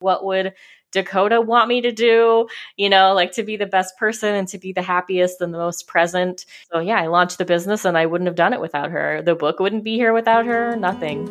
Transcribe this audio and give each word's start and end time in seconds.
What 0.00 0.24
would 0.24 0.54
Dakota 0.92 1.40
want 1.40 1.68
me 1.68 1.82
to 1.82 1.92
do? 1.92 2.48
You 2.76 2.88
know, 2.88 3.12
like 3.12 3.32
to 3.32 3.42
be 3.42 3.56
the 3.56 3.66
best 3.66 3.96
person 3.98 4.34
and 4.34 4.48
to 4.48 4.58
be 4.58 4.72
the 4.72 4.82
happiest 4.82 5.40
and 5.40 5.52
the 5.52 5.58
most 5.58 5.86
present. 5.86 6.46
So, 6.72 6.80
yeah, 6.80 6.98
I 6.98 7.06
launched 7.06 7.38
the 7.38 7.44
business 7.44 7.84
and 7.84 7.96
I 7.96 8.06
wouldn't 8.06 8.26
have 8.26 8.34
done 8.34 8.54
it 8.54 8.60
without 8.60 8.90
her. 8.90 9.22
The 9.22 9.34
book 9.34 9.60
wouldn't 9.60 9.84
be 9.84 9.94
here 9.96 10.12
without 10.12 10.46
her, 10.46 10.74
nothing. 10.76 11.28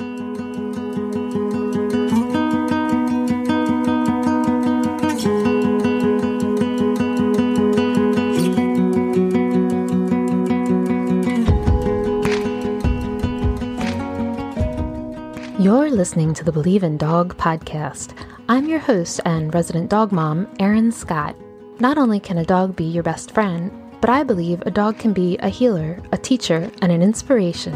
You're 15.59 15.89
listening 15.89 16.33
to 16.35 16.43
the 16.45 16.51
Believe 16.53 16.83
in 16.83 16.97
Dog 16.97 17.35
podcast. 17.35 18.13
I'm 18.51 18.67
your 18.67 18.79
host 18.79 19.21
and 19.25 19.53
resident 19.53 19.91
dog 19.91 20.11
mom, 20.11 20.47
Erin 20.59 20.91
Scott. 20.91 21.35
Not 21.79 21.99
only 21.99 22.19
can 22.19 22.39
a 22.39 22.43
dog 22.43 22.75
be 22.75 22.83
your 22.83 23.03
best 23.03 23.29
friend, 23.29 23.71
but 24.01 24.09
I 24.09 24.23
believe 24.23 24.63
a 24.63 24.71
dog 24.71 24.97
can 24.97 25.13
be 25.13 25.37
a 25.37 25.49
healer, 25.49 25.99
a 26.11 26.17
teacher, 26.17 26.71
and 26.81 26.91
an 26.91 27.03
inspiration. 27.03 27.75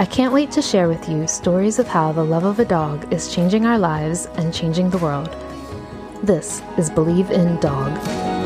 I 0.00 0.06
can't 0.06 0.32
wait 0.32 0.50
to 0.50 0.60
share 0.60 0.88
with 0.88 1.08
you 1.08 1.28
stories 1.28 1.78
of 1.78 1.86
how 1.86 2.10
the 2.10 2.24
love 2.24 2.42
of 2.42 2.58
a 2.58 2.64
dog 2.64 3.12
is 3.12 3.32
changing 3.32 3.64
our 3.64 3.78
lives 3.78 4.26
and 4.34 4.52
changing 4.52 4.90
the 4.90 4.98
world. 4.98 5.30
This 6.20 6.62
is 6.78 6.90
Believe 6.90 7.30
in 7.30 7.60
Dog. 7.60 8.39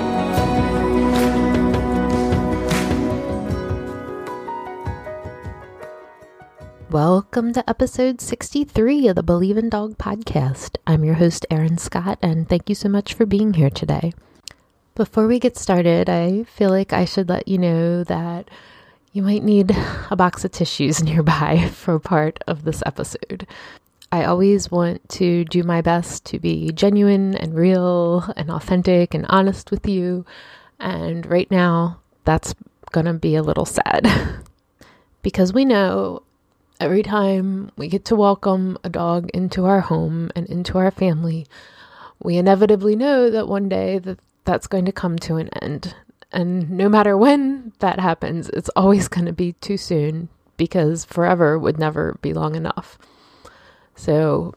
Welcome 6.94 7.52
to 7.54 7.68
episode 7.68 8.20
63 8.20 9.08
of 9.08 9.16
the 9.16 9.24
Believe 9.24 9.58
in 9.58 9.68
Dog 9.68 9.98
podcast. 9.98 10.76
I'm 10.86 11.02
your 11.02 11.16
host, 11.16 11.44
Erin 11.50 11.76
Scott, 11.76 12.20
and 12.22 12.48
thank 12.48 12.68
you 12.68 12.76
so 12.76 12.88
much 12.88 13.14
for 13.14 13.26
being 13.26 13.54
here 13.54 13.68
today. 13.68 14.12
Before 14.94 15.26
we 15.26 15.40
get 15.40 15.56
started, 15.56 16.08
I 16.08 16.44
feel 16.44 16.70
like 16.70 16.92
I 16.92 17.04
should 17.04 17.28
let 17.28 17.48
you 17.48 17.58
know 17.58 18.04
that 18.04 18.48
you 19.10 19.24
might 19.24 19.42
need 19.42 19.76
a 20.08 20.14
box 20.14 20.44
of 20.44 20.52
tissues 20.52 21.02
nearby 21.02 21.68
for 21.72 21.98
part 21.98 22.38
of 22.46 22.62
this 22.62 22.80
episode. 22.86 23.44
I 24.12 24.22
always 24.22 24.70
want 24.70 25.08
to 25.18 25.44
do 25.46 25.64
my 25.64 25.80
best 25.80 26.24
to 26.26 26.38
be 26.38 26.70
genuine 26.70 27.34
and 27.34 27.56
real 27.56 28.32
and 28.36 28.52
authentic 28.52 29.14
and 29.14 29.26
honest 29.28 29.72
with 29.72 29.88
you. 29.88 30.24
And 30.78 31.26
right 31.26 31.50
now, 31.50 31.98
that's 32.24 32.54
going 32.92 33.06
to 33.06 33.14
be 33.14 33.34
a 33.34 33.42
little 33.42 33.66
sad. 33.66 34.08
because 35.22 35.52
we 35.52 35.64
know 35.64 36.22
Every 36.80 37.04
time 37.04 37.70
we 37.76 37.86
get 37.88 38.04
to 38.06 38.16
welcome 38.16 38.76
a 38.82 38.88
dog 38.88 39.30
into 39.30 39.64
our 39.64 39.80
home 39.80 40.30
and 40.34 40.46
into 40.46 40.76
our 40.76 40.90
family, 40.90 41.46
we 42.20 42.36
inevitably 42.36 42.96
know 42.96 43.30
that 43.30 43.46
one 43.46 43.68
day 43.68 43.98
that 44.00 44.18
that's 44.44 44.66
going 44.66 44.84
to 44.86 44.92
come 44.92 45.16
to 45.20 45.36
an 45.36 45.48
end. 45.62 45.94
And 46.32 46.70
no 46.70 46.88
matter 46.88 47.16
when 47.16 47.72
that 47.78 48.00
happens, 48.00 48.48
it's 48.48 48.70
always 48.74 49.06
going 49.08 49.26
to 49.26 49.32
be 49.32 49.52
too 49.54 49.76
soon 49.76 50.28
because 50.56 51.04
forever 51.04 51.58
would 51.58 51.78
never 51.78 52.18
be 52.22 52.32
long 52.32 52.56
enough. 52.56 52.98
So, 53.94 54.54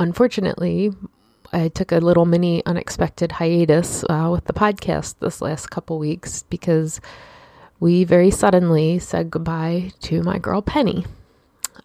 unfortunately, 0.00 0.90
I 1.52 1.68
took 1.68 1.92
a 1.92 1.98
little 1.98 2.24
mini 2.24 2.64
unexpected 2.66 3.32
hiatus 3.32 4.04
uh, 4.10 4.30
with 4.32 4.46
the 4.46 4.52
podcast 4.52 5.14
this 5.20 5.40
last 5.40 5.70
couple 5.70 5.98
weeks 5.98 6.42
because 6.44 7.00
we 7.78 8.02
very 8.02 8.32
suddenly 8.32 8.98
said 8.98 9.30
goodbye 9.30 9.92
to 10.02 10.22
my 10.22 10.38
girl 10.38 10.60
Penny. 10.60 11.04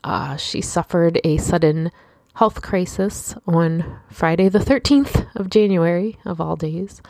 Uh, 0.03 0.37
she 0.37 0.61
suffered 0.61 1.19
a 1.23 1.37
sudden 1.37 1.91
health 2.35 2.61
crisis 2.61 3.35
on 3.47 3.99
Friday, 4.09 4.47
the 4.47 4.59
13th 4.59 5.27
of 5.35 5.49
January, 5.49 6.17
of 6.23 6.39
all 6.39 6.55
days. 6.55 7.01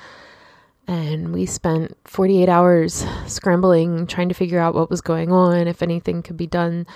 And 0.87 1.33
we 1.33 1.45
spent 1.45 1.97
48 2.05 2.47
hours 2.47 3.05
scrambling, 3.25 4.07
trying 4.07 4.29
to 4.29 4.35
figure 4.35 4.59
out 4.59 4.73
what 4.73 4.89
was 4.89 5.01
going 5.01 5.31
on, 5.31 5.67
if 5.67 5.81
anything 5.81 6.23
could 6.23 6.37
be 6.37 6.47
done 6.47 6.87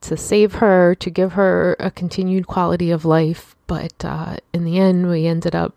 to 0.00 0.16
save 0.16 0.54
her, 0.54 0.94
to 0.94 1.10
give 1.10 1.34
her 1.34 1.76
a 1.78 1.90
continued 1.90 2.46
quality 2.46 2.90
of 2.90 3.04
life. 3.04 3.54
But 3.66 4.02
uh, 4.02 4.38
in 4.54 4.64
the 4.64 4.78
end, 4.78 5.08
we 5.08 5.26
ended 5.26 5.54
up 5.54 5.74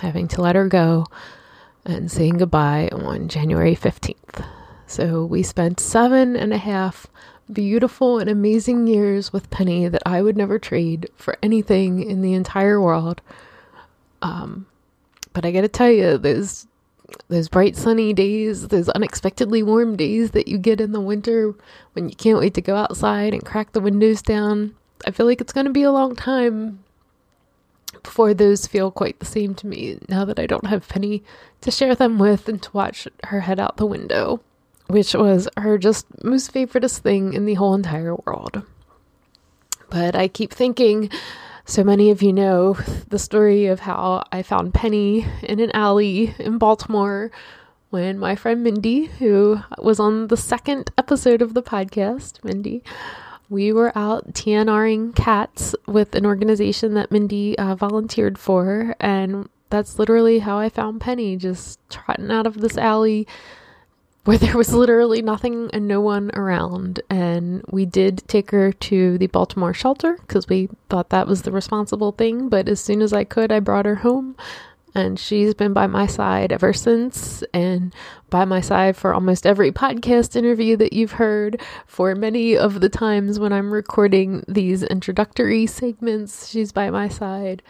having 0.00 0.26
to 0.28 0.42
let 0.42 0.56
her 0.56 0.66
go 0.66 1.06
and 1.84 2.10
saying 2.10 2.38
goodbye 2.38 2.88
on 2.90 3.28
January 3.28 3.76
15th. 3.76 4.44
So 4.86 5.24
we 5.24 5.42
spent 5.42 5.80
seven 5.80 6.34
and 6.34 6.52
a 6.52 6.58
half 6.58 7.06
beautiful 7.52 8.18
and 8.18 8.28
amazing 8.28 8.86
years 8.86 9.32
with 9.32 9.50
Penny 9.50 9.88
that 9.88 10.02
I 10.06 10.22
would 10.22 10.36
never 10.36 10.58
trade 10.58 11.08
for 11.16 11.36
anything 11.42 12.02
in 12.02 12.22
the 12.22 12.34
entire 12.34 12.80
world. 12.80 13.20
Um, 14.22 14.66
but 15.32 15.44
I 15.44 15.52
gotta 15.52 15.68
tell 15.68 15.90
you, 15.90 16.18
those 16.18 16.66
those 17.28 17.48
bright 17.48 17.74
sunny 17.74 18.12
days, 18.12 18.68
those 18.68 18.88
unexpectedly 18.90 19.62
warm 19.62 19.96
days 19.96 20.32
that 20.32 20.46
you 20.46 20.58
get 20.58 20.80
in 20.80 20.92
the 20.92 21.00
winter 21.00 21.54
when 21.94 22.08
you 22.08 22.14
can't 22.14 22.38
wait 22.38 22.52
to 22.54 22.60
go 22.60 22.76
outside 22.76 23.32
and 23.32 23.44
crack 23.44 23.72
the 23.72 23.80
windows 23.80 24.20
down. 24.20 24.74
I 25.06 25.10
feel 25.10 25.24
like 25.24 25.40
it's 25.40 25.52
gonna 25.52 25.70
be 25.70 25.82
a 25.82 25.92
long 25.92 26.16
time 26.16 26.84
before 28.02 28.34
those 28.34 28.66
feel 28.66 28.90
quite 28.90 29.18
the 29.20 29.26
same 29.26 29.54
to 29.54 29.66
me 29.66 29.98
now 30.08 30.24
that 30.24 30.38
I 30.38 30.46
don't 30.46 30.66
have 30.66 30.88
Penny 30.88 31.22
to 31.62 31.70
share 31.70 31.94
them 31.94 32.18
with 32.18 32.48
and 32.48 32.62
to 32.62 32.70
watch 32.72 33.08
her 33.24 33.40
head 33.40 33.58
out 33.58 33.76
the 33.76 33.86
window 33.86 34.40
which 34.88 35.14
was 35.14 35.48
her 35.56 35.78
just 35.78 36.06
most 36.24 36.52
favoriteest 36.52 36.98
thing 36.98 37.32
in 37.32 37.46
the 37.46 37.54
whole 37.54 37.74
entire 37.74 38.14
world. 38.14 38.62
But 39.90 40.14
I 40.14 40.28
keep 40.28 40.52
thinking, 40.52 41.10
so 41.64 41.84
many 41.84 42.10
of 42.10 42.22
you 42.22 42.32
know 42.32 42.78
the 43.08 43.18
story 43.18 43.66
of 43.66 43.80
how 43.80 44.24
I 44.32 44.42
found 44.42 44.74
Penny 44.74 45.26
in 45.42 45.60
an 45.60 45.70
alley 45.72 46.34
in 46.38 46.58
Baltimore 46.58 47.30
when 47.90 48.18
my 48.18 48.36
friend 48.36 48.62
Mindy, 48.62 49.04
who 49.06 49.60
was 49.78 50.00
on 50.00 50.28
the 50.28 50.36
second 50.36 50.90
episode 50.98 51.42
of 51.42 51.54
the 51.54 51.62
podcast, 51.62 52.42
Mindy, 52.42 52.82
we 53.50 53.72
were 53.72 53.92
out 53.96 54.32
TNRing 54.32 55.14
cats 55.14 55.74
with 55.86 56.14
an 56.14 56.26
organization 56.26 56.94
that 56.94 57.10
Mindy 57.10 57.56
uh, 57.58 57.74
volunteered 57.74 58.38
for. 58.38 58.94
And 59.00 59.48
that's 59.70 59.98
literally 59.98 60.40
how 60.40 60.58
I 60.58 60.68
found 60.68 61.00
Penny, 61.00 61.36
just 61.36 61.80
trotting 61.88 62.30
out 62.30 62.46
of 62.46 62.60
this 62.60 62.76
alley 62.76 63.26
where 64.28 64.36
there 64.36 64.58
was 64.58 64.74
literally 64.74 65.22
nothing 65.22 65.70
and 65.72 65.88
no 65.88 66.02
one 66.02 66.30
around. 66.34 67.00
And 67.08 67.64
we 67.70 67.86
did 67.86 68.28
take 68.28 68.50
her 68.50 68.72
to 68.72 69.16
the 69.16 69.26
Baltimore 69.26 69.72
shelter 69.72 70.18
because 70.20 70.46
we 70.46 70.68
thought 70.90 71.08
that 71.08 71.26
was 71.26 71.40
the 71.40 71.50
responsible 71.50 72.12
thing. 72.12 72.50
But 72.50 72.68
as 72.68 72.78
soon 72.78 73.00
as 73.00 73.14
I 73.14 73.24
could, 73.24 73.50
I 73.50 73.60
brought 73.60 73.86
her 73.86 73.94
home. 73.94 74.36
And 74.94 75.18
she's 75.18 75.54
been 75.54 75.72
by 75.72 75.86
my 75.86 76.06
side 76.06 76.52
ever 76.52 76.74
since, 76.74 77.42
and 77.54 77.94
by 78.28 78.44
my 78.44 78.60
side 78.60 78.98
for 78.98 79.14
almost 79.14 79.46
every 79.46 79.72
podcast 79.72 80.36
interview 80.36 80.76
that 80.76 80.92
you've 80.92 81.12
heard. 81.12 81.62
For 81.86 82.14
many 82.14 82.54
of 82.54 82.82
the 82.82 82.90
times 82.90 83.38
when 83.38 83.54
I'm 83.54 83.72
recording 83.72 84.44
these 84.46 84.82
introductory 84.82 85.66
segments, 85.66 86.48
she's 86.48 86.70
by 86.70 86.90
my 86.90 87.08
side. 87.08 87.62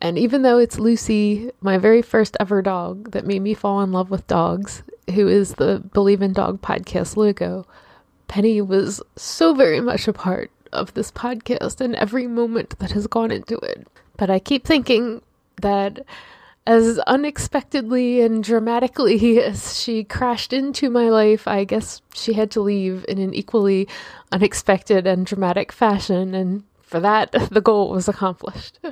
And 0.00 0.18
even 0.18 0.42
though 0.42 0.58
it's 0.58 0.78
Lucy, 0.78 1.50
my 1.60 1.78
very 1.78 2.02
first 2.02 2.36
ever 2.38 2.62
dog 2.62 3.12
that 3.12 3.26
made 3.26 3.42
me 3.42 3.54
fall 3.54 3.80
in 3.80 3.92
love 3.92 4.10
with 4.10 4.26
dogs, 4.26 4.82
who 5.14 5.28
is 5.28 5.54
the 5.54 5.82
Believe 5.92 6.22
in 6.22 6.32
Dog 6.32 6.60
podcast 6.60 7.16
logo, 7.16 7.66
Penny 8.28 8.60
was 8.60 9.00
so 9.16 9.54
very 9.54 9.80
much 9.80 10.06
a 10.06 10.12
part 10.12 10.50
of 10.72 10.92
this 10.94 11.10
podcast 11.10 11.80
and 11.80 11.94
every 11.96 12.26
moment 12.26 12.78
that 12.78 12.92
has 12.92 13.06
gone 13.06 13.30
into 13.30 13.56
it. 13.58 13.86
But 14.16 14.30
I 14.30 14.38
keep 14.38 14.66
thinking 14.66 15.22
that 15.62 16.04
as 16.66 16.98
unexpectedly 17.00 18.20
and 18.20 18.42
dramatically 18.42 19.40
as 19.42 19.80
she 19.80 20.04
crashed 20.04 20.52
into 20.52 20.90
my 20.90 21.08
life, 21.08 21.46
I 21.46 21.64
guess 21.64 22.02
she 22.14 22.32
had 22.32 22.50
to 22.52 22.60
leave 22.60 23.04
in 23.08 23.18
an 23.18 23.32
equally 23.32 23.88
unexpected 24.32 25.06
and 25.06 25.24
dramatic 25.24 25.72
fashion. 25.72 26.34
And 26.34 26.64
for 26.82 27.00
that, 27.00 27.32
the 27.50 27.60
goal 27.60 27.90
was 27.90 28.08
accomplished. 28.08 28.78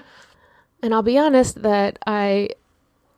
And 0.84 0.92
I'll 0.92 1.02
be 1.02 1.16
honest 1.16 1.62
that 1.62 1.98
I 2.06 2.50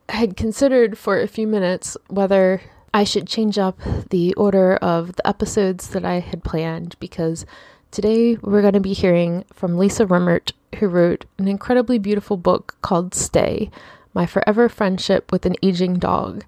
had 0.09 0.37
considered 0.37 0.97
for 0.97 1.21
a 1.21 1.27
few 1.27 1.49
minutes 1.49 1.97
whether 2.07 2.63
I 2.95 3.03
should 3.03 3.27
change 3.27 3.59
up 3.59 3.81
the 4.11 4.33
order 4.35 4.77
of 4.77 5.17
the 5.17 5.27
episodes 5.27 5.89
that 5.89 6.05
I 6.05 6.21
had 6.21 6.45
planned 6.45 6.95
because 7.01 7.45
today 7.91 8.37
we're 8.37 8.61
going 8.61 8.75
to 8.75 8.81
be 8.81 8.93
hearing 8.93 9.45
from 9.53 9.77
Lisa 9.77 10.07
Rimmert, 10.07 10.53
who 10.77 10.87
wrote 10.87 11.25
an 11.39 11.49
incredibly 11.49 11.99
beautiful 11.99 12.37
book 12.37 12.77
called 12.83 13.17
Stay 13.17 13.69
My 14.15 14.27
Forever 14.27 14.69
Friendship 14.69 15.33
with 15.33 15.45
an 15.45 15.57
Aging 15.61 15.95
Dog. 15.95 16.45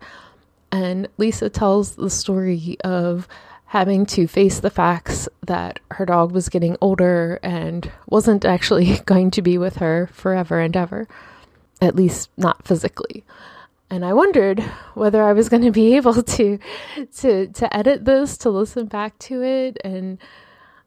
And 0.71 1.09
Lisa 1.17 1.51
tells 1.51 1.97
the 1.97 2.11
story 2.11 2.77
of 2.85 3.27
having 3.69 4.07
to 4.07 4.27
face 4.27 4.61
the 4.61 4.71
facts 4.71 5.29
that 5.47 5.79
her 5.91 6.07
dog 6.07 6.33
was 6.33 6.49
getting 6.49 6.77
older 6.81 7.39
and 7.43 7.91
wasn't 8.09 8.45
actually 8.45 8.99
going 9.07 9.31
to 9.31 9.43
be 9.43 9.59
with 9.59 9.77
her 9.77 10.09
forever 10.13 10.59
and 10.59 10.77
ever, 10.77 11.07
at 11.81 11.95
least 11.95 12.31
not 12.37 12.67
physically. 12.67 13.25
And 13.91 14.05
I 14.05 14.13
wondered 14.15 14.61
whether 14.95 15.23
I 15.23 15.33
was 15.35 15.49
going 15.53 15.63
to 15.63 15.71
be 15.71 15.97
able 15.97 16.23
to 16.23 16.59
to 17.17 17.47
to 17.47 17.77
edit 17.77 18.05
this 18.05 18.37
to 18.39 18.51
listen 18.51 18.87
back 18.87 19.19
to 19.21 19.43
it. 19.43 19.79
And 19.85 20.19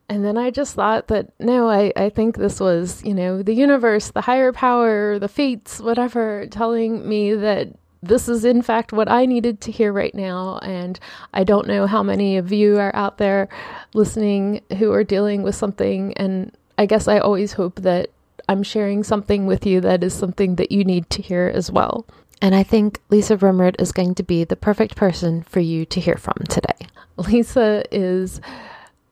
And 0.09 0.25
then 0.25 0.37
I 0.37 0.51
just 0.51 0.75
thought 0.75 1.07
that 1.07 1.31
no, 1.39 1.69
I, 1.69 1.93
I 1.95 2.09
think 2.09 2.35
this 2.35 2.59
was, 2.59 3.03
you 3.03 3.13
know, 3.13 3.43
the 3.43 3.53
universe, 3.53 4.11
the 4.11 4.21
higher 4.21 4.51
power, 4.51 5.19
the 5.19 5.29
fates, 5.29 5.79
whatever, 5.79 6.47
telling 6.47 7.07
me 7.07 7.33
that 7.35 7.69
this 8.03 8.27
is 8.27 8.45
in 8.45 8.61
fact 8.61 8.91
what 8.91 9.09
I 9.09 9.25
needed 9.25 9.61
to 9.61 9.71
hear 9.71 9.93
right 9.93 10.13
now. 10.13 10.57
And 10.59 10.99
I 11.33 11.43
don't 11.43 11.67
know 11.67 11.87
how 11.87 12.03
many 12.03 12.37
of 12.37 12.51
you 12.51 12.79
are 12.79 12.95
out 12.95 13.17
there 13.17 13.47
listening 13.93 14.61
who 14.77 14.91
are 14.91 15.03
dealing 15.03 15.43
with 15.43 15.55
something. 15.55 16.13
And 16.15 16.51
I 16.77 16.85
guess 16.85 17.07
I 17.07 17.19
always 17.19 17.53
hope 17.53 17.81
that 17.81 18.09
I'm 18.49 18.63
sharing 18.63 19.03
something 19.03 19.45
with 19.45 19.65
you 19.65 19.81
that 19.81 20.03
is 20.03 20.13
something 20.13 20.55
that 20.55 20.71
you 20.71 20.83
need 20.83 21.09
to 21.11 21.21
hear 21.21 21.51
as 21.53 21.71
well. 21.71 22.05
And 22.41 22.55
I 22.55 22.63
think 22.63 22.99
Lisa 23.09 23.37
Rimmert 23.37 23.79
is 23.79 23.91
going 23.91 24.15
to 24.15 24.23
be 24.23 24.43
the 24.43 24.55
perfect 24.55 24.95
person 24.95 25.43
for 25.43 25.59
you 25.59 25.85
to 25.85 25.99
hear 25.99 26.15
from 26.15 26.37
today. 26.49 26.87
Lisa 27.17 27.83
is 27.91 28.41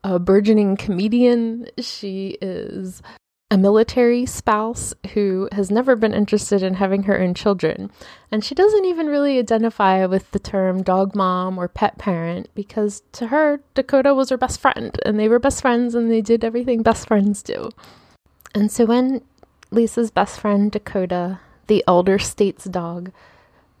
a 0.02 0.18
burgeoning 0.18 0.76
comedian. 0.76 1.68
She 1.78 2.38
is 2.40 3.02
a 3.50 3.58
military 3.58 4.24
spouse 4.26 4.94
who 5.12 5.48
has 5.50 5.70
never 5.70 5.96
been 5.96 6.14
interested 6.14 6.62
in 6.62 6.74
having 6.74 7.02
her 7.02 7.20
own 7.20 7.34
children. 7.34 7.90
And 8.30 8.44
she 8.44 8.54
doesn't 8.54 8.84
even 8.84 9.08
really 9.08 9.38
identify 9.38 10.06
with 10.06 10.30
the 10.30 10.38
term 10.38 10.82
dog 10.82 11.16
mom 11.16 11.58
or 11.58 11.66
pet 11.66 11.98
parent 11.98 12.48
because 12.54 13.02
to 13.12 13.26
her, 13.26 13.60
Dakota 13.74 14.14
was 14.14 14.30
her 14.30 14.36
best 14.36 14.60
friend 14.60 14.96
and 15.04 15.18
they 15.18 15.28
were 15.28 15.40
best 15.40 15.62
friends 15.62 15.96
and 15.96 16.08
they 16.10 16.20
did 16.20 16.44
everything 16.44 16.82
best 16.82 17.08
friends 17.08 17.42
do. 17.42 17.70
And 18.54 18.70
so 18.70 18.84
when 18.84 19.22
Lisa's 19.72 20.12
best 20.12 20.38
friend, 20.38 20.70
Dakota, 20.70 21.40
the 21.66 21.82
elder 21.88 22.20
state's 22.20 22.64
dog, 22.64 23.10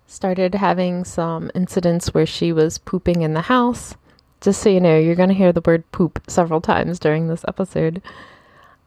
started 0.06 0.56
having 0.56 1.04
some 1.04 1.50
incidents 1.54 2.12
where 2.12 2.26
she 2.26 2.52
was 2.52 2.78
pooping 2.78 3.22
in 3.22 3.34
the 3.34 3.42
house, 3.42 3.94
just 4.40 4.60
so 4.60 4.68
you 4.68 4.80
know, 4.80 4.98
you're 4.98 5.14
going 5.14 5.28
to 5.28 5.34
hear 5.34 5.52
the 5.52 5.62
word 5.64 5.84
poop 5.92 6.20
several 6.26 6.60
times 6.60 6.98
during 6.98 7.28
this 7.28 7.44
episode. 7.46 8.02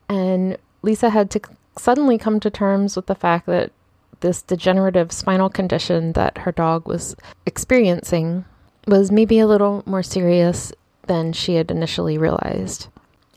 And 0.09 0.57
Lisa 0.83 1.09
had 1.09 1.31
to 1.31 1.41
suddenly 1.77 2.17
come 2.17 2.39
to 2.39 2.51
terms 2.51 2.95
with 2.95 3.07
the 3.07 3.15
fact 3.15 3.47
that 3.47 3.71
this 4.19 4.41
degenerative 4.41 5.11
spinal 5.11 5.49
condition 5.49 6.13
that 6.13 6.39
her 6.39 6.51
dog 6.51 6.87
was 6.87 7.15
experiencing 7.45 8.45
was 8.87 9.11
maybe 9.11 9.39
a 9.39 9.47
little 9.47 9.83
more 9.85 10.03
serious 10.03 10.71
than 11.07 11.33
she 11.33 11.55
had 11.55 11.71
initially 11.71 12.17
realized. 12.17 12.87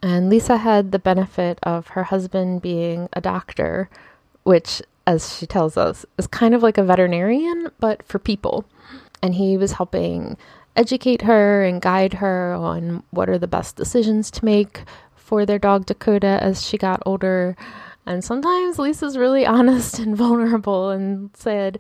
And 0.03 0.29
Lisa 0.29 0.59
had 0.59 0.93
the 0.93 0.99
benefit 0.99 1.59
of 1.63 1.89
her 1.89 2.05
husband 2.05 2.63
being 2.63 3.09
a 3.13 3.21
doctor, 3.21 3.89
which, 4.43 4.83
as 5.07 5.37
she 5.37 5.47
tells 5.47 5.77
us, 5.77 6.05
is 6.19 6.27
kind 6.27 6.55
of 6.55 6.63
like 6.63 6.79
a 6.79 6.85
veterinarian, 6.85 7.71
but 7.81 8.03
for 8.05 8.19
people. 8.19 8.65
And 9.23 9.35
he 9.35 9.57
was 9.57 9.73
helping 9.73 10.37
educate 10.77 11.23
her 11.23 11.65
and 11.65 11.81
guide 11.81 12.15
her 12.15 12.55
on 12.55 13.03
what 13.11 13.29
are 13.29 13.39
the 13.39 13.49
best 13.49 13.77
decisions 13.77 14.31
to 14.31 14.45
make 14.45 14.83
for 15.26 15.44
their 15.44 15.58
dog 15.58 15.87
Dakota 15.87 16.38
as 16.40 16.64
she 16.64 16.78
got 16.78 17.02
older. 17.05 17.56
And 18.06 18.23
sometimes 18.23 18.78
Lisa's 18.78 19.19
really 19.19 19.44
honest 19.56 19.99
and 19.99 20.17
vulnerable 20.17 20.90
and 20.90 21.31
said, 21.34 21.78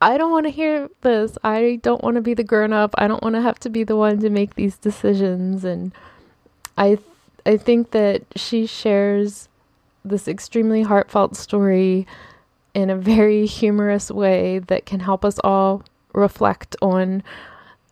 I 0.00 0.16
don't 0.16 0.30
want 0.30 0.46
to 0.46 0.50
hear 0.50 0.88
this. 1.00 1.36
I 1.42 1.80
don't 1.82 2.02
want 2.04 2.14
to 2.14 2.20
be 2.20 2.34
the 2.34 2.44
grown 2.44 2.72
up. 2.72 2.94
I 2.96 3.08
don't 3.08 3.22
want 3.22 3.34
to 3.34 3.42
have 3.42 3.58
to 3.60 3.70
be 3.70 3.82
the 3.82 3.96
one 3.96 4.20
to 4.20 4.30
make 4.30 4.54
these 4.54 4.76
decisions. 4.76 5.64
And 5.64 5.92
I, 6.78 6.96
th- 6.96 7.00
I 7.44 7.56
think 7.56 7.90
that 7.90 8.22
she 8.36 8.66
shares 8.66 9.48
this 10.04 10.28
extremely 10.28 10.82
heartfelt 10.82 11.36
story 11.36 12.06
in 12.74 12.90
a 12.90 12.96
very 12.96 13.46
humorous 13.46 14.10
way 14.10 14.60
that 14.60 14.86
can 14.86 15.00
help 15.00 15.24
us 15.24 15.40
all 15.42 15.82
reflect 16.12 16.76
on 16.82 17.22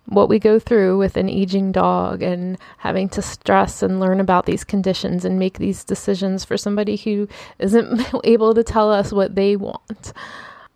what 0.07 0.29
we 0.29 0.39
go 0.39 0.59
through 0.59 0.99
with 0.99 1.17
an 1.17 1.29
aging 1.29 1.73
dog 1.73 2.23
and 2.23 2.59
having 2.79 3.09
to 3.11 3.23
stress 3.23 3.83
and 3.83 4.01
learn 4.01 4.21
about 4.21 4.47
these 4.47 4.65
conditions 4.65 5.25
and 5.25 5.39
make 5.39 5.59
these 5.59 5.85
decisions 5.85 6.45
for 6.45 6.57
somebody 6.57 6.97
who 6.97 7.29
isn't 7.59 8.03
able 8.25 8.55
to 8.55 8.65
tell 8.65 8.91
us 8.91 9.13
what 9.13 9.35
they 9.35 9.57
want. 9.57 10.13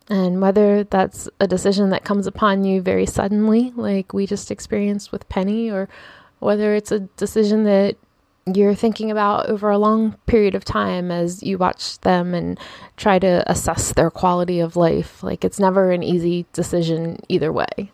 And 0.08 0.40
whether 0.40 0.84
that's 0.84 1.28
a 1.40 1.48
decision 1.48 1.90
that 1.90 2.04
comes 2.04 2.26
upon 2.28 2.64
you 2.64 2.80
very 2.80 3.06
suddenly, 3.06 3.72
like 3.74 4.12
we 4.12 4.26
just 4.26 4.52
experienced 4.52 5.10
with 5.10 5.28
Penny, 5.28 5.68
or 5.68 5.88
whether 6.38 6.74
it's 6.74 6.92
a 6.92 7.00
decision 7.00 7.64
that 7.64 7.96
you're 8.54 8.76
thinking 8.76 9.10
about 9.10 9.46
over 9.46 9.68
a 9.68 9.78
long 9.78 10.12
period 10.26 10.54
of 10.54 10.64
time 10.64 11.10
as 11.10 11.42
you 11.42 11.58
watch 11.58 11.98
them 12.02 12.32
and 12.32 12.60
try 12.96 13.18
to 13.18 13.42
assess 13.50 13.92
their 13.92 14.10
quality 14.10 14.60
of 14.60 14.76
life. 14.76 15.24
Like 15.24 15.44
it's 15.44 15.58
never 15.58 15.90
an 15.90 16.04
easy 16.04 16.46
decision 16.52 17.18
either 17.28 17.52
way. 17.52 17.90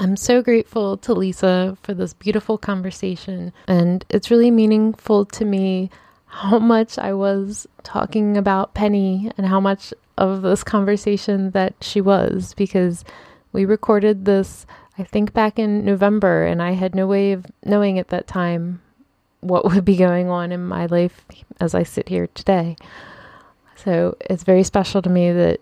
I'm 0.00 0.16
so 0.16 0.42
grateful 0.42 0.96
to 0.98 1.12
Lisa 1.12 1.76
for 1.82 1.92
this 1.92 2.12
beautiful 2.14 2.56
conversation, 2.56 3.52
and 3.66 4.04
it's 4.10 4.30
really 4.30 4.50
meaningful 4.50 5.24
to 5.26 5.44
me 5.44 5.90
how 6.26 6.60
much 6.60 6.98
I 6.98 7.12
was 7.14 7.66
talking 7.82 8.36
about 8.36 8.74
Penny 8.74 9.30
and 9.36 9.46
how 9.46 9.58
much 9.58 9.92
of 10.16 10.42
this 10.42 10.62
conversation 10.62 11.50
that 11.50 11.74
she 11.80 12.00
was 12.00 12.54
because 12.54 13.04
we 13.52 13.64
recorded 13.64 14.24
this, 14.24 14.66
I 14.98 15.02
think, 15.02 15.32
back 15.32 15.58
in 15.58 15.84
November, 15.84 16.44
and 16.44 16.62
I 16.62 16.72
had 16.72 16.94
no 16.94 17.06
way 17.06 17.32
of 17.32 17.46
knowing 17.64 17.98
at 17.98 18.08
that 18.08 18.28
time 18.28 18.80
what 19.40 19.64
would 19.64 19.84
be 19.84 19.96
going 19.96 20.28
on 20.28 20.52
in 20.52 20.64
my 20.64 20.86
life 20.86 21.24
as 21.60 21.74
I 21.74 21.82
sit 21.82 22.08
here 22.08 22.28
today. 22.28 22.76
So 23.74 24.16
it's 24.20 24.44
very 24.44 24.62
special 24.62 25.02
to 25.02 25.10
me 25.10 25.32
that 25.32 25.60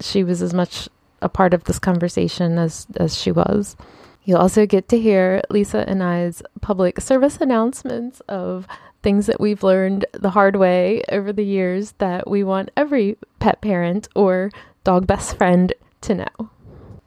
she 0.00 0.22
was 0.22 0.40
as 0.42 0.54
much 0.54 0.88
a 1.22 1.28
part 1.28 1.54
of 1.54 1.64
this 1.64 1.78
conversation 1.78 2.58
as 2.58 2.86
as 2.96 3.16
she 3.16 3.32
was. 3.32 3.76
You'll 4.24 4.38
also 4.38 4.66
get 4.66 4.88
to 4.88 5.00
hear 5.00 5.42
Lisa 5.50 5.84
and 5.88 6.02
I's 6.02 6.42
public 6.60 7.00
service 7.00 7.38
announcements 7.38 8.20
of 8.28 8.68
things 9.02 9.26
that 9.26 9.40
we've 9.40 9.64
learned 9.64 10.04
the 10.12 10.30
hard 10.30 10.56
way 10.56 11.02
over 11.10 11.32
the 11.32 11.44
years 11.44 11.92
that 11.98 12.30
we 12.30 12.44
want 12.44 12.70
every 12.76 13.16
pet 13.40 13.60
parent 13.60 14.08
or 14.14 14.50
dog 14.84 15.06
best 15.06 15.36
friend 15.36 15.72
to 16.02 16.14
know. 16.14 16.50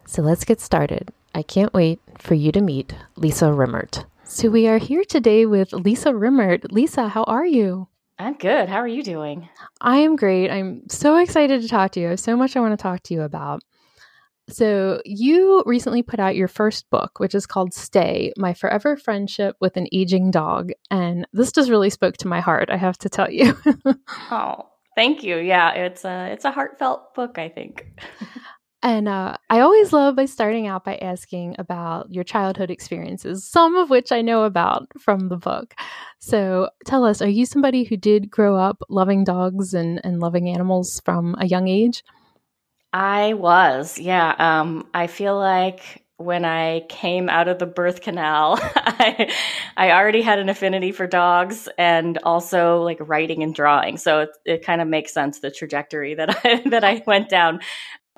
So 0.05 0.21
let's 0.21 0.43
get 0.43 0.59
started. 0.59 1.13
I 1.33 1.41
can't 1.41 1.73
wait 1.73 1.99
for 2.19 2.33
you 2.33 2.51
to 2.51 2.61
meet 2.61 2.93
Lisa 3.15 3.51
Rimmert. 3.51 4.05
So 4.23 4.49
we 4.49 4.67
are 4.67 4.77
here 4.77 5.03
today 5.03 5.45
with 5.45 5.71
Lisa 5.71 6.13
Rimmert. 6.13 6.71
Lisa, 6.71 7.09
how 7.09 7.23
are 7.23 7.45
you? 7.45 7.87
I'm 8.17 8.33
good. 8.33 8.69
How 8.69 8.77
are 8.77 8.87
you 8.87 9.03
doing? 9.03 9.49
I 9.81 9.97
am 9.97 10.15
great. 10.15 10.49
I'm 10.49 10.87
so 10.89 11.17
excited 11.17 11.61
to 11.61 11.67
talk 11.67 11.91
to 11.91 11.99
you. 11.99 12.07
I 12.07 12.09
have 12.11 12.19
so 12.19 12.37
much 12.37 12.55
I 12.55 12.61
want 12.61 12.77
to 12.77 12.81
talk 12.81 13.03
to 13.03 13.13
you 13.13 13.21
about. 13.21 13.61
So, 14.47 15.01
you 15.05 15.63
recently 15.65 16.03
put 16.03 16.19
out 16.19 16.35
your 16.35 16.47
first 16.47 16.89
book, 16.91 17.19
which 17.19 17.33
is 17.33 17.47
called 17.47 17.73
Stay 17.73 18.31
My 18.37 18.53
Forever 18.53 18.95
Friendship 18.95 19.55
with 19.59 19.75
an 19.75 19.87
Aging 19.91 20.29
Dog. 20.29 20.71
And 20.91 21.27
this 21.33 21.51
just 21.51 21.69
really 21.69 21.89
spoke 21.89 22.17
to 22.17 22.27
my 22.27 22.41
heart, 22.41 22.69
I 22.69 22.77
have 22.77 22.97
to 22.99 23.09
tell 23.09 23.31
you. 23.31 23.57
oh, 24.31 24.67
thank 24.95 25.23
you. 25.23 25.37
Yeah, 25.37 25.73
it's 25.73 26.05
a, 26.05 26.31
it's 26.31 26.45
a 26.45 26.51
heartfelt 26.51 27.15
book, 27.15 27.39
I 27.39 27.49
think. 27.49 27.87
and 28.83 29.07
uh, 29.07 29.37
I 29.49 29.61
always 29.61 29.91
love 29.91 30.15
by 30.15 30.25
starting 30.25 30.67
out 30.67 30.85
by 30.85 30.97
asking 30.97 31.55
about 31.57 32.13
your 32.13 32.23
childhood 32.23 32.69
experiences, 32.69 33.49
some 33.49 33.75
of 33.75 33.89
which 33.89 34.11
I 34.11 34.21
know 34.21 34.43
about 34.43 34.91
from 34.99 35.29
the 35.29 35.37
book. 35.37 35.73
So, 36.19 36.69
tell 36.85 37.03
us, 37.03 37.19
are 37.19 37.27
you 37.27 37.47
somebody 37.47 37.83
who 37.83 37.97
did 37.97 38.29
grow 38.29 38.55
up 38.55 38.83
loving 38.89 39.23
dogs 39.23 39.73
and, 39.73 39.99
and 40.03 40.19
loving 40.19 40.49
animals 40.49 41.01
from 41.03 41.35
a 41.39 41.47
young 41.47 41.67
age? 41.67 42.03
I 42.97 43.33
was, 43.33 43.99
yeah. 43.99 44.33
Um, 44.39 44.87
I 44.93 45.07
feel 45.07 45.37
like 45.37 46.05
when 46.15 46.45
I 46.45 46.79
came 46.87 47.27
out 47.27 47.49
of 47.49 47.59
the 47.59 47.65
birth 47.65 47.99
canal, 47.99 48.57
I, 48.61 49.33
I 49.75 49.91
already 49.91 50.21
had 50.21 50.39
an 50.39 50.47
affinity 50.47 50.93
for 50.93 51.05
dogs 51.05 51.67
and 51.77 52.17
also 52.23 52.81
like 52.83 52.97
writing 53.01 53.43
and 53.43 53.53
drawing. 53.53 53.97
So 53.97 54.21
it, 54.21 54.29
it 54.45 54.65
kind 54.65 54.79
of 54.79 54.87
makes 54.87 55.13
sense 55.13 55.41
the 55.41 55.51
trajectory 55.51 56.15
that 56.15 56.45
I 56.45 56.61
that 56.69 56.85
I 56.85 57.03
went 57.05 57.27
down. 57.27 57.59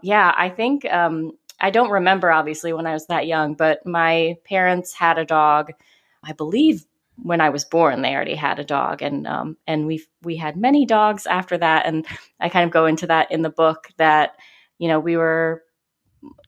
Yeah, 0.04 0.32
I 0.38 0.50
think 0.50 0.86
um, 0.86 1.32
I 1.60 1.72
don't 1.72 1.90
remember 1.90 2.32
obviously 2.32 2.72
when 2.72 2.86
I 2.86 2.94
was 2.94 3.08
that 3.08 3.26
young, 3.26 3.56
but 3.56 3.84
my 3.84 4.36
parents 4.46 4.94
had 4.94 5.18
a 5.18 5.26
dog. 5.26 5.72
I 6.24 6.34
believe 6.34 6.86
when 7.16 7.42
I 7.42 7.50
was 7.50 7.66
born, 7.66 8.04
they 8.04 8.14
already 8.14 8.36
had 8.36 8.60
a 8.60 8.64
dog, 8.64 9.02
and 9.02 9.26
um, 9.26 9.58
and 9.66 9.88
we 9.88 10.06
we 10.22 10.36
had 10.38 10.56
many 10.56 10.86
dogs 10.86 11.26
after 11.26 11.58
that. 11.58 11.88
And 11.88 12.06
I 12.40 12.50
kind 12.50 12.66
of 12.66 12.72
go 12.72 12.86
into 12.86 13.08
that 13.08 13.32
in 13.32 13.42
the 13.42 13.50
book 13.50 13.88
that 13.98 14.36
you 14.80 14.88
know, 14.88 15.00
we 15.00 15.18
were 15.18 15.64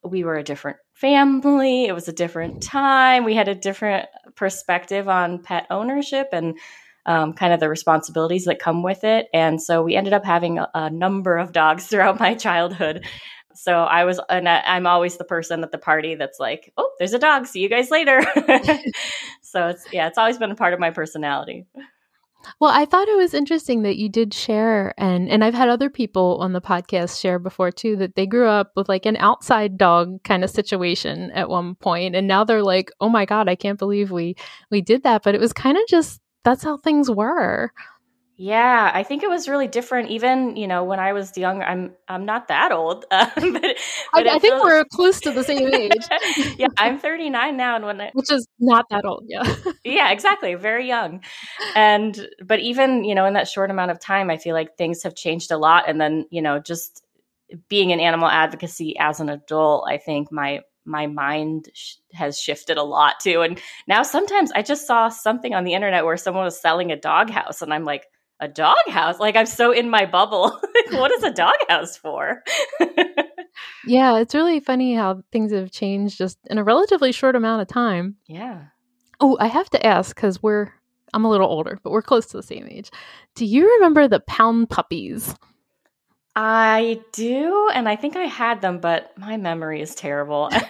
we 0.04 0.24
were 0.24 0.36
a 0.36 0.44
different 0.44 0.78
family. 0.94 1.86
It 1.86 1.94
was 1.94 2.08
a 2.08 2.14
different 2.14 2.62
time. 2.62 3.24
We 3.24 3.36
had 3.36 3.48
a 3.48 3.56
different 3.56 4.08
perspective 4.36 5.08
on 5.08 5.42
pet 5.42 5.68
ownership 5.70 6.30
and 6.32 6.58
um, 7.06 7.34
kind 7.34 7.54
of 7.54 7.60
the 7.60 7.70
responsibilities 7.70 8.46
that 8.46 8.60
come 8.60 8.84
with 8.84 9.04
it. 9.04 9.28
And 9.34 9.62
so 9.62 9.82
we 9.82 9.96
ended 9.96 10.14
up 10.14 10.26
having 10.26 10.60
a, 10.60 10.70
a 10.74 10.90
number 10.90 11.38
of 11.38 11.52
dogs 11.54 11.88
throughout 11.88 12.20
my 12.20 12.36
childhood. 12.36 13.06
So 13.56 13.74
I 13.74 14.06
was, 14.06 14.22
and 14.30 14.48
I, 14.48 14.78
am 14.78 14.88
always 14.88 15.18
the 15.18 15.24
person 15.24 15.64
at 15.64 15.72
the 15.72 15.78
party 15.78 16.16
that's 16.16 16.40
like, 16.40 16.72
"Oh, 16.78 16.90
there's 16.98 17.14
a 17.14 17.20
dog. 17.20 17.46
See 17.46 17.60
you 17.60 17.68
guys 17.68 17.92
later." 17.92 18.22
so 19.42 19.68
it's 19.68 19.86
yeah, 19.92 20.08
it's 20.08 20.18
always 20.18 20.38
been 20.38 20.52
a 20.52 20.56
part 20.56 20.74
of 20.74 20.80
my 20.80 20.92
personality. 20.92 21.66
Well, 22.60 22.72
I 22.74 22.86
thought 22.86 23.08
it 23.08 23.18
was 23.18 23.34
interesting 23.34 23.84
that 23.84 23.98
you 23.98 24.10
did 24.10 24.34
share 24.34 24.94
and 24.98 25.30
and 25.30 25.44
I've 25.44 25.54
had 25.54 25.70
other 25.70 25.90
people 25.90 26.38
on 26.42 26.54
the 26.54 26.62
podcast 26.62 27.20
share 27.20 27.38
before 27.40 27.72
too 27.72 27.96
that 27.98 28.16
they 28.16 28.26
grew 28.26 28.48
up 28.48 28.72
with 28.76 28.90
like 28.90 29.06
an 29.06 29.18
outside 29.18 29.78
dog 29.78 30.24
kind 30.24 30.44
of 30.44 30.50
situation 30.50 31.32
at 31.32 31.50
one 31.50 31.76
point 31.76 32.16
and 32.16 32.28
now 32.28 32.44
they're 32.44 32.64
like, 32.64 32.92
"Oh 33.02 33.10
my 33.10 33.26
god, 33.26 33.50
I 33.50 33.56
can't 33.56 33.80
believe 33.80 34.12
we 34.12 34.36
we 34.72 34.82
did 34.82 35.04
that." 35.04 35.24
But 35.24 35.36
it 35.36 35.42
was 35.42 35.54
kind 35.54 35.78
of 35.78 35.84
just 35.88 36.22
that's 36.44 36.64
how 36.64 36.78
things 36.78 37.12
were. 37.12 37.72
Yeah, 38.42 38.90
I 38.94 39.04
think 39.04 39.22
it 39.22 39.30
was 39.30 39.50
really 39.50 39.68
different. 39.68 40.12
Even 40.12 40.56
you 40.56 40.66
know 40.66 40.86
when 40.86 40.98
I 40.98 41.12
was 41.12 41.38
young, 41.38 41.62
I'm 41.62 41.92
I'm 42.08 42.24
not 42.24 42.48
that 42.48 42.72
old, 42.72 43.04
uh, 43.12 43.30
but, 43.36 43.44
but 43.52 43.66
I, 44.14 44.36
I, 44.36 44.40
think 44.40 44.54
feels... 44.54 44.64
we're 44.64 44.86
close 44.94 45.20
to 45.22 45.32
the 45.32 45.44
same 45.44 45.74
age. 45.74 45.92
yeah, 46.58 46.68
I'm 46.78 47.00
39 47.00 47.58
now, 47.58 47.76
and 47.76 47.84
when 47.84 48.00
I... 48.00 48.12
which 48.14 48.32
is 48.32 48.48
not 48.58 48.86
that 48.92 49.04
old. 49.04 49.26
Yeah, 49.28 49.44
yeah, 49.84 50.12
exactly, 50.12 50.56
very 50.56 50.88
young. 50.88 51.22
And 51.76 52.30
but 52.42 52.62
even 52.62 53.04
you 53.04 53.14
know 53.14 53.26
in 53.26 53.34
that 53.34 53.50
short 53.50 53.72
amount 53.72 53.92
of 53.92 54.00
time, 54.00 54.30
I 54.30 54.38
feel 54.38 54.54
like 54.56 54.78
things 54.78 55.04
have 55.04 55.16
changed 55.16 55.52
a 55.52 55.58
lot. 55.58 55.90
And 55.90 56.00
then 56.00 56.26
you 56.32 56.42
know 56.42 56.60
just 56.60 57.04
being 57.68 57.90
in 57.90 58.00
animal 58.00 58.30
advocacy 58.30 58.96
as 58.98 59.20
an 59.20 59.28
adult, 59.28 59.84
I 59.86 59.98
think 59.98 60.32
my 60.32 60.62
my 60.86 61.08
mind 61.08 61.68
sh- 61.74 61.96
has 62.14 62.40
shifted 62.40 62.78
a 62.78 62.84
lot 62.84 63.20
too. 63.20 63.42
And 63.42 63.60
now 63.86 64.04
sometimes 64.04 64.54
I 64.54 64.62
just 64.62 64.88
saw 64.88 65.10
something 65.10 65.54
on 65.54 65.66
the 65.66 65.74
internet 65.74 66.06
where 66.06 66.16
someone 66.16 66.46
was 66.46 66.62
selling 66.62 66.94
a 66.94 66.96
doghouse, 66.96 67.62
and 67.62 67.74
I'm 67.74 67.84
like 67.84 68.06
a 68.40 68.48
doghouse. 68.48 69.20
Like 69.20 69.36
I'm 69.36 69.46
so 69.46 69.72
in 69.72 69.90
my 69.90 70.06
bubble. 70.06 70.60
what 70.92 71.12
is 71.12 71.24
a 71.24 71.32
doghouse 71.32 71.98
for? 71.98 72.44
yeah, 73.86 74.18
it's 74.18 74.36
really 74.36 74.60
funny 74.60 74.96
how 74.96 75.24
things 75.32 75.52
have 75.52 75.72
changed 75.72 76.18
just 76.18 76.38
in 76.50 76.58
a 76.58 76.64
relatively 76.64 77.12
short 77.12 77.36
amount 77.36 77.62
of 77.62 77.68
time. 77.68 78.16
Yeah. 78.28 78.66
Oh, 79.20 79.38
I 79.40 79.48
have 79.48 79.70
to 79.72 79.86
ask 79.86 80.16
because 80.16 80.42
we're 80.42 80.72
I'm 81.14 81.26
a 81.26 81.30
little 81.30 81.48
older, 81.48 81.80
but 81.84 81.92
we're 81.92 82.02
close 82.02 82.28
to 82.28 82.38
the 82.38 82.44
same 82.44 82.68
age. 82.70 82.92
Do 83.36 83.46
you 83.46 83.74
remember 83.76 84.08
the 84.08 84.20
pound 84.20 84.70
puppies? 84.70 85.36
I 86.36 87.02
do, 87.12 87.70
and 87.74 87.90
I 87.90 87.96
think 87.96 88.16
I 88.16 88.26
had 88.26 88.62
them, 88.62 88.80
but 88.80 89.18
my 89.18 89.36
memory 89.38 89.82
is 89.82 89.96
terrible. 89.96 90.48
I 90.52 90.68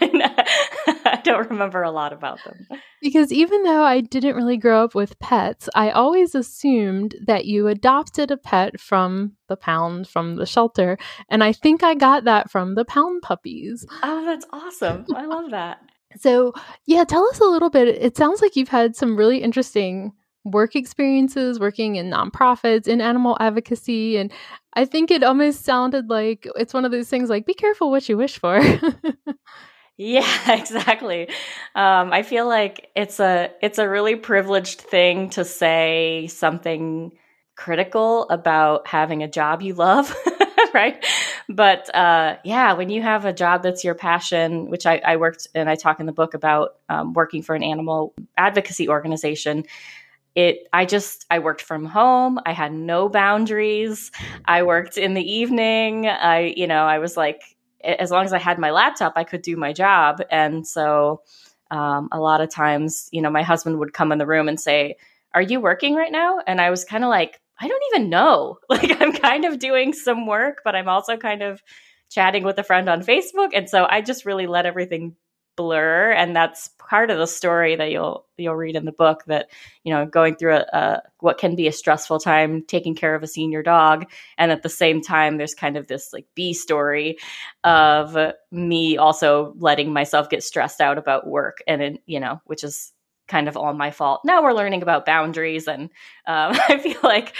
don't 1.23 1.49
remember 1.49 1.83
a 1.83 1.91
lot 1.91 2.13
about 2.13 2.39
them. 2.43 2.67
Because 3.01 3.31
even 3.31 3.63
though 3.63 3.83
I 3.83 4.01
didn't 4.01 4.35
really 4.35 4.57
grow 4.57 4.83
up 4.83 4.95
with 4.95 5.19
pets, 5.19 5.69
I 5.75 5.91
always 5.91 6.35
assumed 6.35 7.15
that 7.25 7.45
you 7.45 7.67
adopted 7.67 8.31
a 8.31 8.37
pet 8.37 8.79
from 8.79 9.33
the 9.47 9.55
pound, 9.55 10.07
from 10.07 10.35
the 10.35 10.45
shelter. 10.45 10.97
And 11.29 11.43
I 11.43 11.53
think 11.53 11.83
I 11.83 11.95
got 11.95 12.25
that 12.25 12.51
from 12.51 12.75
the 12.75 12.85
pound 12.85 13.21
puppies. 13.21 13.85
Oh, 14.03 14.25
that's 14.25 14.45
awesome. 14.51 15.05
I 15.15 15.25
love 15.25 15.51
that. 15.51 15.79
So, 16.17 16.53
yeah, 16.85 17.03
tell 17.03 17.27
us 17.29 17.39
a 17.39 17.45
little 17.45 17.69
bit. 17.69 17.87
It 17.87 18.17
sounds 18.17 18.41
like 18.41 18.55
you've 18.55 18.69
had 18.69 18.95
some 18.95 19.15
really 19.15 19.43
interesting 19.43 20.13
work 20.45 20.75
experiences 20.75 21.59
working 21.59 21.95
in 21.95 22.09
nonprofits 22.09 22.87
in 22.87 23.01
animal 23.01 23.35
advocacy 23.41 24.17
and 24.17 24.31
i 24.73 24.85
think 24.85 25.11
it 25.11 25.21
almost 25.21 25.65
sounded 25.65 26.09
like 26.09 26.47
it's 26.55 26.73
one 26.73 26.85
of 26.85 26.91
those 26.91 27.09
things 27.09 27.29
like 27.29 27.45
be 27.45 27.53
careful 27.53 27.91
what 27.91 28.07
you 28.07 28.15
wish 28.17 28.39
for 28.39 28.57
yeah 29.99 30.53
exactly. 30.59 31.27
Um, 31.75 32.13
i 32.13 32.23
feel 32.23 32.47
like 32.47 32.89
it's 32.95 33.19
a 33.19 33.51
it's 33.61 33.77
a 33.77 33.87
really 33.87 34.15
privileged 34.15 34.81
thing 34.81 35.29
to 35.31 35.43
say 35.45 36.27
something 36.27 37.11
critical 37.55 38.27
about 38.29 38.87
having 38.87 39.21
a 39.21 39.27
job 39.27 39.61
you 39.61 39.73
love 39.73 40.15
right? 40.73 41.05
But 41.49 41.93
uh, 41.93 42.37
yeah 42.45 42.73
when 42.73 42.89
you 42.89 43.01
have 43.01 43.25
a 43.25 43.33
job 43.33 43.61
that's 43.61 43.83
your 43.83 43.95
passion 43.95 44.69
which 44.69 44.85
i, 44.85 45.01
I 45.05 45.17
worked 45.17 45.47
and 45.53 45.69
i 45.69 45.75
talk 45.75 45.99
in 45.99 46.05
the 46.05 46.13
book 46.13 46.33
about 46.33 46.77
um, 46.87 47.13
working 47.13 47.41
for 47.41 47.53
an 47.55 47.63
animal 47.63 48.13
advocacy 48.37 48.87
organization 48.87 49.65
it 50.35 50.67
i 50.71 50.85
just 50.85 51.25
i 51.29 51.39
worked 51.39 51.61
from 51.61 51.85
home. 51.85 52.39
I 52.45 52.53
had 52.53 52.71
no 52.71 53.09
boundaries. 53.09 54.11
I 54.45 54.63
worked 54.63 54.97
in 54.97 55.13
the 55.13 55.29
evening. 55.29 56.07
I 56.07 56.53
you 56.55 56.67
know 56.67 56.85
i 56.85 56.99
was 56.99 57.17
like 57.17 57.41
as 57.83 58.11
long 58.11 58.25
as 58.25 58.33
i 58.33 58.37
had 58.37 58.59
my 58.59 58.71
laptop 58.71 59.13
i 59.15 59.23
could 59.23 59.41
do 59.41 59.55
my 59.55 59.73
job. 59.73 60.21
And 60.31 60.67
so 60.67 61.21
um, 61.71 62.09
a 62.11 62.19
lot 62.19 62.41
of 62.41 62.49
times 62.49 63.09
you 63.11 63.21
know 63.21 63.29
my 63.29 63.43
husband 63.43 63.79
would 63.79 63.93
come 63.93 64.11
in 64.11 64.17
the 64.17 64.25
room 64.25 64.47
and 64.47 64.59
say 64.59 64.95
are 65.33 65.41
you 65.41 65.59
working 65.61 65.95
right 65.95 66.11
now? 66.11 66.39
And 66.45 66.59
i 66.59 66.69
was 66.69 66.85
kind 66.85 67.03
of 67.03 67.09
like 67.09 67.39
i 67.59 67.67
don't 67.67 67.83
even 67.93 68.09
know. 68.09 68.57
Like 68.69 69.01
i'm 69.01 69.13
kind 69.13 69.45
of 69.45 69.59
doing 69.59 69.93
some 69.93 70.25
work 70.27 70.61
but 70.63 70.75
i'm 70.75 70.89
also 70.89 71.17
kind 71.17 71.41
of 71.43 71.61
chatting 72.09 72.43
with 72.43 72.57
a 72.57 72.63
friend 72.63 72.89
on 72.89 73.03
facebook. 73.03 73.51
And 73.53 73.69
so 73.69 73.85
i 73.89 74.01
just 74.01 74.25
really 74.25 74.47
let 74.47 74.65
everything 74.65 75.15
blur 75.55 76.11
and 76.11 76.35
that's 76.35 76.69
part 76.77 77.11
of 77.11 77.17
the 77.17 77.27
story 77.27 77.75
that 77.75 77.91
you'll 77.91 78.25
you'll 78.37 78.55
read 78.55 78.75
in 78.75 78.85
the 78.85 78.91
book 78.91 79.23
that 79.27 79.49
you 79.83 79.93
know 79.93 80.05
going 80.05 80.35
through 80.35 80.55
a, 80.55 80.65
a, 80.73 81.01
what 81.19 81.37
can 81.37 81.55
be 81.55 81.67
a 81.67 81.71
stressful 81.71 82.19
time 82.19 82.63
taking 82.65 82.95
care 82.95 83.13
of 83.13 83.23
a 83.23 83.27
senior 83.27 83.61
dog 83.61 84.09
and 84.37 84.51
at 84.51 84.63
the 84.63 84.69
same 84.69 85.01
time 85.01 85.37
there's 85.37 85.53
kind 85.53 85.75
of 85.77 85.87
this 85.87 86.13
like 86.13 86.25
b 86.35 86.53
story 86.53 87.17
of 87.63 88.17
me 88.51 88.97
also 88.97 89.53
letting 89.57 89.91
myself 89.91 90.29
get 90.29 90.43
stressed 90.43 90.81
out 90.81 90.97
about 90.97 91.27
work 91.27 91.59
and 91.67 91.81
it, 91.81 92.03
you 92.05 92.19
know 92.19 92.41
which 92.45 92.63
is 92.63 92.93
kind 93.29 93.47
of 93.47 93.55
all 93.55 93.73
my 93.73 93.91
fault. 93.91 94.21
Now 94.25 94.41
we're 94.43 94.53
learning 94.53 94.81
about 94.81 95.05
boundaries 95.05 95.67
and 95.67 95.83
um, 96.25 96.57
i 96.67 96.77
feel 96.79 96.99
like 97.03 97.33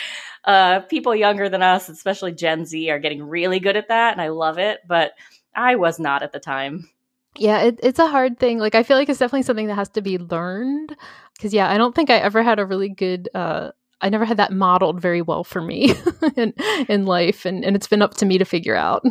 uh, 0.46 0.82
people 0.82 1.13
younger 1.13 1.50
than 1.50 1.62
us 1.62 1.89
especially 1.89 2.32
gen 2.32 2.66
z 2.66 2.89
are 2.89 3.00
getting 3.00 3.22
really 3.22 3.60
good 3.60 3.75
at 3.75 3.89
that 3.89 4.13
and 4.13 4.22
i 4.22 4.30
love 4.30 4.58
it 4.58 4.80
but 4.88 5.12
i 5.54 5.75
was 5.75 6.00
not 6.00 6.24
at 6.24 6.32
the 6.32 6.39
time 6.39 6.89
yeah, 7.38 7.62
it, 7.62 7.79
it's 7.83 8.00
a 8.00 8.07
hard 8.07 8.39
thing. 8.39 8.59
Like, 8.59 8.75
I 8.75 8.83
feel 8.83 8.98
like 8.98 9.09
it's 9.09 9.19
definitely 9.19 9.43
something 9.43 9.67
that 9.67 9.75
has 9.75 9.89
to 9.89 10.01
be 10.01 10.17
learned. 10.17 10.95
Because, 11.36 11.53
yeah, 11.53 11.69
I 11.69 11.77
don't 11.77 11.95
think 11.95 12.09
I 12.09 12.17
ever 12.17 12.43
had 12.43 12.59
a 12.59 12.65
really 12.65 12.89
good, 12.89 13.29
uh, 13.33 13.71
I 14.01 14.09
never 14.09 14.25
had 14.25 14.38
that 14.38 14.51
modeled 14.51 15.00
very 15.01 15.21
well 15.21 15.43
for 15.43 15.62
me 15.62 15.93
in, 16.36 16.53
in 16.88 17.05
life. 17.05 17.45
And, 17.45 17.63
and 17.63 17.75
it's 17.75 17.88
been 17.88 18.01
up 18.01 18.15
to 18.15 18.25
me 18.25 18.38
to 18.38 18.45
figure 18.45 18.75
out. 18.75 19.05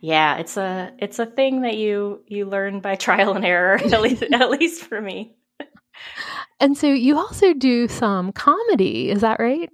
Yeah, 0.00 0.36
it's 0.36 0.58
a 0.58 0.92
it's 0.98 1.18
a 1.18 1.24
thing 1.24 1.62
that 1.62 1.78
you 1.78 2.22
you 2.26 2.44
learn 2.44 2.80
by 2.80 2.94
trial 3.06 3.32
and 3.32 3.44
error 3.44 3.76
at 3.76 4.02
least 4.02 4.22
at 4.32 4.50
least 4.50 4.84
for 4.84 5.00
me. 5.00 5.34
And 6.60 6.76
so 6.76 6.88
you 6.88 7.16
also 7.16 7.54
do 7.54 7.88
some 7.88 8.32
comedy, 8.32 9.10
is 9.10 9.22
that 9.22 9.40
right? 9.40 9.70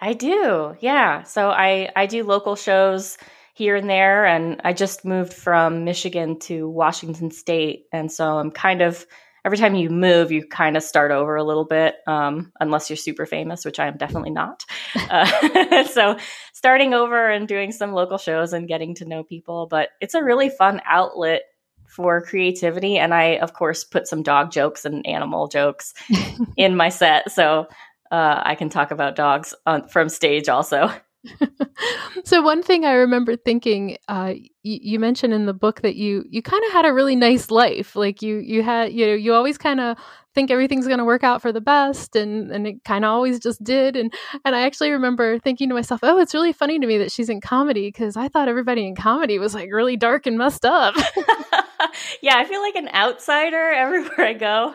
I 0.00 0.12
do. 0.12 0.76
Yeah. 0.78 1.24
So 1.24 1.50
I 1.50 1.90
I 1.96 2.06
do 2.06 2.22
local 2.22 2.54
shows 2.54 3.18
here 3.54 3.76
and 3.76 3.88
there. 3.88 4.26
And 4.26 4.60
I 4.64 4.72
just 4.72 5.04
moved 5.04 5.32
from 5.32 5.84
Michigan 5.84 6.38
to 6.40 6.68
Washington 6.68 7.30
State. 7.30 7.86
And 7.92 8.10
so 8.10 8.38
I'm 8.38 8.50
kind 8.50 8.82
of, 8.82 9.06
every 9.44 9.56
time 9.56 9.76
you 9.76 9.90
move, 9.90 10.32
you 10.32 10.44
kind 10.46 10.76
of 10.76 10.82
start 10.82 11.12
over 11.12 11.36
a 11.36 11.44
little 11.44 11.64
bit, 11.64 11.94
um, 12.08 12.52
unless 12.58 12.90
you're 12.90 12.96
super 12.96 13.26
famous, 13.26 13.64
which 13.64 13.78
I 13.78 13.86
am 13.86 13.96
definitely 13.96 14.30
not. 14.30 14.64
Uh, 15.10 15.84
so 15.90 16.16
starting 16.52 16.94
over 16.94 17.28
and 17.28 17.46
doing 17.46 17.72
some 17.72 17.92
local 17.92 18.16
shows 18.16 18.52
and 18.52 18.66
getting 18.66 18.94
to 18.94 19.04
know 19.04 19.22
people. 19.22 19.66
But 19.66 19.90
it's 20.00 20.14
a 20.14 20.24
really 20.24 20.48
fun 20.48 20.80
outlet 20.86 21.42
for 21.86 22.22
creativity. 22.22 22.96
And 22.96 23.12
I, 23.12 23.36
of 23.36 23.52
course, 23.52 23.84
put 23.84 24.08
some 24.08 24.22
dog 24.22 24.50
jokes 24.50 24.84
and 24.84 25.06
animal 25.06 25.46
jokes 25.48 25.94
in 26.56 26.74
my 26.76 26.88
set. 26.88 27.30
So 27.30 27.68
uh, 28.10 28.42
I 28.44 28.54
can 28.54 28.68
talk 28.70 28.90
about 28.92 29.14
dogs 29.14 29.54
on, 29.66 29.88
from 29.88 30.08
stage 30.08 30.48
also. 30.48 30.90
so 32.24 32.42
one 32.42 32.62
thing 32.62 32.84
I 32.84 32.92
remember 32.92 33.36
thinking, 33.36 33.96
uh, 34.08 34.34
you, 34.62 34.78
you 34.82 34.98
mentioned 34.98 35.32
in 35.32 35.46
the 35.46 35.54
book 35.54 35.82
that 35.82 35.96
you 35.96 36.24
you 36.28 36.42
kind 36.42 36.62
of 36.66 36.72
had 36.72 36.84
a 36.84 36.92
really 36.92 37.16
nice 37.16 37.50
life. 37.50 37.96
Like 37.96 38.22
you 38.22 38.36
you 38.38 38.62
had 38.62 38.92
you 38.92 39.06
know 39.06 39.14
you 39.14 39.34
always 39.34 39.58
kind 39.58 39.80
of 39.80 39.96
think 40.34 40.50
everything's 40.50 40.86
going 40.86 40.98
to 40.98 41.04
work 41.04 41.22
out 41.22 41.42
for 41.42 41.52
the 41.52 41.60
best, 41.60 42.16
and 42.16 42.50
and 42.50 42.66
it 42.66 42.84
kind 42.84 43.04
of 43.04 43.10
always 43.10 43.40
just 43.40 43.62
did. 43.62 43.96
And 43.96 44.12
and 44.44 44.54
I 44.54 44.62
actually 44.62 44.90
remember 44.90 45.38
thinking 45.38 45.68
to 45.68 45.74
myself, 45.74 46.00
oh, 46.02 46.18
it's 46.18 46.34
really 46.34 46.52
funny 46.52 46.78
to 46.78 46.86
me 46.86 46.98
that 46.98 47.12
she's 47.12 47.28
in 47.28 47.40
comedy 47.40 47.88
because 47.88 48.16
I 48.16 48.28
thought 48.28 48.48
everybody 48.48 48.86
in 48.86 48.94
comedy 48.94 49.38
was 49.38 49.54
like 49.54 49.70
really 49.72 49.96
dark 49.96 50.26
and 50.26 50.38
messed 50.38 50.64
up. 50.64 50.94
yeah, 52.22 52.36
I 52.36 52.44
feel 52.44 52.60
like 52.60 52.76
an 52.76 52.88
outsider 52.88 53.70
everywhere 53.70 54.20
I 54.26 54.32
go. 54.34 54.74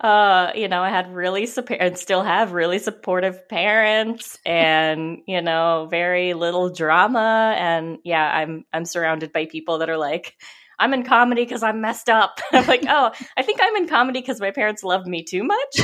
Uh, 0.00 0.52
you 0.54 0.68
know, 0.68 0.82
I 0.82 0.90
had 0.90 1.12
really 1.12 1.46
support 1.46 1.80
and 1.80 1.98
still 1.98 2.22
have 2.22 2.52
really 2.52 2.78
supportive 2.78 3.48
parents 3.48 4.38
and, 4.46 5.18
you 5.26 5.42
know, 5.42 5.88
very 5.90 6.34
little 6.34 6.70
drama 6.70 7.54
and 7.58 7.98
yeah, 8.04 8.24
I'm 8.24 8.64
I'm 8.72 8.84
surrounded 8.84 9.32
by 9.32 9.46
people 9.46 9.78
that 9.78 9.90
are 9.90 9.96
like 9.96 10.34
I'm 10.78 10.92
in 10.92 11.04
comedy 11.04 11.42
because 11.42 11.62
I'm 11.62 11.80
messed 11.80 12.10
up. 12.10 12.38
I'm 12.52 12.66
like, 12.66 12.84
oh, 12.86 13.10
I 13.36 13.42
think 13.42 13.60
I'm 13.62 13.76
in 13.76 13.88
comedy 13.88 14.20
because 14.20 14.40
my 14.40 14.50
parents 14.50 14.84
love 14.84 15.06
me 15.06 15.22
too 15.24 15.42
much. 15.42 15.80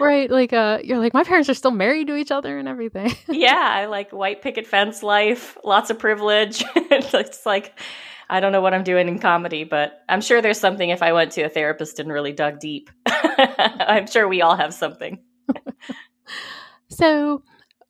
right 0.00 0.30
like 0.30 0.52
uh 0.52 0.78
you're 0.82 0.98
like 0.98 1.14
my 1.14 1.22
parents 1.22 1.48
are 1.48 1.54
still 1.54 1.70
married 1.70 2.08
to 2.08 2.16
each 2.16 2.30
other 2.32 2.58
and 2.58 2.68
everything 2.68 3.14
yeah 3.28 3.68
i 3.70 3.86
like 3.86 4.10
white 4.12 4.42
picket 4.42 4.66
fence 4.66 5.02
life 5.02 5.56
lots 5.62 5.90
of 5.90 5.98
privilege 5.98 6.64
it's 6.76 7.46
like 7.46 7.78
I 8.28 8.40
don't 8.40 8.52
know 8.52 8.60
what 8.60 8.74
I'm 8.74 8.84
doing 8.84 9.08
in 9.08 9.18
comedy, 9.18 9.64
but 9.64 10.02
I'm 10.08 10.20
sure 10.20 10.40
there's 10.40 10.60
something 10.60 10.90
if 10.90 11.02
I 11.02 11.12
went 11.12 11.32
to 11.32 11.42
a 11.42 11.48
therapist 11.48 11.98
and 11.98 12.10
really 12.10 12.32
dug 12.32 12.60
deep. 12.60 12.90
I'm 13.06 14.06
sure 14.06 14.28
we 14.28 14.42
all 14.42 14.56
have 14.56 14.74
something. 14.74 15.18
so, 16.88 17.42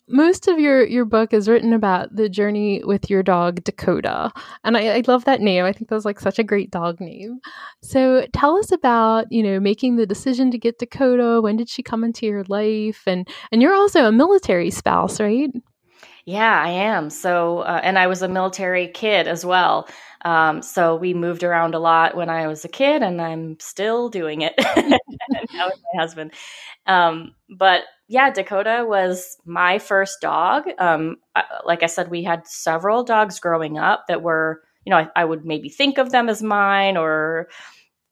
most 0.06 0.48
of 0.48 0.58
your 0.58 0.84
your 0.84 1.06
book 1.06 1.32
is 1.32 1.48
written 1.48 1.72
about 1.72 2.14
the 2.14 2.28
journey 2.28 2.82
with 2.84 3.08
your 3.08 3.22
dog 3.22 3.64
Dakota, 3.64 4.30
and 4.62 4.76
I, 4.76 4.96
I, 4.96 5.02
love 5.06 5.24
that 5.24 5.40
name. 5.40 5.64
I 5.64 5.72
think 5.72 5.88
that's 5.88 6.04
like 6.04 6.20
such 6.20 6.38
a 6.38 6.44
great 6.44 6.70
dog 6.70 7.00
name. 7.00 7.40
So, 7.82 8.26
tell 8.32 8.56
us 8.58 8.70
about 8.70 9.30
you 9.30 9.42
know 9.42 9.60
making 9.60 9.96
the 9.96 10.06
decision 10.06 10.50
to 10.50 10.58
get 10.58 10.78
Dakota. 10.78 11.40
When 11.40 11.56
did 11.56 11.70
she 11.70 11.82
come 11.82 12.04
into 12.04 12.26
your 12.26 12.44
life? 12.48 13.02
And 13.06 13.26
and 13.50 13.62
you're 13.62 13.74
also 13.74 14.04
a 14.04 14.12
military 14.12 14.70
spouse, 14.70 15.20
right? 15.20 15.50
Yeah, 16.26 16.58
I 16.62 16.70
am. 16.70 17.10
So, 17.10 17.58
uh, 17.60 17.80
and 17.82 17.98
I 17.98 18.06
was 18.06 18.22
a 18.22 18.28
military 18.28 18.88
kid 18.88 19.28
as 19.28 19.44
well. 19.44 19.88
Um, 20.24 20.62
so 20.62 20.96
we 20.96 21.12
moved 21.12 21.42
around 21.44 21.74
a 21.74 21.78
lot 21.78 22.16
when 22.16 22.30
I 22.30 22.46
was 22.46 22.64
a 22.64 22.68
kid, 22.68 23.02
and 23.02 23.20
I'm 23.20 23.58
still 23.60 24.08
doing 24.08 24.40
it 24.40 24.54
now 24.76 25.66
with 25.66 25.80
my 25.92 26.00
husband. 26.00 26.32
Um, 26.86 27.34
but 27.50 27.82
yeah, 28.08 28.30
Dakota 28.30 28.84
was 28.88 29.36
my 29.44 29.78
first 29.78 30.20
dog. 30.22 30.64
Um, 30.78 31.16
like 31.66 31.82
I 31.82 31.86
said, 31.86 32.10
we 32.10 32.22
had 32.24 32.46
several 32.46 33.04
dogs 33.04 33.40
growing 33.40 33.78
up 33.78 34.04
that 34.08 34.22
were, 34.22 34.62
you 34.86 34.90
know, 34.90 34.98
I, 34.98 35.08
I 35.16 35.24
would 35.24 35.44
maybe 35.44 35.68
think 35.68 35.98
of 35.98 36.10
them 36.12 36.28
as 36.30 36.42
mine 36.42 36.96
or 36.96 37.48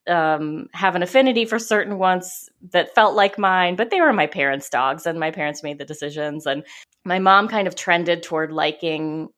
um, 0.09 0.69
have 0.73 0.97
an 0.97 1.03
affinity 1.03 1.45
for 1.45 1.59
certain 1.59 1.99
ones 1.99 2.49
that 2.73 2.95
felt 2.95 3.15
like 3.15 3.39
mine, 3.39 3.77
but 3.77 3.91
they 3.91 4.01
were 4.01 4.13
my 4.13 4.27
parents' 4.27 4.69
dogs, 4.69 5.07
and 5.07 5.19
my 5.19 5.31
parents 5.31 5.63
made 5.63 5.79
the 5.79 5.85
decisions. 5.85 6.47
And 6.47 6.65
my 7.05 7.19
mom 7.19 7.49
kind 7.49 7.67
of 7.67 7.75
trended 7.75 8.23
toward 8.23 8.53
liking 8.53 9.29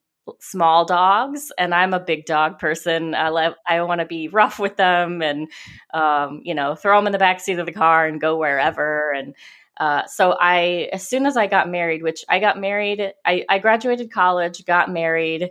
small 0.41 0.85
dogs 0.85 1.53
and 1.59 1.75
i'm 1.75 1.93
a 1.93 2.01
big 2.01 2.25
dog 2.25 2.59
person 2.59 3.15
i 3.15 3.29
love 3.29 3.55
i 3.69 3.83
want 3.83 4.01
to 4.01 4.07
be 4.07 4.29
rough 4.29 4.59
with 4.59 4.77
them 4.77 5.21
and 5.21 5.49
um, 5.93 6.41
you 6.45 6.55
know 6.55 6.75
throw 6.75 6.99
them 6.99 7.07
in 7.07 7.13
the 7.13 7.19
back 7.19 7.41
seat 7.41 7.59
of 7.59 7.67
the 7.67 7.73
car 7.73 8.07
and 8.07 8.21
go 8.21 8.37
wherever 8.37 9.13
and 9.13 9.35
uh, 9.79 10.03
so 10.07 10.35
i 10.41 10.89
as 10.93 11.07
soon 11.07 11.27
as 11.27 11.37
i 11.37 11.47
got 11.47 11.69
married 11.69 12.03
which 12.03 12.25
i 12.29 12.39
got 12.39 12.59
married 12.59 13.13
I, 13.25 13.45
I 13.49 13.59
graduated 13.59 14.11
college 14.11 14.65
got 14.65 14.91
married 14.91 15.51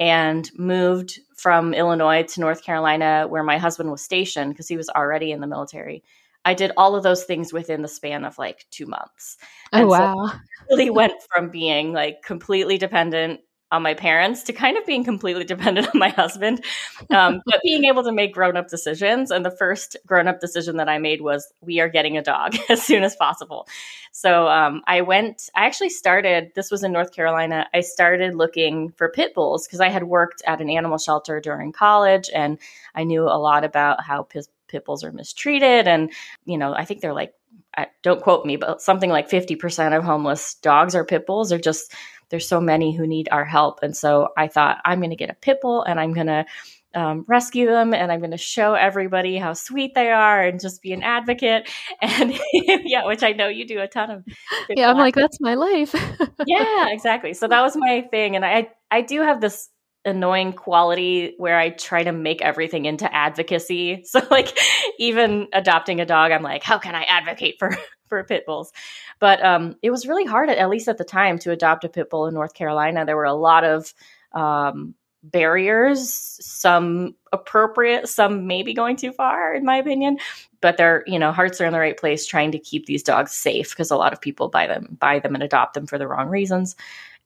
and 0.00 0.50
moved 0.56 1.20
from 1.36 1.74
illinois 1.74 2.22
to 2.22 2.40
north 2.40 2.64
carolina 2.64 3.26
where 3.28 3.42
my 3.42 3.58
husband 3.58 3.90
was 3.90 4.02
stationed 4.02 4.52
because 4.52 4.68
he 4.68 4.76
was 4.76 4.88
already 4.88 5.32
in 5.32 5.40
the 5.40 5.46
military. 5.46 6.02
I 6.44 6.54
did 6.54 6.72
all 6.76 6.94
of 6.94 7.02
those 7.02 7.24
things 7.24 7.52
within 7.52 7.82
the 7.82 7.88
span 7.88 8.24
of 8.24 8.38
like 8.38 8.66
two 8.70 8.86
months. 8.86 9.38
Oh 9.72 9.78
and 9.78 9.88
wow. 9.88 10.26
So 10.26 10.38
really 10.70 10.90
went 10.90 11.14
from 11.30 11.48
being 11.48 11.92
like 11.92 12.22
completely 12.22 12.76
dependent 12.76 13.40
on 13.74 13.82
my 13.82 13.94
parents 13.94 14.42
to 14.44 14.52
kind 14.52 14.76
of 14.76 14.86
being 14.86 15.04
completely 15.04 15.44
dependent 15.54 15.88
on 15.92 15.98
my 15.98 16.10
husband, 16.10 16.64
um, 17.10 17.42
but 17.46 17.60
being 17.62 17.84
able 17.84 18.04
to 18.04 18.12
make 18.12 18.32
grown 18.32 18.56
up 18.56 18.68
decisions. 18.68 19.30
And 19.30 19.44
the 19.44 19.50
first 19.50 19.96
grown 20.06 20.28
up 20.28 20.40
decision 20.40 20.76
that 20.76 20.88
I 20.88 20.98
made 20.98 21.20
was 21.20 21.52
we 21.60 21.80
are 21.80 21.88
getting 21.88 22.16
a 22.16 22.22
dog 22.22 22.56
as 22.68 22.82
soon 22.82 23.02
as 23.02 23.16
possible. 23.16 23.66
So 24.12 24.46
um, 24.46 24.82
I 24.86 25.00
went, 25.00 25.50
I 25.56 25.66
actually 25.66 25.90
started, 25.90 26.52
this 26.54 26.70
was 26.70 26.84
in 26.84 26.92
North 26.92 27.12
Carolina, 27.12 27.66
I 27.74 27.80
started 27.80 28.34
looking 28.36 28.92
for 28.96 29.08
pit 29.08 29.34
bulls 29.34 29.66
because 29.66 29.80
I 29.80 29.88
had 29.88 30.04
worked 30.04 30.40
at 30.46 30.60
an 30.60 30.70
animal 30.70 30.98
shelter 30.98 31.40
during 31.40 31.72
college 31.72 32.30
and 32.32 32.58
I 32.94 33.02
knew 33.02 33.24
a 33.24 33.38
lot 33.38 33.64
about 33.64 34.04
how 34.04 34.22
pit, 34.22 34.46
pit 34.68 34.84
bulls 34.84 35.02
are 35.02 35.10
mistreated. 35.10 35.88
And, 35.88 36.12
you 36.44 36.58
know, 36.58 36.72
I 36.74 36.84
think 36.84 37.00
they're 37.00 37.12
like, 37.12 37.34
I, 37.76 37.88
don't 38.02 38.22
quote 38.22 38.46
me, 38.46 38.56
but 38.56 38.80
something 38.80 39.10
like 39.10 39.28
50% 39.28 39.96
of 39.96 40.04
homeless 40.04 40.54
dogs 40.54 40.94
are 40.94 41.04
pit 41.04 41.26
bulls 41.26 41.52
are 41.52 41.58
just 41.58 41.92
there's 42.30 42.48
so 42.48 42.60
many 42.60 42.94
who 42.96 43.06
need 43.06 43.28
our 43.30 43.44
help. 43.44 43.80
And 43.82 43.96
so 43.96 44.28
I 44.36 44.48
thought, 44.48 44.78
I'm 44.84 45.00
going 45.00 45.10
to 45.10 45.16
get 45.16 45.30
a 45.30 45.34
pit 45.34 45.58
bull 45.62 45.82
and 45.82 45.98
I'm 46.00 46.12
going 46.12 46.26
to 46.26 46.46
um, 46.94 47.24
rescue 47.26 47.66
them 47.66 47.92
and 47.92 48.10
I'm 48.10 48.20
going 48.20 48.30
to 48.30 48.36
show 48.36 48.74
everybody 48.74 49.36
how 49.36 49.52
sweet 49.52 49.94
they 49.94 50.10
are 50.10 50.42
and 50.42 50.60
just 50.60 50.80
be 50.80 50.92
an 50.92 51.02
advocate. 51.02 51.68
And 52.00 52.38
yeah, 52.52 53.06
which 53.06 53.22
I 53.22 53.32
know 53.32 53.48
you 53.48 53.66
do 53.66 53.80
a 53.80 53.88
ton 53.88 54.10
of. 54.10 54.24
Yeah, 54.68 54.90
I'm 54.90 54.98
like, 54.98 55.14
that's 55.14 55.40
my 55.40 55.54
life. 55.54 55.94
yeah, 56.46 56.86
exactly. 56.88 57.32
So 57.32 57.48
that 57.48 57.62
was 57.62 57.76
my 57.76 58.02
thing. 58.10 58.36
And 58.36 58.44
I, 58.44 58.68
I 58.90 59.00
do 59.00 59.22
have 59.22 59.40
this 59.40 59.70
annoying 60.04 60.52
quality 60.52 61.34
where 61.38 61.58
I 61.58 61.70
try 61.70 62.02
to 62.02 62.12
make 62.12 62.42
everything 62.42 62.84
into 62.84 63.12
advocacy. 63.12 64.04
So 64.04 64.20
like 64.30 64.56
even 64.98 65.48
adopting 65.52 66.00
a 66.00 66.06
dog, 66.06 66.30
I'm 66.30 66.42
like, 66.42 66.62
how 66.62 66.78
can 66.78 66.94
I 66.94 67.04
advocate 67.04 67.56
for 67.58 67.76
for 68.14 68.24
pit 68.24 68.46
bulls? 68.46 68.72
But 69.18 69.44
um, 69.44 69.76
it 69.82 69.90
was 69.90 70.06
really 70.06 70.24
hard, 70.24 70.48
at 70.48 70.68
least 70.68 70.88
at 70.88 70.98
the 70.98 71.04
time, 71.04 71.38
to 71.40 71.50
adopt 71.50 71.84
a 71.84 71.88
pit 71.88 72.10
bull 72.10 72.26
in 72.26 72.34
North 72.34 72.54
Carolina. 72.54 73.04
There 73.04 73.16
were 73.16 73.24
a 73.24 73.34
lot 73.34 73.64
of 73.64 73.92
um, 74.32 74.94
barriers, 75.22 76.12
some 76.40 77.14
appropriate, 77.32 78.08
some 78.08 78.46
maybe 78.46 78.74
going 78.74 78.96
too 78.96 79.12
far, 79.12 79.54
in 79.54 79.64
my 79.64 79.76
opinion. 79.76 80.18
But 80.60 80.76
their, 80.76 81.02
you 81.06 81.18
know, 81.18 81.32
hearts 81.32 81.60
are 81.60 81.66
in 81.66 81.72
the 81.72 81.78
right 81.78 81.98
place, 81.98 82.26
trying 82.26 82.52
to 82.52 82.58
keep 82.58 82.86
these 82.86 83.02
dogs 83.02 83.32
safe 83.32 83.70
because 83.70 83.90
a 83.90 83.96
lot 83.96 84.12
of 84.12 84.20
people 84.20 84.48
buy 84.48 84.66
them, 84.66 84.96
buy 85.00 85.18
them 85.18 85.34
and 85.34 85.42
adopt 85.42 85.74
them 85.74 85.86
for 85.86 85.98
the 85.98 86.06
wrong 86.06 86.28
reasons. 86.28 86.76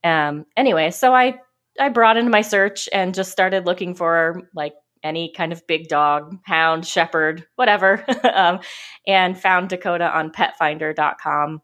Um, 0.03 0.47
anyway, 0.57 0.91
so 0.91 1.15
I 1.15 1.41
I 1.79 1.89
broadened 1.91 2.31
my 2.31 2.43
search 2.43 2.89
and 2.93 3.15
just 3.15 3.31
started 3.31 3.67
looking 3.67 3.95
for 3.95 4.49
like 4.55 4.75
any 5.09 5.33
kind 5.33 5.53
of 5.53 5.67
big 5.67 5.89
dog, 5.89 6.39
hound, 6.45 6.87
shepherd, 6.87 7.47
whatever, 7.57 8.05
um, 8.35 8.61
and 9.07 9.41
found 9.41 9.71
Dakota 9.71 10.15
on 10.17 10.31
petfinder.com 10.31 11.63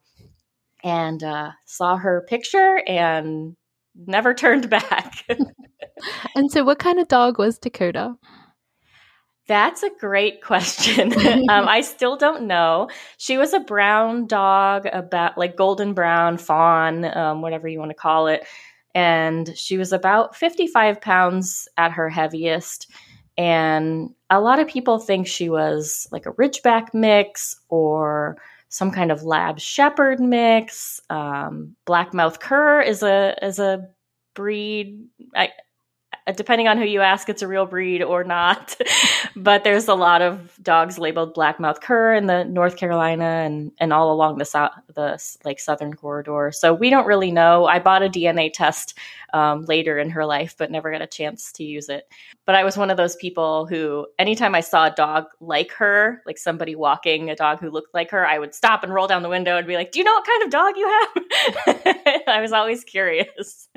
and 0.83 1.23
uh, 1.23 1.51
saw 1.65 1.97
her 1.97 2.25
picture 2.29 2.83
and 2.87 3.57
never 3.95 4.35
turned 4.35 4.71
back. 4.71 5.25
and 6.35 6.51
so, 6.51 6.65
what 6.65 6.79
kind 6.79 6.99
of 6.99 7.09
dog 7.09 7.39
was 7.39 7.59
Dakota? 7.59 8.15
That's 9.47 9.83
a 9.83 9.91
great 10.01 10.43
question. 10.43 11.13
um, 11.51 11.69
I 11.69 11.83
still 11.83 12.17
don't 12.17 12.47
know. 12.47 12.89
She 13.19 13.37
was 13.37 13.53
a 13.53 13.61
brown 13.61 14.27
dog, 14.27 14.87
about 14.91 15.37
like 15.37 15.55
golden 15.55 15.93
brown 15.93 16.39
fawn, 16.39 17.05
um, 17.05 17.43
whatever 17.43 17.69
you 17.69 17.79
want 17.79 17.91
to 17.91 17.95
call 17.95 18.27
it. 18.29 18.47
And 18.95 19.53
she 19.55 19.77
was 19.77 19.93
about 19.93 20.35
55 20.35 21.01
pounds 21.01 21.69
at 21.77 21.93
her 21.93 22.09
heaviest. 22.09 22.91
And 23.37 24.15
a 24.31 24.41
lot 24.41 24.59
of 24.59 24.69
people 24.69 24.99
think 24.99 25.27
she 25.27 25.49
was 25.49 26.07
like 26.13 26.27
a 26.27 26.33
Ridgeback 26.33 26.95
mix 26.95 27.57
or 27.69 28.37
some 28.69 28.91
kind 28.91 29.13
of 29.13 29.23
lab 29.23 29.61
shepherd 29.61 30.21
mix. 30.21 31.01
Um, 31.11 31.77
Blackmouth 31.87 32.41
cur 32.41 32.81
is 32.81 33.03
a 33.03 33.37
is 33.43 33.59
a 33.59 33.89
breed. 34.35 35.07
I, 35.35 35.51
depending 36.33 36.69
on 36.69 36.79
who 36.79 36.85
you 36.85 37.01
ask, 37.01 37.29
it's 37.29 37.43
a 37.43 37.49
real 37.49 37.67
breed 37.67 38.03
or 38.03 38.25
not. 38.25 38.77
but 39.37 39.63
there's 39.63 39.89
a 39.89 39.95
lot 39.95 40.23
of 40.23 40.59
dogs 40.63 40.99
labeled 40.99 41.35
blackmouth 41.35 41.81
cur 41.81 42.15
in 42.15 42.27
the 42.27 42.45
North 42.45 42.77
Carolina 42.77 43.25
and 43.25 43.73
and 43.79 43.93
all 43.93 44.13
along 44.13 44.39
the 44.39 44.45
south 44.45 44.73
the 44.95 45.23
like 45.45 45.61
southern 45.61 45.95
corridor. 45.95 46.51
So 46.53 46.73
we 46.73 46.91
don't 46.91 47.07
really 47.07 47.31
know. 47.31 47.67
I 47.67 47.79
bought 47.79 48.03
a 48.03 48.09
DNA 48.09 48.53
test 48.53 48.99
um, 49.33 49.65
later 49.67 49.99
in 49.99 50.11
her 50.11 50.25
life, 50.25 50.55
but 50.57 50.71
never 50.71 50.91
got 50.91 51.03
a 51.03 51.07
chance 51.07 51.53
to 51.53 51.65
use 51.65 51.89
it. 51.89 52.09
But 52.47 52.55
I 52.55 52.65
was 52.65 52.77
one 52.77 52.91
of 52.91 52.97
those 52.97 53.17
people 53.17 53.67
who, 53.67 54.07
anytime 54.19 54.55
I 54.55 54.61
saw 54.61 54.87
a 54.87 54.91
dog 54.91 55.25
like 55.41 55.73
her, 55.73 56.23
like 56.27 56.37
somebody 56.37 56.75
walking 56.75 57.31
a 57.31 57.37
dog 57.37 57.61
who 57.61 57.71
looked 57.71 57.95
like 57.95 58.11
her, 58.11 58.27
I 58.27 58.39
would 58.39 58.55
stop 58.55 58.83
and 58.83 58.93
roll 58.93 59.07
down 59.07 59.23
the 59.23 59.31
window 59.31 59.57
and 59.57 59.67
be 59.67 59.77
like, 59.77 59.93
Do 59.93 59.99
you 59.99 60.05
know 60.05 60.13
what 60.13 60.27
kind 60.27 60.43
of 60.43 60.51
dog 60.51 60.77
you 60.77 60.89
have? 60.89 62.23
I 62.29 62.41
was 62.41 62.53
always 62.53 62.85
curious. 62.85 63.69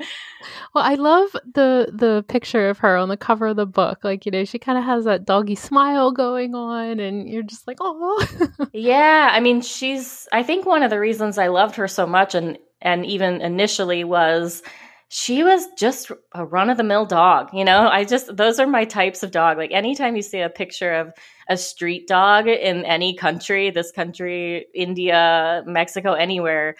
Well, 0.74 0.84
I 0.84 0.94
love 0.94 1.30
the 1.32 1.90
the 1.92 2.24
picture 2.28 2.68
of 2.68 2.78
her 2.78 2.96
on 2.96 3.08
the 3.08 3.16
cover 3.16 3.46
of 3.46 3.56
the 3.56 3.66
book. 3.66 4.04
Like, 4.04 4.26
you 4.26 4.32
know, 4.32 4.44
she 4.44 4.58
kind 4.58 4.78
of 4.78 4.84
has 4.84 5.04
that 5.04 5.24
doggy 5.24 5.54
smile 5.54 6.12
going 6.12 6.54
on, 6.54 7.00
and 7.00 7.28
you're 7.28 7.42
just 7.42 7.66
like, 7.66 7.78
Oh, 7.80 8.26
yeah. 8.72 9.30
I 9.32 9.40
mean, 9.40 9.62
she's, 9.62 10.28
I 10.32 10.42
think 10.42 10.66
one 10.66 10.82
of 10.82 10.90
the 10.90 11.00
reasons 11.00 11.38
I 11.38 11.48
loved 11.48 11.76
her 11.76 11.88
so 11.88 12.06
much 12.06 12.34
and 12.34 12.58
and 12.80 13.04
even 13.06 13.40
initially 13.40 14.04
was 14.04 14.62
she 15.08 15.42
was 15.42 15.66
just 15.78 16.10
a 16.34 16.44
run 16.44 16.68
of 16.68 16.76
the 16.76 16.84
mill 16.84 17.06
dog. 17.06 17.48
You 17.52 17.64
know, 17.64 17.88
I 17.88 18.04
just, 18.04 18.36
those 18.36 18.58
are 18.60 18.66
my 18.66 18.84
types 18.84 19.22
of 19.22 19.30
dog. 19.30 19.56
Like 19.56 19.72
anytime 19.72 20.16
you 20.16 20.22
see 20.22 20.40
a 20.40 20.50
picture 20.50 20.92
of 20.92 21.12
a 21.48 21.56
street 21.56 22.06
dog 22.06 22.46
in 22.46 22.84
any 22.84 23.14
country, 23.14 23.70
this 23.70 23.90
country, 23.90 24.66
India, 24.74 25.62
Mexico, 25.66 26.12
anywhere, 26.12 26.76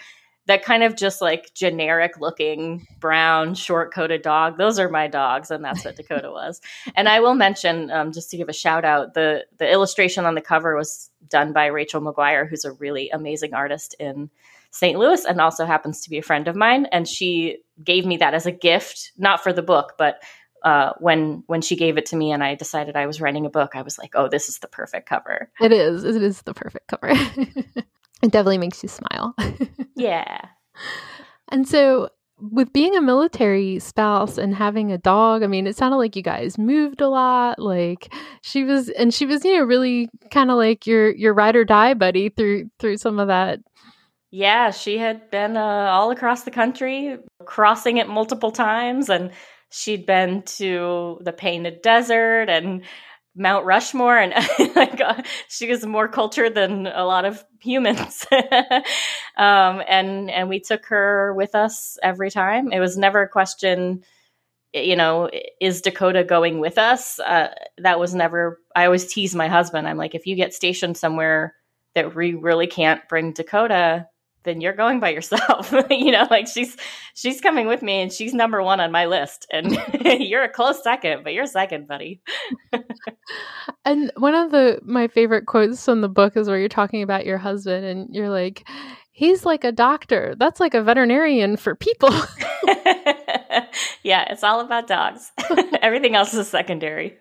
that 0.49 0.65
kind 0.65 0.81
of 0.81 0.95
just 0.95 1.21
like 1.21 1.53
generic 1.53 2.19
looking 2.19 2.87
brown 2.99 3.53
short 3.53 3.93
coated 3.93 4.23
dog 4.23 4.57
those 4.57 4.79
are 4.79 4.89
my 4.89 5.07
dogs 5.07 5.51
and 5.51 5.63
that's 5.63 5.85
what 5.85 5.95
dakota 5.95 6.31
was 6.31 6.59
and 6.95 7.07
i 7.07 7.19
will 7.19 7.35
mention 7.35 7.91
um, 7.91 8.11
just 8.11 8.31
to 8.31 8.37
give 8.37 8.49
a 8.49 8.53
shout 8.53 8.83
out 8.83 9.13
the 9.13 9.45
the 9.57 9.71
illustration 9.71 10.25
on 10.25 10.33
the 10.33 10.41
cover 10.41 10.75
was 10.75 11.11
done 11.27 11.53
by 11.53 11.67
rachel 11.67 12.01
mcguire 12.01 12.49
who's 12.49 12.65
a 12.65 12.71
really 12.73 13.11
amazing 13.11 13.53
artist 13.53 13.95
in 13.99 14.31
st 14.71 14.97
louis 14.97 15.25
and 15.25 15.41
also 15.41 15.65
happens 15.65 16.01
to 16.01 16.09
be 16.09 16.17
a 16.17 16.23
friend 16.23 16.47
of 16.47 16.55
mine 16.55 16.85
and 16.91 17.07
she 17.07 17.57
gave 17.83 18.05
me 18.05 18.17
that 18.17 18.33
as 18.33 18.45
a 18.45 18.51
gift 18.51 19.11
not 19.17 19.41
for 19.41 19.53
the 19.53 19.63
book 19.63 19.93
but 19.97 20.21
uh, 20.63 20.91
when 20.99 21.41
when 21.47 21.61
she 21.61 21.77
gave 21.77 21.97
it 21.97 22.05
to 22.07 22.17
me 22.17 22.33
and 22.33 22.43
I 22.43 22.53
decided 22.55 22.97
I 22.97 23.05
was 23.05 23.21
writing 23.21 23.45
a 23.45 23.49
book, 23.49 23.77
I 23.77 23.81
was 23.81 23.97
like, 23.97 24.11
"Oh, 24.13 24.27
this 24.27 24.49
is 24.49 24.59
the 24.59 24.67
perfect 24.67 25.07
cover." 25.07 25.49
It 25.61 25.71
is. 25.71 26.03
It 26.03 26.21
is 26.21 26.41
the 26.41 26.53
perfect 26.53 26.89
cover. 26.89 27.13
It 28.21 28.31
definitely 28.31 28.57
makes 28.57 28.83
you 28.83 28.89
smile. 28.89 29.35
yeah. 29.95 30.41
And 31.49 31.67
so, 31.67 32.09
with 32.37 32.71
being 32.73 32.95
a 32.95 33.01
military 33.01 33.79
spouse 33.79 34.37
and 34.37 34.53
having 34.53 34.91
a 34.91 34.97
dog, 34.97 35.43
I 35.43 35.47
mean, 35.47 35.67
it 35.67 35.75
sounded 35.75 35.97
like 35.97 36.15
you 36.15 36.21
guys 36.21 36.57
moved 36.57 37.01
a 37.01 37.09
lot. 37.09 37.59
Like 37.59 38.13
she 38.41 38.63
was, 38.63 38.89
and 38.89 39.13
she 39.13 39.25
was, 39.25 39.43
you 39.45 39.57
know, 39.57 39.63
really 39.63 40.09
kind 40.31 40.51
of 40.51 40.57
like 40.57 40.85
your 40.85 41.13
your 41.15 41.33
ride 41.33 41.55
or 41.55 41.65
die 41.65 41.93
buddy 41.93 42.29
through 42.29 42.69
through 42.79 42.97
some 42.97 43.19
of 43.19 43.27
that. 43.27 43.59
Yeah, 44.31 44.71
she 44.71 44.97
had 44.99 45.31
been 45.31 45.57
uh, 45.57 45.59
all 45.59 46.11
across 46.11 46.43
the 46.43 46.51
country, 46.51 47.17
crossing 47.45 47.97
it 47.97 48.07
multiple 48.07 48.51
times, 48.51 49.09
and 49.09 49.31
she'd 49.71 50.05
been 50.05 50.43
to 50.43 51.19
the 51.21 51.33
Painted 51.33 51.81
Desert 51.81 52.47
and 52.47 52.83
Mount 53.35 53.65
Rushmore, 53.65 54.17
and 54.17 54.33
like 54.75 55.01
she 55.47 55.67
was 55.69 55.83
more 55.83 56.07
cultured 56.07 56.53
than 56.53 56.85
a 56.85 57.05
lot 57.05 57.25
of 57.25 57.43
humans. 57.59 58.23
um, 59.37 59.81
and 59.87 60.29
and 60.29 60.47
we 60.47 60.59
took 60.59 60.85
her 60.87 61.33
with 61.33 61.55
us 61.55 61.97
every 62.03 62.29
time. 62.29 62.71
It 62.71 62.79
was 62.79 62.97
never 62.97 63.23
a 63.23 63.29
question, 63.29 64.03
you 64.73 64.95
know, 64.95 65.29
is 65.59 65.81
Dakota 65.81 66.23
going 66.23 66.59
with 66.59 66.77
us? 66.77 67.19
Uh, 67.19 67.47
that 67.79 67.99
was 67.99 68.13
never. 68.13 68.59
I 68.75 68.85
always 68.85 69.11
tease 69.11 69.33
my 69.33 69.47
husband. 69.47 69.87
I'm 69.87 69.97
like, 69.97 70.13
if 70.13 70.27
you 70.27 70.35
get 70.35 70.53
stationed 70.53 70.97
somewhere 70.97 71.55
that 71.95 72.13
we 72.15 72.35
really 72.35 72.67
can't 72.67 73.01
bring 73.09 73.33
Dakota, 73.33 74.07
then 74.43 74.61
you're 74.61 74.73
going 74.73 74.99
by 74.99 75.09
yourself. 75.09 75.73
you 75.89 76.11
know, 76.11 76.27
like 76.29 76.47
she's 76.47 76.77
she's 77.13 77.41
coming 77.41 77.67
with 77.67 77.81
me 77.81 78.01
and 78.01 78.11
she's 78.11 78.33
number 78.33 78.61
one 78.61 78.79
on 78.79 78.91
my 78.91 79.05
list. 79.05 79.47
And 79.51 79.77
you're 80.19 80.43
a 80.43 80.49
close 80.49 80.83
second, 80.83 81.23
but 81.23 81.33
you're 81.33 81.45
second, 81.45 81.87
buddy. 81.87 82.21
and 83.85 84.11
one 84.17 84.35
of 84.35 84.51
the 84.51 84.79
my 84.83 85.07
favorite 85.07 85.45
quotes 85.45 85.83
from 85.83 86.01
the 86.01 86.09
book 86.09 86.37
is 86.37 86.47
where 86.47 86.59
you're 86.59 86.69
talking 86.69 87.01
about 87.01 87.25
your 87.25 87.37
husband 87.37 87.85
and 87.85 88.13
you're 88.13 88.29
like, 88.29 88.67
he's 89.11 89.45
like 89.45 89.63
a 89.63 89.71
doctor. 89.71 90.35
That's 90.37 90.59
like 90.59 90.73
a 90.73 90.83
veterinarian 90.83 91.57
for 91.57 91.75
people. 91.75 92.09
yeah, 94.03 94.25
it's 94.29 94.43
all 94.43 94.61
about 94.61 94.87
dogs. 94.87 95.31
Everything 95.81 96.15
else 96.15 96.33
is 96.33 96.47
secondary. 96.47 97.17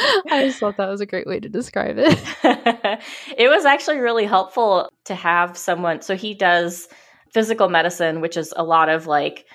I 0.30 0.46
just 0.46 0.58
thought 0.58 0.76
that 0.78 0.88
was 0.88 1.00
a 1.00 1.06
great 1.06 1.26
way 1.26 1.40
to 1.40 1.48
describe 1.48 1.96
it. 1.98 2.18
it 3.36 3.48
was 3.48 3.64
actually 3.64 3.98
really 3.98 4.24
helpful 4.24 4.88
to 5.04 5.14
have 5.14 5.56
someone. 5.56 6.00
So 6.00 6.16
he 6.16 6.34
does 6.34 6.88
physical 7.32 7.68
medicine, 7.68 8.20
which 8.20 8.36
is 8.36 8.54
a 8.56 8.64
lot 8.64 8.88
of 8.88 9.06
like 9.06 9.46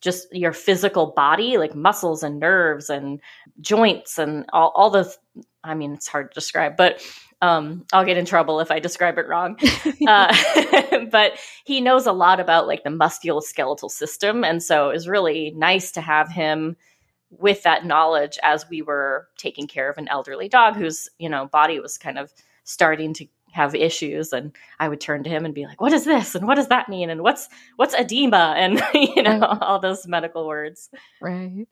just 0.00 0.26
your 0.32 0.52
physical 0.52 1.12
body, 1.14 1.58
like 1.58 1.74
muscles 1.74 2.22
and 2.22 2.40
nerves 2.40 2.90
and 2.90 3.20
joints 3.60 4.18
and 4.18 4.46
all, 4.52 4.72
all 4.74 4.90
the, 4.90 5.14
I 5.62 5.74
mean, 5.74 5.92
it's 5.92 6.08
hard 6.08 6.30
to 6.30 6.34
describe, 6.34 6.76
but 6.76 7.00
um, 7.40 7.84
I'll 7.92 8.04
get 8.04 8.16
in 8.16 8.24
trouble 8.24 8.60
if 8.60 8.70
I 8.70 8.78
describe 8.78 9.18
it 9.18 9.28
wrong. 9.28 9.58
Uh, 10.06 10.34
but 11.12 11.38
he 11.64 11.80
knows 11.80 12.06
a 12.06 12.12
lot 12.12 12.40
about 12.40 12.66
like 12.66 12.82
the 12.82 12.90
musculoskeletal 12.90 13.90
system. 13.90 14.42
And 14.42 14.60
so 14.60 14.90
it 14.90 14.94
was 14.94 15.06
really 15.06 15.52
nice 15.54 15.92
to 15.92 16.00
have 16.00 16.28
him 16.28 16.76
with 17.38 17.62
that 17.62 17.84
knowledge 17.84 18.38
as 18.42 18.68
we 18.68 18.82
were 18.82 19.28
taking 19.38 19.66
care 19.66 19.90
of 19.90 19.98
an 19.98 20.08
elderly 20.08 20.48
dog 20.48 20.76
whose 20.76 21.08
you 21.18 21.28
know 21.28 21.46
body 21.46 21.80
was 21.80 21.98
kind 21.98 22.18
of 22.18 22.32
starting 22.64 23.12
to 23.14 23.26
have 23.52 23.74
issues. 23.74 24.32
And 24.32 24.54
i 24.80 24.88
would 24.88 25.00
turn 25.00 25.22
to 25.24 25.30
him 25.30 25.44
and 25.44 25.54
be 25.54 25.66
like 25.66 25.80
what 25.80 25.92
is 25.92 26.04
this? 26.04 26.34
And 26.34 26.46
what 26.46 26.56
does 26.56 26.68
that 26.68 26.88
mean? 26.88 27.10
And 27.10 27.22
what's 27.22 27.48
what's 27.76 27.94
edema? 27.94 28.54
And 28.58 28.82
you 28.94 29.22
know 29.22 29.40
all 29.60 29.78
those 29.78 30.06
medical 30.06 30.46
words. 30.46 30.90
Right. 31.20 31.66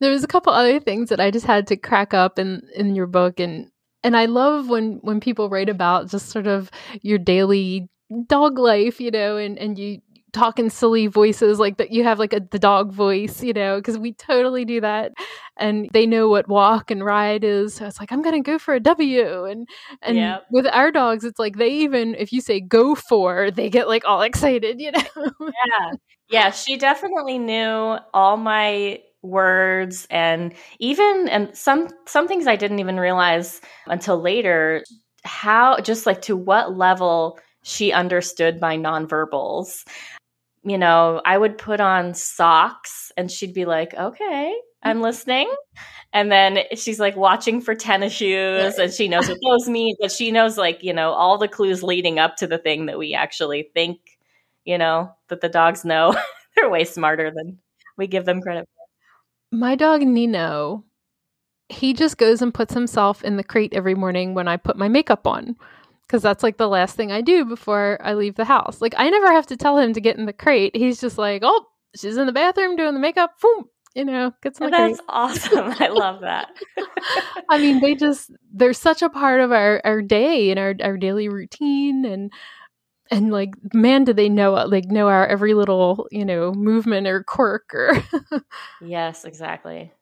There 0.00 0.10
was 0.10 0.24
a 0.24 0.28
couple 0.28 0.52
other 0.52 0.80
things 0.80 1.08
that 1.08 1.20
i 1.20 1.30
just 1.30 1.46
had 1.46 1.66
to 1.68 1.76
crack 1.76 2.14
up 2.14 2.38
in 2.38 2.62
in 2.74 2.94
your 2.94 3.06
book. 3.06 3.40
And 3.40 3.70
and 4.02 4.16
i 4.16 4.26
love 4.26 4.68
when 4.68 4.98
when 5.02 5.20
people 5.20 5.48
write 5.48 5.68
about 5.68 6.10
just 6.10 6.28
sort 6.28 6.46
of 6.46 6.70
your 7.02 7.18
daily 7.18 7.88
dog 8.28 8.56
life 8.56 9.00
you 9.00 9.10
know 9.10 9.36
and 9.36 9.58
and 9.58 9.78
you 9.78 10.00
talking 10.36 10.68
silly 10.70 11.06
voices 11.06 11.58
like 11.58 11.78
that 11.78 11.90
you 11.90 12.04
have 12.04 12.18
like 12.18 12.32
a 12.32 12.40
the 12.50 12.58
dog 12.58 12.92
voice 12.92 13.42
you 13.42 13.52
know 13.52 13.78
because 13.78 13.98
we 13.98 14.12
totally 14.12 14.64
do 14.64 14.80
that. 14.80 15.12
And 15.58 15.88
they 15.94 16.06
know 16.06 16.28
what 16.28 16.48
walk 16.48 16.90
and 16.90 17.02
ride 17.02 17.42
is 17.42 17.74
so 17.74 17.86
it's 17.86 17.98
like 17.98 18.12
i'm 18.12 18.22
gonna 18.22 18.42
go 18.42 18.58
for 18.58 18.74
a 18.74 18.80
w. 18.80 19.44
And 19.46 19.66
and 20.02 20.16
yep. 20.16 20.44
with 20.50 20.66
our 20.66 20.92
dogs 20.92 21.24
it's 21.24 21.38
like 21.38 21.56
they 21.56 21.70
even 21.70 22.14
if 22.14 22.32
you 22.32 22.40
say 22.42 22.60
go 22.60 22.94
for 22.94 23.50
they 23.50 23.70
get 23.70 23.88
like 23.88 24.04
all 24.04 24.22
excited 24.22 24.80
you 24.80 24.92
know? 24.92 25.00
Yeah. 25.40 25.92
Yeah 26.28 26.50
she 26.50 26.76
definitely 26.76 27.38
knew 27.38 27.96
all 28.12 28.36
my 28.36 29.00
words 29.22 30.06
and 30.10 30.52
even 30.78 31.28
and 31.28 31.56
some 31.56 31.88
some 32.06 32.28
things 32.28 32.46
i 32.46 32.54
didn't 32.56 32.78
even 32.78 32.98
realize 33.00 33.60
until 33.86 34.20
later 34.20 34.84
how 35.24 35.80
just 35.80 36.06
like 36.06 36.22
to 36.22 36.36
what 36.36 36.76
level 36.76 37.38
she 37.62 37.92
understood 37.92 38.60
my 38.60 38.76
nonverbals 38.76 39.84
you 40.66 40.78
know, 40.78 41.22
I 41.24 41.38
would 41.38 41.58
put 41.58 41.80
on 41.80 42.12
socks 42.12 43.12
and 43.16 43.30
she'd 43.30 43.54
be 43.54 43.64
like, 43.64 43.94
okay, 43.94 44.52
I'm 44.82 45.00
listening. 45.00 45.48
And 46.12 46.30
then 46.30 46.58
she's 46.74 46.98
like 46.98 47.16
watching 47.16 47.60
for 47.60 47.76
tennis 47.76 48.12
shoes 48.12 48.76
and 48.76 48.92
she 48.92 49.06
knows 49.06 49.28
what 49.28 49.38
those 49.46 49.68
mean, 49.68 49.94
but 50.00 50.10
she 50.10 50.32
knows 50.32 50.58
like, 50.58 50.82
you 50.82 50.92
know, 50.92 51.12
all 51.12 51.38
the 51.38 51.46
clues 51.46 51.84
leading 51.84 52.18
up 52.18 52.36
to 52.38 52.48
the 52.48 52.58
thing 52.58 52.86
that 52.86 52.98
we 52.98 53.14
actually 53.14 53.70
think, 53.74 54.00
you 54.64 54.76
know, 54.76 55.14
that 55.28 55.40
the 55.40 55.48
dogs 55.48 55.84
know. 55.84 56.16
They're 56.56 56.68
way 56.68 56.84
smarter 56.84 57.30
than 57.30 57.58
we 57.96 58.08
give 58.08 58.24
them 58.24 58.40
credit 58.40 58.66
for. 58.66 59.56
My 59.56 59.76
dog 59.76 60.02
Nino, 60.02 60.84
he 61.68 61.92
just 61.92 62.18
goes 62.18 62.42
and 62.42 62.52
puts 62.52 62.74
himself 62.74 63.22
in 63.22 63.36
the 63.36 63.44
crate 63.44 63.72
every 63.72 63.94
morning 63.94 64.34
when 64.34 64.48
I 64.48 64.56
put 64.56 64.76
my 64.76 64.88
makeup 64.88 65.28
on 65.28 65.54
because 66.06 66.22
that's 66.22 66.42
like 66.42 66.56
the 66.56 66.68
last 66.68 66.96
thing 66.96 67.10
I 67.12 67.20
do 67.20 67.44
before 67.44 67.98
I 68.02 68.14
leave 68.14 68.34
the 68.36 68.44
house. 68.44 68.80
Like 68.80 68.94
I 68.96 69.10
never 69.10 69.32
have 69.32 69.46
to 69.48 69.56
tell 69.56 69.78
him 69.78 69.92
to 69.94 70.00
get 70.00 70.16
in 70.16 70.26
the 70.26 70.32
crate. 70.32 70.76
He's 70.76 71.00
just 71.00 71.18
like, 71.18 71.42
oh, 71.44 71.66
she's 71.96 72.16
in 72.16 72.26
the 72.26 72.32
bathroom 72.32 72.76
doing 72.76 72.94
the 72.94 73.00
makeup. 73.00 73.32
Boom, 73.40 73.64
you 73.94 74.04
know, 74.04 74.32
gets 74.42 74.60
in 74.60 74.66
the 74.66 74.70
That's 74.70 74.98
crate. 74.98 75.06
awesome. 75.08 75.74
I 75.78 75.88
love 75.88 76.20
that. 76.20 76.48
I 77.50 77.58
mean, 77.58 77.80
they 77.80 77.94
just 77.94 78.30
they're 78.52 78.72
such 78.72 79.02
a 79.02 79.10
part 79.10 79.40
of 79.40 79.52
our 79.52 79.80
our 79.84 80.02
day 80.02 80.50
and 80.50 80.58
our 80.58 80.74
our 80.82 80.96
daily 80.96 81.28
routine 81.28 82.04
and 82.04 82.32
and 83.10 83.30
like 83.30 83.50
man 83.72 84.04
do 84.04 84.12
they 84.12 84.28
know 84.28 84.52
like 84.52 84.86
know 84.86 85.08
our 85.08 85.26
every 85.26 85.54
little 85.54 86.08
you 86.10 86.24
know 86.24 86.52
movement 86.52 87.06
or 87.06 87.22
quirk 87.22 87.72
or 87.72 88.02
yes 88.80 89.24
exactly 89.24 89.92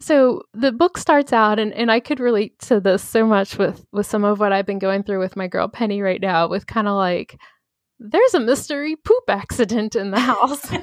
so 0.00 0.42
the 0.54 0.72
book 0.72 0.96
starts 0.96 1.32
out 1.32 1.58
and, 1.58 1.72
and 1.74 1.90
i 1.90 2.00
could 2.00 2.20
relate 2.20 2.58
to 2.58 2.80
this 2.80 3.02
so 3.02 3.26
much 3.26 3.58
with 3.58 3.84
with 3.92 4.06
some 4.06 4.24
of 4.24 4.40
what 4.40 4.52
i've 4.52 4.66
been 4.66 4.78
going 4.78 5.02
through 5.02 5.18
with 5.18 5.36
my 5.36 5.46
girl 5.46 5.68
penny 5.68 6.00
right 6.02 6.20
now 6.20 6.48
with 6.48 6.66
kind 6.66 6.88
of 6.88 6.94
like 6.94 7.38
there's 7.98 8.34
a 8.34 8.40
mystery 8.40 8.96
poop 8.96 9.24
accident 9.28 9.94
in 9.94 10.10
the 10.10 10.20
house. 10.20 10.66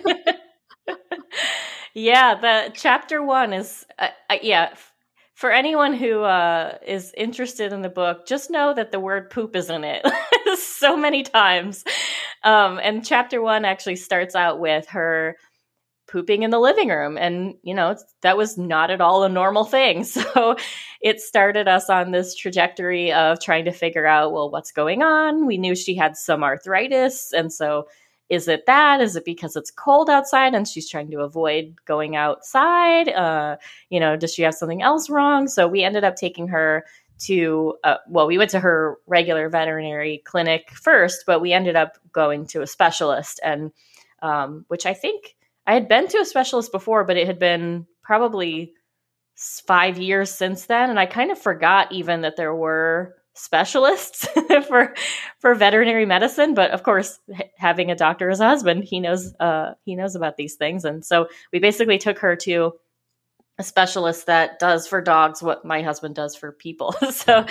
Yeah 1.93 2.35
the 2.39 2.71
chapter 2.75 3.23
one 3.23 3.53
is 3.53 3.83
uh, 3.97 4.09
uh, 4.29 4.37
yeah 4.43 4.75
for 5.33 5.51
anyone 5.51 5.93
who 5.93 6.21
uh, 6.21 6.77
is 6.85 7.11
interested 7.17 7.73
in 7.73 7.81
the 7.81 7.89
book 7.89 8.27
just 8.27 8.51
know 8.51 8.71
that 8.75 8.91
the 8.91 8.99
word 8.99 9.31
poop 9.31 9.55
is 9.55 9.71
in 9.71 9.83
it 9.83 10.05
so 10.59 10.95
many 10.95 11.23
times. 11.23 11.83
Um, 12.43 12.79
and 12.83 13.03
chapter 13.03 13.41
one 13.41 13.65
actually 13.65 13.95
starts 13.95 14.35
out 14.35 14.59
with 14.59 14.87
her 14.89 15.37
pooping 16.07 16.43
in 16.43 16.49
the 16.49 16.59
living 16.59 16.89
room. 16.89 17.17
And 17.17 17.55
you 17.63 17.73
know 17.73 17.95
that 18.21 18.37
was 18.37 18.57
not 18.57 18.89
at 18.91 19.01
all 19.01 19.23
a 19.23 19.29
normal 19.29 19.65
thing. 19.65 20.05
So 20.17 20.55
it 21.01 21.19
started 21.21 21.67
us 21.67 21.89
on 21.89 22.11
this 22.11 22.35
trajectory 22.35 23.11
of 23.11 23.39
trying 23.39 23.65
to 23.65 23.71
figure 23.71 24.05
out 24.05 24.31
well 24.31 24.49
what's 24.49 24.71
going 24.71 25.03
on? 25.03 25.45
We 25.45 25.57
knew 25.57 25.75
she 25.75 25.95
had 25.95 26.17
some 26.17 26.43
arthritis. 26.43 27.33
And 27.33 27.51
so 27.53 27.87
is 28.29 28.47
it 28.47 28.65
that 28.65 29.01
is 29.01 29.15
it 29.15 29.25
because 29.25 29.55
it's 29.55 29.71
cold 29.71 30.09
outside 30.09 30.53
and 30.53 30.67
she's 30.67 30.89
trying 30.89 31.11
to 31.11 31.21
avoid 31.21 31.75
going 31.85 32.15
outside? 32.15 33.09
Uh, 33.09 33.57
you 33.89 33.99
know 33.99 34.15
does 34.15 34.33
she 34.33 34.41
have 34.43 34.55
something 34.55 34.81
else 34.81 35.09
wrong? 35.09 35.47
So 35.47 35.67
we 35.67 35.83
ended 35.83 36.03
up 36.03 36.15
taking 36.15 36.47
her 36.47 36.85
to 37.19 37.75
uh, 37.83 37.97
well 38.07 38.27
we 38.27 38.37
went 38.37 38.51
to 38.51 38.59
her 38.59 38.97
regular 39.07 39.49
veterinary 39.49 40.21
clinic 40.25 40.71
first 40.71 41.23
but 41.25 41.41
we 41.41 41.51
ended 41.53 41.75
up 41.75 41.97
going 42.11 42.45
to 42.45 42.61
a 42.61 42.67
specialist 42.67 43.39
and 43.43 43.71
um, 44.21 44.65
which 44.67 44.85
i 44.85 44.93
think 44.93 45.35
I 45.67 45.73
had 45.73 45.89
been 45.89 46.07
to 46.07 46.19
a 46.19 46.25
specialist 46.25 46.71
before, 46.71 47.03
but 47.03 47.17
it 47.17 47.27
had 47.27 47.39
been 47.39 47.85
probably 48.01 48.73
five 49.67 49.99
years 49.99 50.31
since 50.31 50.65
then, 50.65 50.89
and 50.89 50.99
I 50.99 51.05
kind 51.05 51.29
of 51.29 51.37
forgot 51.37 51.91
even 51.91 52.21
that 52.21 52.37
there 52.37 52.55
were 52.55 53.15
specialists 53.33 54.27
for 54.67 54.95
for 55.39 55.53
veterinary 55.53 56.05
medicine. 56.05 56.53
But 56.53 56.71
of 56.71 56.83
course, 56.83 57.19
having 57.57 57.91
a 57.91 57.95
doctor 57.95 58.29
as 58.29 58.39
a 58.39 58.47
husband, 58.47 58.85
he 58.85 59.01
knows 59.01 59.33
uh, 59.39 59.73
he 59.83 59.95
knows 59.95 60.15
about 60.15 60.37
these 60.37 60.55
things, 60.55 60.85
and 60.85 61.05
so 61.05 61.27
we 61.51 61.59
basically 61.59 61.97
took 61.97 62.19
her 62.19 62.35
to 62.37 62.73
a 63.59 63.63
specialist 63.63 64.27
that 64.27 64.59
does 64.59 64.87
for 64.87 65.01
dogs 65.01 65.43
what 65.43 65.65
my 65.65 65.81
husband 65.81 66.15
does 66.15 66.35
for 66.35 66.51
people. 66.51 66.91
so, 67.11 67.45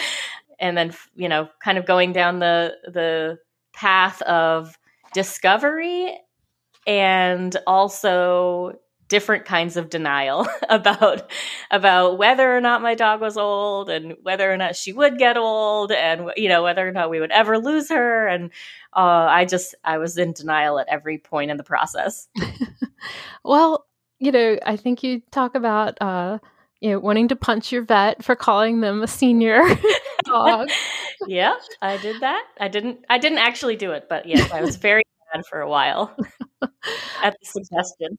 and 0.58 0.76
then 0.76 0.94
you 1.14 1.28
know, 1.28 1.48
kind 1.62 1.78
of 1.78 1.84
going 1.84 2.12
down 2.12 2.38
the 2.38 2.76
the 2.86 3.38
path 3.74 4.22
of 4.22 4.78
discovery 5.12 6.18
and 6.86 7.56
also 7.66 8.78
different 9.08 9.44
kinds 9.44 9.76
of 9.76 9.88
denial 9.88 10.46
about 10.68 11.30
about 11.70 12.18
whether 12.18 12.56
or 12.56 12.60
not 12.60 12.82
my 12.82 12.94
dog 12.94 13.20
was 13.20 13.36
old 13.36 13.88
and 13.88 14.14
whether 14.22 14.52
or 14.52 14.56
not 14.56 14.74
she 14.74 14.92
would 14.92 15.18
get 15.18 15.36
old 15.36 15.92
and 15.92 16.30
you 16.36 16.48
know 16.48 16.62
whether 16.62 16.86
or 16.86 16.92
not 16.92 17.10
we 17.10 17.20
would 17.20 17.30
ever 17.30 17.58
lose 17.58 17.88
her. 17.88 18.26
And 18.26 18.50
uh, 18.94 19.26
i 19.30 19.44
just 19.44 19.74
i 19.84 19.98
was 19.98 20.16
in 20.18 20.32
denial 20.32 20.78
at 20.78 20.88
every 20.88 21.18
point 21.18 21.50
in 21.50 21.56
the 21.56 21.64
process. 21.64 22.28
Well 23.44 23.86
you 24.18 24.32
know 24.32 24.58
i 24.64 24.76
think 24.76 25.02
you 25.02 25.20
talk 25.30 25.54
about 25.54 26.00
uh 26.00 26.38
you 26.80 26.90
know 26.90 26.98
wanting 26.98 27.28
to 27.28 27.36
punch 27.36 27.70
your 27.70 27.82
vet 27.82 28.24
for 28.24 28.34
calling 28.34 28.80
them 28.80 29.02
a 29.02 29.06
senior 29.06 29.62
dog. 30.24 30.68
Yeah 31.28 31.54
i 31.82 31.96
did 31.98 32.20
that. 32.22 32.44
I 32.58 32.68
didn't 32.68 33.04
i 33.08 33.18
didn't 33.18 33.38
actually 33.38 33.76
do 33.76 33.92
it 33.92 34.06
but 34.08 34.26
yes 34.26 34.50
i 34.50 34.60
was 34.62 34.76
very 34.76 35.04
mad 35.34 35.44
for 35.46 35.60
a 35.60 35.68
while 35.68 36.16
at 37.22 37.36
the 37.40 37.46
suggestion. 37.46 38.18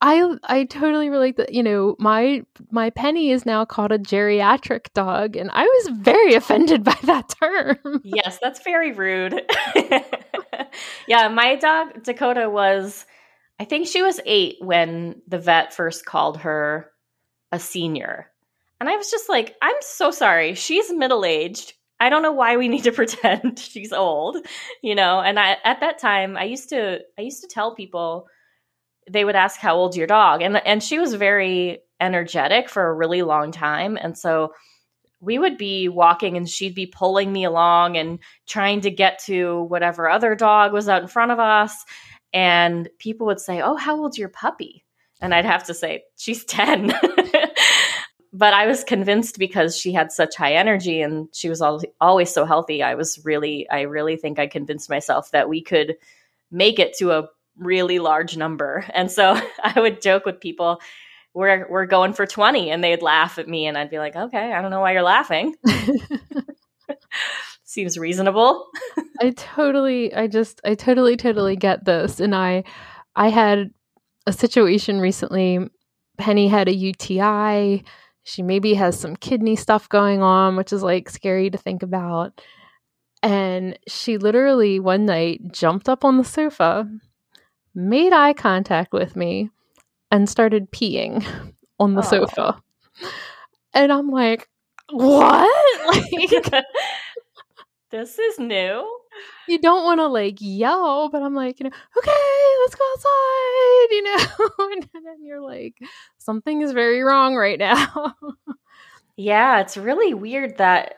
I 0.00 0.36
I 0.44 0.64
totally 0.64 1.08
relate 1.08 1.36
that. 1.36 1.52
You 1.52 1.62
know, 1.62 1.96
my 1.98 2.42
my 2.70 2.90
Penny 2.90 3.30
is 3.30 3.46
now 3.46 3.64
called 3.64 3.92
a 3.92 3.98
geriatric 3.98 4.92
dog, 4.92 5.36
and 5.36 5.50
I 5.52 5.62
was 5.62 5.98
very 5.98 6.34
offended 6.34 6.84
by 6.84 6.96
that 7.04 7.34
term. 7.40 8.02
yes, 8.04 8.38
that's 8.42 8.62
very 8.62 8.92
rude. 8.92 9.40
yeah, 11.08 11.28
my 11.28 11.56
dog 11.56 12.02
Dakota 12.04 12.50
was, 12.50 13.06
I 13.58 13.64
think 13.64 13.86
she 13.86 14.02
was 14.02 14.20
eight 14.26 14.56
when 14.60 15.22
the 15.26 15.38
vet 15.38 15.72
first 15.72 16.04
called 16.04 16.38
her 16.38 16.90
a 17.50 17.58
senior, 17.58 18.30
and 18.78 18.90
I 18.90 18.96
was 18.96 19.10
just 19.10 19.28
like, 19.30 19.56
I'm 19.62 19.76
so 19.80 20.10
sorry. 20.10 20.54
She's 20.54 20.92
middle 20.92 21.24
aged. 21.24 21.72
I 21.98 22.08
don't 22.08 22.22
know 22.22 22.32
why 22.32 22.56
we 22.56 22.68
need 22.68 22.84
to 22.84 22.92
pretend 23.00 23.58
she's 23.58 23.92
old, 23.92 24.36
you 24.82 24.94
know. 24.94 25.20
And 25.20 25.38
I 25.38 25.56
at 25.64 25.80
that 25.80 25.98
time, 25.98 26.36
I 26.36 26.44
used 26.44 26.68
to 26.70 27.00
I 27.18 27.22
used 27.22 27.42
to 27.42 27.48
tell 27.48 27.74
people 27.74 28.26
they 29.10 29.24
would 29.24 29.36
ask 29.36 29.58
how 29.58 29.76
old's 29.76 29.96
your 29.96 30.06
dog? 30.06 30.42
And 30.42 30.56
and 30.66 30.82
she 30.82 30.98
was 30.98 31.14
very 31.14 31.80
energetic 32.00 32.68
for 32.68 32.86
a 32.88 32.94
really 32.94 33.22
long 33.22 33.52
time. 33.52 33.96
And 34.00 34.16
so 34.18 34.52
we 35.20 35.38
would 35.38 35.56
be 35.56 35.88
walking 35.88 36.36
and 36.36 36.48
she'd 36.48 36.74
be 36.74 36.86
pulling 36.86 37.32
me 37.32 37.44
along 37.44 37.96
and 37.96 38.18
trying 38.46 38.82
to 38.82 38.90
get 38.90 39.18
to 39.20 39.62
whatever 39.62 40.08
other 40.08 40.34
dog 40.34 40.72
was 40.72 40.88
out 40.88 41.02
in 41.02 41.08
front 41.08 41.32
of 41.32 41.38
us. 41.38 41.72
And 42.34 42.88
people 42.98 43.26
would 43.28 43.40
say 43.40 43.62
oh 43.62 43.76
how 43.76 43.96
old's 43.96 44.18
your 44.18 44.28
puppy? 44.28 44.84
And 45.18 45.34
i'd 45.34 45.46
have 45.46 45.64
to 45.64 45.74
say 45.74 46.02
she's 46.16 46.44
10 46.44 46.88
but 48.36 48.54
i 48.54 48.66
was 48.66 48.84
convinced 48.84 49.38
because 49.38 49.76
she 49.76 49.92
had 49.92 50.12
such 50.12 50.36
high 50.36 50.54
energy 50.54 51.00
and 51.00 51.28
she 51.32 51.48
was 51.48 51.62
always 52.00 52.32
so 52.32 52.44
healthy 52.44 52.82
i 52.82 52.94
was 52.94 53.24
really 53.24 53.68
i 53.70 53.82
really 53.82 54.16
think 54.16 54.38
i 54.38 54.46
convinced 54.46 54.90
myself 54.90 55.30
that 55.30 55.48
we 55.48 55.62
could 55.62 55.96
make 56.50 56.78
it 56.78 56.96
to 56.98 57.12
a 57.12 57.28
really 57.58 57.98
large 57.98 58.36
number. 58.36 58.84
And 58.94 59.10
so 59.10 59.38
I 59.62 59.80
would 59.80 60.00
joke 60.00 60.24
with 60.24 60.40
people, 60.40 60.80
we're 61.34 61.66
we're 61.68 61.86
going 61.86 62.14
for 62.14 62.26
20 62.26 62.70
and 62.70 62.82
they'd 62.82 63.02
laugh 63.02 63.38
at 63.38 63.46
me 63.46 63.66
and 63.66 63.76
I'd 63.76 63.90
be 63.90 63.98
like, 63.98 64.16
"Okay, 64.16 64.54
I 64.54 64.62
don't 64.62 64.70
know 64.70 64.80
why 64.80 64.92
you're 64.92 65.02
laughing." 65.02 65.54
Seems 67.64 67.98
reasonable. 67.98 68.66
I 69.20 69.30
totally 69.36 70.14
I 70.14 70.28
just 70.28 70.62
I 70.64 70.74
totally 70.74 71.14
totally 71.14 71.54
get 71.54 71.84
this 71.84 72.20
and 72.20 72.34
I 72.34 72.64
I 73.14 73.28
had 73.28 73.70
a 74.26 74.32
situation 74.32 74.98
recently 74.98 75.68
Penny 76.16 76.48
had 76.48 76.68
a 76.68 76.74
UTI. 76.74 77.84
She 78.26 78.42
maybe 78.42 78.74
has 78.74 78.98
some 78.98 79.14
kidney 79.14 79.54
stuff 79.54 79.88
going 79.88 80.20
on, 80.20 80.56
which 80.56 80.72
is 80.72 80.82
like 80.82 81.08
scary 81.08 81.48
to 81.48 81.56
think 81.56 81.84
about. 81.84 82.40
And 83.22 83.78
she 83.86 84.18
literally 84.18 84.80
one 84.80 85.06
night 85.06 85.52
jumped 85.52 85.88
up 85.88 86.04
on 86.04 86.18
the 86.18 86.24
sofa 86.24 86.90
made 87.72 88.12
eye 88.12 88.32
contact 88.32 88.92
with 88.92 89.14
me 89.14 89.50
and 90.10 90.28
started 90.28 90.72
peeing 90.72 91.24
on 91.78 91.94
the 91.94 92.00
oh. 92.00 92.26
sofa. 92.26 92.60
And 93.72 93.92
I'm 93.92 94.08
like, 94.10 94.48
what? 94.90 95.48
like, 96.12 96.64
this 97.92 98.18
is 98.18 98.40
new. 98.40 99.00
You 99.48 99.58
don't 99.58 99.84
want 99.84 100.00
to 100.00 100.06
like 100.06 100.38
yell, 100.40 101.08
but 101.08 101.22
I'm 101.22 101.34
like, 101.34 101.60
you 101.60 101.64
know, 101.64 101.76
okay, 101.98 102.12
let's 102.62 102.74
go 102.74 102.84
outside, 102.92 103.90
you 103.90 104.02
know? 104.02 104.86
and 104.94 105.04
then 105.04 105.24
you're 105.24 105.40
like, 105.40 105.78
something 106.18 106.62
is 106.62 106.72
very 106.72 107.02
wrong 107.02 107.36
right 107.36 107.58
now. 107.58 108.14
yeah, 109.16 109.60
it's 109.60 109.76
really 109.76 110.14
weird 110.14 110.58
that 110.58 110.94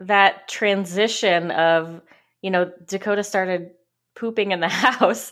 that 0.00 0.48
transition 0.48 1.50
of, 1.52 2.00
you 2.40 2.50
know, 2.50 2.72
Dakota 2.86 3.22
started 3.22 3.70
pooping 4.16 4.52
in 4.52 4.60
the 4.60 4.68
house 4.68 5.30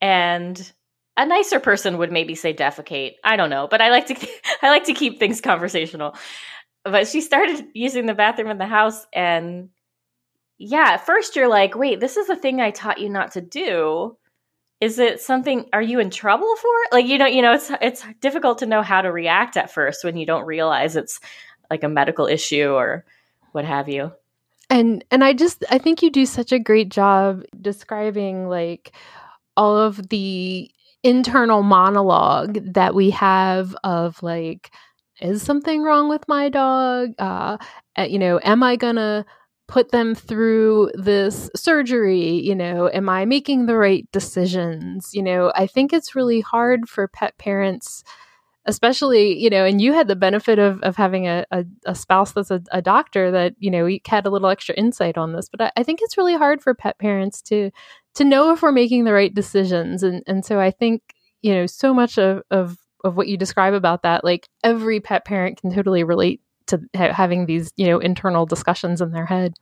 and 0.00 0.72
a 1.16 1.26
nicer 1.26 1.60
person 1.60 1.98
would 1.98 2.10
maybe 2.10 2.34
say 2.34 2.54
defecate. 2.54 3.14
I 3.22 3.36
don't 3.36 3.50
know, 3.50 3.68
but 3.70 3.80
I 3.80 3.90
like 3.90 4.06
to 4.06 4.28
I 4.62 4.70
like 4.70 4.84
to 4.84 4.94
keep 4.94 5.18
things 5.18 5.40
conversational. 5.40 6.16
But 6.84 7.06
she 7.08 7.20
started 7.20 7.66
using 7.74 8.06
the 8.06 8.14
bathroom 8.14 8.50
in 8.50 8.58
the 8.58 8.66
house 8.66 9.06
and 9.12 9.68
yeah, 10.60 10.90
at 10.92 11.06
first 11.06 11.36
you're 11.36 11.48
like, 11.48 11.74
"Wait, 11.74 12.00
this 12.00 12.18
is 12.18 12.26
the 12.26 12.36
thing 12.36 12.60
I 12.60 12.70
taught 12.70 13.00
you 13.00 13.08
not 13.08 13.32
to 13.32 13.40
do." 13.40 14.16
Is 14.80 14.98
it 14.98 15.20
something 15.20 15.66
are 15.72 15.82
you 15.82 16.00
in 16.00 16.10
trouble 16.10 16.54
for 16.56 16.70
it? 16.84 16.92
Like 16.92 17.06
you 17.06 17.16
know, 17.18 17.26
you 17.26 17.40
know, 17.40 17.54
it's 17.54 17.70
it's 17.80 18.04
difficult 18.20 18.58
to 18.58 18.66
know 18.66 18.82
how 18.82 19.00
to 19.00 19.10
react 19.10 19.56
at 19.56 19.72
first 19.72 20.04
when 20.04 20.18
you 20.18 20.26
don't 20.26 20.44
realize 20.44 20.96
it's 20.96 21.18
like 21.70 21.82
a 21.82 21.88
medical 21.88 22.26
issue 22.26 22.68
or 22.72 23.06
what 23.52 23.64
have 23.64 23.88
you. 23.88 24.12
And 24.68 25.02
and 25.10 25.24
I 25.24 25.32
just 25.32 25.64
I 25.70 25.78
think 25.78 26.02
you 26.02 26.10
do 26.10 26.26
such 26.26 26.52
a 26.52 26.58
great 26.58 26.90
job 26.90 27.42
describing 27.60 28.48
like 28.48 28.92
all 29.56 29.78
of 29.78 30.10
the 30.10 30.70
internal 31.02 31.62
monologue 31.62 32.58
that 32.74 32.94
we 32.94 33.10
have 33.10 33.74
of 33.82 34.22
like 34.22 34.70
is 35.22 35.42
something 35.42 35.82
wrong 35.82 36.10
with 36.10 36.26
my 36.28 36.50
dog 36.50 37.10
uh 37.18 37.56
eh, 37.96 38.04
you 38.04 38.18
know 38.18 38.38
am 38.44 38.62
i 38.62 38.76
gonna 38.76 39.24
put 39.70 39.92
them 39.92 40.14
through 40.16 40.90
this 40.94 41.48
surgery 41.54 42.40
you 42.40 42.54
know 42.54 42.90
am 42.92 43.08
i 43.08 43.24
making 43.24 43.66
the 43.66 43.76
right 43.76 44.06
decisions? 44.12 45.10
You 45.14 45.22
know 45.22 45.52
i 45.54 45.66
think 45.66 45.92
it's 45.92 46.16
really 46.16 46.40
hard 46.40 46.88
for 46.88 47.06
pet 47.06 47.38
parents 47.38 48.02
especially 48.66 49.38
you 49.38 49.48
know 49.48 49.64
and 49.64 49.80
you 49.80 49.92
had 49.92 50.08
the 50.08 50.16
benefit 50.16 50.58
of, 50.58 50.82
of 50.82 50.96
having 50.96 51.26
a, 51.26 51.44
a, 51.50 51.64
a 51.86 51.94
spouse 51.94 52.32
that's 52.32 52.50
a, 52.50 52.60
a, 52.72 52.82
doctor 52.82 53.30
that 53.30 53.54
you 53.58 53.70
know 53.70 53.88
had 54.06 54.26
a 54.26 54.30
little 54.30 54.48
extra 54.48 54.74
insight 54.74 55.16
on 55.16 55.32
this 55.32 55.48
but 55.48 55.60
I, 55.60 55.72
I, 55.78 55.82
think 55.82 56.00
it's 56.02 56.18
really 56.18 56.36
hard 56.36 56.62
for 56.62 56.74
pet 56.74 56.98
parents 56.98 57.40
to 57.42 57.70
to 58.14 58.24
know 58.24 58.52
if 58.52 58.62
we're 58.62 58.72
making 58.72 59.04
the 59.04 59.12
right 59.12 59.32
decisions. 59.32 60.02
And 60.02 60.22
and 60.26 60.44
so 60.44 60.60
i 60.60 60.70
think 60.70 61.02
you 61.42 61.54
know 61.54 61.66
so 61.66 61.94
much 61.94 62.18
of 62.18 62.42
of 62.50 62.76
of 63.04 63.16
what 63.16 63.28
you 63.28 63.36
describe 63.36 63.72
about 63.72 64.02
that 64.02 64.24
like 64.24 64.48
every 64.62 65.00
pet 65.00 65.24
parent 65.24 65.60
can 65.60 65.72
totally 65.72 66.04
relate 66.04 66.40
to 66.70 66.80
ha- 66.96 67.12
having 67.12 67.46
these 67.46 67.72
you 67.76 67.86
know 67.86 67.98
internal 67.98 68.46
discussions 68.46 69.00
in 69.00 69.12
their 69.12 69.26
head 69.26 69.54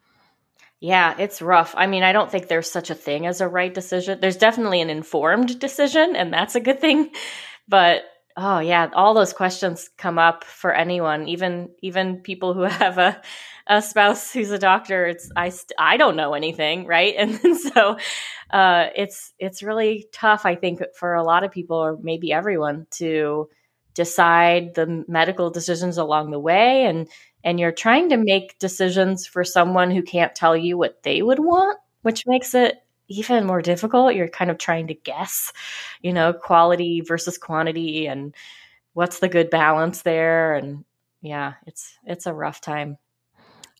yeah, 0.81 1.17
it's 1.19 1.43
rough. 1.43 1.75
I 1.77 1.89
mean, 1.89 2.05
I 2.05 2.13
don't 2.13 2.31
think 2.31 2.47
there's 2.47 2.71
such 2.71 2.91
a 2.91 2.95
thing 2.95 3.27
as 3.27 3.41
a 3.41 3.49
right 3.49 3.75
decision. 3.75 4.21
There's 4.21 4.37
definitely 4.37 4.81
an 4.81 4.91
informed 4.91 5.59
decision, 5.59 6.15
and 6.15 6.33
that's 6.33 6.55
a 6.55 6.61
good 6.61 6.81
thing. 6.81 7.11
But 7.67 8.03
oh 8.37 8.61
yeah, 8.61 8.89
all 8.95 9.13
those 9.13 9.33
questions 9.33 9.91
come 9.99 10.19
up 10.21 10.45
for 10.45 10.73
anyone, 10.73 11.27
even 11.29 11.71
even 11.83 12.19
people 12.19 12.55
who 12.55 12.63
have 12.63 12.99
a 12.99 13.21
a 13.67 13.83
spouse 13.83 14.33
who's 14.33 14.53
a 14.53 14.59
doctor. 14.59 15.07
It's 15.07 15.31
I 15.37 15.49
st- 15.49 15.73
I 15.79 15.97
don't 15.97 16.17
know 16.17 16.35
anything, 16.35 16.87
right? 16.87 17.15
And 17.19 17.57
so 17.57 17.99
uh, 18.51 18.87
it's 18.95 19.35
it's 19.39 19.65
really 19.65 20.07
tough, 20.13 20.47
I 20.47 20.55
think, 20.55 20.81
for 20.95 21.15
a 21.15 21.25
lot 21.25 21.43
of 21.43 21.51
people 21.51 21.77
or 21.77 21.99
maybe 22.01 22.33
everyone 22.33 22.87
to 22.93 23.49
decide 23.99 24.75
the 24.75 25.05
medical 25.09 25.51
decisions 25.51 25.99
along 25.99 26.31
the 26.31 26.41
way 26.41 26.87
and 26.87 27.09
and 27.45 27.61
you're 27.61 27.73
trying 27.73 28.09
to 28.09 28.17
make 28.17 28.59
decisions 28.59 29.27
for 29.27 29.45
someone 29.45 29.91
who 29.91 30.03
can't 30.03 30.35
tell 30.35 30.57
you 30.57 30.79
what 30.79 31.03
they 31.03 31.21
would 31.21 31.41
want 31.41 31.79
which 32.03 32.25
makes 32.27 32.55
it 32.55 32.83
even 33.09 33.47
more 33.47 33.63
difficult. 33.63 34.15
You're 34.15 34.29
kind 34.29 34.51
of 34.51 34.59
trying 34.59 34.87
to 34.89 34.95
guess, 34.95 35.53
you 36.03 36.13
know, 36.13 36.33
quality 36.33 37.01
versus 37.01 37.39
quantity 37.39 38.07
and 38.07 38.35
what's 38.93 39.19
the 39.19 39.29
good 39.29 39.51
balance 39.51 40.03
there. 40.03 40.55
And 40.55 40.85
yeah, 41.23 41.55
it's 41.67 41.99
it's 42.05 42.27
a 42.27 42.35
rough 42.35 42.61
time. 42.61 42.99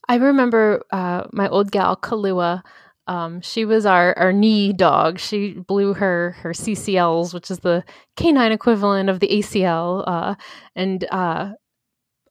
I 0.09 0.17
remember 0.17 0.83
uh, 0.91 1.25
my 1.33 1.49
old 1.49 1.71
gal 1.71 1.97
Kalua. 1.97 2.63
Um, 3.09 3.41
she 3.41 3.65
was 3.65 3.87
our, 3.87 4.17
our 4.19 4.33
knee 4.33 4.73
dog. 4.73 5.19
She 5.19 5.55
blew 5.55 5.95
her 5.95 6.37
her 6.41 6.51
CCLs, 6.51 7.35
which 7.35 7.51
is 7.51 7.61
the 7.61 7.85
canine 8.17 8.53
equivalent 8.53 9.11
of 9.11 9.21
the 9.21 9.29
ACL, 9.29 10.05
uh, 10.07 10.35
and 10.77 11.05
uh, 11.11 11.53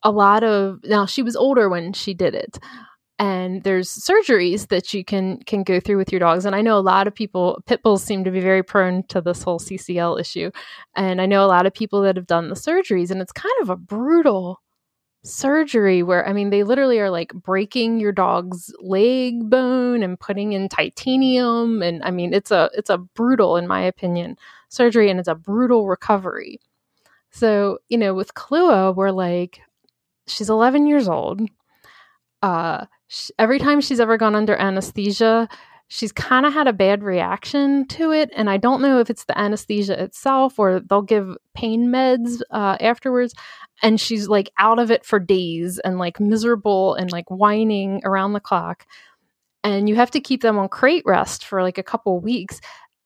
a 0.02 0.10
lot 0.10 0.44
of 0.44 0.78
now 0.84 1.06
she 1.06 1.22
was 1.22 1.36
older 1.36 1.68
when 1.68 1.92
she 1.92 2.14
did 2.14 2.34
it 2.34 2.58
and 3.18 3.64
there's 3.64 3.90
surgeries 3.90 4.68
that 4.68 4.94
you 4.94 5.04
can 5.04 5.38
can 5.44 5.62
go 5.62 5.80
through 5.80 5.96
with 5.96 6.12
your 6.12 6.20
dogs 6.20 6.44
and 6.44 6.54
i 6.54 6.62
know 6.62 6.78
a 6.78 6.80
lot 6.80 7.06
of 7.06 7.14
people 7.14 7.60
pit 7.66 7.82
bulls 7.82 8.02
seem 8.02 8.24
to 8.24 8.30
be 8.30 8.40
very 8.40 8.62
prone 8.62 9.02
to 9.08 9.20
this 9.20 9.42
whole 9.42 9.58
ccl 9.58 10.18
issue 10.20 10.50
and 10.96 11.20
i 11.20 11.26
know 11.26 11.44
a 11.44 11.46
lot 11.46 11.66
of 11.66 11.74
people 11.74 12.00
that 12.00 12.16
have 12.16 12.26
done 12.26 12.48
the 12.48 12.54
surgeries 12.54 13.10
and 13.10 13.20
it's 13.20 13.32
kind 13.32 13.54
of 13.62 13.70
a 13.70 13.76
brutal 13.76 14.60
surgery 15.28 16.02
where 16.02 16.26
i 16.26 16.32
mean 16.32 16.50
they 16.50 16.62
literally 16.62 16.98
are 16.98 17.10
like 17.10 17.32
breaking 17.34 18.00
your 18.00 18.12
dog's 18.12 18.74
leg 18.80 19.48
bone 19.50 20.02
and 20.02 20.18
putting 20.18 20.52
in 20.52 20.68
titanium 20.68 21.82
and 21.82 22.02
i 22.02 22.10
mean 22.10 22.32
it's 22.32 22.50
a 22.50 22.70
it's 22.74 22.90
a 22.90 22.98
brutal 22.98 23.56
in 23.56 23.66
my 23.66 23.80
opinion 23.80 24.36
surgery 24.68 25.10
and 25.10 25.18
it's 25.18 25.28
a 25.28 25.34
brutal 25.34 25.86
recovery. 25.86 26.60
So 27.30 27.78
you 27.88 27.98
know 27.98 28.14
with 28.14 28.34
Kalua 28.34 28.94
we're 28.94 29.10
like 29.10 29.60
she's 30.26 30.50
11 30.50 30.86
years 30.86 31.08
old. 31.08 31.40
Uh 32.42 32.86
she, 33.08 33.32
every 33.38 33.58
time 33.58 33.80
she's 33.80 34.00
ever 34.00 34.18
gone 34.18 34.34
under 34.34 34.54
anesthesia, 34.56 35.48
she's 35.88 36.12
kind 36.12 36.44
of 36.44 36.52
had 36.52 36.68
a 36.68 36.72
bad 36.72 37.02
reaction 37.02 37.86
to 37.88 38.12
it. 38.12 38.30
And 38.36 38.48
I 38.48 38.58
don't 38.58 38.82
know 38.82 39.00
if 39.00 39.08
it's 39.08 39.24
the 39.24 39.38
anesthesia 39.38 40.00
itself 40.00 40.58
or 40.58 40.80
they'll 40.80 41.02
give 41.02 41.36
pain 41.54 41.88
meds 41.88 42.40
uh, 42.50 42.76
afterwards. 42.80 43.34
And 43.82 44.00
she's 44.00 44.28
like 44.28 44.50
out 44.58 44.78
of 44.78 44.90
it 44.90 45.04
for 45.04 45.18
days 45.18 45.78
and 45.78 45.98
like 45.98 46.20
miserable 46.20 46.94
and 46.94 47.10
like 47.10 47.30
whining 47.30 48.02
around 48.04 48.34
the 48.34 48.40
clock. 48.40 48.86
And 49.64 49.88
you 49.88 49.96
have 49.96 50.10
to 50.12 50.20
keep 50.20 50.42
them 50.42 50.58
on 50.58 50.68
crate 50.68 51.04
rest 51.06 51.44
for 51.44 51.62
like 51.62 51.78
a 51.78 51.82
couple 51.82 52.20
weeks. 52.20 52.60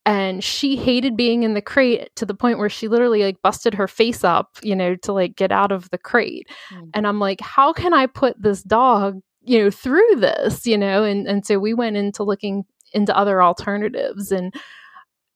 and 0.05 0.43
she 0.43 0.75
hated 0.75 1.17
being 1.17 1.45
in 1.45 1.55
the 1.55 1.63
crate 1.63 2.11
to 2.17 2.27
the 2.27 2.35
point 2.35 2.59
where 2.59 2.69
she 2.69 2.89
literally 2.89 3.23
like 3.23 3.41
busted 3.41 3.75
her 3.75 3.87
face 3.87 4.25
up 4.25 4.59
you 4.61 4.75
know 4.75 4.97
to 4.97 5.13
like 5.13 5.37
get 5.37 5.53
out 5.53 5.71
of 5.71 5.89
the 5.91 5.99
crate 5.99 6.49
mm. 6.73 6.91
and 6.93 7.07
i'm 7.07 7.21
like 7.21 7.41
how 7.41 7.73
can 7.73 7.95
i 7.95 8.07
put 8.07 8.35
this 8.43 8.65
dog 8.65 9.21
you 9.45 9.59
know 9.59 9.71
through 9.71 10.17
this 10.17 10.67
you 10.67 10.77
know 10.77 11.05
and 11.05 11.27
and 11.29 11.47
so 11.47 11.59
we 11.59 11.75
went 11.75 11.97
into 11.97 12.25
looking 12.25 12.65
into 12.95 13.17
other 13.17 13.43
alternatives 13.43 14.33
and 14.33 14.55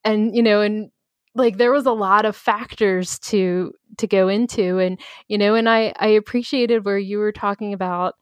and 0.04 0.34
you 0.34 0.42
know 0.42 0.60
and 0.60 0.90
like 1.34 1.58
there 1.58 1.72
was 1.72 1.86
a 1.86 1.92
lot 1.92 2.24
of 2.24 2.34
factors 2.34 3.18
to 3.18 3.72
to 3.98 4.06
go 4.06 4.28
into 4.28 4.78
and 4.78 4.98
you 5.28 5.38
know 5.38 5.54
and 5.54 5.68
i 5.68 5.92
i 5.98 6.06
appreciated 6.06 6.84
where 6.84 6.98
you 6.98 7.18
were 7.18 7.32
talking 7.32 7.72
about 7.72 8.14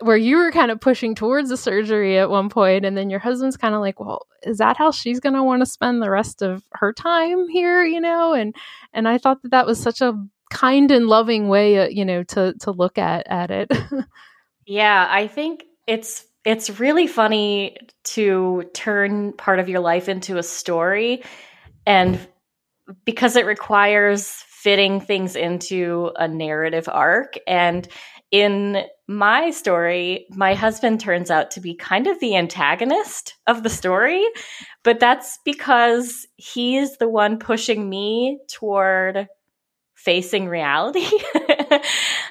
where 0.00 0.16
you 0.16 0.36
were 0.36 0.52
kind 0.52 0.70
of 0.70 0.80
pushing 0.80 1.14
towards 1.14 1.48
the 1.48 1.56
surgery 1.56 2.18
at 2.18 2.30
one 2.30 2.48
point 2.48 2.84
and 2.84 2.96
then 2.96 3.10
your 3.10 3.18
husband's 3.18 3.56
kind 3.56 3.74
of 3.74 3.80
like 3.80 3.98
well 3.98 4.26
is 4.42 4.58
that 4.58 4.76
how 4.76 4.90
she's 4.90 5.20
going 5.20 5.34
to 5.34 5.42
want 5.42 5.60
to 5.60 5.66
spend 5.66 6.00
the 6.00 6.10
rest 6.10 6.42
of 6.42 6.62
her 6.72 6.92
time 6.92 7.48
here? 7.48 7.84
you 7.84 8.00
know 8.00 8.32
and 8.32 8.54
and 8.92 9.08
i 9.08 9.18
thought 9.18 9.42
that 9.42 9.50
that 9.50 9.66
was 9.66 9.80
such 9.80 10.00
a 10.00 10.14
kind 10.50 10.90
and 10.90 11.08
loving 11.08 11.48
way 11.48 11.78
uh, 11.78 11.88
you 11.88 12.04
know 12.04 12.22
to 12.22 12.54
to 12.60 12.70
look 12.70 12.98
at 12.98 13.26
at 13.26 13.50
it. 13.50 13.70
Yeah 14.70 15.06
i 15.08 15.26
think 15.26 15.64
it's 15.86 16.26
it's 16.48 16.80
really 16.80 17.06
funny 17.06 17.76
to 18.04 18.64
turn 18.72 19.34
part 19.34 19.58
of 19.58 19.68
your 19.68 19.80
life 19.80 20.08
into 20.08 20.38
a 20.38 20.42
story 20.42 21.22
and 21.84 22.18
because 23.04 23.36
it 23.36 23.44
requires 23.44 24.30
fitting 24.48 24.98
things 24.98 25.36
into 25.36 26.10
a 26.16 26.26
narrative 26.26 26.88
arc 26.90 27.34
and 27.46 27.86
in 28.30 28.82
my 29.06 29.50
story, 29.50 30.26
my 30.30 30.54
husband 30.54 31.00
turns 31.00 31.30
out 31.30 31.50
to 31.50 31.60
be 31.60 31.74
kind 31.74 32.06
of 32.06 32.18
the 32.20 32.34
antagonist 32.34 33.34
of 33.46 33.62
the 33.62 33.70
story, 33.70 34.24
but 34.84 35.00
that's 35.00 35.38
because 35.44 36.26
he's 36.36 36.96
the 36.96 37.10
one 37.10 37.38
pushing 37.38 37.90
me 37.90 38.38
toward 38.48 39.28
facing 39.94 40.48
reality. 40.48 41.06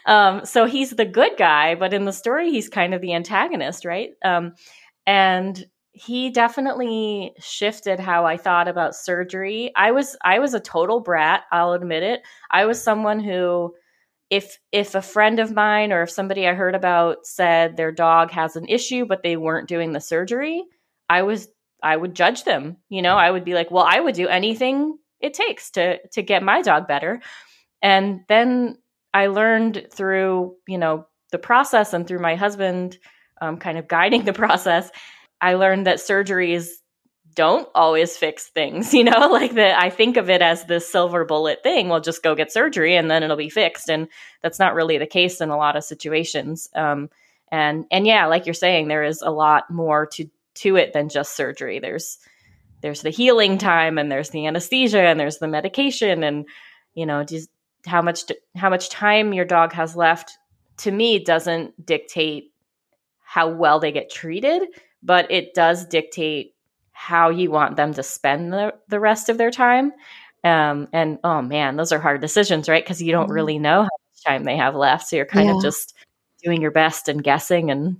um, 0.07 0.45
so 0.45 0.65
he's 0.65 0.91
the 0.91 1.05
good 1.05 1.33
guy, 1.37 1.75
but 1.75 1.93
in 1.93 2.05
the 2.05 2.13
story, 2.13 2.49
he's 2.51 2.69
kind 2.69 2.93
of 2.93 3.01
the 3.01 3.13
antagonist, 3.13 3.85
right? 3.85 4.11
Um, 4.23 4.53
and 5.05 5.65
he 5.91 6.29
definitely 6.29 7.33
shifted 7.39 7.99
how 7.99 8.25
I 8.25 8.37
thought 8.37 8.67
about 8.67 8.95
surgery. 8.95 9.71
I 9.75 9.91
was 9.91 10.15
I 10.23 10.39
was 10.39 10.53
a 10.53 10.59
total 10.59 10.99
brat, 11.01 11.43
I'll 11.51 11.73
admit 11.73 12.03
it. 12.03 12.21
I 12.51 12.65
was 12.65 12.81
someone 12.81 13.19
who 13.19 13.73
if 14.29 14.59
if 14.71 14.95
a 14.95 15.01
friend 15.01 15.39
of 15.39 15.53
mine 15.53 15.91
or 15.91 16.03
if 16.03 16.11
somebody 16.11 16.47
I 16.47 16.53
heard 16.53 16.75
about 16.75 17.25
said 17.25 17.77
their 17.77 17.91
dog 17.91 18.31
has 18.31 18.55
an 18.55 18.67
issue 18.67 19.05
but 19.05 19.23
they 19.23 19.37
weren't 19.37 19.69
doing 19.69 19.93
the 19.93 20.01
surgery, 20.01 20.63
I 21.09 21.23
was 21.23 21.47
I 21.83 21.95
would 21.97 22.15
judge 22.15 22.43
them. 22.43 22.77
You 22.89 23.01
know, 23.01 23.15
I 23.17 23.31
would 23.31 23.45
be 23.45 23.53
like, 23.53 23.71
"Well, 23.71 23.85
I 23.87 23.99
would 23.99 24.15
do 24.15 24.27
anything 24.27 24.97
it 25.21 25.33
takes 25.33 25.71
to 25.71 25.99
to 26.09 26.21
get 26.23 26.43
my 26.43 26.61
dog 26.61 26.87
better." 26.87 27.21
And 27.81 28.21
then 28.29 28.77
I 29.17 29.27
learned 29.27 29.87
through, 29.91 30.55
you 30.67 30.77
know, 30.77 31.07
the 31.31 31.39
process 31.39 31.91
and 31.93 32.05
through 32.05 32.19
my 32.19 32.35
husband 32.35 32.99
um, 33.41 33.57
kind 33.57 33.79
of 33.79 33.87
guiding 33.87 34.25
the 34.25 34.33
process, 34.45 34.91
I 35.41 35.55
learned 35.55 35.87
that 35.87 35.97
surgeries 35.97 36.67
don't 37.33 37.67
always 37.73 38.15
fix 38.15 38.49
things, 38.49 38.93
you 38.97 39.03
know, 39.03 39.29
like 39.31 39.55
that 39.55 39.81
I 39.81 39.89
think 39.89 40.17
of 40.17 40.29
it 40.29 40.43
as 40.43 40.65
this 40.65 40.87
silver 40.87 41.25
bullet 41.25 41.63
thing. 41.63 41.89
Well, 41.89 41.99
just 41.99 42.21
go 42.21 42.35
get 42.35 42.51
surgery 42.51 42.95
and 42.95 43.09
then 43.09 43.23
it'll 43.23 43.37
be 43.37 43.49
fixed. 43.49 43.89
And 43.89 44.07
that's 44.43 44.59
not 44.59 44.75
really 44.75 44.99
the 44.99 45.07
case 45.07 45.41
in 45.41 45.49
a 45.49 45.57
lot 45.57 45.75
of 45.75 45.83
situations. 45.83 46.69
Um, 46.75 47.09
and 47.51 47.85
and 47.89 48.05
yeah, 48.05 48.27
like 48.27 48.45
you're 48.45 48.53
saying, 48.53 48.87
there 48.87 49.03
is 49.03 49.23
a 49.23 49.31
lot 49.31 49.71
more 49.71 50.05
to 50.13 50.29
to 50.55 50.75
it 50.75 50.93
than 50.93 51.09
just 51.09 51.35
surgery. 51.35 51.79
There's 51.79 52.19
there's 52.81 53.01
the 53.01 53.09
healing 53.09 53.57
time 53.57 53.97
and 53.97 54.11
there's 54.11 54.29
the 54.29 54.45
anesthesia 54.45 55.01
and 55.01 55.19
there's 55.19 55.39
the 55.39 55.47
medication 55.47 56.23
and 56.23 56.45
you 56.93 57.07
know 57.07 57.23
just 57.23 57.49
how 57.87 58.01
much 58.01 58.23
how 58.55 58.69
much 58.69 58.89
time 58.89 59.33
your 59.33 59.45
dog 59.45 59.73
has 59.73 59.95
left 59.95 60.37
to 60.77 60.91
me 60.91 61.23
doesn't 61.23 61.85
dictate 61.85 62.51
how 63.23 63.49
well 63.49 63.79
they 63.79 63.91
get 63.91 64.09
treated, 64.09 64.67
but 65.03 65.31
it 65.31 65.53
does 65.53 65.85
dictate 65.85 66.53
how 66.91 67.29
you 67.29 67.51
want 67.51 67.75
them 67.75 67.93
to 67.93 68.03
spend 68.03 68.53
the, 68.53 68.73
the 68.87 68.99
rest 68.99 69.29
of 69.29 69.37
their 69.37 69.51
time. 69.51 69.91
Um, 70.43 70.87
and 70.93 71.19
oh 71.23 71.41
man, 71.41 71.75
those 71.75 71.91
are 71.91 71.99
hard 71.99 72.21
decisions, 72.21 72.69
right? 72.69 72.83
Because 72.83 73.01
you 73.01 73.11
don't 73.11 73.25
mm-hmm. 73.25 73.33
really 73.33 73.59
know 73.59 73.83
how 73.83 73.83
much 73.83 74.23
time 74.25 74.43
they 74.43 74.57
have 74.57 74.75
left. 74.75 75.07
So 75.07 75.15
you're 75.15 75.25
kind 75.25 75.49
yeah. 75.49 75.55
of 75.55 75.61
just 75.61 75.93
doing 76.43 76.61
your 76.61 76.71
best 76.71 77.09
and 77.09 77.23
guessing 77.23 77.69
and 77.69 77.97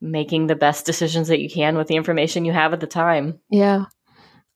making 0.00 0.46
the 0.46 0.56
best 0.56 0.86
decisions 0.86 1.28
that 1.28 1.40
you 1.40 1.48
can 1.48 1.76
with 1.76 1.88
the 1.88 1.96
information 1.96 2.44
you 2.44 2.52
have 2.52 2.72
at 2.72 2.80
the 2.80 2.86
time. 2.86 3.40
Yeah. 3.50 3.86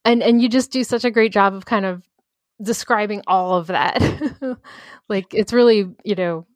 And 0.05 0.23
and 0.23 0.43
you 0.43 0.49
just 0.49 0.73
do 0.73 0.83
such 0.83 1.05
a 1.05 1.11
great 1.11 1.33
job 1.33 1.55
of 1.55 1.65
kind 1.65 1.87
of 1.87 2.03
describing 2.61 3.23
all 3.27 3.55
of 3.55 3.69
that. 3.69 4.01
like 5.09 5.33
it's 5.33 5.53
really, 5.53 5.87
you 6.05 6.15
know, 6.15 6.47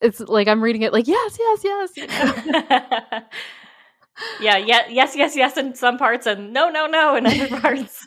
it's 0.00 0.20
like 0.20 0.48
I'm 0.48 0.62
reading 0.62 0.82
it 0.82 0.92
like 0.92 1.06
yes, 1.06 1.38
yes, 1.38 1.92
yes. 1.96 3.22
Yeah, 4.40 4.56
yeah, 4.56 4.86
yes, 4.88 5.16
yes, 5.16 5.36
yes 5.36 5.56
in 5.56 5.74
some 5.74 5.98
parts, 5.98 6.26
and 6.26 6.52
no, 6.52 6.70
no, 6.70 6.86
no 6.86 7.16
in 7.16 7.26
other 7.26 7.48
parts. 7.60 8.06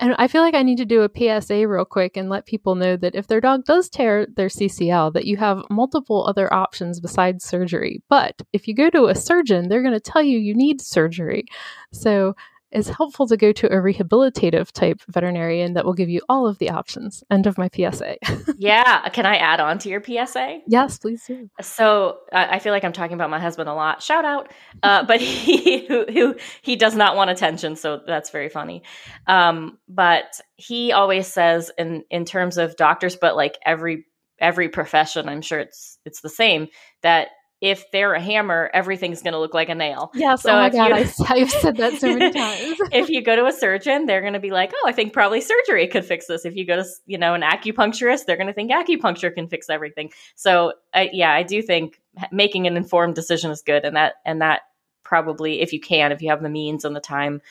and 0.00 0.14
I 0.18 0.28
feel 0.28 0.42
like 0.42 0.54
I 0.54 0.62
need 0.62 0.78
to 0.78 0.84
do 0.84 1.02
a 1.02 1.40
PSA 1.40 1.66
real 1.66 1.84
quick 1.84 2.16
and 2.16 2.28
let 2.28 2.46
people 2.46 2.74
know 2.74 2.96
that 2.96 3.14
if 3.14 3.26
their 3.26 3.40
dog 3.40 3.64
does 3.64 3.88
tear 3.88 4.26
their 4.26 4.48
CCL, 4.48 5.14
that 5.14 5.24
you 5.24 5.36
have 5.36 5.62
multiple 5.70 6.26
other 6.26 6.52
options 6.52 7.00
besides 7.00 7.44
surgery. 7.44 8.02
But 8.08 8.42
if 8.52 8.68
you 8.68 8.74
go 8.74 8.90
to 8.90 9.06
a 9.06 9.14
surgeon, 9.14 9.68
they're 9.68 9.82
going 9.82 9.94
to 9.94 10.00
tell 10.00 10.22
you 10.22 10.38
you 10.38 10.54
need 10.54 10.80
surgery. 10.80 11.44
So 11.92 12.34
it's 12.72 12.88
helpful 12.88 13.26
to 13.28 13.36
go 13.36 13.52
to 13.52 13.66
a 13.66 13.76
rehabilitative 13.76 14.72
type 14.72 15.00
veterinarian 15.08 15.74
that 15.74 15.84
will 15.84 15.92
give 15.92 16.08
you 16.08 16.20
all 16.28 16.46
of 16.46 16.58
the 16.58 16.70
options. 16.70 17.22
End 17.30 17.46
of 17.46 17.58
my 17.58 17.68
PSA. 17.74 18.16
yeah. 18.58 19.08
Can 19.10 19.26
I 19.26 19.36
add 19.36 19.60
on 19.60 19.78
to 19.80 19.88
your 19.88 20.02
PSA? 20.02 20.60
Yes, 20.66 20.98
please 20.98 21.24
do. 21.26 21.50
So 21.60 22.18
I 22.32 22.58
feel 22.58 22.72
like 22.72 22.84
I'm 22.84 22.92
talking 22.92 23.14
about 23.14 23.30
my 23.30 23.40
husband 23.40 23.68
a 23.68 23.74
lot. 23.74 24.02
Shout 24.02 24.24
out. 24.24 24.52
Uh, 24.82 25.04
but 25.06 25.20
he, 25.20 25.86
who, 25.86 26.06
who, 26.06 26.36
he 26.62 26.76
does 26.76 26.96
not 26.96 27.14
want 27.14 27.30
attention. 27.30 27.76
So 27.76 28.00
that's 28.06 28.30
very 28.30 28.48
funny. 28.48 28.82
Um, 29.26 29.78
but 29.88 30.40
he 30.56 30.92
always 30.92 31.26
says 31.26 31.70
in, 31.76 32.04
in 32.10 32.24
terms 32.24 32.56
of 32.56 32.76
doctors, 32.76 33.16
but 33.16 33.36
like 33.36 33.58
every, 33.64 34.06
every 34.38 34.68
profession, 34.68 35.28
I'm 35.28 35.42
sure 35.42 35.60
it's, 35.60 35.98
it's 36.04 36.20
the 36.20 36.28
same 36.28 36.68
that 37.02 37.28
if 37.62 37.92
they're 37.92 38.12
a 38.12 38.20
hammer, 38.20 38.68
everything's 38.74 39.22
going 39.22 39.34
to 39.34 39.38
look 39.38 39.54
like 39.54 39.68
a 39.68 39.74
nail. 39.76 40.10
Yes. 40.14 40.42
So 40.42 40.50
oh 40.50 40.56
my 40.56 40.68
God. 40.68 40.88
You, 40.88 40.94
I, 40.94 41.38
have 41.38 41.50
said 41.50 41.76
that 41.76 42.00
so 42.00 42.08
many 42.08 42.32
times. 42.36 42.76
if 42.90 43.08
you 43.08 43.22
go 43.22 43.36
to 43.36 43.46
a 43.46 43.52
surgeon, 43.52 44.06
they're 44.06 44.20
going 44.20 44.32
to 44.32 44.40
be 44.40 44.50
like, 44.50 44.72
oh, 44.74 44.88
I 44.88 44.90
think 44.90 45.12
probably 45.12 45.40
surgery 45.40 45.86
could 45.86 46.04
fix 46.04 46.26
this. 46.26 46.44
If 46.44 46.56
you 46.56 46.66
go 46.66 46.82
to, 46.82 46.84
you 47.06 47.18
know, 47.18 47.34
an 47.34 47.42
acupuncturist, 47.42 48.26
they're 48.26 48.36
going 48.36 48.48
to 48.48 48.52
think 48.52 48.72
acupuncture 48.72 49.32
can 49.32 49.46
fix 49.46 49.70
everything. 49.70 50.10
So 50.34 50.72
I, 50.92 51.10
yeah, 51.12 51.30
I 51.30 51.44
do 51.44 51.62
think 51.62 52.00
making 52.32 52.66
an 52.66 52.76
informed 52.76 53.14
decision 53.14 53.52
is 53.52 53.62
good. 53.62 53.84
And 53.84 53.94
that, 53.94 54.14
and 54.26 54.42
that 54.42 54.62
probably, 55.04 55.60
if 55.60 55.72
you 55.72 55.78
can, 55.78 56.10
if 56.10 56.20
you 56.20 56.30
have 56.30 56.42
the 56.42 56.50
means 56.50 56.84
and 56.84 56.96
the 56.96 57.00
time 57.00 57.42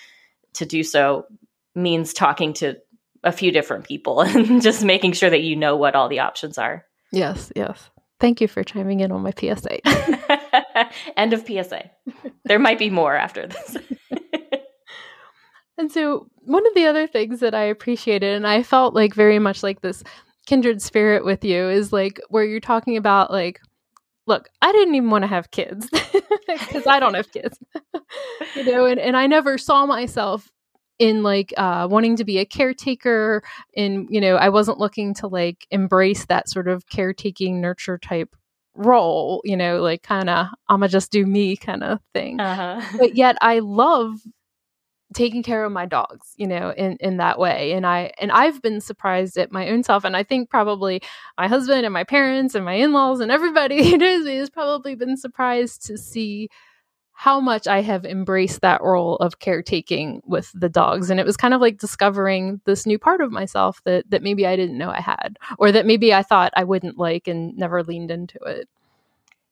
to 0.56 0.66
do 0.66 0.84
so, 0.84 1.26
means 1.74 2.12
talking 2.12 2.52
to 2.56 2.76
a 3.24 3.32
few 3.32 3.54
different 3.54 3.86
people 3.86 4.20
and 4.22 4.62
just 4.62 4.84
making 4.84 5.14
sure 5.14 5.30
that 5.30 5.42
you 5.42 5.56
know 5.56 5.78
what 5.78 5.96
all 5.96 6.10
the 6.10 6.20
options 6.20 6.58
are. 6.58 6.86
Yes. 7.14 7.50
Yes. 7.56 7.90
Thank 8.22 8.40
you 8.40 8.48
for 8.48 8.64
chiming 8.64 9.00
in 9.00 9.12
on 9.12 9.24
my 9.24 9.32
PSA. 9.32 9.80
End 11.18 11.34
of 11.34 11.46
PSA. 11.46 11.90
There 12.46 12.60
might 12.60 12.78
be 12.78 12.92
more 12.92 13.16
after 13.16 13.48
this. 13.48 13.78
and 15.80 15.92
so, 15.92 16.28
one 16.44 16.66
of 16.68 16.76
the 16.76 16.86
other 16.86 17.08
things 17.08 17.40
that 17.40 17.56
I 17.56 17.64
appreciated, 17.64 18.36
and 18.36 18.46
I 18.46 18.62
felt 18.62 18.94
like 18.94 19.16
very 19.16 19.40
much 19.40 19.64
like 19.64 19.82
this 19.82 20.04
kindred 20.46 20.84
spirit 20.84 21.26
with 21.26 21.44
you, 21.44 21.68
is 21.68 21.92
like 21.92 22.22
where 22.30 22.46
you're 22.46 22.60
talking 22.60 22.96
about, 22.96 23.32
like, 23.32 23.60
look, 24.28 24.50
I 24.62 24.72
didn't 24.72 24.94
even 24.94 25.10
want 25.10 25.24
to 25.24 25.28
have 25.28 25.50
kids 25.50 25.90
because 26.48 26.86
I 26.86 27.00
don't 27.00 27.16
have 27.16 27.32
kids, 27.32 27.58
you 28.56 28.66
know, 28.66 28.86
and, 28.86 29.00
and 29.00 29.18
I 29.18 29.26
never 29.26 29.58
saw 29.58 29.88
myself 29.88 30.48
in 31.02 31.24
like 31.24 31.52
uh, 31.58 31.88
wanting 31.90 32.16
to 32.16 32.24
be 32.24 32.38
a 32.38 32.46
caretaker 32.46 33.42
and 33.76 34.08
you 34.12 34.22
know 34.22 34.36
i 34.36 34.50
wasn't 34.50 34.78
looking 34.78 35.16
to 35.16 35.28
like 35.28 35.66
embrace 35.72 36.26
that 36.28 36.48
sort 36.48 36.68
of 36.68 36.88
caretaking 36.88 37.60
nurture 37.60 37.98
type 37.98 38.36
role 38.76 39.42
you 39.44 39.58
know 39.58 39.82
like 39.82 40.04
kind 40.04 40.30
of 40.30 40.46
i'ma 40.70 40.88
just 40.88 41.12
do 41.12 41.26
me 41.26 41.58
kind 41.58 41.84
of 41.84 42.00
thing 42.14 42.40
uh-huh. 42.40 42.80
but 43.00 43.16
yet 43.16 43.36
i 43.42 43.58
love 43.60 44.14
taking 45.16 45.42
care 45.42 45.66
of 45.66 45.72
my 45.72 45.88
dogs 45.88 46.34
you 46.38 46.46
know 46.46 46.72
in 46.78 46.98
in 47.00 47.18
that 47.18 47.40
way 47.40 47.74
and 47.74 47.86
i 47.86 48.12
and 48.20 48.32
i've 48.32 48.62
been 48.62 48.80
surprised 48.80 49.38
at 49.38 49.52
my 49.52 49.70
own 49.70 49.84
self 49.84 50.06
and 50.06 50.16
i 50.16 50.24
think 50.24 50.52
probably 50.52 51.02
my 51.38 51.48
husband 51.48 51.84
and 51.84 51.94
my 51.94 52.04
parents 52.04 52.54
and 52.54 52.64
my 52.64 52.76
in-laws 52.76 53.20
and 53.20 53.32
everybody 53.32 53.84
who 53.90 53.98
knows 53.98 54.24
me 54.24 54.36
has 54.36 54.52
probably 54.52 54.94
been 54.94 55.18
surprised 55.18 55.84
to 55.84 55.98
see 55.98 56.48
how 57.22 57.40
much 57.40 57.68
I 57.68 57.82
have 57.84 58.04
embraced 58.04 58.62
that 58.62 58.82
role 58.82 59.18
of 59.18 59.38
caretaking 59.38 60.24
with 60.26 60.52
the 60.56 60.70
dogs. 60.70 61.12
And 61.12 61.20
it 61.20 61.26
was 61.26 61.38
kind 61.38 61.54
of 61.54 61.62
like 61.62 61.78
discovering 61.78 62.62
this 62.66 62.88
new 62.88 62.98
part 62.98 63.22
of 63.22 63.32
myself 63.32 63.80
that 63.84 64.10
that 64.10 64.24
maybe 64.24 64.48
I 64.48 64.56
didn't 64.56 64.80
know 64.80 64.90
I 64.90 65.02
had, 65.02 65.38
or 65.60 65.72
that 65.72 65.86
maybe 65.86 66.16
I 66.16 66.24
thought 66.24 66.52
I 66.58 66.64
wouldn't 66.64 66.98
like 66.98 67.28
and 67.28 67.56
never 67.56 67.84
leaned 67.84 68.10
into 68.10 68.40
it. 68.40 68.68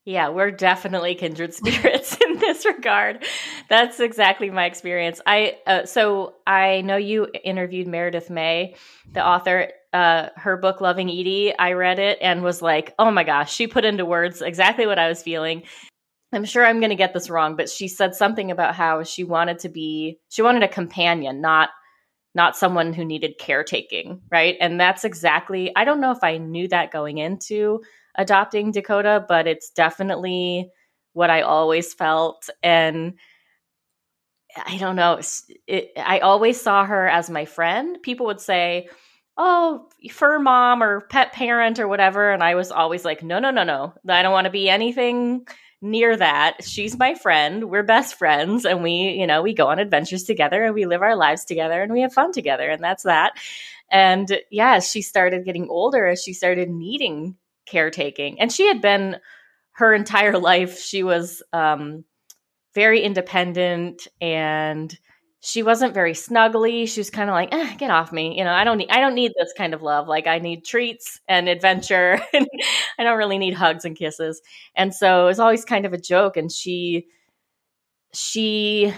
Yeah, 0.04 0.30
we're 0.30 0.50
definitely 0.50 1.14
kindred 1.14 1.54
spirits 1.60 2.16
in 2.16 2.40
this 2.40 2.66
regard. 2.66 3.24
That's 3.68 4.00
exactly 4.00 4.50
my 4.50 4.64
experience. 4.64 5.20
I 5.24 5.58
uh, 5.64 5.86
so 5.86 6.34
I 6.48 6.80
know 6.80 6.96
you 6.96 7.28
interviewed 7.44 7.86
Meredith 7.86 8.30
May, 8.30 8.74
the 9.12 9.24
author. 9.24 9.68
Uh, 9.92 10.28
her 10.36 10.56
book 10.56 10.80
"Loving 10.80 11.08
Edie." 11.08 11.56
I 11.56 11.72
read 11.72 12.00
it 12.00 12.18
and 12.20 12.42
was 12.42 12.62
like, 12.62 12.94
"Oh 12.98 13.12
my 13.12 13.22
gosh!" 13.22 13.52
She 13.52 13.68
put 13.68 13.84
into 13.84 14.04
words 14.04 14.42
exactly 14.42 14.86
what 14.86 14.98
I 14.98 15.08
was 15.08 15.22
feeling. 15.22 15.62
I'm 16.32 16.44
sure 16.44 16.64
I'm 16.64 16.80
going 16.80 16.90
to 16.90 16.96
get 16.96 17.12
this 17.12 17.28
wrong, 17.28 17.56
but 17.56 17.68
she 17.68 17.88
said 17.88 18.14
something 18.14 18.50
about 18.50 18.74
how 18.74 19.02
she 19.02 19.24
wanted 19.24 19.58
to 19.60 19.68
be, 19.68 20.18
she 20.28 20.42
wanted 20.42 20.62
a 20.62 20.68
companion, 20.68 21.40
not 21.40 21.70
not 22.34 22.56
someone 22.56 22.92
who 22.92 23.04
needed 23.04 23.38
caretaking, 23.38 24.22
right? 24.30 24.56
And 24.60 24.78
that's 24.78 25.04
exactly. 25.04 25.72
I 25.74 25.84
don't 25.84 26.00
know 26.00 26.12
if 26.12 26.22
I 26.22 26.38
knew 26.38 26.68
that 26.68 26.92
going 26.92 27.18
into 27.18 27.82
adopting 28.16 28.70
Dakota, 28.70 29.24
but 29.28 29.46
it's 29.46 29.70
definitely 29.70 30.70
what 31.12 31.30
I 31.30 31.42
always 31.42 31.92
felt. 31.92 32.48
And 32.62 33.14
I 34.64 34.78
don't 34.78 34.96
know, 34.96 35.20
it, 35.66 35.90
I 35.96 36.20
always 36.20 36.60
saw 36.60 36.84
her 36.84 37.08
as 37.08 37.30
my 37.30 37.44
friend. 37.44 37.98
People 38.02 38.26
would 38.26 38.40
say, 38.40 38.88
Oh, 39.36 39.88
fur 40.10 40.38
mom 40.38 40.82
or 40.82 41.00
pet 41.02 41.32
parent 41.32 41.78
or 41.78 41.88
whatever. 41.88 42.30
And 42.30 42.42
I 42.42 42.54
was 42.54 42.70
always 42.70 43.04
like, 43.04 43.22
No, 43.22 43.38
no, 43.38 43.50
no, 43.50 43.64
no. 43.64 43.94
I 44.08 44.22
don't 44.22 44.32
want 44.32 44.44
to 44.44 44.50
be 44.50 44.68
anything 44.68 45.46
near 45.82 46.16
that. 46.16 46.62
She's 46.62 46.98
my 46.98 47.14
friend. 47.14 47.70
We're 47.70 47.82
best 47.82 48.16
friends. 48.16 48.64
And 48.64 48.82
we, 48.82 49.16
you 49.18 49.26
know, 49.26 49.42
we 49.42 49.54
go 49.54 49.68
on 49.68 49.78
adventures 49.78 50.24
together 50.24 50.62
and 50.62 50.74
we 50.74 50.86
live 50.86 51.02
our 51.02 51.16
lives 51.16 51.44
together 51.44 51.82
and 51.82 51.92
we 51.92 52.02
have 52.02 52.12
fun 52.12 52.32
together. 52.32 52.68
And 52.68 52.82
that's 52.82 53.04
that. 53.04 53.32
And 53.90 54.40
yeah, 54.50 54.80
she 54.80 55.02
started 55.02 55.44
getting 55.44 55.68
older 55.68 56.06
as 56.06 56.22
she 56.22 56.32
started 56.32 56.68
needing 56.70 57.36
caretaking. 57.66 58.40
And 58.40 58.52
she 58.52 58.66
had 58.66 58.80
been 58.80 59.16
her 59.72 59.94
entire 59.94 60.38
life, 60.38 60.78
she 60.78 61.02
was 61.02 61.42
um, 61.52 62.04
very 62.74 63.02
independent 63.02 64.06
and 64.20 64.96
she 65.40 65.62
wasn't 65.62 65.94
very 65.94 66.12
snuggly. 66.12 66.86
She 66.86 67.00
was 67.00 67.08
kind 67.08 67.30
of 67.30 67.34
like, 67.34 67.52
eh, 67.52 67.74
"Get 67.76 67.90
off 67.90 68.12
me!" 68.12 68.36
You 68.36 68.44
know, 68.44 68.52
I 68.52 68.62
don't 68.62 68.76
need, 68.78 68.90
I 68.90 69.00
don't 69.00 69.14
need 69.14 69.32
this 69.38 69.52
kind 69.56 69.72
of 69.72 69.82
love. 69.82 70.06
Like, 70.06 70.26
I 70.26 70.38
need 70.38 70.64
treats 70.64 71.18
and 71.28 71.48
adventure. 71.48 72.20
and 72.34 72.46
I 72.98 73.04
don't 73.04 73.16
really 73.18 73.38
need 73.38 73.54
hugs 73.54 73.84
and 73.86 73.96
kisses. 73.96 74.42
And 74.76 74.94
so 74.94 75.22
it 75.22 75.26
was 75.26 75.40
always 75.40 75.64
kind 75.64 75.86
of 75.86 75.94
a 75.94 75.98
joke. 75.98 76.36
And 76.36 76.52
she, 76.52 77.06
she 78.12 78.92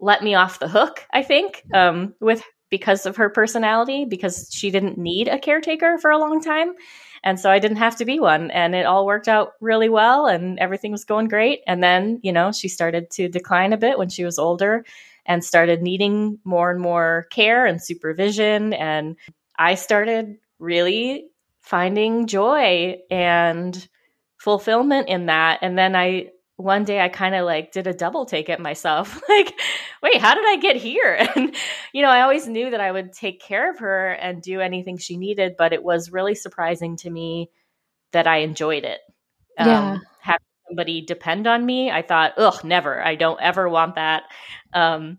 let 0.00 0.22
me 0.22 0.34
off 0.34 0.60
the 0.60 0.68
hook. 0.68 1.06
I 1.12 1.22
think 1.22 1.62
um, 1.74 2.14
with 2.20 2.42
because 2.70 3.04
of 3.04 3.16
her 3.16 3.28
personality, 3.28 4.06
because 4.06 4.48
she 4.50 4.70
didn't 4.70 4.96
need 4.96 5.28
a 5.28 5.38
caretaker 5.38 5.98
for 5.98 6.10
a 6.10 6.18
long 6.18 6.40
time. 6.40 6.72
And 7.22 7.38
so 7.38 7.50
I 7.50 7.58
didn't 7.58 7.76
have 7.76 7.96
to 7.96 8.06
be 8.06 8.18
one. 8.18 8.50
And 8.50 8.74
it 8.74 8.86
all 8.86 9.04
worked 9.06 9.28
out 9.28 9.52
really 9.60 9.90
well 9.90 10.26
and 10.26 10.58
everything 10.58 10.90
was 10.90 11.04
going 11.04 11.28
great. 11.28 11.60
And 11.66 11.82
then, 11.82 12.18
you 12.22 12.32
know, 12.32 12.50
she 12.50 12.68
started 12.68 13.10
to 13.12 13.28
decline 13.28 13.74
a 13.74 13.76
bit 13.76 13.98
when 13.98 14.08
she 14.08 14.24
was 14.24 14.38
older 14.38 14.84
and 15.26 15.44
started 15.44 15.82
needing 15.82 16.38
more 16.44 16.70
and 16.70 16.80
more 16.80 17.26
care 17.30 17.66
and 17.66 17.82
supervision. 17.82 18.72
And 18.72 19.16
I 19.58 19.74
started 19.74 20.38
really 20.58 21.28
finding 21.60 22.26
joy 22.26 22.98
and 23.10 23.88
fulfillment 24.36 25.08
in 25.08 25.26
that. 25.26 25.60
And 25.62 25.78
then 25.78 25.94
I 25.94 26.30
one 26.56 26.84
day 26.84 27.00
I 27.00 27.08
kind 27.08 27.34
of 27.34 27.44
like 27.44 27.72
did 27.72 27.86
a 27.86 27.94
double 27.94 28.26
take 28.26 28.48
at 28.48 28.60
myself. 28.60 29.20
like, 29.28 29.52
wait, 30.02 30.18
how 30.18 30.34
did 30.34 30.44
I 30.46 30.56
get 30.56 30.76
here? 30.76 31.26
And, 31.36 31.54
you 31.92 32.02
know, 32.02 32.08
I 32.08 32.22
always 32.22 32.46
knew 32.46 32.70
that 32.70 32.80
I 32.80 32.92
would 32.92 33.12
take 33.12 33.40
care 33.40 33.70
of 33.70 33.78
her 33.80 34.10
and 34.10 34.42
do 34.42 34.60
anything 34.60 34.98
she 34.98 35.16
needed, 35.16 35.54
but 35.56 35.72
it 35.72 35.82
was 35.82 36.12
really 36.12 36.34
surprising 36.34 36.96
to 36.98 37.10
me 37.10 37.50
that 38.12 38.26
I 38.26 38.38
enjoyed 38.38 38.84
it. 38.84 39.00
Yeah. 39.58 39.92
Um, 39.92 40.02
having 40.02 40.11
somebody 40.72 41.02
depend 41.02 41.46
on 41.46 41.64
me, 41.66 41.90
I 41.90 42.00
thought, 42.00 42.32
ugh, 42.38 42.64
never. 42.64 43.04
I 43.04 43.14
don't 43.14 43.40
ever 43.42 43.68
want 43.68 43.96
that. 43.96 44.22
Um, 44.72 45.18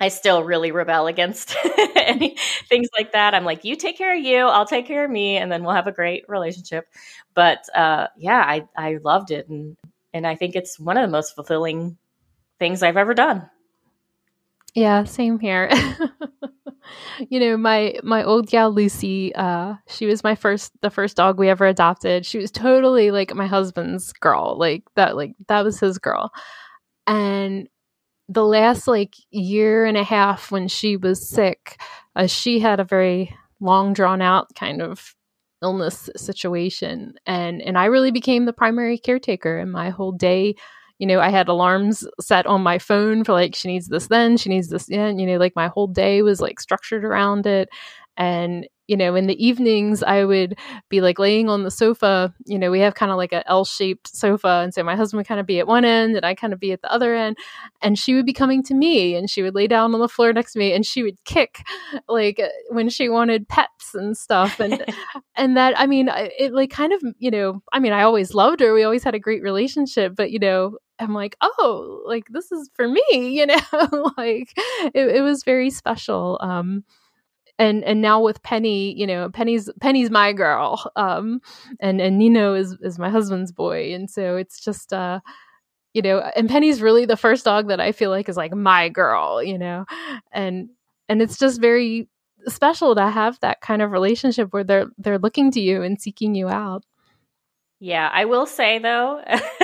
I 0.00 0.08
still 0.08 0.42
really 0.42 0.72
rebel 0.72 1.06
against 1.06 1.54
any 1.96 2.36
things 2.68 2.88
like 2.98 3.12
that. 3.12 3.34
I'm 3.34 3.44
like, 3.44 3.64
you 3.64 3.76
take 3.76 3.96
care 3.96 4.16
of 4.16 4.24
you, 4.24 4.38
I'll 4.38 4.66
take 4.66 4.86
care 4.86 5.04
of 5.04 5.10
me, 5.10 5.36
and 5.36 5.52
then 5.52 5.62
we'll 5.62 5.74
have 5.74 5.86
a 5.86 5.92
great 5.92 6.24
relationship. 6.26 6.88
But 7.34 7.64
uh, 7.76 8.08
yeah, 8.16 8.38
I 8.40 8.66
I 8.76 8.98
loved 9.04 9.30
it, 9.30 9.48
and 9.48 9.76
and 10.12 10.26
I 10.26 10.34
think 10.34 10.56
it's 10.56 10.80
one 10.80 10.96
of 10.96 11.02
the 11.02 11.12
most 11.12 11.36
fulfilling 11.36 11.96
things 12.58 12.82
I've 12.82 12.96
ever 12.96 13.14
done. 13.14 13.48
Yeah, 14.74 15.04
same 15.04 15.38
here. 15.38 15.70
you 17.28 17.40
know, 17.40 17.56
my 17.56 17.94
my 18.02 18.22
old 18.24 18.48
gal 18.48 18.70
Lucy, 18.70 19.34
uh, 19.34 19.74
she 19.88 20.06
was 20.06 20.24
my 20.24 20.34
first 20.34 20.72
the 20.82 20.90
first 20.90 21.16
dog 21.16 21.38
we 21.38 21.48
ever 21.48 21.66
adopted. 21.66 22.26
She 22.26 22.38
was 22.38 22.50
totally 22.50 23.10
like 23.10 23.34
my 23.34 23.46
husband's 23.46 24.12
girl. 24.14 24.56
Like 24.58 24.84
that 24.96 25.16
like 25.16 25.34
that 25.48 25.64
was 25.64 25.80
his 25.80 25.98
girl. 25.98 26.30
And 27.06 27.68
the 28.28 28.44
last 28.44 28.88
like 28.88 29.14
year 29.30 29.84
and 29.86 29.96
a 29.96 30.04
half 30.04 30.52
when 30.52 30.68
she 30.68 30.96
was 30.96 31.28
sick, 31.28 31.80
uh, 32.16 32.26
she 32.26 32.60
had 32.60 32.80
a 32.80 32.84
very 32.84 33.36
long 33.60 33.92
drawn 33.92 34.22
out 34.22 34.48
kind 34.54 34.82
of 34.82 35.14
illness 35.62 36.08
situation 36.16 37.14
and 37.26 37.60
and 37.60 37.76
I 37.76 37.84
really 37.86 38.10
became 38.10 38.46
the 38.46 38.52
primary 38.52 38.96
caretaker 38.96 39.58
and 39.58 39.70
my 39.70 39.90
whole 39.90 40.12
day 40.12 40.54
you 41.00 41.06
know 41.06 41.18
I 41.20 41.30
had 41.30 41.48
alarms 41.48 42.06
set 42.20 42.46
on 42.46 42.62
my 42.62 42.78
phone 42.78 43.24
for 43.24 43.32
like 43.32 43.56
she 43.56 43.68
needs 43.68 43.88
this 43.88 44.06
then 44.08 44.36
she 44.36 44.50
needs 44.50 44.68
this 44.68 44.86
then 44.86 45.18
you 45.18 45.26
know 45.26 45.38
like 45.38 45.56
my 45.56 45.66
whole 45.68 45.88
day 45.88 46.22
was 46.22 46.40
like 46.40 46.60
structured 46.60 47.04
around 47.04 47.46
it. 47.46 47.68
And 48.16 48.68
you 48.90 48.96
know, 48.96 49.14
in 49.14 49.28
the 49.28 49.46
evenings, 49.46 50.02
I 50.02 50.24
would 50.24 50.58
be 50.88 51.00
like 51.00 51.20
laying 51.20 51.48
on 51.48 51.62
the 51.62 51.70
sofa. 51.70 52.34
You 52.46 52.58
know, 52.58 52.72
we 52.72 52.80
have 52.80 52.96
kind 52.96 53.12
of 53.12 53.18
like 53.18 53.32
a 53.32 53.48
L 53.48 53.64
shaped 53.64 54.08
sofa. 54.08 54.62
And 54.64 54.74
so 54.74 54.82
my 54.82 54.96
husband 54.96 55.18
would 55.18 55.28
kind 55.28 55.38
of 55.38 55.46
be 55.46 55.60
at 55.60 55.68
one 55.68 55.84
end 55.84 56.16
and 56.16 56.26
I 56.26 56.34
kind 56.34 56.52
of 56.52 56.58
be 56.58 56.72
at 56.72 56.82
the 56.82 56.92
other 56.92 57.14
end. 57.14 57.38
And 57.82 57.96
she 57.96 58.16
would 58.16 58.26
be 58.26 58.32
coming 58.32 58.64
to 58.64 58.74
me 58.74 59.14
and 59.14 59.30
she 59.30 59.42
would 59.42 59.54
lay 59.54 59.68
down 59.68 59.94
on 59.94 60.00
the 60.00 60.08
floor 60.08 60.32
next 60.32 60.54
to 60.54 60.58
me 60.58 60.72
and 60.72 60.84
she 60.84 61.04
would 61.04 61.24
kick 61.24 61.62
like 62.08 62.40
when 62.70 62.88
she 62.88 63.08
wanted 63.08 63.48
pets 63.48 63.94
and 63.94 64.16
stuff. 64.16 64.58
And, 64.58 64.84
and 65.36 65.56
that, 65.56 65.78
I 65.78 65.86
mean, 65.86 66.10
it 66.12 66.52
like 66.52 66.70
kind 66.70 66.92
of, 66.92 67.00
you 67.20 67.30
know, 67.30 67.62
I 67.72 67.78
mean, 67.78 67.92
I 67.92 68.02
always 68.02 68.34
loved 68.34 68.58
her. 68.58 68.74
We 68.74 68.82
always 68.82 69.04
had 69.04 69.14
a 69.14 69.20
great 69.20 69.44
relationship, 69.44 70.16
but, 70.16 70.32
you 70.32 70.40
know, 70.40 70.78
I'm 70.98 71.14
like, 71.14 71.36
oh, 71.40 72.02
like 72.06 72.24
this 72.28 72.50
is 72.50 72.68
for 72.74 72.88
me, 72.88 73.02
you 73.12 73.46
know, 73.46 74.12
like 74.18 74.52
it, 74.92 75.16
it 75.16 75.22
was 75.22 75.44
very 75.44 75.70
special. 75.70 76.40
Um, 76.42 76.82
and 77.60 77.84
and 77.84 78.00
now 78.00 78.22
with 78.22 78.42
Penny, 78.42 78.98
you 78.98 79.06
know, 79.06 79.28
Penny's 79.28 79.70
Penny's 79.80 80.10
my 80.10 80.32
girl, 80.32 80.90
um, 80.96 81.40
and 81.78 82.00
and 82.00 82.18
Nino 82.18 82.54
is 82.54 82.76
is 82.80 82.98
my 82.98 83.10
husband's 83.10 83.52
boy, 83.52 83.92
and 83.94 84.10
so 84.10 84.36
it's 84.36 84.64
just 84.64 84.94
uh, 84.94 85.20
you 85.92 86.00
know, 86.00 86.20
and 86.34 86.48
Penny's 86.48 86.80
really 86.80 87.04
the 87.04 87.18
first 87.18 87.44
dog 87.44 87.68
that 87.68 87.78
I 87.78 87.92
feel 87.92 88.08
like 88.10 88.30
is 88.30 88.36
like 88.36 88.54
my 88.54 88.88
girl, 88.88 89.42
you 89.42 89.58
know, 89.58 89.84
and 90.32 90.70
and 91.08 91.20
it's 91.20 91.38
just 91.38 91.60
very 91.60 92.08
special 92.46 92.94
to 92.94 93.10
have 93.10 93.38
that 93.40 93.60
kind 93.60 93.82
of 93.82 93.90
relationship 93.90 94.54
where 94.54 94.64
they're 94.64 94.86
they're 94.96 95.18
looking 95.18 95.50
to 95.50 95.60
you 95.60 95.82
and 95.82 96.00
seeking 96.00 96.34
you 96.34 96.48
out. 96.48 96.82
Yeah, 97.78 98.10
I 98.10 98.24
will 98.24 98.46
say 98.46 98.78
though, 98.78 99.22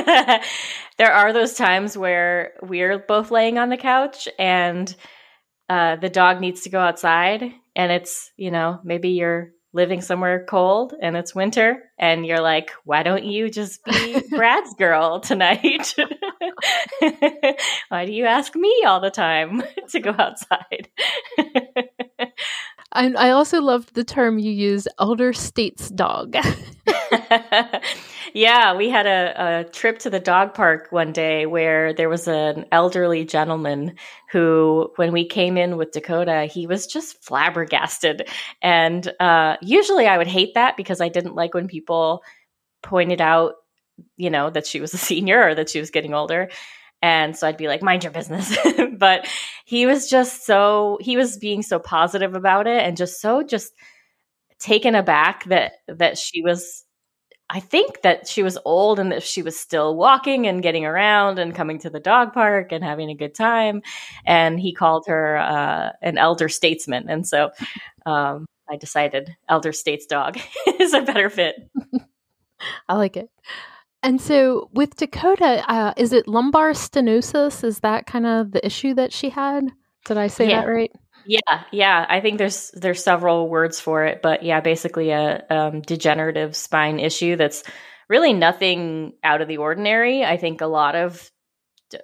there 0.99 1.13
are 1.13 1.33
those 1.33 1.55
times 1.55 1.97
where 1.97 2.53
we're 2.61 2.99
both 2.99 3.31
laying 3.31 3.57
on 3.57 3.71
the 3.71 3.77
couch 3.79 4.29
and 4.39 4.95
uh, 5.71 5.97
the 5.97 6.11
dog 6.11 6.41
needs 6.41 6.61
to 6.63 6.71
go 6.71 6.79
outside 6.79 7.55
and 7.77 7.93
it's, 7.93 8.33
you 8.37 8.51
know, 8.51 8.81
maybe 8.83 9.11
you're 9.11 9.53
living 9.73 10.01
somewhere 10.01 10.47
cold 10.49 10.95
and 11.03 11.17
it's 11.17 11.35
winter 11.35 11.83
and 11.99 12.25
you're 12.27 12.41
like, 12.41 12.71
why 12.85 13.03
don't 13.03 13.25
you 13.25 13.51
just 13.51 13.85
be 13.85 14.23
Brad's 14.31 14.73
girl 14.75 15.21
tonight? 15.21 15.95
why 17.89 18.07
do 18.07 18.13
you 18.13 18.25
ask 18.25 18.57
me 18.57 18.85
all 18.87 19.01
the 19.01 19.11
time 19.11 19.63
to 19.91 20.01
go 20.01 20.15
outside? 20.19 20.89
and 22.93 23.19
I 23.19 23.31
also 23.31 23.61
loved 23.61 23.95
the 23.95 24.05
term 24.05 24.39
you 24.39 24.51
used, 24.51 24.89
elder 24.99 25.35
states 25.35 25.91
dog. 25.91 26.35
Yeah, 28.35 28.77
we 28.77 28.89
had 28.89 29.07
a, 29.07 29.61
a, 29.61 29.65
trip 29.65 29.99
to 30.01 30.11
the 30.11 30.21
dog 30.21 30.55
park 30.55 30.89
one 30.91 31.13
day 31.13 31.47
where 31.47 31.93
there 31.93 32.09
was 32.09 32.29
an 32.29 32.67
elderly 32.73 33.25
gentleman 33.25 33.97
who, 34.31 34.91
when 34.97 35.13
we 35.13 35.27
came 35.27 35.57
in 35.57 35.77
with 35.77 35.93
Dakota, 35.93 36.45
he 36.45 36.67
was 36.67 36.87
just 36.87 37.23
flabbergasted. 37.23 38.29
And 38.63 39.13
uh, 39.21 39.57
usually 39.63 40.07
I 40.07 40.19
would 40.19 40.27
hate 40.27 40.55
that 40.55 40.77
because 40.77 41.01
I 41.01 41.09
didn't 41.09 41.35
like 41.35 41.55
when 41.55 41.69
people 41.69 42.23
pointed 42.83 43.21
out, 43.21 43.55
you 44.17 44.31
know, 44.31 44.51
that 44.51 44.67
she 44.67 44.81
was 44.81 44.95
a 44.95 44.99
senior 44.99 45.49
or 45.49 45.55
that 45.55 45.71
she 45.71 45.81
was 45.81 45.91
getting 45.91 46.15
older. 46.15 46.51
And 47.03 47.37
so 47.37 47.47
I'd 47.47 47.57
be 47.57 47.69
like, 47.69 47.83
mind 47.83 48.05
your 48.05 48.13
business. 48.13 48.57
but 48.99 49.29
he 49.65 49.87
was 49.87 50.09
just 50.09 50.47
so, 50.47 50.99
he 51.01 51.17
was 51.17 51.37
being 51.37 51.63
so 51.63 51.79
positive 51.79 52.35
about 52.35 52.67
it 52.67 52.83
and 52.83 52.97
just 52.97 53.21
so 53.21 53.43
just 53.43 53.73
taken 54.59 54.95
aback 54.95 55.45
that 55.45 55.73
that 55.87 56.19
she 56.19 56.43
was 56.43 56.86
I 57.49 57.61
think 57.61 58.03
that 58.03 58.27
she 58.27 58.43
was 58.43 58.59
old 58.65 58.99
and 58.99 59.13
that 59.13 59.23
she 59.23 59.43
was 59.43 59.57
still 59.59 59.95
walking 59.97 60.47
and 60.49 60.63
getting 60.63 60.85
around 60.85 61.39
and 61.39 61.55
coming 61.55 61.79
to 61.81 61.91
the 61.91 62.01
dog 62.01 62.33
park 62.33 62.73
and 62.73 62.83
having 62.83 63.09
a 63.09 63.15
good 63.15 63.35
time. 63.35 63.83
And 64.25 64.59
he 64.59 64.73
called 64.75 65.05
her 65.07 65.37
uh, 65.39 65.93
an 66.03 66.19
elder 66.19 66.49
statesman. 66.49 67.09
And 67.09 67.27
so 67.27 67.51
um, 68.05 68.47
I 68.69 68.77
decided 68.77 69.37
elder 69.49 69.73
states 69.73 70.07
dog 70.07 70.39
is 70.81 70.93
a 70.93 71.03
better 71.03 71.31
fit. 71.31 71.55
I 72.89 72.95
like 72.97 73.17
it. 73.17 73.31
And 74.03 74.21
so 74.21 74.69
with 74.73 74.97
Dakota, 74.97 75.65
uh, 75.71 75.95
is 75.97 76.13
it 76.13 76.29
lumbar 76.29 76.73
stenosis? 76.73 77.63
Is 77.65 77.81
that 77.81 78.07
kind 78.07 78.27
of 78.27 78.53
the 78.53 78.65
issue 78.65 78.95
that 78.95 79.13
she 79.13 79.31
had? 79.31 79.71
Did 80.05 80.19
I 80.19 80.27
say 80.27 80.49
Yeah. 80.49 80.63
that 80.63 80.69
right? 80.69 80.93
Yeah, 81.27 81.65
yeah. 81.73 82.07
I 82.09 82.21
think 82.21 82.39
there's 82.39 82.71
there's 82.73 83.03
several 83.03 83.49
words 83.49 83.81
for 83.81 84.05
it, 84.05 84.23
but 84.23 84.43
yeah, 84.43 84.61
basically 84.61 85.11
a 85.11 85.45
um, 85.51 85.81
degenerative 85.81 86.55
spine 86.55 87.01
issue 87.01 87.37
that's 87.37 87.65
really 88.09 88.33
nothing 88.33 89.15
out 89.25 89.41
of 89.41 89.49
the 89.49 89.57
ordinary. 89.57 90.25
I 90.25 90.37
think 90.37 90.61
a 90.61 90.67
lot 90.67 90.95
of 90.95 91.31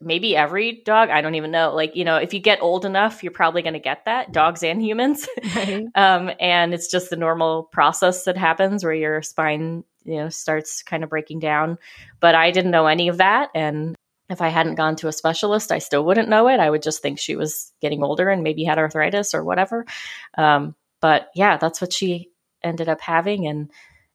maybe 0.01 0.37
every 0.37 0.83
dog, 0.87 1.11
I 1.11 1.21
don't 1.23 1.37
even 1.37 1.51
know. 1.53 1.75
Like 1.75 1.97
you 1.97 2.05
know, 2.05 2.17
if 2.17 2.35
you 2.35 2.41
get 2.41 2.63
old 2.63 2.85
enough, 2.85 3.23
you're 3.23 3.33
probably 3.33 3.63
going 3.63 3.75
to 3.75 3.81
get 3.81 4.05
that. 4.07 4.33
Dogs 4.33 4.63
and 4.63 4.83
humans, 4.83 5.29
Right. 5.57 5.85
um, 5.95 6.31
and 6.41 6.75
it's 6.75 6.89
just 6.91 7.11
the 7.11 7.17
normal 7.17 7.65
process 7.65 8.25
that 8.25 8.37
happens 8.37 8.85
where 8.85 8.95
your 8.95 9.23
spine 9.23 9.85
you 10.05 10.17
know 10.19 10.29
starts 10.31 10.83
kind 10.83 11.05
of 11.05 11.11
breaking 11.11 11.41
down. 11.41 11.79
But 12.21 12.35
I 12.35 12.51
didn't 12.51 12.73
know 12.73 12.87
any 12.87 13.09
of 13.09 13.19
that, 13.19 13.51
and 13.55 13.97
if 14.33 14.43
I 14.43 14.49
hadn't 14.49 14.75
gone 14.75 14.97
to 14.97 15.09
a 15.09 15.13
specialist, 15.13 15.71
I 15.71 15.79
still 15.79 16.05
wouldn't 16.05 16.29
know 16.29 16.49
it. 16.49 16.59
I 16.59 16.71
would 16.71 16.83
just 16.83 17.03
think 17.03 17.19
she 17.19 17.37
was 17.37 17.73
getting 17.81 18.03
older 18.03 18.29
and 18.29 18.43
maybe 18.43 18.65
had 18.65 18.79
arthritis 18.79 19.35
or 19.35 19.45
whatever. 19.45 19.87
Um, 20.37 20.75
but 21.01 21.29
yeah, 21.35 21.57
that's 21.59 21.81
what 21.81 21.93
she 21.93 22.31
ended 22.63 22.89
up 22.89 23.01
having, 23.01 23.47
and 23.47 23.71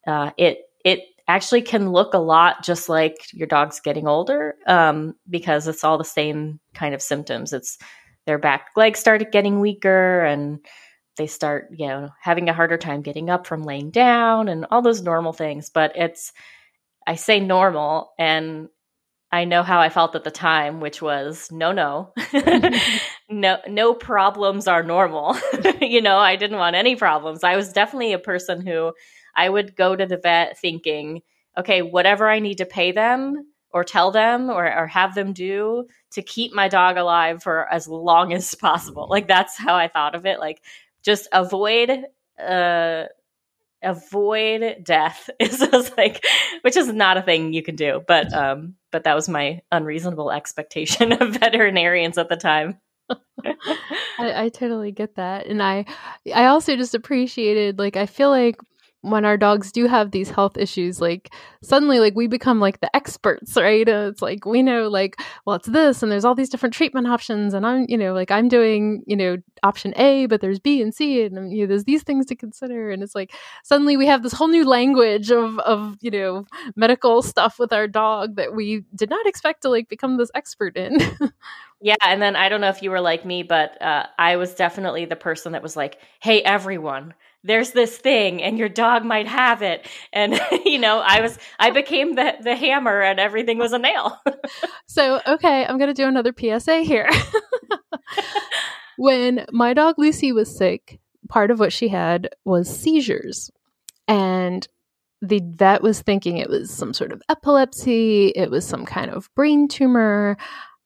uh, 0.05 0.31
it 0.37 0.59
it 0.83 1.01
actually 1.27 1.61
can 1.61 1.91
look 1.91 2.13
a 2.13 2.19
lot 2.19 2.63
just 2.63 2.89
like 2.89 3.17
your 3.33 3.47
dog's 3.47 3.81
getting 3.81 4.07
older 4.07 4.55
um, 4.65 5.13
because 5.29 5.67
it's 5.67 5.83
all 5.83 5.97
the 5.97 6.03
same 6.05 6.59
kind 6.73 6.95
of 6.95 7.01
symptoms. 7.01 7.51
It's 7.53 7.77
their 8.25 8.37
back 8.37 8.69
legs 8.75 8.99
started 8.99 9.31
getting 9.31 9.59
weaker 9.59 10.23
and 10.23 10.59
they 11.17 11.27
start 11.27 11.69
you 11.71 11.87
know 11.87 12.09
having 12.21 12.47
a 12.47 12.53
harder 12.53 12.77
time 12.77 13.01
getting 13.01 13.29
up 13.29 13.47
from 13.47 13.63
laying 13.63 13.89
down 13.89 14.47
and 14.47 14.67
all 14.69 14.81
those 14.81 15.01
normal 15.01 15.33
things 15.33 15.69
but 15.69 15.91
it's 15.95 16.31
i 17.07 17.15
say 17.15 17.39
normal 17.39 18.11
and 18.19 18.69
i 19.31 19.43
know 19.45 19.63
how 19.63 19.79
i 19.79 19.89
felt 19.89 20.15
at 20.15 20.23
the 20.23 20.31
time 20.31 20.79
which 20.79 21.01
was 21.01 21.49
no 21.51 21.71
no. 21.71 22.13
No 23.29 23.57
no 23.67 23.93
problems 23.93 24.67
are 24.67 24.83
normal. 24.83 25.35
You 25.81 26.01
know 26.01 26.17
i 26.17 26.35
didn't 26.35 26.57
want 26.57 26.75
any 26.75 26.95
problems. 26.95 27.43
I 27.43 27.55
was 27.55 27.73
definitely 27.73 28.13
a 28.13 28.19
person 28.19 28.65
who 28.65 28.93
i 29.35 29.47
would 29.49 29.75
go 29.75 29.95
to 29.95 30.05
the 30.05 30.17
vet 30.17 30.57
thinking 30.59 31.21
okay 31.57 31.81
whatever 31.81 32.29
i 32.29 32.39
need 32.39 32.57
to 32.59 32.65
pay 32.65 32.91
them 32.91 33.45
or 33.71 33.83
tell 33.83 34.11
them 34.11 34.49
or, 34.49 34.65
or 34.73 34.87
have 34.87 35.13
them 35.13 35.33
do 35.33 35.85
to 36.11 36.21
keep 36.21 36.53
my 36.53 36.67
dog 36.69 36.97
alive 36.97 37.43
for 37.43 37.71
as 37.71 37.87
long 37.87 38.33
as 38.33 38.55
possible. 38.55 39.07
Like 39.09 39.27
that's 39.27 39.57
how 39.57 39.75
i 39.75 39.87
thought 39.87 40.15
of 40.15 40.25
it. 40.25 40.39
Like 40.39 40.61
just 41.03 41.27
avoid 41.31 42.05
uh 42.41 43.03
avoid 43.83 44.77
death 44.83 45.29
is 45.39 45.59
just 45.59 45.97
like 45.97 46.25
which 46.61 46.77
is 46.77 46.87
not 46.91 47.17
a 47.17 47.23
thing 47.23 47.53
you 47.53 47.63
can 47.63 47.75
do 47.75 48.03
but 48.07 48.33
um 48.33 48.75
but 48.97 49.03
that 49.03 49.13
was 49.13 49.29
my 49.29 49.61
unreasonable 49.71 50.31
expectation 50.31 51.11
of 51.21 51.35
veterinarians 51.35 52.17
at 52.17 52.29
the 52.29 52.35
time 52.35 52.79
I, 54.17 54.45
I 54.45 54.49
totally 54.49 54.91
get 54.91 55.15
that. 55.15 55.45
And 55.45 55.61
I 55.61 55.85
I 56.35 56.47
also 56.47 56.75
just 56.75 56.95
appreciated 56.95 57.77
like 57.79 57.95
I 57.95 58.07
feel 58.07 58.29
like 58.29 58.57
when 59.09 59.25
our 59.25 59.37
dogs 59.37 59.71
do 59.71 59.87
have 59.87 60.11
these 60.11 60.29
health 60.29 60.57
issues, 60.57 61.01
like 61.01 61.33
suddenly 61.63 61.99
like 61.99 62.15
we 62.15 62.27
become 62.27 62.59
like 62.59 62.79
the 62.79 62.95
experts, 62.95 63.55
right? 63.55 63.87
Uh, 63.87 64.09
it's 64.11 64.21
like 64.21 64.45
we 64.45 64.61
know 64.61 64.87
like, 64.87 65.15
well, 65.45 65.55
it's 65.55 65.67
this 65.67 66.03
and 66.03 66.11
there's 66.11 66.25
all 66.25 66.35
these 66.35 66.49
different 66.49 66.73
treatment 66.73 67.07
options 67.07 67.53
and 67.53 67.65
I'm, 67.65 67.85
you 67.87 67.97
know, 67.97 68.13
like 68.13 68.31
I'm 68.31 68.47
doing, 68.47 69.03
you 69.07 69.15
know, 69.15 69.37
option 69.63 69.93
A, 69.97 70.25
but 70.27 70.41
there's 70.41 70.59
B 70.59 70.81
and 70.81 70.93
C 70.93 71.23
and 71.23 71.51
you 71.51 71.61
know, 71.61 71.67
there's 71.67 71.85
these 71.85 72.03
things 72.03 72.25
to 72.27 72.35
consider. 72.35 72.91
And 72.91 73.03
it's 73.03 73.15
like 73.15 73.33
suddenly 73.63 73.97
we 73.97 74.07
have 74.07 74.23
this 74.23 74.33
whole 74.33 74.47
new 74.47 74.65
language 74.65 75.31
of 75.31 75.59
of, 75.59 75.95
you 76.01 76.11
know, 76.11 76.45
medical 76.75 77.21
stuff 77.21 77.59
with 77.59 77.73
our 77.73 77.87
dog 77.87 78.35
that 78.35 78.55
we 78.55 78.83
did 78.95 79.09
not 79.09 79.25
expect 79.25 79.61
to 79.63 79.69
like 79.69 79.89
become 79.89 80.17
this 80.17 80.31
expert 80.35 80.77
in. 80.77 80.97
Yeah, 81.79 81.95
and 82.03 82.21
then 82.21 82.35
I 82.35 82.49
don't 82.49 82.61
know 82.61 82.69
if 82.69 82.81
you 82.81 82.89
were 82.89 83.01
like 83.01 83.23
me, 83.23 83.43
but 83.43 83.79
uh, 83.81 84.07
I 84.17 84.37
was 84.37 84.55
definitely 84.55 85.05
the 85.05 85.15
person 85.15 85.51
that 85.51 85.61
was 85.61 85.75
like, 85.75 85.99
"Hey, 86.19 86.41
everyone, 86.41 87.13
there's 87.43 87.71
this 87.71 87.97
thing, 87.97 88.41
and 88.41 88.57
your 88.57 88.69
dog 88.69 89.05
might 89.05 89.27
have 89.27 89.61
it." 89.61 89.87
And 90.13 90.39
you 90.65 90.79
know, 90.79 90.99
I 90.99 91.21
was, 91.21 91.37
I 91.59 91.71
became 91.71 92.15
the 92.15 92.35
the 92.41 92.55
hammer, 92.55 93.01
and 93.01 93.19
everything 93.19 93.57
was 93.57 93.73
a 93.73 93.79
nail. 93.79 94.17
So, 94.89 95.21
okay, 95.27 95.65
I'm 95.65 95.77
going 95.77 95.93
to 95.93 95.93
do 95.93 96.07
another 96.07 96.33
PSA 96.35 96.79
here. 96.79 97.09
when 98.97 99.45
my 99.51 99.73
dog 99.73 99.95
Lucy 99.97 100.31
was 100.31 100.57
sick, 100.57 100.99
part 101.27 101.51
of 101.51 101.59
what 101.59 101.73
she 101.73 101.89
had 101.89 102.29
was 102.45 102.67
seizures. 102.67 103.51
And 104.07 104.67
the 105.21 105.41
vet 105.43 105.83
was 105.83 106.01
thinking 106.01 106.37
it 106.37 106.49
was 106.49 106.71
some 106.71 106.93
sort 106.93 107.11
of 107.11 107.21
epilepsy, 107.29 108.29
it 108.29 108.49
was 108.49 108.65
some 108.65 108.85
kind 108.85 109.11
of 109.11 109.29
brain 109.35 109.67
tumor. 109.67 110.37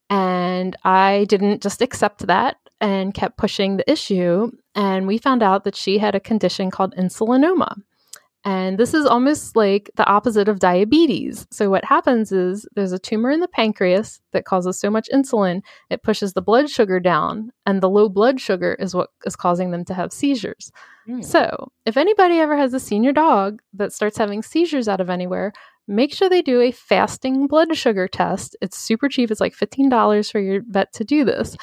And 0.10 0.76
I 0.84 1.26
didn't 1.30 1.62
just 1.62 1.82
accept 1.82 2.28
that 2.28 2.58
and 2.82 3.14
kept 3.14 3.38
pushing 3.38 3.78
the 3.78 3.90
issue. 3.90 4.52
And 4.76 5.08
we 5.08 5.18
found 5.18 5.44
out 5.44 5.64
that 5.64 5.76
she 5.76 6.00
had 6.00 6.16
a 6.16 6.20
condition 6.20 6.72
called 6.72 6.96
insulinoma. 6.96 7.82
And 8.44 8.80
this 8.80 8.96
is 8.96 9.06
almost 9.06 9.56
like 9.56 9.92
the 9.96 10.06
opposite 10.08 10.48
of 10.48 10.58
diabetes. 10.58 11.46
So, 11.52 11.70
what 11.70 11.86
happens 11.86 12.32
is 12.32 12.68
there's 12.76 12.92
a 12.92 12.98
tumor 12.98 13.30
in 13.30 13.40
the 13.40 13.48
pancreas 13.48 14.20
that 14.32 14.46
causes 14.46 14.80
so 14.80 14.90
much 14.90 15.08
insulin, 15.14 15.62
it 15.92 16.02
pushes 16.02 16.34
the 16.34 16.42
blood 16.42 16.68
sugar 16.68 17.00
down, 17.00 17.52
and 17.68 17.82
the 17.82 17.90
low 17.90 18.10
blood 18.10 18.42
sugar 18.42 18.76
is 18.80 18.96
what 18.96 19.12
is 19.26 19.36
causing 19.36 19.70
them 19.70 19.86
to 19.86 19.94
have 19.94 20.12
seizures. 20.12 20.72
Hmm. 21.06 21.22
So, 21.22 21.72
if 21.86 21.98
anybody 21.98 22.40
ever 22.40 22.58
has 22.58 22.74
a 22.74 22.80
senior 22.80 23.12
dog 23.12 23.62
that 23.74 23.94
starts 23.94 24.18
having 24.18 24.42
seizures 24.42 24.88
out 24.88 25.02
of 25.02 25.12
anywhere, 25.12 25.54
make 25.88 26.12
sure 26.12 26.28
they 26.28 26.42
do 26.42 26.62
a 26.62 26.72
fasting 26.72 27.46
blood 27.46 27.76
sugar 27.78 28.08
test. 28.08 28.56
It's 28.60 28.78
super 28.78 29.08
cheap. 29.08 29.30
It's 29.30 29.42
like 29.42 29.56
$15 29.56 30.32
for 30.32 30.40
your 30.40 30.62
vet 30.68 30.92
to 30.94 31.04
do 31.04 31.24
this. 31.24 31.56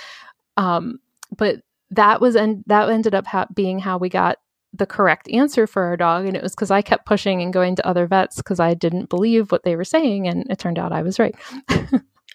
Um, 0.57 1.01
but 1.37 1.57
that 1.91 2.21
was 2.21 2.37
and 2.37 2.63
that 2.67 2.89
ended 2.89 3.15
up 3.15 3.27
ha- 3.27 3.47
being 3.55 3.79
how 3.79 3.99
we 3.99 4.09
got 4.09 4.39
the 4.75 4.87
correct 4.87 5.29
answer 5.31 5.67
for 5.67 5.85
our 5.85 5.97
dog 5.97 6.27
and 6.27 6.37
it 6.37 6.43
was 6.43 6.55
because 6.55 6.71
i 6.71 6.83
kept 6.83 7.07
pushing 7.07 7.41
and 7.41 7.55
going 7.55 7.75
to 7.75 7.87
other 7.87 8.07
vets 8.07 8.37
because 8.37 8.61
i 8.61 8.75
didn't 8.75 9.09
believe 9.09 9.51
what 9.51 9.63
they 9.65 9.77
were 9.77 9.85
saying 9.85 10.29
and 10.29 10.47
it 10.51 10.59
turned 10.59 10.79
out 10.79 10.93
i 10.93 11.01
was 11.01 11.19
right 11.19 11.35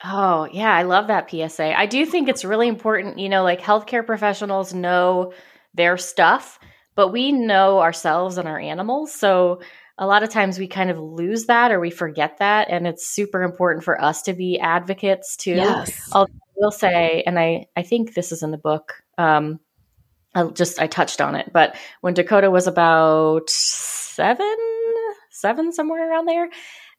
Oh, 0.03 0.49
yeah, 0.51 0.73
I 0.73 0.83
love 0.83 1.07
that 1.07 1.29
PSA. 1.29 1.77
I 1.77 1.85
do 1.85 2.05
think 2.05 2.27
it's 2.27 2.43
really 2.43 2.67
important, 2.67 3.19
you 3.19 3.29
know, 3.29 3.43
like 3.43 3.61
healthcare 3.61 4.05
professionals 4.05 4.73
know 4.73 5.31
their 5.73 5.97
stuff, 5.97 6.59
but 6.95 7.09
we 7.09 7.31
know 7.31 7.79
ourselves 7.79 8.37
and 8.37 8.47
our 8.47 8.59
animals. 8.59 9.13
So 9.13 9.61
a 9.97 10.07
lot 10.07 10.23
of 10.23 10.29
times 10.29 10.57
we 10.57 10.67
kind 10.67 10.89
of 10.89 10.97
lose 10.97 11.45
that 11.45 11.71
or 11.71 11.79
we 11.79 11.91
forget 11.91 12.37
that. 12.39 12.69
And 12.69 12.87
it's 12.87 13.07
super 13.07 13.43
important 13.43 13.83
for 13.83 14.01
us 14.01 14.23
to 14.23 14.33
be 14.33 14.59
advocates 14.59 15.35
too. 15.35 15.55
yes 15.55 16.09
I'll 16.13 16.27
will 16.55 16.71
say, 16.71 17.23
and 17.25 17.39
I, 17.39 17.67
I 17.75 17.83
think 17.83 18.13
this 18.13 18.31
is 18.31 18.43
in 18.43 18.51
the 18.51 18.57
book. 18.57 19.03
Um, 19.17 19.59
I 20.35 20.45
just 20.45 20.79
I 20.79 20.87
touched 20.87 21.21
on 21.21 21.35
it, 21.35 21.51
but 21.53 21.75
when 22.01 22.15
Dakota 22.15 22.49
was 22.49 22.65
about 22.65 23.49
seven, 23.49 24.55
seven 25.29 25.71
somewhere 25.71 26.09
around 26.09 26.25
there, 26.27 26.49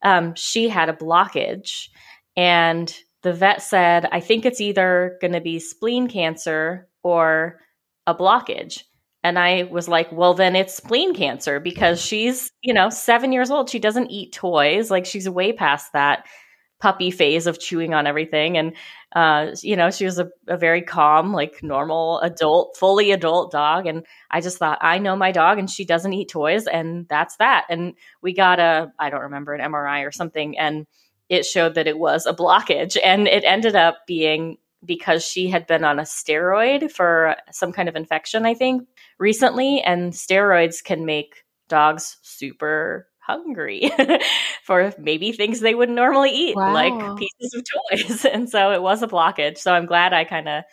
um, 0.03 0.35
she 0.37 0.69
had 0.69 0.89
a 0.89 0.93
blockage, 0.93 1.89
and 2.37 2.95
the 3.23 3.33
vet 3.33 3.63
said, 3.63 4.07
I 4.13 4.21
think 4.21 4.45
it's 4.45 4.61
either 4.61 5.19
going 5.21 5.33
to 5.33 5.41
be 5.41 5.59
spleen 5.59 6.09
cancer 6.09 6.89
or 7.03 7.59
a 8.07 8.15
blockage. 8.15 8.83
And 9.25 9.39
I 9.39 9.63
was 9.65 9.89
like, 9.89 10.13
well, 10.13 10.35
then 10.35 10.55
it's 10.55 10.75
spleen 10.75 11.15
cancer 11.15 11.59
because 11.59 11.99
she's, 12.01 12.53
you 12.63 12.75
know, 12.75 12.91
seven 12.91 13.33
years 13.33 13.51
old. 13.51 13.71
She 13.71 13.79
doesn't 13.79 14.11
eat 14.11 14.35
toys. 14.35 14.91
Like 14.91 15.07
she's 15.07 15.29
way 15.29 15.55
past 15.55 15.95
that 15.95 16.27
puppy 16.79 17.11
phase 17.11 17.47
of 17.47 17.59
chewing 17.59 17.95
on 17.95 18.07
everything. 18.07 18.59
And, 18.59 18.75
uh, 19.17 19.53
you 19.63 19.77
know, 19.77 19.91
she 19.91 20.05
was 20.05 20.19
a, 20.19 20.29
a 20.47 20.59
very 20.59 20.83
calm, 20.83 21.33
like 21.33 21.63
normal 21.63 22.21
adult, 22.21 22.77
fully 22.77 23.13
adult 23.13 23.51
dog. 23.51 23.87
And 23.87 24.05
I 24.31 24.43
just 24.43 24.59
thought, 24.59 24.77
I 24.83 24.99
know 24.99 25.17
my 25.17 25.33
dog 25.33 25.59
and 25.59 25.71
she 25.71 25.87
doesn't 25.87 26.13
eat 26.13 26.29
toys. 26.29 26.67
And 26.67 27.09
that's 27.09 27.37
that. 27.37 27.65
And 27.71 27.95
we 28.21 28.35
got 28.35 28.61
a, 28.61 28.93
I 28.99 29.09
don't 29.09 29.23
remember, 29.23 29.55
an 29.55 29.73
MRI 29.73 30.07
or 30.07 30.13
something. 30.13 30.59
And 30.59 30.87
it 31.31 31.47
showed 31.47 31.77
that 31.77 31.87
it 31.87 31.99
was 31.99 32.27
a 32.27 32.35
blockage. 32.35 32.99
And 33.03 33.27
it 33.27 33.45
ended 33.45 33.75
up 33.75 34.01
being 34.07 34.59
because 34.85 35.25
she 35.25 35.49
had 35.49 35.67
been 35.67 35.85
on 35.85 35.99
a 35.99 36.03
steroid 36.03 36.91
for 36.91 37.37
some 37.51 37.73
kind 37.73 37.89
of 37.89 37.97
infection, 37.97 38.45
I 38.45 38.53
think, 38.55 38.87
recently. 39.19 39.81
And 39.83 40.13
steroids 40.13 40.83
can 40.83 41.05
make 41.05 41.45
dogs 41.69 42.19
super 42.23 43.09
hungry 43.21 43.91
for 44.65 44.93
maybe 44.99 45.33
things 45.33 45.61
they 45.61 45.75
wouldn't 45.75 45.97
normally 45.97 46.31
eat, 46.31 46.57
Wow. 46.57 46.75
like 46.75 47.19
pieces 47.19 47.55
of 47.55 47.65
toys. 47.91 48.25
And 48.33 48.51
so 48.51 48.73
it 48.73 48.83
was 48.83 49.03
a 49.03 49.07
blockage. 49.09 49.59
So 49.59 49.73
I'm 49.73 49.87
glad 49.87 50.13
I 50.13 50.25
kind 50.25 50.49
of 50.49 50.65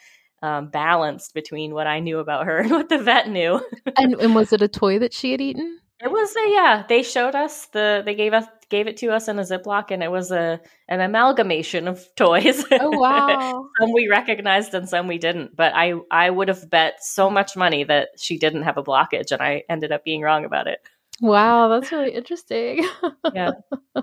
um, 0.43 0.69
balanced 0.69 1.33
between 1.33 1.73
what 1.73 1.87
I 1.87 1.99
knew 1.99 2.19
about 2.19 2.45
her 2.47 2.57
and 2.61 2.71
what 2.71 2.89
the 2.89 2.97
vet 2.97 3.29
knew. 3.29 3.61
and, 3.97 4.15
and 4.15 4.35
was 4.35 4.51
it 4.51 4.61
a 4.61 4.67
toy 4.67 4.99
that 4.99 5.13
she 5.13 5.31
had 5.31 5.39
eaten 5.41 5.79
It 6.03 6.11
was 6.11 6.35
a 6.35 6.49
yeah. 6.51 6.83
They 6.87 7.03
showed 7.03 7.35
us 7.35 7.67
the. 7.67 8.01
They 8.05 8.15
gave 8.15 8.33
us 8.33 8.45
gave 8.69 8.87
it 8.87 8.97
to 8.97 9.11
us 9.11 9.27
in 9.27 9.37
a 9.37 9.43
Ziploc, 9.43 9.91
and 9.91 10.01
it 10.01 10.09
was 10.11 10.31
a 10.31 10.59
an 10.87 11.01
amalgamation 11.01 11.87
of 11.87 12.03
toys. 12.15 12.63
oh 12.71 12.97
wow 12.97 13.69
some 13.79 13.93
we 13.93 14.07
recognized 14.07 14.73
and 14.73 14.87
some 14.89 15.07
we 15.07 15.17
didn't. 15.17 15.55
But 15.55 15.73
I 15.75 15.93
I 16.09 16.29
would 16.29 16.47
have 16.47 16.69
bet 16.69 17.03
so 17.03 17.29
much 17.29 17.55
money 17.55 17.83
that 17.83 18.09
she 18.17 18.37
didn't 18.37 18.63
have 18.63 18.77
a 18.77 18.83
blockage, 18.83 19.31
and 19.31 19.41
I 19.41 19.63
ended 19.69 19.91
up 19.91 20.03
being 20.03 20.21
wrong 20.21 20.45
about 20.45 20.67
it. 20.67 20.79
wow 21.21 21.67
that's 21.67 21.91
really 21.91 22.11
interesting 22.11 22.83
Yeah. 23.33 23.51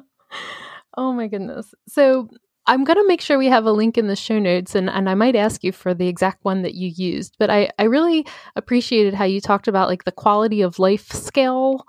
Oh 0.96 1.12
my 1.12 1.28
goodness. 1.28 1.74
So 1.86 2.28
I'm 2.68 2.84
going 2.84 2.98
to 2.98 3.08
make 3.08 3.22
sure 3.22 3.38
we 3.38 3.46
have 3.48 3.64
a 3.64 3.72
link 3.72 3.96
in 3.96 4.08
the 4.08 4.14
show 4.14 4.38
notes 4.38 4.74
and, 4.74 4.90
and 4.90 5.08
I 5.08 5.14
might 5.14 5.34
ask 5.34 5.64
you 5.64 5.72
for 5.72 5.94
the 5.94 6.06
exact 6.06 6.44
one 6.44 6.62
that 6.62 6.74
you 6.74 6.92
used. 6.94 7.34
But 7.38 7.48
I, 7.48 7.70
I 7.78 7.84
really 7.84 8.26
appreciated 8.56 9.14
how 9.14 9.24
you 9.24 9.40
talked 9.40 9.68
about 9.68 9.88
like 9.88 10.04
the 10.04 10.12
quality 10.12 10.60
of 10.60 10.78
life 10.78 11.10
scale 11.10 11.86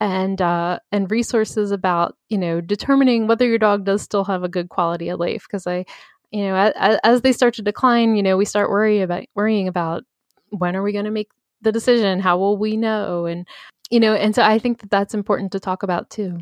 and 0.00 0.40
uh, 0.40 0.78
and 0.92 1.10
resources 1.10 1.72
about 1.72 2.16
you 2.28 2.38
know 2.38 2.60
determining 2.60 3.26
whether 3.26 3.46
your 3.46 3.58
dog 3.58 3.84
does 3.84 4.02
still 4.02 4.24
have 4.24 4.44
a 4.44 4.48
good 4.48 4.68
quality 4.68 5.08
of 5.08 5.18
life 5.18 5.44
because 5.48 5.66
I 5.66 5.86
you 6.30 6.44
know 6.44 6.54
as, 6.76 7.00
as, 7.02 7.22
they 7.22 7.32
start 7.32 7.54
to 7.54 7.62
decline 7.62 8.14
you 8.14 8.22
know 8.22 8.36
we 8.36 8.44
start 8.44 8.70
worry 8.70 9.00
about 9.00 9.24
worrying 9.34 9.66
about 9.66 10.04
when 10.50 10.76
are 10.76 10.82
we 10.82 10.92
going 10.92 11.06
to 11.06 11.10
make 11.10 11.30
the 11.62 11.72
decision 11.72 12.20
how 12.20 12.38
will 12.38 12.56
we 12.56 12.76
know 12.76 13.26
and 13.26 13.48
you 13.90 13.98
know 13.98 14.14
and 14.14 14.34
so 14.34 14.42
I 14.42 14.58
think 14.58 14.80
that 14.80 14.90
that's 14.90 15.14
important 15.14 15.52
to 15.52 15.60
talk 15.60 15.82
about 15.82 16.10
too. 16.10 16.40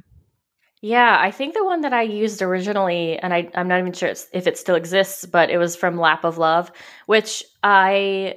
Yeah, 0.86 1.18
I 1.20 1.32
think 1.32 1.54
the 1.54 1.64
one 1.64 1.80
that 1.80 1.92
I 1.92 2.02
used 2.02 2.42
originally, 2.42 3.18
and 3.18 3.34
I, 3.34 3.50
am 3.54 3.66
not 3.66 3.80
even 3.80 3.92
sure 3.92 4.10
if 4.10 4.46
it 4.46 4.56
still 4.56 4.76
exists, 4.76 5.26
but 5.26 5.50
it 5.50 5.58
was 5.58 5.74
from 5.74 5.98
Lap 5.98 6.22
of 6.22 6.38
Love, 6.38 6.70
which 7.06 7.42
I 7.60 8.36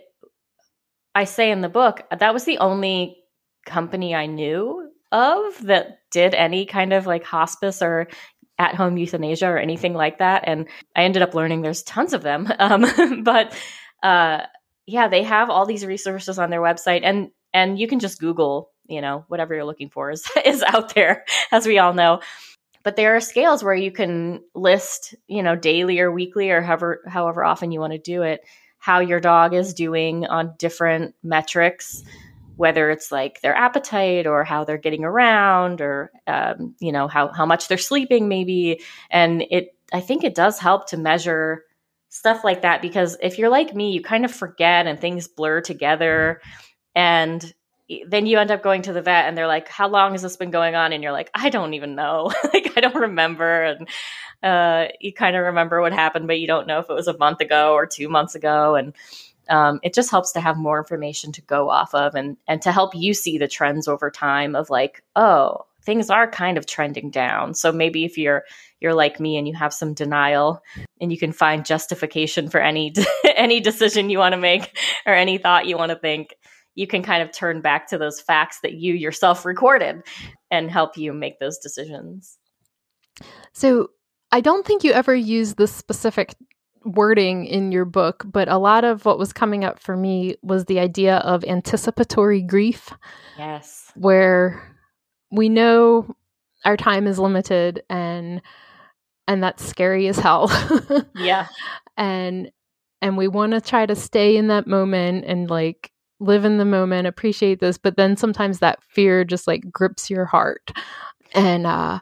I 1.13 1.25
say 1.25 1.51
in 1.51 1.61
the 1.61 1.69
book 1.69 2.01
that 2.09 2.33
was 2.33 2.45
the 2.45 2.57
only 2.57 3.17
company 3.67 4.15
I 4.15 4.25
knew 4.25 4.89
of 5.11 5.63
that 5.67 5.99
did 6.09 6.33
any 6.33 6.65
kind 6.65 6.91
of 6.91 7.05
like 7.05 7.23
hospice 7.23 7.83
or 7.83 8.07
at 8.57 8.73
home 8.73 8.97
euthanasia 8.97 9.45
or 9.47 9.59
anything 9.59 9.93
like 9.93 10.17
that. 10.17 10.45
And 10.47 10.67
I 10.95 11.03
ended 11.03 11.21
up 11.21 11.35
learning 11.35 11.61
there's 11.61 11.83
tons 11.83 12.13
of 12.13 12.23
them. 12.23 12.51
Um, 12.57 13.21
but 13.23 13.55
uh, 14.01 14.41
yeah, 14.87 15.07
they 15.07 15.21
have 15.21 15.51
all 15.51 15.67
these 15.67 15.85
resources 15.85 16.39
on 16.39 16.49
their 16.49 16.61
website, 16.61 17.01
and 17.03 17.29
and 17.53 17.77
you 17.77 17.87
can 17.87 17.99
just 17.99 18.19
Google 18.19 18.71
you 18.89 19.01
know 19.01 19.25
whatever 19.27 19.55
you're 19.55 19.65
looking 19.65 19.89
for 19.89 20.11
is 20.11 20.29
is 20.45 20.63
out 20.63 20.93
there 20.95 21.25
as 21.51 21.65
we 21.65 21.79
all 21.79 21.93
know. 21.93 22.21
But 22.81 22.95
there 22.95 23.15
are 23.15 23.21
scales 23.21 23.63
where 23.63 23.75
you 23.75 23.91
can 23.91 24.41
list 24.55 25.15
you 25.27 25.43
know 25.43 25.55
daily 25.55 25.99
or 25.99 26.11
weekly 26.11 26.49
or 26.49 26.61
however 26.61 27.01
however 27.07 27.43
often 27.43 27.71
you 27.71 27.79
want 27.79 27.93
to 27.93 27.99
do 27.99 28.23
it 28.23 28.41
how 28.81 28.99
your 28.99 29.19
dog 29.19 29.53
is 29.53 29.73
doing 29.73 30.25
on 30.25 30.55
different 30.57 31.13
metrics 31.21 32.03
whether 32.59 32.91
it's 32.91 33.09
like 33.09 33.39
their 33.39 33.55
appetite 33.55 34.27
or 34.27 34.43
how 34.43 34.65
they're 34.65 34.77
getting 34.77 35.05
around 35.05 35.79
or 35.79 36.11
um, 36.27 36.75
you 36.81 36.91
know 36.91 37.07
how, 37.07 37.29
how 37.29 37.45
much 37.45 37.69
they're 37.69 37.77
sleeping 37.77 38.27
maybe. 38.27 38.81
And 39.09 39.43
it 39.49 39.73
i 39.93 40.01
think 40.01 40.25
it 40.25 40.35
does 40.35 40.59
help 40.59 40.89
to 40.89 40.97
measure 40.97 41.63
stuff 42.09 42.43
like 42.43 42.63
that 42.63 42.81
because 42.81 43.15
if 43.21 43.39
you're 43.39 43.49
like 43.49 43.73
me 43.73 43.93
you 43.93 44.01
kind 44.01 44.25
of 44.25 44.31
forget 44.31 44.87
and 44.87 44.99
things 44.99 45.29
blur 45.29 45.61
together. 45.61 46.41
And 46.95 47.53
then 48.07 48.25
you 48.25 48.37
end 48.37 48.51
up 48.51 48.61
going 48.61 48.83
to 48.83 48.93
the 48.93 49.01
vet 49.01 49.27
and 49.27 49.37
they're 49.37 49.47
like 49.47 49.67
how 49.67 49.87
long 49.87 50.11
has 50.11 50.21
this 50.21 50.37
been 50.37 50.51
going 50.51 50.75
on? 50.75 50.93
And 50.93 51.03
you're 51.03 51.11
like 51.11 51.29
i 51.33 51.49
don't 51.49 51.73
even 51.73 51.95
know. 51.95 52.31
Like 52.53 52.77
i 52.77 52.81
don't 52.81 52.95
remember. 52.95 53.63
And 53.63 53.87
uh, 54.41 54.87
you 54.99 55.13
kind 55.13 55.35
of 55.35 55.43
remember 55.43 55.81
what 55.81 55.93
happened 55.93 56.27
but 56.27 56.39
you 56.39 56.47
don't 56.47 56.67
know 56.67 56.79
if 56.79 56.89
it 56.89 56.93
was 56.93 57.07
a 57.07 57.17
month 57.17 57.41
ago 57.41 57.73
or 57.73 57.85
two 57.85 58.09
months 58.09 58.35
ago. 58.35 58.75
And 58.75 58.95
um, 59.49 59.79
it 59.81 59.93
just 59.93 60.11
helps 60.11 60.31
to 60.33 60.41
have 60.41 60.57
more 60.57 60.77
information 60.77 61.31
to 61.33 61.41
go 61.41 61.69
off 61.69 61.93
of 61.93 62.15
and 62.15 62.37
and 62.47 62.61
to 62.61 62.71
help 62.71 62.95
you 62.95 63.13
see 63.13 63.37
the 63.37 63.47
trends 63.47 63.87
over 63.87 64.11
time 64.11 64.55
of 64.55 64.69
like 64.69 65.03
oh 65.15 65.65
things 65.83 66.09
are 66.09 66.29
kind 66.29 66.57
of 66.57 66.65
trending 66.65 67.09
down. 67.09 67.53
So 67.55 67.71
maybe 67.71 68.05
if 68.05 68.17
you're 68.17 68.43
you're 68.79 68.93
like 68.93 69.19
me 69.19 69.37
and 69.37 69.47
you 69.47 69.55
have 69.55 69.73
some 69.73 69.93
denial 69.93 70.61
and 71.01 71.11
you 71.11 71.17
can 71.17 71.31
find 71.31 71.65
justification 71.65 72.49
for 72.49 72.59
any 72.59 72.93
any 73.35 73.59
decision 73.59 74.09
you 74.09 74.19
want 74.19 74.33
to 74.33 74.39
make 74.39 74.77
or 75.05 75.13
any 75.13 75.37
thought 75.37 75.65
you 75.65 75.77
want 75.77 75.89
to 75.91 75.97
think 75.97 76.35
you 76.79 76.87
can 76.87 77.03
kind 77.03 77.21
of 77.21 77.29
turn 77.33 77.59
back 77.59 77.87
to 77.87 77.97
those 77.97 78.21
facts 78.21 78.61
that 78.61 78.75
you 78.75 78.93
yourself 78.93 79.43
recorded 79.43 80.01
and 80.49 80.71
help 80.71 80.97
you 80.97 81.11
make 81.11 81.37
those 81.39 81.57
decisions. 81.57 82.37
So, 83.51 83.89
I 84.31 84.39
don't 84.39 84.65
think 84.65 84.85
you 84.85 84.93
ever 84.93 85.13
use 85.13 85.55
this 85.55 85.73
specific 85.73 86.35
wording 86.85 87.45
in 87.45 87.73
your 87.73 87.83
book, 87.83 88.23
but 88.25 88.47
a 88.47 88.57
lot 88.57 88.85
of 88.85 89.03
what 89.03 89.19
was 89.19 89.33
coming 89.33 89.65
up 89.65 89.79
for 89.79 89.97
me 89.97 90.35
was 90.41 90.65
the 90.65 90.79
idea 90.79 91.17
of 91.17 91.43
anticipatory 91.43 92.41
grief. 92.41 92.93
Yes. 93.37 93.91
Where 93.95 94.77
we 95.31 95.49
know 95.49 96.15
our 96.63 96.77
time 96.77 97.07
is 97.07 97.19
limited 97.19 97.83
and 97.89 98.41
and 99.27 99.43
that's 99.43 99.65
scary 99.65 100.07
as 100.07 100.17
hell. 100.17 100.49
yeah. 101.15 101.47
And 101.97 102.51
and 103.01 103.17
we 103.17 103.27
want 103.27 103.51
to 103.51 103.61
try 103.61 103.85
to 103.85 103.95
stay 103.95 104.37
in 104.37 104.47
that 104.47 104.65
moment 104.65 105.25
and 105.25 105.49
like 105.49 105.91
live 106.19 106.45
in 106.45 106.57
the 106.57 106.65
moment, 106.65 107.07
appreciate 107.07 107.59
this, 107.59 107.77
but 107.77 107.95
then 107.97 108.17
sometimes 108.17 108.59
that 108.59 108.83
fear 108.83 109.23
just 109.23 109.47
like 109.47 109.71
grips 109.71 110.09
your 110.09 110.25
heart. 110.25 110.71
And 111.33 111.65
uh 111.65 111.99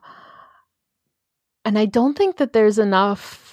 and 1.65 1.78
I 1.78 1.86
don't 1.86 2.18
think 2.18 2.38
that 2.38 2.53
there's 2.53 2.80
enough 2.80 3.47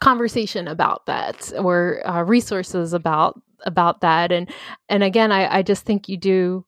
conversation 0.00 0.66
about 0.66 1.04
that 1.06 1.52
or 1.58 2.00
uh, 2.08 2.22
resources 2.22 2.94
about 2.94 3.40
about 3.66 4.00
that 4.00 4.32
and 4.32 4.50
and 4.88 5.02
again 5.04 5.30
I, 5.30 5.58
I 5.58 5.62
just 5.62 5.84
think 5.84 6.08
you 6.08 6.16
do 6.16 6.64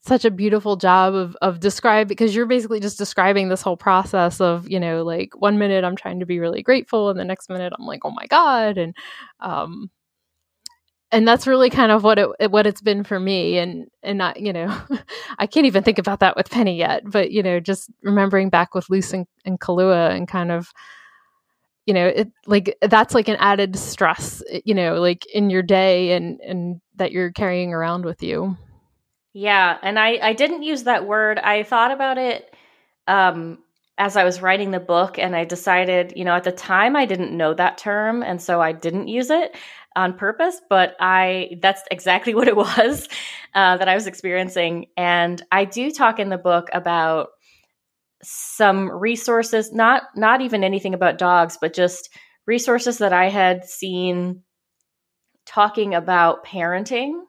such 0.00 0.24
a 0.24 0.32
beautiful 0.32 0.74
job 0.74 1.14
of 1.14 1.36
of 1.42 1.60
describe 1.60 2.08
because 2.08 2.34
you're 2.34 2.46
basically 2.46 2.80
just 2.80 2.98
describing 2.98 3.48
this 3.48 3.62
whole 3.62 3.76
process 3.76 4.40
of 4.40 4.68
you 4.68 4.80
know 4.80 5.04
like 5.04 5.30
one 5.40 5.58
minute 5.58 5.84
I'm 5.84 5.94
trying 5.94 6.18
to 6.18 6.26
be 6.26 6.40
really 6.40 6.60
grateful 6.60 7.08
and 7.08 7.20
the 7.20 7.24
next 7.24 7.48
minute 7.48 7.72
I'm 7.78 7.86
like 7.86 8.00
oh 8.04 8.10
my 8.10 8.26
god 8.26 8.78
and 8.78 8.96
um 9.38 9.90
and 11.12 11.28
that's 11.28 11.46
really 11.46 11.70
kind 11.70 11.92
of 11.92 12.02
what 12.02 12.18
it 12.18 12.50
what 12.50 12.66
it's 12.66 12.80
been 12.80 13.04
for 13.04 13.20
me 13.20 13.58
and 13.58 13.86
and 14.02 14.18
not 14.18 14.40
you 14.40 14.52
know 14.52 14.74
i 15.38 15.46
can't 15.46 15.66
even 15.66 15.84
think 15.84 15.98
about 15.98 16.20
that 16.20 16.36
with 16.36 16.50
penny 16.50 16.76
yet 16.76 17.02
but 17.04 17.30
you 17.30 17.42
know 17.42 17.60
just 17.60 17.90
remembering 18.02 18.48
back 18.48 18.74
with 18.74 18.88
luce 18.90 19.12
and, 19.12 19.26
and 19.44 19.60
Kahlua 19.60 20.10
and 20.10 20.26
kind 20.26 20.50
of 20.50 20.72
you 21.86 21.94
know 21.94 22.06
it 22.06 22.32
like 22.46 22.76
that's 22.80 23.14
like 23.14 23.28
an 23.28 23.36
added 23.38 23.76
stress 23.76 24.42
you 24.64 24.74
know 24.74 25.00
like 25.00 25.26
in 25.26 25.50
your 25.50 25.62
day 25.62 26.12
and 26.12 26.40
and 26.40 26.80
that 26.96 27.12
you're 27.12 27.32
carrying 27.32 27.72
around 27.72 28.04
with 28.04 28.22
you. 28.22 28.56
Yeah 29.32 29.78
and 29.82 29.98
i 29.98 30.18
i 30.22 30.32
didn't 30.32 30.62
use 30.62 30.84
that 30.84 31.06
word. 31.06 31.38
I 31.38 31.62
thought 31.62 31.90
about 31.90 32.18
it 32.18 32.54
um 33.08 33.58
as 33.98 34.16
i 34.16 34.24
was 34.24 34.40
writing 34.40 34.70
the 34.70 34.80
book 34.80 35.18
and 35.18 35.34
i 35.34 35.44
decided 35.44 36.12
you 36.16 36.24
know 36.24 36.34
at 36.34 36.44
the 36.44 36.52
time 36.52 36.96
i 36.96 37.04
didn't 37.04 37.36
know 37.36 37.52
that 37.52 37.76
term 37.78 38.22
and 38.22 38.40
so 38.40 38.60
i 38.60 38.72
didn't 38.72 39.08
use 39.08 39.28
it 39.28 39.54
on 39.96 40.14
purpose, 40.14 40.60
but 40.68 40.96
I 41.00 41.58
that's 41.60 41.82
exactly 41.90 42.34
what 42.36 42.48
it 42.48 42.56
was 42.56 43.08
uh, 43.54 43.76
that 43.76 43.88
I 43.88 43.94
was 43.94 44.06
experiencing. 44.06 44.86
And 44.96 45.42
I 45.50 45.64
do 45.64 45.90
talk 45.90 46.18
in 46.18 46.28
the 46.28 46.38
book 46.38 46.68
about 46.72 47.28
some 48.22 48.90
resources, 48.90 49.72
not 49.72 50.04
not 50.16 50.40
even 50.40 50.64
anything 50.64 50.94
about 50.94 51.18
dogs, 51.18 51.58
but 51.60 51.74
just 51.74 52.10
resources 52.46 52.98
that 52.98 53.12
I 53.12 53.28
had 53.28 53.64
seen 53.64 54.42
talking 55.46 55.94
about 55.94 56.44
parenting. 56.44 57.20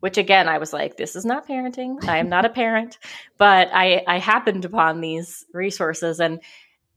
Which 0.00 0.18
again, 0.18 0.48
I 0.48 0.58
was 0.58 0.74
like, 0.74 0.98
this 0.98 1.16
is 1.16 1.24
not 1.24 1.48
parenting. 1.48 2.04
I 2.04 2.18
am 2.18 2.28
not 2.28 2.44
a 2.44 2.50
parent, 2.50 2.98
but 3.38 3.70
I 3.72 4.04
I 4.06 4.18
happened 4.18 4.64
upon 4.64 5.00
these 5.00 5.46
resources, 5.54 6.20
and 6.20 6.40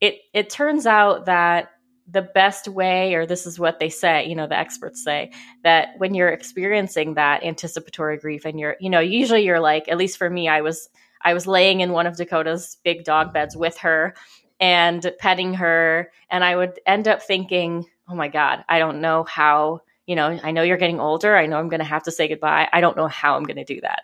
it 0.01 0.15
it 0.33 0.49
turns 0.49 0.85
out 0.85 1.25
that 1.25 1.69
the 2.09 2.21
best 2.21 2.67
way, 2.67 3.15
or 3.15 3.25
this 3.25 3.45
is 3.45 3.59
what 3.59 3.79
they 3.79 3.89
say, 3.89 4.25
you 4.27 4.35
know, 4.35 4.47
the 4.47 4.57
experts 4.57 5.03
say 5.03 5.31
that 5.63 5.89
when 5.97 6.13
you're 6.13 6.29
experiencing 6.29 7.15
that 7.15 7.43
anticipatory 7.43 8.17
grief 8.17 8.45
and 8.45 8.59
you're, 8.59 8.77
you 8.79 8.89
know, 8.89 9.01
usually 9.01 9.43
you're 9.43 9.59
like, 9.59 9.89
at 9.89 9.97
least 9.97 10.17
for 10.17 10.29
me, 10.29 10.47
I 10.47 10.61
was, 10.61 10.89
I 11.21 11.33
was 11.33 11.45
laying 11.45 11.81
in 11.81 11.91
one 11.91 12.07
of 12.07 12.15
Dakota's 12.15 12.77
big 12.83 13.03
dog 13.03 13.33
beds 13.33 13.57
with 13.57 13.77
her 13.79 14.15
and 14.59 15.11
petting 15.19 15.55
her. 15.55 16.11
And 16.29 16.43
I 16.43 16.55
would 16.55 16.79
end 16.85 17.07
up 17.07 17.21
thinking, 17.21 17.85
oh 18.07 18.15
my 18.15 18.29
God, 18.29 18.63
I 18.69 18.79
don't 18.79 19.01
know 19.01 19.23
how, 19.25 19.81
you 20.05 20.15
know, 20.15 20.39
I 20.41 20.51
know 20.51 20.61
you're 20.61 20.77
getting 20.77 21.01
older. 21.01 21.35
I 21.35 21.47
know 21.47 21.57
I'm 21.57 21.69
going 21.69 21.79
to 21.79 21.85
have 21.85 22.03
to 22.03 22.11
say 22.11 22.29
goodbye. 22.29 22.69
I 22.71 22.79
don't 22.79 22.95
know 22.95 23.07
how 23.07 23.35
I'm 23.35 23.43
going 23.43 23.57
to 23.57 23.65
do 23.65 23.81
that. 23.81 24.03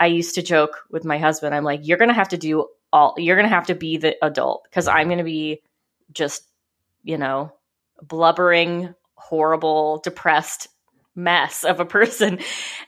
I 0.00 0.06
used 0.06 0.34
to 0.36 0.42
joke 0.42 0.84
with 0.90 1.04
my 1.04 1.18
husband, 1.18 1.54
I'm 1.54 1.62
like, 1.62 1.86
you're 1.86 1.98
going 1.98 2.08
to 2.08 2.14
have 2.14 2.30
to 2.30 2.38
do 2.38 2.68
all, 2.92 3.14
you're 3.18 3.36
going 3.36 3.48
to 3.48 3.54
have 3.54 3.66
to 3.66 3.74
be 3.74 3.98
the 3.98 4.16
adult 4.24 4.64
because 4.64 4.88
I'm 4.88 5.08
going 5.08 5.18
to 5.18 5.24
be 5.24 5.60
just 6.12 6.48
you 7.04 7.18
know, 7.18 7.52
blubbering, 8.02 8.94
horrible, 9.14 10.00
depressed 10.02 10.68
mess 11.14 11.64
of 11.64 11.78
a 11.78 11.84
person. 11.84 12.40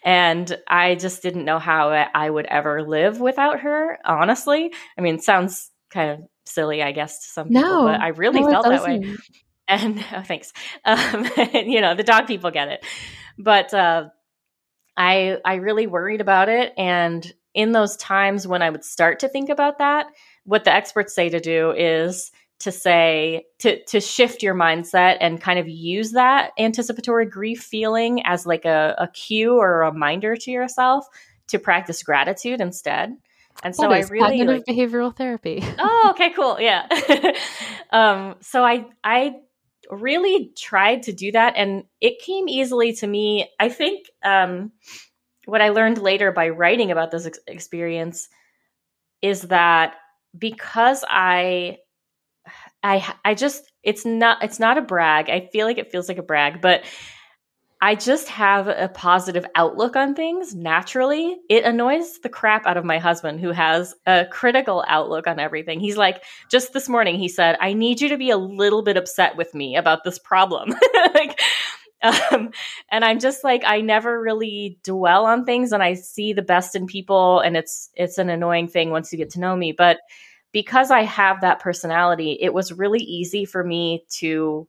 And 0.02 0.56
I 0.66 0.96
just 0.96 1.22
didn't 1.22 1.44
know 1.44 1.58
how 1.58 1.90
I 1.90 2.28
would 2.28 2.46
ever 2.46 2.82
live 2.82 3.20
without 3.20 3.60
her, 3.60 3.98
honestly. 4.04 4.72
I 4.98 5.00
mean, 5.00 5.16
it 5.16 5.22
sounds 5.22 5.70
kind 5.90 6.10
of 6.10 6.28
silly, 6.44 6.82
I 6.82 6.92
guess, 6.92 7.20
to 7.20 7.32
some 7.32 7.48
people, 7.48 7.84
but 7.84 8.00
I 8.00 8.08
really 8.08 8.40
no, 8.40 8.50
felt 8.50 8.66
that 8.66 8.82
way. 8.82 9.14
And 9.68 10.04
oh, 10.12 10.22
thanks. 10.22 10.52
Um, 10.84 11.28
you 11.54 11.80
know, 11.80 11.94
the 11.94 12.04
dog 12.04 12.26
people 12.26 12.50
get 12.50 12.68
it. 12.68 12.84
But 13.38 13.72
uh, 13.74 14.08
I 14.96 15.38
I 15.44 15.56
really 15.56 15.86
worried 15.86 16.20
about 16.20 16.48
it. 16.48 16.72
And 16.76 17.30
in 17.54 17.72
those 17.72 17.96
times 17.96 18.46
when 18.46 18.62
I 18.62 18.70
would 18.70 18.84
start 18.84 19.20
to 19.20 19.28
think 19.28 19.48
about 19.48 19.78
that, 19.78 20.06
what 20.44 20.64
the 20.64 20.72
experts 20.72 21.14
say 21.14 21.28
to 21.28 21.40
do 21.40 21.72
is 21.72 22.30
to 22.58 22.72
say 22.72 23.44
to 23.58 23.82
to 23.84 24.00
shift 24.00 24.42
your 24.42 24.54
mindset 24.54 25.18
and 25.20 25.40
kind 25.40 25.58
of 25.58 25.68
use 25.68 26.12
that 26.12 26.52
anticipatory 26.58 27.26
grief 27.26 27.62
feeling 27.62 28.22
as 28.24 28.46
like 28.46 28.64
a, 28.64 28.94
a 28.98 29.08
cue 29.08 29.56
or 29.56 29.82
a 29.82 29.92
reminder 29.92 30.36
to 30.36 30.50
yourself 30.50 31.06
to 31.48 31.58
practice 31.58 32.02
gratitude 32.02 32.60
instead 32.60 33.16
And 33.62 33.74
so 33.74 33.90
I 33.90 34.00
really 34.00 34.42
like, 34.44 34.64
behavioral 34.64 35.14
therapy. 35.14 35.62
oh, 35.78 36.08
okay, 36.10 36.30
cool. 36.30 36.58
Yeah. 36.60 36.86
um, 37.90 38.36
so 38.40 38.64
I 38.64 38.86
I 39.02 39.36
really 39.90 40.52
tried 40.56 41.04
to 41.04 41.12
do 41.12 41.32
that 41.32 41.54
and 41.56 41.84
it 42.00 42.18
came 42.20 42.48
easily 42.48 42.94
to 42.94 43.06
me. 43.06 43.48
I 43.60 43.68
think 43.68 44.06
um, 44.24 44.72
what 45.44 45.62
I 45.62 45.70
learned 45.70 45.98
later 45.98 46.32
by 46.32 46.48
writing 46.48 46.90
about 46.90 47.10
this 47.10 47.26
ex- 47.26 47.38
experience 47.46 48.28
is 49.22 49.42
that 49.42 49.94
because 50.36 51.04
I 51.08 51.78
I 52.82 53.14
I 53.24 53.34
just 53.34 53.70
it's 53.82 54.04
not 54.04 54.42
it's 54.42 54.60
not 54.60 54.78
a 54.78 54.82
brag. 54.82 55.30
I 55.30 55.48
feel 55.52 55.66
like 55.66 55.78
it 55.78 55.90
feels 55.90 56.08
like 56.08 56.18
a 56.18 56.22
brag, 56.22 56.60
but 56.60 56.84
I 57.80 57.94
just 57.94 58.28
have 58.28 58.68
a 58.68 58.88
positive 58.88 59.44
outlook 59.54 59.96
on 59.96 60.14
things 60.14 60.54
naturally. 60.54 61.36
It 61.50 61.64
annoys 61.64 62.18
the 62.20 62.30
crap 62.30 62.66
out 62.66 62.78
of 62.78 62.86
my 62.86 62.98
husband, 62.98 63.40
who 63.40 63.50
has 63.50 63.94
a 64.06 64.24
critical 64.30 64.82
outlook 64.88 65.26
on 65.26 65.38
everything. 65.38 65.78
He's 65.78 65.98
like, 65.98 66.24
just 66.50 66.72
this 66.72 66.88
morning, 66.88 67.16
he 67.16 67.28
said, 67.28 67.58
I 67.60 67.74
need 67.74 68.00
you 68.00 68.08
to 68.08 68.16
be 68.16 68.30
a 68.30 68.38
little 68.38 68.82
bit 68.82 68.96
upset 68.96 69.36
with 69.36 69.54
me 69.54 69.76
about 69.76 70.04
this 70.04 70.18
problem. 70.18 70.74
like, 71.14 71.38
um, 72.02 72.50
and 72.90 73.04
I'm 73.04 73.18
just 73.18 73.44
like, 73.44 73.62
I 73.66 73.82
never 73.82 74.22
really 74.22 74.78
dwell 74.82 75.26
on 75.26 75.44
things 75.44 75.72
and 75.72 75.82
I 75.82 75.94
see 75.94 76.32
the 76.32 76.40
best 76.40 76.74
in 76.74 76.86
people. 76.86 77.40
And 77.40 77.58
it's, 77.58 77.90
it's 77.94 78.16
an 78.16 78.30
annoying 78.30 78.68
thing 78.68 78.88
once 78.88 79.12
you 79.12 79.18
get 79.18 79.30
to 79.30 79.40
know 79.40 79.54
me. 79.54 79.72
But 79.72 79.98
because 80.56 80.90
I 80.90 81.02
have 81.02 81.42
that 81.42 81.60
personality, 81.60 82.38
it 82.40 82.54
was 82.54 82.72
really 82.72 83.00
easy 83.00 83.44
for 83.44 83.62
me 83.62 84.06
to 84.20 84.66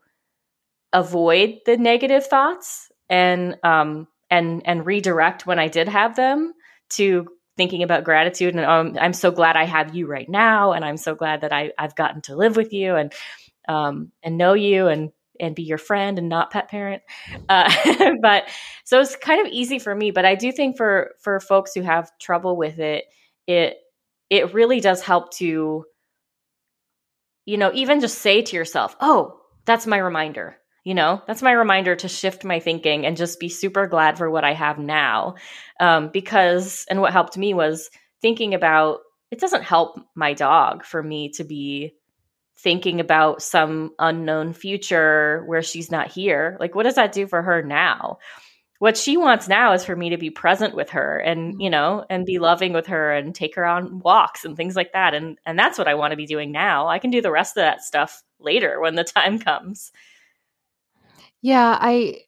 avoid 0.92 1.60
the 1.66 1.78
negative 1.78 2.26
thoughts 2.28 2.92
and 3.10 3.56
um 3.64 4.06
and 4.30 4.64
and 4.66 4.86
redirect 4.86 5.48
when 5.48 5.60
I 5.60 5.70
did 5.70 5.88
have 5.88 6.18
them 6.18 6.52
to 6.90 7.26
thinking 7.56 7.84
about 7.84 8.04
gratitude 8.04 8.54
and 8.54 8.66
um, 8.66 8.98
I'm 9.00 9.14
so 9.14 9.32
glad 9.32 9.56
I 9.56 9.64
have 9.64 9.96
you 9.96 10.08
right 10.08 10.28
now 10.28 10.74
and 10.74 10.84
I'm 10.84 10.98
so 10.98 11.16
glad 11.16 11.40
that 11.40 11.54
I 11.54 11.72
I've 11.80 11.96
gotten 11.96 12.22
to 12.24 12.36
live 12.36 12.58
with 12.58 12.74
you 12.74 12.98
and 12.98 13.14
um 13.70 14.12
and 14.22 14.38
know 14.38 14.56
you 14.56 14.88
and 14.88 15.12
and 15.40 15.56
be 15.56 15.64
your 15.64 15.78
friend 15.78 16.18
and 16.18 16.28
not 16.28 16.52
pet 16.52 16.68
parent. 16.68 17.02
Uh, 17.48 17.72
but 18.22 18.44
so 18.84 19.00
it's 19.00 19.16
kind 19.16 19.46
of 19.46 19.54
easy 19.54 19.80
for 19.80 19.96
me 19.96 20.12
but 20.12 20.26
i 20.26 20.36
do 20.36 20.52
think 20.52 20.76
for 20.76 21.12
for 21.22 21.40
folks 21.40 21.74
who 21.74 21.82
have 21.82 22.12
trouble 22.20 22.58
with 22.58 22.78
it 22.78 23.06
it 23.48 23.78
it 24.30 24.54
really 24.54 24.80
does 24.80 25.02
help 25.02 25.32
to 25.34 25.86
you 27.46 27.58
know 27.58 27.72
even 27.74 28.00
just 28.00 28.20
say 28.20 28.42
to 28.42 28.56
yourself 28.56 28.96
oh 29.00 29.40
that's 29.66 29.88
my 29.88 29.98
reminder 29.98 30.58
you 30.88 30.94
know? 30.94 31.22
That's 31.28 31.42
my 31.42 31.52
reminder 31.52 31.98
to 31.98 32.08
shift 32.08 32.46
my 32.46 32.62
thinking 32.62 33.06
and 33.06 33.18
just 33.18 33.42
be 33.42 33.50
super 33.50 33.88
glad 33.88 34.18
for 34.18 34.32
what 34.32 34.46
i 34.46 34.54
have 34.54 34.80
now. 34.80 35.36
Um, 35.82 36.12
because 36.14 36.86
and 36.90 37.02
what 37.02 37.12
helped 37.12 37.38
me 37.38 37.54
was 37.54 37.90
thinking 38.22 38.54
about 38.54 39.00
it 39.30 39.42
doesn't 39.42 39.64
help 39.64 40.00
my 40.16 40.34
dog 40.34 40.86
for 40.86 41.04
me 41.04 41.28
to 41.32 41.44
be 41.44 41.94
thinking 42.58 43.02
about 43.02 43.42
some 43.42 43.92
unknown 44.00 44.54
future 44.54 45.44
where 45.48 45.62
she's 45.62 45.92
not 45.92 46.10
here. 46.10 46.56
Like 46.62 46.74
what 46.74 46.84
does 46.84 46.96
that 46.96 47.12
do 47.12 47.28
for 47.28 47.42
her 47.42 47.62
now 47.62 48.20
what 48.80 48.98
she 48.98 49.18
wants 49.18 49.48
now 49.48 49.74
is 49.74 49.84
for 49.84 49.96
me 49.96 50.12
to 50.12 50.18
be 50.18 50.30
present 50.30 50.76
with 50.76 50.92
her 50.92 51.18
and 51.18 51.54
mm-hmm. 51.54 51.62
you 51.62 51.70
know 51.70 52.06
and 52.10 52.26
be 52.26 52.40
loving 52.40 52.74
with 52.74 52.88
her 52.88 53.14
and 53.14 53.34
take 53.34 53.56
her 53.56 53.66
on 53.66 54.00
walks 54.00 54.46
and 54.46 54.56
things 54.56 54.76
like 54.76 54.94
that. 54.94 55.14
And 55.14 55.38
and 55.46 55.58
that's 55.58 55.78
what 55.78 55.88
i 55.88 55.96
want 55.96 56.12
to 56.12 56.18
be 56.18 56.26
doing 56.26 56.52
now. 56.52 56.88
I 56.88 57.00
can 57.00 57.12
do 57.12 57.22
the 57.22 57.32
rest 57.32 57.58
of 57.58 57.62
that 57.62 57.82
stuff 57.82 58.24
later 58.40 58.80
when 58.80 58.96
the 58.96 59.04
time 59.16 59.40
comes. 59.40 59.92
Yeah, 61.42 61.78
I 61.80 62.22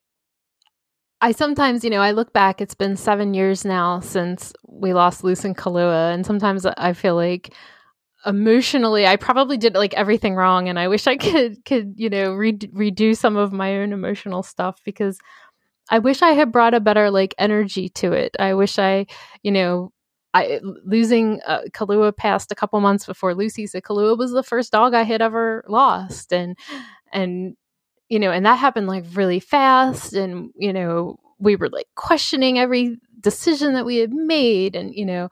I 1.22 1.32
sometimes, 1.32 1.84
you 1.84 1.90
know, 1.90 2.00
I 2.00 2.12
look 2.12 2.32
back, 2.32 2.60
it's 2.60 2.74
been 2.74 2.96
seven 2.96 3.34
years 3.34 3.64
now 3.64 4.00
since 4.00 4.52
we 4.66 4.94
lost 4.94 5.22
Luce 5.22 5.44
and 5.44 5.56
Kahlua 5.56 6.14
and 6.14 6.24
sometimes 6.24 6.64
I 6.64 6.94
feel 6.94 7.14
like 7.14 7.54
emotionally 8.26 9.06
I 9.06 9.16
probably 9.16 9.56
did 9.56 9.74
like 9.74 9.94
everything 9.94 10.34
wrong 10.34 10.68
and 10.68 10.78
I 10.78 10.88
wish 10.88 11.06
I 11.06 11.16
could 11.18 11.64
could, 11.64 11.94
you 11.96 12.10
know, 12.10 12.32
re- 12.34 12.52
redo 12.52 13.16
some 13.16 13.36
of 13.36 13.52
my 13.52 13.76
own 13.78 13.92
emotional 13.92 14.42
stuff 14.42 14.80
because 14.84 15.18
I 15.90 15.98
wish 15.98 16.22
I 16.22 16.30
had 16.30 16.52
brought 16.52 16.74
a 16.74 16.80
better 16.80 17.10
like 17.10 17.34
energy 17.38 17.88
to 17.90 18.12
it. 18.12 18.36
I 18.38 18.54
wish 18.54 18.78
I, 18.78 19.06
you 19.42 19.52
know, 19.52 19.92
I 20.32 20.60
losing 20.84 21.40
uh, 21.46 21.62
Kahlua 21.72 22.16
passed 22.16 22.52
a 22.52 22.54
couple 22.54 22.80
months 22.80 23.06
before 23.06 23.34
Lucy. 23.34 23.66
So 23.66 23.80
Kahlua 23.80 24.16
was 24.16 24.32
the 24.32 24.44
first 24.44 24.72
dog 24.72 24.94
I 24.94 25.02
had 25.02 25.20
ever 25.22 25.64
lost, 25.68 26.32
and 26.32 26.56
and 27.12 27.56
you 28.10 28.18
know, 28.18 28.32
and 28.32 28.44
that 28.46 28.58
happened 28.58 28.88
like 28.88 29.04
really 29.14 29.40
fast. 29.40 30.12
And, 30.14 30.50
you 30.56 30.72
know, 30.72 31.18
we 31.38 31.56
were 31.56 31.70
like 31.70 31.86
questioning 31.96 32.58
every 32.58 32.98
decision 33.20 33.74
that 33.74 33.86
we 33.86 33.98
had 33.98 34.12
made. 34.12 34.76
And, 34.76 34.94
you 34.94 35.06
know, 35.06 35.28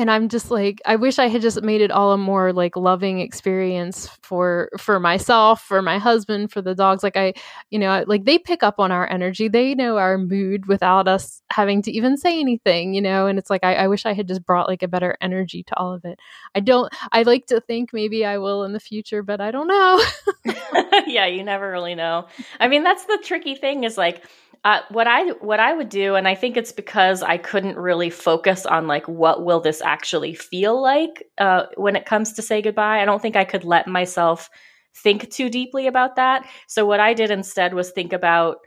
and 0.00 0.10
i'm 0.10 0.28
just 0.28 0.50
like 0.50 0.80
i 0.86 0.96
wish 0.96 1.18
i 1.18 1.28
had 1.28 1.42
just 1.42 1.62
made 1.62 1.82
it 1.82 1.90
all 1.90 2.12
a 2.12 2.18
more 2.18 2.52
like 2.52 2.74
loving 2.74 3.20
experience 3.20 4.08
for 4.22 4.70
for 4.78 4.98
myself 4.98 5.62
for 5.62 5.82
my 5.82 5.98
husband 5.98 6.50
for 6.50 6.62
the 6.62 6.74
dogs. 6.74 7.02
Like 7.02 7.16
i 7.16 7.34
you 7.68 7.78
know 7.78 8.04
like 8.06 8.24
they 8.24 8.38
pick 8.38 8.62
up 8.62 8.78
on 8.78 8.90
our 8.90 9.08
energy. 9.10 9.48
They 9.48 9.74
know 9.74 9.98
our 9.98 10.16
mood 10.16 10.66
without 10.66 11.06
us 11.06 11.42
having 11.50 11.82
to 11.82 11.90
even 11.90 12.16
say 12.16 12.40
anything 12.40 12.94
you 12.94 13.02
know? 13.02 13.26
And 13.26 13.38
it's 13.38 13.50
like 13.50 13.62
i, 13.64 13.74
I 13.74 13.88
wish 13.88 14.06
i 14.06 14.14
had 14.14 14.28
just 14.28 14.44
brought 14.46 14.68
like 14.68 14.82
a 14.82 14.88
better 14.88 15.16
energy 15.20 15.62
to 15.64 15.76
all 15.76 15.92
of 15.92 16.04
it. 16.04 16.18
I 16.54 16.60
don't 16.60 16.92
i 17.12 17.22
like 17.22 17.46
to 17.46 17.60
think 17.60 17.92
maybe 17.92 18.24
i 18.24 18.38
will 18.38 18.64
in 18.64 18.72
the 18.72 18.80
future 18.80 19.22
but 19.22 19.40
i 19.40 19.50
don't 19.50 19.68
know. 19.68 20.02
Yeah 21.06 21.26
you 21.26 21.42
never 21.44 21.70
really 21.70 21.94
know. 21.94 22.26
I 22.58 22.68
mean 22.68 22.84
that's 22.84 23.04
the 23.04 23.18
tricky 23.22 23.54
thing 23.54 23.84
is 23.84 23.98
like 23.98 24.24
uh, 24.62 24.80
what 24.90 25.06
I 25.06 25.30
what 25.30 25.58
I 25.58 25.72
would 25.72 25.88
do, 25.88 26.16
and 26.16 26.28
I 26.28 26.34
think 26.34 26.56
it's 26.56 26.72
because 26.72 27.22
I 27.22 27.38
couldn't 27.38 27.76
really 27.76 28.10
focus 28.10 28.66
on 28.66 28.86
like 28.86 29.08
what 29.08 29.42
will 29.42 29.60
this 29.60 29.80
actually 29.80 30.34
feel 30.34 30.80
like 30.80 31.26
uh, 31.38 31.66
when 31.76 31.96
it 31.96 32.04
comes 32.04 32.34
to 32.34 32.42
say 32.42 32.60
goodbye. 32.60 33.00
I 33.00 33.06
don't 33.06 33.22
think 33.22 33.36
I 33.36 33.44
could 33.44 33.64
let 33.64 33.86
myself 33.86 34.50
think 34.94 35.30
too 35.30 35.48
deeply 35.48 35.86
about 35.86 36.16
that. 36.16 36.46
So 36.66 36.84
what 36.84 37.00
I 37.00 37.14
did 37.14 37.30
instead 37.30 37.72
was 37.72 37.90
think 37.90 38.12
about 38.12 38.58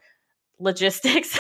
logistics. 0.59 1.37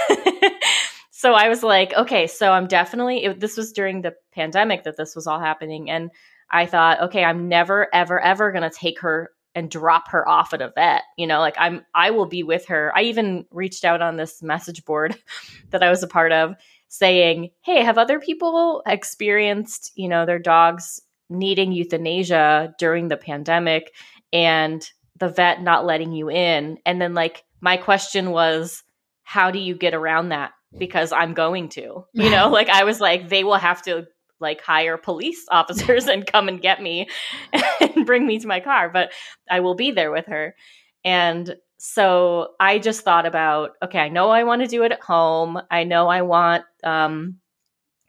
so 1.11 1.33
I 1.33 1.49
was 1.49 1.63
like, 1.63 1.93
okay, 1.93 2.27
so 2.27 2.51
I'm 2.51 2.67
definitely. 2.67 3.23
It, 3.23 3.39
this 3.39 3.57
was 3.57 3.71
during 3.71 4.01
the 4.03 4.13
pandemic 4.33 4.83
that 4.83 4.97
this 4.97 5.15
was 5.15 5.25
all 5.25 5.39
happening, 5.39 5.89
and 5.89 6.11
I 6.51 6.67
thought, 6.67 7.01
okay, 7.01 7.23
I'm 7.23 7.49
never, 7.49 7.87
ever, 7.91 8.19
ever 8.19 8.51
going 8.51 8.69
to 8.69 8.69
take 8.69 8.99
her 8.99 9.31
and 9.55 9.69
drop 9.69 10.09
her 10.09 10.27
off 10.27 10.53
at 10.53 10.61
a 10.61 10.71
vet 10.75 11.03
you 11.17 11.27
know 11.27 11.39
like 11.39 11.55
i'm 11.57 11.85
i 11.93 12.11
will 12.11 12.25
be 12.25 12.43
with 12.43 12.65
her. 12.67 12.91
I 12.95 13.03
even 13.03 13.45
reached 13.51 13.85
out 13.85 14.01
on 14.01 14.17
this 14.17 14.41
message 14.41 14.83
board 14.85 15.15
that 15.69 15.83
i 15.83 15.89
was 15.89 16.03
a 16.03 16.07
part 16.07 16.31
of 16.31 16.55
saying 16.87 17.49
hey 17.61 17.83
have 17.83 17.97
other 17.97 18.19
people 18.19 18.83
experienced 18.85 19.91
you 19.95 20.07
know 20.07 20.25
their 20.25 20.39
dogs 20.39 21.01
needing 21.29 21.71
euthanasia 21.71 22.73
during 22.77 23.07
the 23.07 23.17
pandemic 23.17 23.91
and 24.31 24.89
the 25.17 25.29
vet 25.29 25.61
not 25.61 25.85
letting 25.85 26.11
you 26.11 26.29
in? 26.29 26.77
And 26.85 27.01
then 27.01 27.13
like 27.13 27.43
my 27.61 27.77
question 27.77 28.31
was 28.31 28.83
how 29.23 29.51
do 29.51 29.59
you 29.59 29.75
get 29.75 29.93
around 29.93 30.29
that? 30.29 30.51
Because 30.77 31.11
i'm 31.11 31.33
going 31.33 31.69
to 31.69 32.05
you 32.13 32.29
know? 32.29 32.49
Like 32.51 32.69
i 32.69 32.83
was 32.83 32.99
like 32.99 33.29
they 33.29 33.43
will 33.43 33.55
have 33.55 33.81
to 33.83 34.07
like 34.43 34.61
hire 34.61 34.97
police 34.97 35.47
officers 35.51 36.05
and 36.05 36.27
come 36.27 36.47
and 36.47 36.61
get 36.61 36.79
me 36.79 37.09
and 37.81 38.05
bring 38.05 38.27
me 38.27 38.37
to 38.37 38.47
my 38.47 38.59
car, 38.59 38.89
but 38.89 39.11
I 39.49 39.61
will 39.61 39.75
be 39.75 39.89
there 39.89 40.11
with 40.11 40.27
her. 40.27 40.55
And 41.03 41.55
so 41.77 42.51
I 42.59 42.79
just 42.79 43.01
thought 43.01 43.25
about, 43.25 43.71
okay, 43.83 43.99
I 43.99 44.09
know 44.09 44.29
I 44.29 44.43
want 44.43 44.61
to 44.61 44.67
do 44.67 44.83
it 44.83 44.93
at 44.93 45.01
home. 45.01 45.59
I 45.69 45.83
know 45.83 46.07
I 46.07 46.21
want, 46.21 46.63
um, 46.83 47.39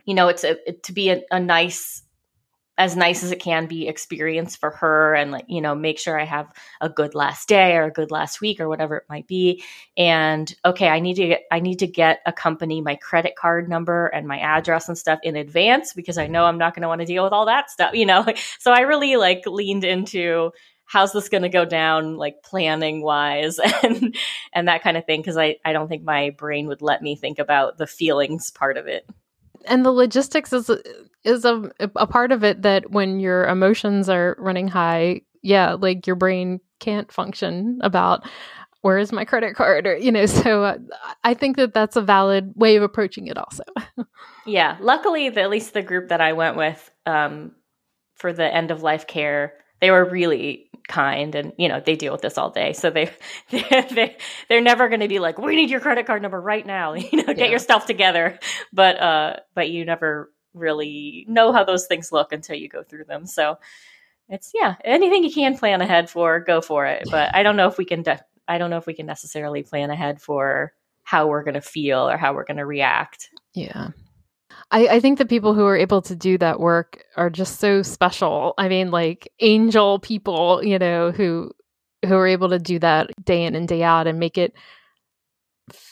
you 0.04 0.14
know, 0.14 0.28
it's 0.28 0.44
a, 0.44 0.68
it, 0.68 0.84
to 0.84 0.92
be 0.92 1.10
a, 1.10 1.22
a 1.32 1.40
nice 1.40 2.03
as 2.76 2.96
nice 2.96 3.22
as 3.22 3.30
it 3.30 3.38
can 3.38 3.66
be 3.66 3.86
experience 3.86 4.56
for 4.56 4.70
her 4.70 5.14
and 5.14 5.30
like 5.30 5.44
you 5.48 5.60
know 5.60 5.74
make 5.74 5.98
sure 5.98 6.18
i 6.18 6.24
have 6.24 6.46
a 6.80 6.88
good 6.88 7.14
last 7.14 7.48
day 7.48 7.76
or 7.76 7.84
a 7.84 7.92
good 7.92 8.10
last 8.10 8.40
week 8.40 8.60
or 8.60 8.68
whatever 8.68 8.96
it 8.96 9.04
might 9.08 9.26
be. 9.26 9.62
And 9.96 10.52
okay 10.64 10.88
i 10.88 11.00
need 11.00 11.14
to 11.14 11.26
get 11.28 11.42
i 11.50 11.60
need 11.60 11.78
to 11.80 11.86
get 11.86 12.20
a 12.26 12.32
company 12.32 12.80
my 12.80 12.96
credit 12.96 13.36
card 13.36 13.68
number 13.68 14.06
and 14.06 14.26
my 14.26 14.38
address 14.38 14.88
and 14.88 14.98
stuff 14.98 15.20
in 15.22 15.36
advance 15.36 15.92
because 15.92 16.18
i 16.18 16.26
know 16.26 16.44
i'm 16.44 16.58
not 16.58 16.74
going 16.74 16.82
to 16.82 16.88
want 16.88 17.00
to 17.00 17.06
deal 17.06 17.24
with 17.24 17.32
all 17.32 17.46
that 17.46 17.70
stuff 17.70 17.94
you 17.94 18.06
know? 18.06 18.24
So 18.58 18.72
i 18.72 18.80
really 18.80 19.16
like 19.16 19.46
leaned 19.46 19.84
into 19.84 20.50
how's 20.84 21.12
this 21.12 21.28
going 21.28 21.42
to 21.42 21.48
go 21.48 21.64
down 21.64 22.16
like 22.16 22.42
planning 22.42 23.02
wise 23.02 23.58
and 23.82 24.16
and 24.52 24.68
that 24.68 24.82
kind 24.82 24.96
of 24.96 25.04
thing 25.04 25.20
because 25.20 25.36
i 25.36 25.56
i 25.64 25.72
don't 25.72 25.88
think 25.88 26.02
my 26.02 26.30
brain 26.30 26.66
would 26.66 26.82
let 26.82 27.02
me 27.02 27.16
think 27.16 27.38
about 27.38 27.78
the 27.78 27.86
feelings 27.86 28.50
part 28.50 28.76
of 28.76 28.86
it 28.86 29.08
and 29.66 29.84
the 29.84 29.92
logistics 29.92 30.52
is 30.52 30.70
is 31.24 31.44
a 31.44 31.70
a 31.78 32.06
part 32.06 32.32
of 32.32 32.44
it 32.44 32.62
that 32.62 32.90
when 32.90 33.20
your 33.20 33.46
emotions 33.46 34.08
are 34.08 34.36
running 34.38 34.68
high, 34.68 35.22
yeah, 35.42 35.72
like 35.72 36.06
your 36.06 36.16
brain 36.16 36.60
can't 36.80 37.10
function 37.10 37.78
about 37.82 38.26
where 38.84 38.98
is 38.98 39.12
my 39.12 39.24
credit 39.24 39.56
card? 39.56 39.86
or 39.86 39.96
you 39.96 40.12
know 40.12 40.26
so 40.42 40.62
uh, 40.64 40.78
i 41.24 41.32
think 41.32 41.56
that 41.56 41.72
that's 41.72 41.96
a 41.96 42.02
valid 42.02 42.52
way 42.54 42.76
of 42.76 42.82
approaching 42.82 43.26
it 43.26 43.38
also. 43.38 43.64
Yeah 44.46 44.76
luckily 44.78 45.30
the, 45.30 45.40
at 45.40 45.48
least 45.48 45.72
the 45.72 45.80
group 45.80 46.10
that 46.10 46.20
i 46.20 46.34
went 46.34 46.56
with 46.58 46.90
um, 47.06 47.52
for 48.14 48.30
the 48.34 48.44
end 48.44 48.70
of 48.70 48.82
life 48.82 49.06
care 49.06 49.54
they 49.84 49.90
were 49.90 50.04
really 50.04 50.70
kind 50.88 51.34
and 51.34 51.52
you 51.56 51.68
know 51.68 51.80
they 51.80 51.96
deal 51.96 52.12
with 52.12 52.20
this 52.20 52.36
all 52.36 52.50
day 52.50 52.72
so 52.74 52.90
they, 52.90 53.10
they, 53.50 54.16
they 54.48 54.56
are 54.56 54.60
never 54.60 54.88
going 54.88 55.00
to 55.00 55.08
be 55.08 55.18
like 55.18 55.38
we 55.38 55.56
need 55.56 55.70
your 55.70 55.80
credit 55.80 56.06
card 56.06 56.20
number 56.20 56.40
right 56.40 56.66
now 56.66 56.92
you 56.92 57.16
know 57.16 57.24
get 57.24 57.38
yeah. 57.38 57.46
yourself 57.46 57.86
together 57.86 58.38
but 58.72 59.00
uh 59.00 59.36
but 59.54 59.70
you 59.70 59.84
never 59.84 60.30
really 60.54 61.26
know 61.28 61.52
how 61.52 61.64
those 61.64 61.86
things 61.86 62.12
look 62.12 62.32
until 62.32 62.56
you 62.56 62.68
go 62.68 62.82
through 62.82 63.04
them. 63.04 63.26
So 63.26 63.58
it's 64.28 64.52
yeah, 64.54 64.76
anything 64.84 65.24
you 65.24 65.32
can 65.32 65.58
plan 65.58 65.82
ahead 65.82 66.08
for, 66.08 66.40
go 66.40 66.60
for 66.60 66.86
it. 66.86 67.08
But 67.10 67.34
I 67.34 67.42
don't 67.42 67.56
know 67.56 67.68
if 67.68 67.76
we 67.76 67.84
can. 67.84 68.02
De- 68.02 68.24
I 68.48 68.58
don't 68.58 68.70
know 68.70 68.78
if 68.78 68.86
we 68.86 68.94
can 68.94 69.06
necessarily 69.06 69.62
plan 69.62 69.90
ahead 69.90 70.20
for 70.22 70.72
how 71.02 71.26
we're 71.26 71.42
going 71.42 71.54
to 71.54 71.60
feel 71.60 72.08
or 72.08 72.16
how 72.16 72.32
we're 72.32 72.44
going 72.44 72.56
to 72.56 72.66
react. 72.66 73.30
Yeah. 73.52 73.88
I, 74.70 74.88
I 74.88 75.00
think 75.00 75.18
the 75.18 75.26
people 75.26 75.54
who 75.54 75.64
are 75.64 75.76
able 75.76 76.02
to 76.02 76.16
do 76.16 76.38
that 76.38 76.60
work 76.60 77.04
are 77.16 77.30
just 77.30 77.60
so 77.60 77.82
special. 77.82 78.54
I 78.58 78.68
mean, 78.68 78.90
like 78.90 79.30
angel 79.40 79.98
people, 79.98 80.62
you 80.64 80.78
know, 80.78 81.10
who 81.10 81.50
who 82.04 82.14
are 82.14 82.26
able 82.26 82.50
to 82.50 82.58
do 82.58 82.78
that 82.78 83.10
day 83.24 83.44
in 83.44 83.54
and 83.54 83.66
day 83.66 83.82
out 83.82 84.06
and 84.06 84.18
make 84.18 84.36
it 84.38 84.54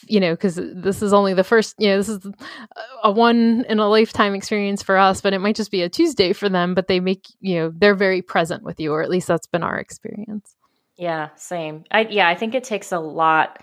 you 0.06 0.20
know 0.20 0.34
because 0.34 0.56
this 0.56 1.00
is 1.00 1.12
only 1.12 1.32
the 1.32 1.44
first 1.44 1.74
you 1.78 1.88
know 1.88 1.96
this 1.96 2.08
is 2.08 2.20
a 3.02 3.10
one 3.10 3.64
in 3.68 3.78
a 3.78 3.88
lifetime 3.88 4.34
experience 4.34 4.82
for 4.82 4.98
us 4.98 5.22
but 5.22 5.32
it 5.32 5.38
might 5.38 5.56
just 5.56 5.70
be 5.70 5.80
a 5.80 5.88
tuesday 5.88 6.34
for 6.34 6.50
them 6.50 6.74
but 6.74 6.88
they 6.88 7.00
make 7.00 7.26
you 7.40 7.54
know 7.54 7.72
they're 7.74 7.94
very 7.94 8.20
present 8.20 8.62
with 8.62 8.78
you 8.78 8.92
or 8.92 9.02
at 9.02 9.08
least 9.08 9.26
that's 9.26 9.46
been 9.46 9.62
our 9.62 9.78
experience. 9.78 10.54
Yeah 10.98 11.30
same. 11.36 11.84
I 11.90 12.02
yeah 12.02 12.28
i 12.28 12.34
think 12.34 12.54
it 12.54 12.64
takes 12.64 12.92
a 12.92 12.98
lot 12.98 13.62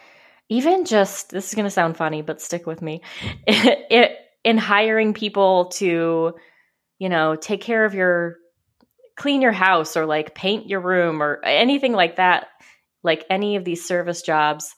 even 0.50 0.86
just 0.86 1.30
this 1.30 1.50
is 1.50 1.54
going 1.54 1.66
to 1.66 1.72
sound 1.72 1.96
funny 1.96 2.24
but 2.24 2.42
stick 2.42 2.66
with 2.66 2.82
me. 2.82 3.02
It, 3.48 3.86
it 3.92 4.18
in 4.44 4.58
hiring 4.58 5.14
people 5.14 5.66
to 5.66 6.34
you 6.98 7.10
know 7.10 7.36
take 7.36 7.62
care 7.62 7.86
of 7.86 7.94
your 7.94 8.38
clean 9.16 9.42
your 9.42 9.52
house 9.52 9.98
or 9.98 10.06
like 10.06 10.34
paint 10.36 10.68
your 10.68 10.80
room 10.80 11.22
or 11.22 11.44
anything 11.44 11.94
like 11.94 12.16
that 12.16 12.48
like 13.04 13.26
any 13.30 13.56
of 13.56 13.66
these 13.66 13.86
service 13.86 14.22
jobs 14.22 14.76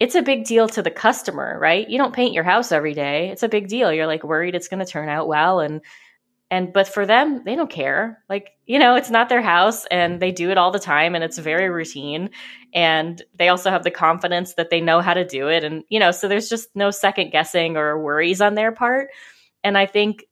it's 0.00 0.14
a 0.14 0.22
big 0.22 0.44
deal 0.44 0.68
to 0.68 0.82
the 0.82 0.90
customer 0.90 1.58
right? 1.60 1.88
You 1.88 1.98
don't 1.98 2.14
paint 2.14 2.32
your 2.32 2.44
house 2.44 2.70
every 2.70 2.94
day. 2.94 3.30
It's 3.30 3.42
a 3.42 3.48
big 3.48 3.68
deal. 3.68 3.92
You're 3.92 4.06
like 4.06 4.22
worried 4.22 4.54
it's 4.54 4.68
going 4.68 4.84
to 4.84 4.90
turn 4.90 5.08
out 5.08 5.26
well 5.26 5.60
and 5.60 5.80
and 6.50 6.72
but 6.72 6.88
for 6.88 7.04
them 7.06 7.42
they 7.44 7.54
don't 7.54 7.70
care. 7.70 8.22
Like 8.28 8.52
you 8.66 8.78
know 8.78 8.96
it's 8.96 9.10
not 9.10 9.28
their 9.28 9.42
house 9.42 9.86
and 9.86 10.20
they 10.20 10.32
do 10.32 10.50
it 10.50 10.58
all 10.58 10.70
the 10.70 10.78
time 10.78 11.14
and 11.14 11.24
it's 11.24 11.38
very 11.38 11.68
routine. 11.68 12.30
And 12.72 13.22
they 13.34 13.48
also 13.48 13.70
have 13.70 13.84
the 13.84 13.90
confidence 13.90 14.54
that 14.54 14.70
they 14.70 14.80
know 14.80 15.00
how 15.00 15.14
to 15.14 15.24
do 15.24 15.48
it. 15.48 15.64
And 15.64 15.84
you 15.88 16.00
know 16.00 16.10
so 16.10 16.28
there's 16.28 16.48
just 16.48 16.68
no 16.74 16.90
second 16.90 17.30
guessing 17.30 17.76
or 17.76 18.02
worries 18.02 18.40
on 18.40 18.54
their 18.54 18.72
part. 18.72 19.10
And 19.64 19.76
i 19.76 19.86
think 19.86 20.24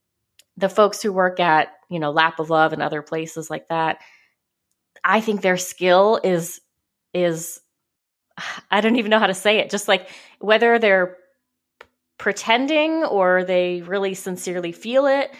the 0.56 0.68
folks 0.68 1.02
who 1.02 1.12
work 1.12 1.40
at 1.40 1.68
you 1.90 1.98
know 1.98 2.10
lap 2.10 2.38
of 2.40 2.50
love 2.50 2.72
and 2.72 2.82
other 2.82 3.02
places 3.02 3.50
like 3.50 3.68
that 3.68 3.98
i 5.04 5.20
think 5.20 5.42
their 5.42 5.56
skill 5.56 6.20
is 6.22 6.60
is 7.12 7.60
i 8.70 8.80
don't 8.80 8.96
even 8.96 9.10
know 9.10 9.18
how 9.18 9.26
to 9.26 9.34
say 9.34 9.58
it. 9.58 9.70
Just 9.70 9.88
like 9.88 10.08
whether 10.38 10.78
they're 10.78 11.16
pretending 12.18 13.04
or 13.04 13.44
they 13.44 13.82
really 13.82 14.14
sincerely 14.14 14.72
feel 14.72 15.06
it 15.06 15.30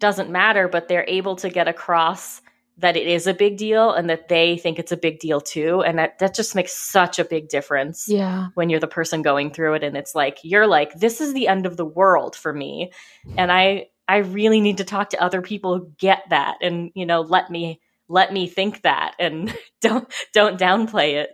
doesn't 0.00 0.30
matter, 0.30 0.66
but 0.66 0.88
they're 0.88 1.04
able 1.06 1.36
to 1.36 1.48
get 1.48 1.68
across 1.68 2.42
that 2.80 2.96
it 2.96 3.06
is 3.06 3.26
a 3.26 3.34
big 3.34 3.58
deal 3.58 3.92
and 3.92 4.08
that 4.08 4.28
they 4.28 4.56
think 4.56 4.78
it's 4.78 4.92
a 4.92 4.96
big 4.96 5.18
deal 5.20 5.40
too. 5.40 5.82
And 5.82 5.98
that, 5.98 6.18
that 6.18 6.34
just 6.34 6.54
makes 6.54 6.72
such 6.72 7.18
a 7.18 7.24
big 7.24 7.48
difference. 7.48 8.08
Yeah. 8.08 8.48
When 8.54 8.70
you're 8.70 8.80
the 8.80 8.86
person 8.86 9.22
going 9.22 9.50
through 9.50 9.74
it 9.74 9.84
and 9.84 9.96
it's 9.96 10.14
like, 10.14 10.38
you're 10.42 10.66
like, 10.66 10.94
this 10.94 11.20
is 11.20 11.34
the 11.34 11.46
end 11.46 11.66
of 11.66 11.76
the 11.76 11.84
world 11.84 12.34
for 12.34 12.52
me. 12.52 12.90
And 13.36 13.52
I, 13.52 13.88
I 14.08 14.18
really 14.18 14.60
need 14.60 14.78
to 14.78 14.84
talk 14.84 15.10
to 15.10 15.22
other 15.22 15.42
people 15.42 15.78
who 15.78 15.92
get 15.98 16.22
that 16.30 16.56
and, 16.62 16.90
you 16.94 17.04
know, 17.04 17.20
let 17.20 17.50
me, 17.50 17.80
let 18.08 18.32
me 18.32 18.48
think 18.48 18.82
that 18.82 19.14
and 19.18 19.54
don't, 19.80 20.10
don't 20.32 20.58
downplay 20.58 21.22
it. 21.22 21.30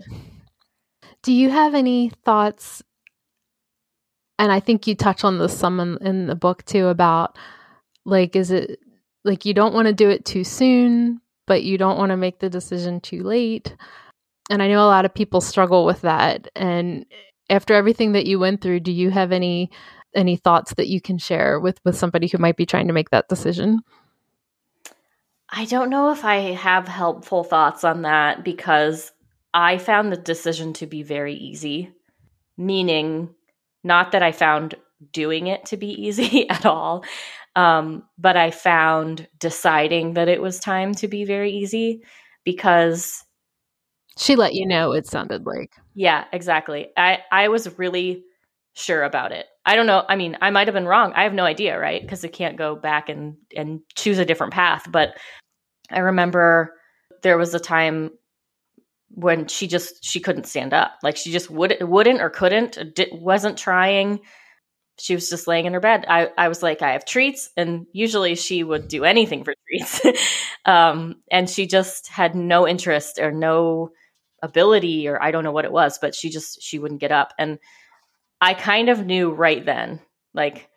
Do 1.23 1.33
you 1.33 1.49
have 1.51 1.75
any 1.75 2.11
thoughts? 2.25 2.83
And 4.39 4.53
I 4.53 4.61
think 4.61 4.87
you 4.87 4.95
touch 4.95 5.25
on 5.25 5.39
this 5.39 5.57
some 5.57 5.81
in, 5.81 5.99
in 5.99 6.27
the 6.27 6.35
book 6.35 6.64
too 6.64 6.89
about 6.89 7.39
like, 8.07 8.37
is 8.37 8.51
it 8.51 8.79
like 9.25 9.45
you 9.45 9.53
don't 9.53 9.75
want 9.75 9.87
to 9.87 9.93
do 9.93 10.09
it 10.09 10.25
too 10.25 10.45
soon, 10.45 11.21
but 11.47 11.63
you 11.63 11.77
don't 11.77 11.99
want 11.99 12.11
to 12.11 12.17
make 12.17 12.39
the 12.39 12.49
decision 12.49 13.01
too 13.01 13.23
late? 13.23 13.75
And 14.49 14.63
I 14.63 14.69
know 14.69 14.81
a 14.81 14.87
lot 14.87 15.05
of 15.05 15.15
people 15.15 15.41
struggle 15.41 15.85
with 15.85 16.03
that. 16.03 16.49
And 16.55 17.05
after 17.51 17.75
everything 17.75 18.13
that 18.13 18.27
you 18.27 18.39
went 18.39 18.61
through, 18.61 18.81
do 18.81 18.93
you 18.93 19.11
have 19.11 19.33
any 19.33 19.71
any 20.15 20.37
thoughts 20.37 20.73
that 20.75 20.89
you 20.89 21.01
can 21.01 21.19
share 21.19 21.61
with 21.61 21.79
with 21.85 21.97
somebody 21.97 22.29
who 22.29 22.39
might 22.39 22.57
be 22.57 22.65
trying 22.65 22.87
to 22.87 22.93
make 22.93 23.11
that 23.11 23.29
decision? 23.29 23.81
I 25.51 25.65
don't 25.65 25.91
know 25.91 26.11
if 26.11 26.25
I 26.25 26.53
have 26.53 26.89
helpful 26.89 27.45
thoughts 27.45 27.85
on 27.85 28.03
that 28.03 28.45
because 28.45 29.13
I 29.55 29.79
found 29.79 30.11
the 30.11 30.17
decision 30.17 30.73
to 30.75 30.87
be 30.87 31.03
very 31.03 31.35
easy, 31.35 31.93
meaning 32.57 33.35
not 33.85 34.13
that 34.13 34.23
I 34.23 34.33
found 34.33 34.75
doing 35.13 35.47
it 35.47 35.67
to 35.67 35.77
be 35.77 35.89
easy 36.07 36.49
at 36.49 36.67
all. 36.67 37.05
Um, 37.57 38.05
but 38.19 38.37
I 38.37 38.51
found 38.51 39.27
deciding 39.39 40.15
that 40.15 40.29
it 40.29 40.41
was 40.41 40.61
time 40.61 40.95
to 40.97 41.09
be 41.09 41.25
very 41.25 41.51
easy 41.51 42.03
because 42.45 43.25
she 44.19 44.37
let 44.37 44.55
you 44.55 44.67
know 44.67 44.93
it 44.93 45.07
sounded 45.07 45.47
like. 45.47 45.73
Yeah, 45.95 46.25
exactly. 46.33 46.89
I, 46.97 47.21
I 47.33 47.49
was 47.49 47.79
really 47.79 48.25
sure 48.75 49.03
about 49.03 49.33
it. 49.33 49.47
I 49.65 49.75
don't 49.75 49.87
know. 49.87 50.05
I 50.09 50.17
mean, 50.17 50.37
I 50.41 50.51
might 50.51 50.69
have 50.69 50.75
been 50.75 50.87
wrong. 50.87 51.13
I 51.15 51.25
have 51.25 51.33
no 51.33 51.45
idea, 51.45 51.79
right? 51.79 52.01
Because 52.01 52.25
I 52.25 52.29
can't 52.29 52.59
go 52.59 52.77
back 52.77 53.09
and, 53.09 53.37
and 53.57 53.81
choose 53.95 54.19
a 54.19 54.25
different 54.25 54.53
path. 54.53 54.87
But 54.91 55.17
I 55.91 56.01
remember 56.01 56.75
there 57.23 57.39
was 57.39 57.55
a 57.55 57.61
time 57.61 58.11
when 59.11 59.49
she 59.49 59.67
just 59.67 60.05
she 60.05 60.21
couldn't 60.21 60.45
stand 60.45 60.75
up 60.75 60.93
like 61.03 61.17
she 61.17 61.33
just 61.33 61.51
would 61.51 61.75
wouldn't 61.81 62.21
or 62.21 62.29
couldn't 62.29 62.79
did, 62.95 63.09
wasn't 63.13 63.57
trying 63.57 64.21
she 64.99 65.14
was 65.14 65.28
just 65.28 65.47
laying 65.47 65.66
in 65.66 65.74
her 65.74 65.80
bed. 65.80 66.05
I, 66.09 66.30
I 66.38 66.49
was 66.49 66.62
like, 66.62 66.82
I 66.82 66.92
have 66.92 67.05
treats. 67.05 67.51
And 67.57 67.86
usually 67.92 68.34
she 68.34 68.64
would 68.64 68.88
do 68.88 69.05
anything 69.05 69.44
for 69.44 69.55
treats. 69.68 70.01
um, 70.66 71.16
and 71.30 71.49
she 71.49 71.66
just 71.66 72.09
had 72.09 72.34
no 72.34 72.66
interest 72.66 73.18
or 73.18 73.30
no 73.32 73.90
ability, 74.42 75.09
or 75.09 75.22
I 75.22 75.30
don't 75.30 75.44
know 75.44 75.53
what 75.53 75.64
it 75.64 75.72
was, 75.72 75.99
but 75.99 76.14
she 76.14 76.30
just, 76.30 76.62
she 76.62 76.78
wouldn't 76.78 77.01
get 77.01 77.12
up. 77.12 77.32
And 77.38 77.59
I 78.40 78.55
kind 78.55 78.88
of 78.88 79.05
knew 79.07 79.30
right 79.30 79.64
then, 79.64 80.01
like, 80.34 80.68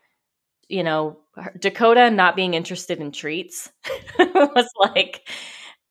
you 0.67 0.83
know, 0.83 1.17
Dakota 1.59 2.09
not 2.11 2.35
being 2.35 2.53
interested 2.53 2.99
in 2.99 3.11
treats 3.11 3.69
was 4.19 4.69
like, 4.79 5.27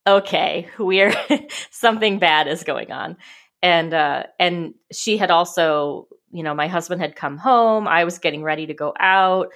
okay, 0.06 0.68
we're 0.78 1.14
something 1.70 2.18
bad 2.18 2.48
is 2.48 2.64
going 2.64 2.92
on. 2.92 3.16
And, 3.62 3.92
uh, 3.92 4.24
and 4.38 4.74
she 4.92 5.16
had 5.16 5.30
also 5.30 6.08
you 6.30 6.42
know, 6.42 6.54
my 6.54 6.68
husband 6.68 7.00
had 7.00 7.16
come 7.16 7.36
home. 7.36 7.88
I 7.88 8.04
was 8.04 8.18
getting 8.18 8.42
ready 8.42 8.66
to 8.66 8.74
go 8.74 8.92
out. 8.98 9.48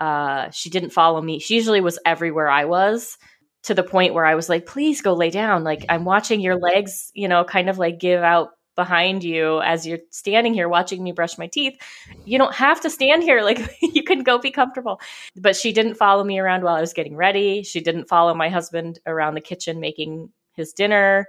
Uh, 0.00 0.50
she 0.50 0.70
didn't 0.70 0.90
follow 0.90 1.20
me. 1.20 1.38
She 1.38 1.54
usually 1.54 1.80
was 1.80 1.98
everywhere 2.04 2.48
I 2.48 2.64
was 2.64 3.18
to 3.64 3.74
the 3.74 3.82
point 3.82 4.14
where 4.14 4.24
I 4.24 4.34
was 4.34 4.48
like, 4.48 4.66
please 4.66 5.02
go 5.02 5.14
lay 5.14 5.30
down. 5.30 5.64
Like, 5.64 5.84
I'm 5.88 6.04
watching 6.04 6.40
your 6.40 6.56
legs, 6.56 7.12
you 7.14 7.28
know, 7.28 7.44
kind 7.44 7.68
of 7.68 7.78
like 7.78 8.00
give 8.00 8.22
out 8.22 8.50
behind 8.76 9.22
you 9.22 9.60
as 9.60 9.86
you're 9.86 9.98
standing 10.10 10.54
here 10.54 10.68
watching 10.68 11.02
me 11.02 11.12
brush 11.12 11.36
my 11.36 11.46
teeth. 11.46 11.78
You 12.24 12.38
don't 12.38 12.54
have 12.54 12.80
to 12.80 12.90
stand 12.90 13.22
here. 13.22 13.42
Like, 13.50 13.78
you 13.82 14.02
can 14.04 14.22
go 14.22 14.38
be 14.38 14.50
comfortable. 14.50 15.00
But 15.36 15.56
she 15.56 15.72
didn't 15.72 15.96
follow 15.96 16.24
me 16.24 16.38
around 16.38 16.62
while 16.62 16.76
I 16.76 16.80
was 16.80 16.92
getting 16.92 17.16
ready. 17.16 17.62
She 17.62 17.80
didn't 17.80 18.08
follow 18.08 18.32
my 18.32 18.48
husband 18.48 19.00
around 19.06 19.34
the 19.34 19.40
kitchen 19.40 19.80
making 19.80 20.30
his 20.52 20.72
dinner 20.72 21.26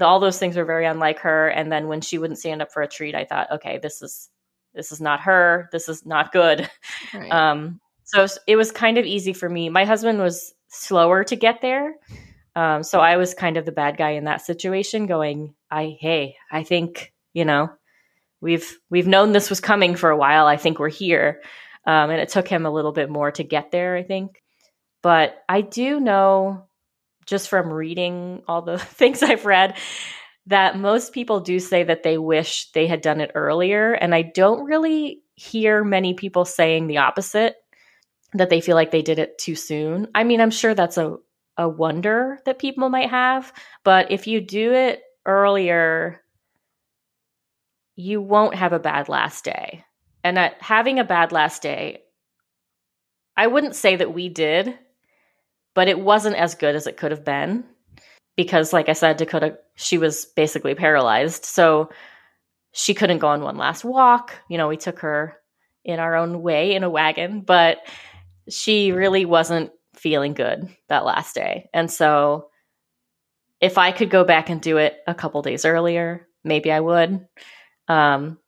the, 0.00 0.06
all 0.06 0.18
those 0.18 0.38
things 0.38 0.56
were 0.56 0.64
very 0.64 0.86
unlike 0.86 1.20
her. 1.20 1.48
And 1.48 1.70
then 1.70 1.86
when 1.86 2.00
she 2.00 2.18
wouldn't 2.18 2.40
stand 2.40 2.60
up 2.60 2.72
for 2.72 2.82
a 2.82 2.88
treat, 2.88 3.14
I 3.14 3.24
thought, 3.24 3.52
okay, 3.52 3.78
this 3.80 4.02
is 4.02 4.28
this 4.74 4.90
is 4.90 5.00
not 5.00 5.20
her. 5.20 5.68
This 5.72 5.88
is 5.88 6.04
not 6.04 6.32
good. 6.32 6.68
Right. 7.14 7.30
Um, 7.30 7.80
so 8.04 8.26
it 8.46 8.56
was 8.56 8.72
kind 8.72 8.98
of 8.98 9.04
easy 9.04 9.32
for 9.32 9.48
me. 9.48 9.68
My 9.68 9.84
husband 9.84 10.18
was 10.18 10.52
slower 10.68 11.24
to 11.24 11.36
get 11.36 11.60
there. 11.60 11.94
Um, 12.56 12.82
so 12.82 13.00
I 13.00 13.16
was 13.16 13.34
kind 13.34 13.56
of 13.56 13.64
the 13.64 13.72
bad 13.72 13.96
guy 13.96 14.10
in 14.10 14.24
that 14.24 14.42
situation 14.42 15.06
going, 15.06 15.54
I, 15.70 15.96
hey, 16.00 16.36
I 16.50 16.64
think, 16.64 17.12
you 17.32 17.44
know, 17.44 17.70
we've, 18.40 18.78
we've 18.90 19.06
known 19.06 19.32
this 19.32 19.50
was 19.50 19.60
coming 19.60 19.96
for 19.96 20.10
a 20.10 20.16
while. 20.16 20.46
I 20.46 20.56
think 20.56 20.78
we're 20.78 20.88
here. 20.88 21.42
Um, 21.86 22.10
and 22.10 22.20
it 22.20 22.28
took 22.28 22.48
him 22.48 22.66
a 22.66 22.70
little 22.70 22.92
bit 22.92 23.10
more 23.10 23.30
to 23.32 23.44
get 23.44 23.70
there, 23.70 23.96
I 23.96 24.02
think. 24.02 24.42
But 25.02 25.36
I 25.48 25.60
do 25.60 25.98
know 26.00 26.66
just 27.30 27.48
from 27.48 27.72
reading 27.72 28.42
all 28.46 28.60
the 28.60 28.78
things 28.98 29.22
I've 29.22 29.46
read 29.46 29.78
that 30.46 30.76
most 30.76 31.12
people 31.12 31.40
do 31.40 31.60
say 31.60 31.84
that 31.84 32.02
they 32.02 32.18
wish 32.18 32.72
they 32.72 32.86
had 32.86 33.00
done 33.00 33.20
it 33.20 33.30
earlier. 33.34 33.92
And 33.92 34.14
I 34.14 34.22
don't 34.22 34.64
really 34.64 35.22
hear 35.34 35.84
many 35.84 36.14
people 36.14 36.44
saying 36.44 36.86
the 36.86 36.98
opposite, 36.98 37.56
that 38.34 38.50
they 38.50 38.60
feel 38.60 38.76
like 38.76 38.90
they 38.90 39.02
did 39.02 39.18
it 39.18 39.38
too 39.38 39.54
soon. 39.54 40.08
I 40.14 40.24
mean, 40.24 40.40
I'm 40.40 40.50
sure 40.50 40.74
that's 40.74 40.98
a, 40.98 41.16
a 41.56 41.68
wonder 41.68 42.38
that 42.44 42.58
people 42.58 42.88
might 42.88 43.10
have, 43.10 43.52
but 43.84 44.10
if 44.10 44.26
you 44.26 44.40
do 44.40 44.72
it 44.72 45.02
earlier, 45.26 46.20
you 47.96 48.20
won't 48.20 48.54
have 48.54 48.72
a 48.72 48.78
bad 48.78 49.08
last 49.08 49.44
day. 49.44 49.84
And 50.22 50.38
at 50.38 50.60
having 50.62 50.98
a 50.98 51.04
bad 51.04 51.32
last 51.32 51.62
day, 51.62 52.02
I 53.36 53.46
wouldn't 53.46 53.74
say 53.74 53.96
that 53.96 54.14
we 54.14 54.28
did 54.28 54.78
but 55.74 55.88
it 55.88 56.00
wasn't 56.00 56.36
as 56.36 56.54
good 56.54 56.74
as 56.74 56.86
it 56.86 56.96
could 56.96 57.10
have 57.10 57.24
been 57.24 57.64
because 58.36 58.72
like 58.72 58.88
i 58.88 58.92
said 58.92 59.16
dakota 59.16 59.58
she 59.74 59.98
was 59.98 60.24
basically 60.36 60.74
paralyzed 60.74 61.44
so 61.44 61.90
she 62.72 62.94
couldn't 62.94 63.18
go 63.18 63.28
on 63.28 63.42
one 63.42 63.56
last 63.56 63.84
walk 63.84 64.34
you 64.48 64.56
know 64.56 64.68
we 64.68 64.76
took 64.76 65.00
her 65.00 65.36
in 65.84 65.98
our 65.98 66.14
own 66.14 66.42
way 66.42 66.74
in 66.74 66.84
a 66.84 66.90
wagon 66.90 67.40
but 67.40 67.78
she 68.48 68.92
really 68.92 69.24
wasn't 69.24 69.70
feeling 69.94 70.34
good 70.34 70.68
that 70.88 71.04
last 71.04 71.34
day. 71.34 71.68
And 71.72 71.90
so 71.90 72.48
if 73.60 73.78
I 73.78 73.92
could 73.92 74.10
go 74.10 74.24
back 74.24 74.48
and 74.48 74.60
do 74.60 74.78
it 74.78 74.96
a 75.06 75.14
couple 75.14 75.42
days 75.42 75.64
earlier, 75.64 76.26
maybe 76.42 76.72
I 76.72 76.80
would. 76.80 77.26
Um, 77.88 78.38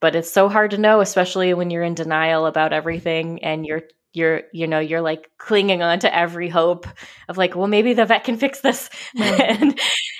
but 0.00 0.16
it's 0.16 0.32
so 0.32 0.48
hard 0.48 0.72
to 0.72 0.78
know, 0.78 1.00
especially 1.00 1.54
when 1.54 1.70
you're 1.70 1.82
in 1.82 1.94
denial 1.94 2.46
about 2.46 2.72
everything 2.72 3.44
and 3.44 3.66
you're 3.66 3.82
you're 4.12 4.42
you 4.52 4.66
know 4.66 4.78
you're 4.78 5.00
like 5.00 5.30
clinging 5.38 5.82
on 5.82 5.98
to 6.00 6.14
every 6.14 6.48
hope 6.48 6.86
of 7.28 7.36
like 7.36 7.56
well 7.56 7.66
maybe 7.66 7.94
the 7.94 8.04
vet 8.04 8.24
can 8.24 8.36
fix 8.36 8.60
this. 8.60 8.90
And 9.16 9.78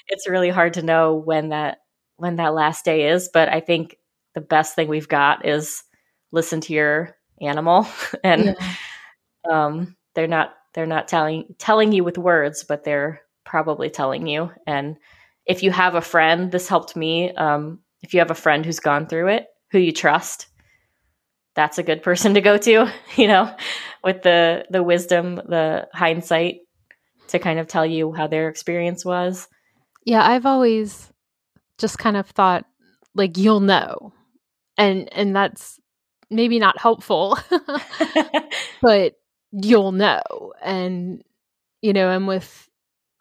it's 0.09 0.29
really 0.29 0.51
hard 0.51 0.75
to 0.75 0.83
know 0.83 1.15
when 1.15 1.51
that 1.51 1.79
when 2.17 2.37
that 2.37 2.55
last 2.55 2.85
day 2.85 3.09
is 3.09 3.31
but 3.33 3.49
i 3.49 3.61
think 3.61 3.97
the 4.35 4.41
best 4.41 4.75
thing 4.75 4.89
we've 4.89 5.09
got 5.09 5.47
is 5.47 5.83
listen 6.31 6.61
to 6.63 6.73
your 6.73 7.17
animal 7.41 7.87
and 8.25 8.57
yeah. 8.59 8.75
um, 9.51 9.97
they're 10.15 10.27
not 10.27 10.55
they're 10.75 10.87
not 10.87 11.09
telling 11.09 11.55
telling 11.59 11.93
you 11.93 12.05
with 12.05 12.19
words 12.19 12.65
but 12.65 12.85
they're 12.85 13.21
probably 13.45 13.91
telling 13.91 14.27
you. 14.27 14.51
And 14.67 14.97
if 15.47 15.63
you 15.63 15.73
have 15.73 15.95
a 15.95 16.01
friend 16.01 16.51
this 16.51 16.69
helped 16.69 16.97
me 16.97 17.33
um, 17.33 17.81
if 18.03 18.15
you 18.15 18.21
have 18.21 18.31
a 18.31 18.37
friend 18.37 18.65
who's 18.65 18.81
gone 18.81 19.07
through 19.07 19.29
it 19.29 19.47
who 19.71 19.79
you 19.79 19.93
trust 19.93 20.47
that's 21.55 21.79
a 21.79 21.83
good 21.83 22.03
person 22.03 22.35
to 22.35 22.41
go 22.41 22.57
to 22.57 22.91
you 23.17 23.29
know 23.29 23.55
with 24.05 24.23
the 24.23 24.65
the 24.71 24.83
wisdom 24.83 25.37
the 25.37 25.89
hindsight 25.93 26.61
to 27.29 27.39
kind 27.39 27.59
of 27.59 27.67
tell 27.67 27.87
you 27.87 28.13
how 28.13 28.27
their 28.27 28.49
experience 28.49 29.05
was. 29.05 29.49
Yeah 30.05 30.27
i've 30.27 30.47
always 30.47 31.13
just 31.79 31.99
kind 31.99 32.17
of 32.17 32.29
thought 32.29 32.65
like 33.15 33.37
you'll 33.39 33.61
know 33.61 34.13
and 34.77 35.13
and 35.13 35.35
that's 35.35 35.79
maybe 36.31 36.59
not 36.59 36.81
helpful 36.81 37.39
but 38.83 39.15
you'll 39.53 39.93
know 39.93 40.53
and 40.63 41.23
you 41.83 41.93
know 41.93 42.11
and 42.11 42.27
with 42.27 42.69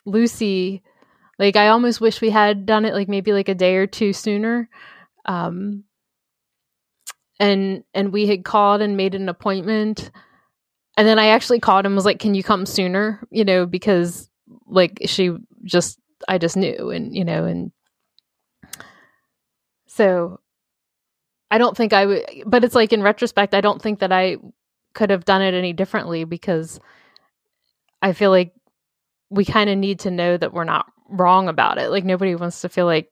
lucy 0.06 0.82
like 1.38 1.56
i 1.56 1.68
almost 1.68 2.00
wish 2.02 2.22
we 2.22 2.30
had 2.30 2.66
done 2.66 2.86
it 2.86 2.94
like 2.94 3.10
maybe 3.10 3.34
like 3.34 3.50
a 3.50 3.56
day 3.56 3.76
or 3.76 3.86
two 3.86 4.14
sooner 4.14 4.70
um 5.26 5.84
and 7.42 7.84
and 7.94 8.14
we 8.14 8.28
had 8.28 8.46
called 8.46 8.82
and 8.82 8.96
made 8.96 9.16
an 9.16 9.28
appointment 9.28 10.12
and 10.96 11.08
then 11.08 11.20
i 11.20 11.28
actually 11.28 11.60
called 11.60 11.86
and 11.86 11.96
was 11.96 12.06
like 12.06 12.20
can 12.20 12.36
you 12.36 12.44
come 12.44 12.66
sooner 12.66 13.28
you 13.32 13.44
know 13.44 13.66
because 13.66 14.30
like 14.68 15.00
she 15.06 15.36
just 15.66 16.00
i 16.30 16.38
just 16.38 16.56
knew 16.56 16.90
and 16.92 17.16
you 17.16 17.26
know 17.26 17.46
and 17.46 17.72
so 19.88 20.40
I 21.52 21.58
don't 21.58 21.76
think 21.76 21.92
I 21.92 22.06
would, 22.06 22.26
but 22.46 22.64
it's 22.64 22.76
like 22.76 22.94
in 22.94 23.04
retrospect, 23.04 23.54
I 23.54 23.60
don't 23.60 23.82
think 23.82 24.00
that 24.00 24.14
I 24.14 24.38
could 24.94 25.10
have 25.10 25.26
done 25.26 25.42
it 25.42 25.54
any 25.54 25.74
differently 25.74 26.24
because 26.24 26.80
I 28.02 28.14
feel 28.14 28.32
like 28.32 28.54
we 29.30 29.44
kind 29.44 29.70
of 29.70 29.78
need 29.78 30.00
to 30.00 30.12
know 30.12 30.38
that 30.38 30.54
we're 30.54 30.64
not 30.64 30.86
wrong 31.10 31.50
about 31.50 31.78
it. 31.78 31.92
Like 31.92 32.06
nobody 32.06 32.36
wants 32.36 32.62
to 32.62 32.70
feel 32.70 32.86
like 32.86 33.12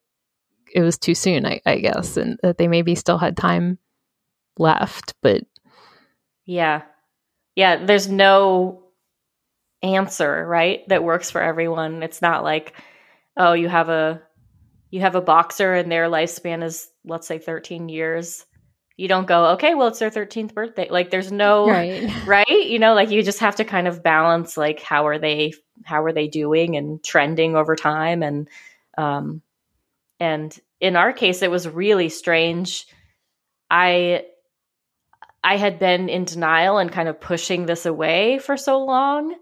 it 0.73 0.82
was 0.82 0.97
too 0.97 1.15
soon, 1.15 1.45
I, 1.45 1.59
I 1.65 1.80
guess, 1.80 2.15
and 2.15 2.39
that 2.41 2.57
they 2.57 2.69
maybe 2.69 2.95
still 2.95 3.17
had 3.17 3.36
time 3.36 3.77
left. 4.60 5.16
But 5.22 5.43
yeah, 6.45 6.84
yeah, 7.55 7.84
there's 7.84 8.07
no 8.07 8.84
answer, 9.82 10.45
right? 10.45 10.88
That 10.89 11.03
works 11.03 11.32
for 11.32 11.41
everyone. 11.41 12.03
It's 12.03 12.22
not 12.22 12.43
like, 12.43 12.74
oh, 13.38 13.53
you 13.53 13.68
have 13.70 13.89
a 13.89 14.22
you 14.91 15.01
have 15.01 15.16
a 15.16 15.22
boxer 15.22 15.74
and 15.74 15.91
their 15.91 16.10
lifespan 16.10 16.64
is 16.64 16.89
let's 17.05 17.28
say 17.28 17.38
13 17.38 17.89
years 17.89 18.45
you 18.97 19.07
don't 19.07 19.28
go 19.28 19.51
okay 19.51 19.76
well 19.76 19.88
it's 19.88 19.99
their 19.99 20.10
13th 20.10 20.53
birthday 20.53 20.88
like 20.89 21.10
there's 21.10 21.32
no 21.32 21.68
right. 21.70 22.10
right 22.26 22.47
you 22.49 22.80
know 22.80 22.93
like 22.93 23.10
you 23.10 23.24
just 23.24 23.39
have 23.39 23.55
to 23.55 23.64
kind 23.64 23.88
of 23.88 24.03
balance 24.03 24.57
like 24.57 24.82
how 24.82 25.07
are 25.07 25.20
they 25.20 25.53
how 25.86 26.03
are 26.03 26.14
they 26.14 26.28
doing 26.28 26.76
and 26.76 27.03
trending 27.03 27.55
over 27.55 27.76
time 27.76 28.24
and 28.24 28.49
um 28.97 29.41
and 30.20 30.60
in 30.82 30.95
our 30.95 31.14
case 31.14 31.41
it 31.41 31.51
was 31.51 31.68
really 31.68 32.10
strange 32.10 32.88
i 33.70 34.24
i 35.43 35.57
had 35.57 35.79
been 35.79 36.09
in 36.09 36.25
denial 36.25 36.77
and 36.77 36.91
kind 36.91 37.09
of 37.09 37.19
pushing 37.19 37.65
this 37.65 37.85
away 37.85 38.39
for 38.39 38.57
so 38.57 38.83
long 38.83 39.35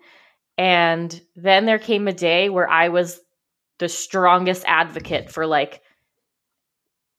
and 0.58 1.22
then 1.36 1.66
there 1.66 1.80
came 1.80 2.08
a 2.08 2.14
day 2.14 2.50
where 2.50 2.70
i 2.70 2.90
was 2.90 3.20
the 3.80 3.90
strongest 3.90 4.64
advocate 4.66 5.32
for 5.32 5.46
like 5.46 5.82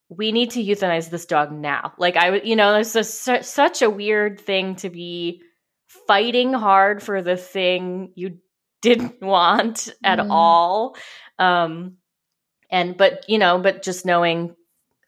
we 0.09 0.33
need 0.33 0.53
to 0.53 0.65
euthanize 0.65 1.11
this 1.11 1.27
dog 1.27 1.53
now. 1.53 1.93
Like 1.99 2.17
I 2.17 2.31
was, 2.31 2.41
you 2.45 2.57
know, 2.57 2.77
it's 2.77 2.97
a, 2.97 3.05
such 3.05 3.83
a 3.83 3.91
weird 3.91 4.41
thing 4.41 4.77
to 4.77 4.91
be 4.91 5.43
fighting 6.07 6.53
hard 6.53 7.03
for 7.03 7.23
the 7.23 7.37
thing 7.37 8.13
you 8.15 8.39
didn't 8.81 9.21
want 9.23 9.89
at 10.03 10.19
mm. 10.19 10.29
all. 10.31 10.97
Um 11.39 11.97
and 12.71 12.97
but 12.97 13.25
you 13.29 13.39
know, 13.39 13.59
but 13.59 13.83
just 13.83 14.07
knowing 14.07 14.55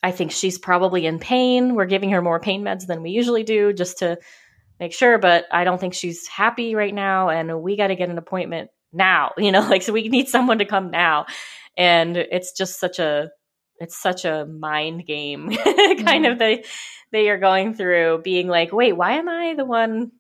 I 0.02 0.12
think 0.12 0.32
she's 0.32 0.58
probably 0.58 1.06
in 1.06 1.18
pain. 1.18 1.74
We're 1.74 1.86
giving 1.86 2.10
her 2.10 2.22
more 2.22 2.40
pain 2.40 2.62
meds 2.62 2.86
than 2.86 3.02
we 3.02 3.10
usually 3.10 3.42
do 3.42 3.72
just 3.72 3.98
to 3.98 4.18
make 4.78 4.92
sure, 4.92 5.18
but 5.18 5.44
I 5.50 5.64
don't 5.64 5.78
think 5.78 5.94
she's 5.94 6.26
happy 6.26 6.74
right 6.74 6.94
now 6.94 7.28
and 7.28 7.62
we 7.62 7.76
got 7.76 7.88
to 7.88 7.96
get 7.96 8.08
an 8.08 8.18
appointment 8.18 8.70
now 8.92 9.32
you 9.38 9.52
know 9.52 9.60
like 9.60 9.82
so 9.82 9.92
we 9.92 10.08
need 10.08 10.28
someone 10.28 10.58
to 10.58 10.64
come 10.64 10.90
now 10.90 11.26
and 11.76 12.16
it's 12.16 12.52
just 12.52 12.78
such 12.78 12.98
a 12.98 13.30
it's 13.78 14.00
such 14.00 14.24
a 14.24 14.46
mind 14.46 15.06
game 15.06 15.50
kind 15.56 16.24
mm. 16.24 16.32
of 16.32 16.38
they 16.38 16.64
they 17.12 17.28
are 17.28 17.38
going 17.38 17.74
through 17.74 18.20
being 18.22 18.48
like 18.48 18.72
wait 18.72 18.92
why 18.92 19.12
am 19.12 19.28
i 19.28 19.54
the 19.54 19.64
one 19.64 20.10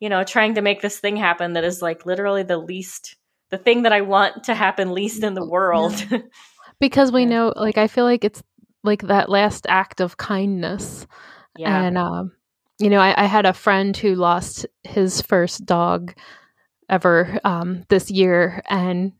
you 0.00 0.08
know 0.08 0.24
trying 0.24 0.54
to 0.54 0.62
make 0.62 0.80
this 0.80 0.98
thing 0.98 1.16
happen 1.16 1.54
that 1.54 1.64
is 1.64 1.82
like 1.82 2.06
literally 2.06 2.42
the 2.42 2.58
least 2.58 3.16
the 3.50 3.58
thing 3.58 3.82
that 3.82 3.92
i 3.92 4.00
want 4.00 4.44
to 4.44 4.54
happen 4.54 4.92
least 4.92 5.22
in 5.22 5.34
the 5.34 5.46
world 5.46 5.94
because 6.80 7.12
we 7.12 7.26
know 7.26 7.52
like 7.56 7.78
i 7.78 7.86
feel 7.86 8.04
like 8.04 8.24
it's 8.24 8.42
like 8.86 9.02
that 9.02 9.28
last 9.28 9.66
act 9.68 10.00
of 10.00 10.16
kindness. 10.16 11.06
Yeah. 11.56 11.82
And 11.82 11.98
um 11.98 12.32
you 12.78 12.90
know 12.90 13.00
I, 13.00 13.24
I 13.24 13.26
had 13.26 13.46
a 13.46 13.52
friend 13.52 13.96
who 13.96 14.14
lost 14.14 14.66
his 14.84 15.20
first 15.22 15.66
dog 15.66 16.14
ever 16.88 17.38
um, 17.44 17.84
this 17.88 18.10
year, 18.10 18.62
and 18.68 19.12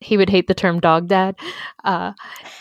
he 0.00 0.16
would 0.16 0.30
hate 0.30 0.46
the 0.46 0.54
term 0.54 0.80
dog 0.80 1.08
dad, 1.08 1.36
uh, 1.84 2.12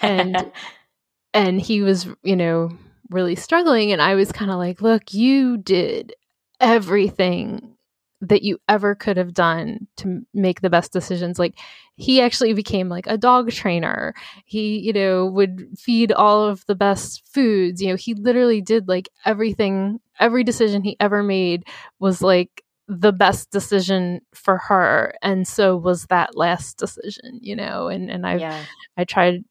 and 0.01 0.51
and 1.33 1.61
he 1.61 1.81
was 1.81 2.07
you 2.23 2.35
know 2.35 2.69
really 3.09 3.35
struggling, 3.35 3.91
and 3.91 4.01
I 4.01 4.15
was 4.15 4.31
kind 4.31 4.51
of 4.51 4.57
like, 4.57 4.81
look, 4.81 5.13
you 5.13 5.57
did 5.57 6.13
everything 6.59 7.76
that 8.22 8.43
you 8.43 8.57
ever 8.68 8.95
could 8.95 9.18
have 9.18 9.34
done 9.34 9.88
to 9.97 10.26
make 10.34 10.61
the 10.61 10.70
best 10.70 10.91
decisions. 10.91 11.38
Like 11.38 11.55
he 11.95 12.22
actually 12.22 12.53
became 12.53 12.89
like 12.89 13.05
a 13.07 13.18
dog 13.18 13.51
trainer. 13.51 14.13
He 14.45 14.80
you 14.80 14.93
know 14.93 15.26
would 15.28 15.68
feed 15.78 16.11
all 16.11 16.43
of 16.43 16.65
the 16.65 16.76
best 16.76 17.28
foods. 17.32 17.82
You 17.82 17.89
know 17.89 17.95
he 17.95 18.13
literally 18.13 18.61
did 18.61 18.88
like 18.88 19.09
everything 19.26 19.99
every 20.20 20.43
decision 20.43 20.84
he 20.84 20.97
ever 20.99 21.22
made 21.22 21.63
was 21.99 22.22
like 22.22 22.63
the 22.88 23.11
best 23.11 23.51
decision 23.51 24.22
for 24.34 24.57
her 24.57 25.13
and 25.22 25.45
so 25.45 25.76
was 25.76 26.05
that 26.05 26.38
last 26.38 26.78
decision 26.78 27.38
you 27.41 27.53
know 27.53 27.89
and 27.89 28.09
and 28.09 28.26
i 28.26 28.38
yeah. 28.38 28.63
i 28.95 29.03
tried 29.03 29.43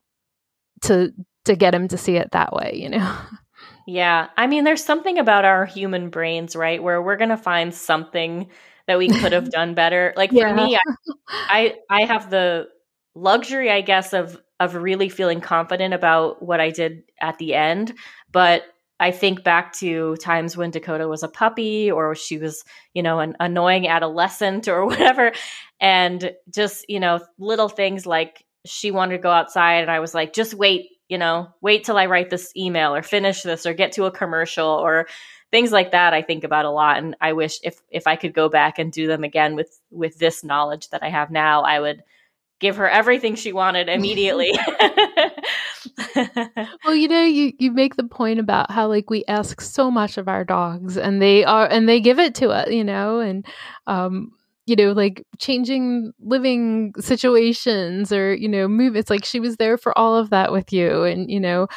to 0.81 1.13
to 1.45 1.55
get 1.55 1.75
him 1.75 1.87
to 1.87 1.99
see 1.99 2.17
it 2.17 2.31
that 2.33 2.55
way 2.55 2.73
you 2.75 2.89
know 2.89 3.17
yeah 3.87 4.29
i 4.37 4.47
mean 4.47 4.65
there's 4.65 4.85
something 4.85 5.19
about 5.19 5.45
our 5.45 5.65
human 5.65 6.11
brains 6.11 6.57
right 6.57 6.83
where 6.83 7.01
we're 7.01 7.17
going 7.17 7.31
to 7.31 7.37
find 7.37 7.75
something 7.75 8.49
that 8.87 8.99
we 8.99 9.09
could 9.09 9.33
have 9.33 9.51
done 9.51 9.75
better 9.75 10.13
like 10.17 10.31
for 10.31 10.55
me 10.55 10.77
I, 10.77 10.81
I 11.29 11.75
i 11.91 12.05
have 12.05 12.31
the 12.31 12.69
luxury 13.15 13.71
i 13.71 13.81
guess 13.81 14.13
of 14.13 14.41
of 14.59 14.75
really 14.75 15.09
feeling 15.09 15.41
confident 15.41 15.95
about 15.95 16.43
what 16.43 16.61
i 16.61 16.71
did 16.71 17.03
at 17.21 17.39
the 17.39 17.55
end 17.55 17.95
but 18.33 18.65
I 18.99 19.11
think 19.11 19.45
back 19.45 19.75
to 19.75 20.17
times 20.17 20.57
when 20.57 20.71
Dakota 20.71 21.07
was 21.07 21.23
a 21.23 21.29
puppy 21.29 21.91
or 21.91 22.15
she 22.15 22.39
was, 22.39 22.65
you 22.95 23.03
know, 23.03 23.21
an 23.21 23.37
annoying 23.41 23.87
adolescent 23.89 24.69
or 24.69 24.87
whatever. 24.87 25.33
And 25.81 26.33
just, 26.53 26.87
you 26.89 27.01
know, 27.01 27.21
little 27.39 27.69
things 27.69 28.07
like 28.07 28.45
she 28.65 28.91
wanted 28.91 29.17
to 29.17 29.23
go 29.23 29.31
outside 29.31 29.83
and 29.83 29.91
I 29.91 30.01
was 30.01 30.15
like, 30.15 30.33
just 30.33 30.55
wait, 30.55 30.89
you 31.09 31.19
know, 31.19 31.49
wait 31.61 31.85
till 31.85 31.97
I 31.97 32.07
write 32.07 32.31
this 32.31 32.53
email 32.57 32.95
or 32.95 33.03
finish 33.03 33.43
this 33.43 33.67
or 33.67 33.75
get 33.75 33.93
to 33.93 34.05
a 34.05 34.11
commercial 34.11 34.69
or 34.69 35.07
things 35.51 35.73
like 35.73 35.93
that 35.93 36.13
I 36.13 36.23
think 36.23 36.45
about 36.45 36.65
a 36.65 36.71
lot. 36.71 36.99
And 36.99 37.17
I 37.21 37.33
wish 37.33 37.59
if 37.63 37.81
if 37.91 38.07
I 38.07 38.17
could 38.17 38.35
go 38.35 38.49
back 38.49 38.79
and 38.79 38.93
do 38.93 39.07
them 39.07 39.25
again 39.25 39.55
with 39.55 39.79
with 39.91 40.19
this 40.19 40.43
knowledge 40.45 40.89
that 40.91 41.03
I 41.03 41.09
have 41.11 41.31
now, 41.31 41.63
I 41.63 41.81
would 41.81 42.03
give 42.59 42.77
her 42.77 42.89
everything 42.89 43.35
she 43.37 43.53
wanted 43.53 43.89
immediately. 43.99 44.51
well, 46.85 46.95
you 46.95 47.09
know, 47.09 47.25
you 47.25 47.53
you 47.59 47.71
make 47.71 47.97
the 47.97 48.05
point 48.05 48.41
about 48.41 48.71
how 48.71 48.89
like 48.89 49.11
we 49.11 49.25
ask 49.29 49.61
so 49.61 49.91
much 49.91 50.19
of 50.19 50.29
our 50.29 50.45
dogs 50.45 50.97
and 50.97 51.23
they 51.23 51.45
are 51.45 51.67
and 51.67 51.89
they 51.89 52.01
give 52.01 52.19
it 52.19 52.35
to 52.37 52.51
us, 52.51 52.71
you 52.71 52.85
know, 52.85 53.21
and 53.21 53.47
um 53.87 54.33
you 54.67 54.77
know, 54.77 54.93
like 54.93 55.25
changing 55.39 56.13
living 56.21 56.93
situations 56.99 58.13
or, 58.13 58.35
you 58.35 58.49
know, 58.49 58.69
move 58.69 58.97
it's 58.97 59.11
like 59.11 59.25
she 59.25 59.41
was 59.41 59.57
there 59.57 59.79
for 59.79 59.97
all 59.97 60.17
of 60.17 60.31
that 60.31 60.53
with 60.53 60.73
you 60.73 61.05
and, 61.05 61.31
you 61.31 61.41
know, 61.41 61.69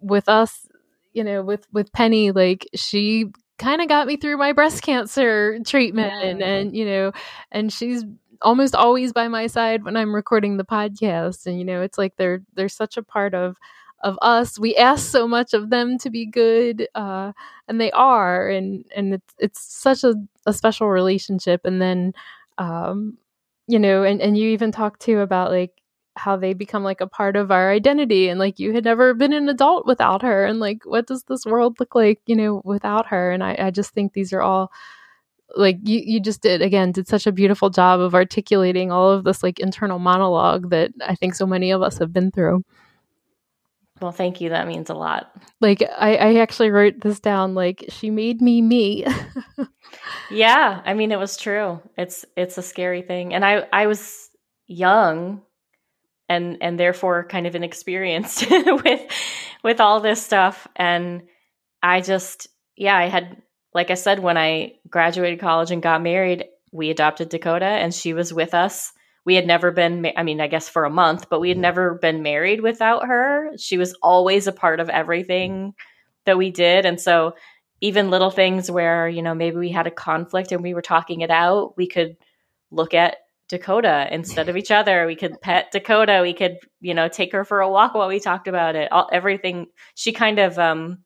with 0.00 0.28
us, 0.28 0.66
you 1.12 1.24
know, 1.24 1.42
with 1.42 1.66
with 1.72 1.92
Penny 1.92 2.30
like 2.30 2.68
she 2.74 3.26
kind 3.60 3.82
of 3.82 3.88
got 3.88 4.06
me 4.06 4.16
through 4.16 4.38
my 4.38 4.52
breast 4.52 4.82
cancer 4.82 5.58
treatment 5.66 6.12
yeah. 6.14 6.28
and, 6.28 6.42
and 6.42 6.74
you 6.74 6.86
know 6.86 7.12
and 7.52 7.70
she's 7.70 8.04
almost 8.40 8.74
always 8.74 9.12
by 9.12 9.28
my 9.28 9.46
side 9.46 9.84
when 9.84 9.98
I'm 9.98 10.14
recording 10.14 10.56
the 10.56 10.64
podcast 10.64 11.44
and 11.44 11.58
you 11.58 11.64
know 11.66 11.82
it's 11.82 11.98
like 11.98 12.16
they're 12.16 12.42
they're 12.54 12.70
such 12.70 12.96
a 12.96 13.02
part 13.02 13.34
of 13.34 13.58
of 14.02 14.18
us. 14.22 14.58
We 14.58 14.76
ask 14.76 15.10
so 15.10 15.28
much 15.28 15.54
of 15.54 15.70
them 15.70 15.98
to 15.98 16.10
be 16.10 16.26
good 16.26 16.88
uh, 16.94 17.32
and 17.68 17.80
they 17.80 17.90
are 17.92 18.48
and 18.48 18.84
and 18.94 19.14
it's 19.14 19.34
it's 19.38 19.60
such 19.60 20.04
a, 20.04 20.14
a 20.46 20.52
special 20.52 20.88
relationship. 20.88 21.62
And 21.64 21.80
then 21.80 22.12
um, 22.58 23.18
you 23.68 23.78
know 23.78 24.02
and 24.04 24.20
and 24.20 24.36
you 24.36 24.50
even 24.50 24.72
talked 24.72 25.00
too 25.00 25.20
about 25.20 25.50
like 25.50 25.72
how 26.16 26.36
they 26.36 26.52
become 26.54 26.82
like 26.84 27.00
a 27.00 27.06
part 27.06 27.36
of 27.36 27.50
our 27.50 27.70
identity. 27.70 28.28
And 28.28 28.38
like 28.40 28.58
you 28.58 28.72
had 28.72 28.84
never 28.84 29.14
been 29.14 29.32
an 29.32 29.48
adult 29.48 29.86
without 29.86 30.22
her. 30.22 30.44
And 30.44 30.60
like 30.60 30.84
what 30.84 31.06
does 31.06 31.24
this 31.24 31.46
world 31.46 31.76
look 31.80 31.94
like 31.94 32.20
you 32.26 32.36
know 32.36 32.62
without 32.64 33.06
her? 33.08 33.30
And 33.32 33.42
i, 33.44 33.56
I 33.58 33.70
just 33.70 33.92
think 33.92 34.12
these 34.12 34.32
are 34.32 34.42
all 34.42 34.70
like 35.56 35.78
you 35.82 36.00
you 36.04 36.20
just 36.20 36.42
did 36.42 36.62
again 36.62 36.92
did 36.92 37.08
such 37.08 37.26
a 37.26 37.32
beautiful 37.32 37.70
job 37.70 38.00
of 38.00 38.14
articulating 38.14 38.92
all 38.92 39.10
of 39.10 39.24
this 39.24 39.42
like 39.42 39.58
internal 39.58 39.98
monologue 39.98 40.70
that 40.70 40.92
i 41.06 41.14
think 41.14 41.34
so 41.34 41.46
many 41.46 41.72
of 41.72 41.82
us 41.82 41.98
have 41.98 42.12
been 42.12 42.30
through 42.30 42.62
well, 44.00 44.12
thank 44.12 44.40
you. 44.40 44.50
That 44.50 44.66
means 44.66 44.90
a 44.90 44.94
lot. 44.94 45.30
Like 45.60 45.82
I, 45.82 46.16
I 46.16 46.34
actually 46.36 46.70
wrote 46.70 47.00
this 47.00 47.20
down. 47.20 47.54
Like 47.54 47.84
she 47.88 48.10
made 48.10 48.40
me 48.40 48.62
me. 48.62 49.06
yeah, 50.30 50.80
I 50.84 50.94
mean 50.94 51.12
it 51.12 51.18
was 51.18 51.36
true. 51.36 51.80
It's 51.96 52.24
it's 52.36 52.58
a 52.58 52.62
scary 52.62 53.02
thing, 53.02 53.34
and 53.34 53.44
I 53.44 53.66
I 53.72 53.86
was 53.86 54.30
young, 54.66 55.42
and 56.28 56.58
and 56.60 56.78
therefore 56.78 57.24
kind 57.24 57.46
of 57.46 57.54
inexperienced 57.54 58.48
with 58.50 59.02
with 59.62 59.80
all 59.80 60.00
this 60.00 60.24
stuff, 60.24 60.66
and 60.76 61.22
I 61.82 62.00
just 62.00 62.48
yeah 62.76 62.96
I 62.96 63.06
had 63.06 63.42
like 63.74 63.90
I 63.90 63.94
said 63.94 64.18
when 64.18 64.36
I 64.36 64.74
graduated 64.88 65.40
college 65.40 65.70
and 65.70 65.82
got 65.82 66.02
married, 66.02 66.46
we 66.72 66.90
adopted 66.90 67.28
Dakota, 67.28 67.66
and 67.66 67.94
she 67.94 68.14
was 68.14 68.32
with 68.32 68.54
us 68.54 68.92
we 69.24 69.34
had 69.34 69.46
never 69.46 69.70
been 69.70 70.06
i 70.16 70.22
mean 70.22 70.40
i 70.40 70.46
guess 70.46 70.68
for 70.68 70.84
a 70.84 70.90
month 70.90 71.28
but 71.28 71.40
we 71.40 71.48
had 71.48 71.58
never 71.58 71.94
been 71.94 72.22
married 72.22 72.60
without 72.60 73.06
her. 73.06 73.50
She 73.58 73.78
was 73.78 73.94
always 74.02 74.46
a 74.46 74.52
part 74.52 74.80
of 74.80 74.88
everything 74.88 75.74
that 76.26 76.38
we 76.38 76.50
did. 76.50 76.86
And 76.86 77.00
so 77.00 77.34
even 77.80 78.10
little 78.10 78.30
things 78.30 78.70
where 78.70 79.08
you 79.08 79.22
know 79.22 79.34
maybe 79.34 79.56
we 79.56 79.70
had 79.70 79.86
a 79.86 79.90
conflict 79.90 80.52
and 80.52 80.62
we 80.62 80.74
were 80.74 80.82
talking 80.82 81.22
it 81.22 81.30
out 81.30 81.76
we 81.76 81.86
could 81.86 82.16
look 82.70 82.94
at 82.94 83.16
dakota 83.48 84.08
instead 84.10 84.48
of 84.48 84.56
each 84.60 84.70
other. 84.70 85.06
We 85.06 85.16
could 85.16 85.40
pet 85.40 85.70
dakota. 85.72 86.20
We 86.22 86.32
could 86.32 86.58
you 86.80 86.94
know 86.94 87.08
take 87.08 87.32
her 87.32 87.44
for 87.44 87.60
a 87.60 87.70
walk 87.70 87.94
while 87.94 88.08
we 88.08 88.20
talked 88.20 88.48
about 88.48 88.76
it. 88.76 88.90
All 88.90 89.08
everything 89.12 89.66
she 89.94 90.12
kind 90.12 90.38
of 90.38 90.58
um 90.58 91.04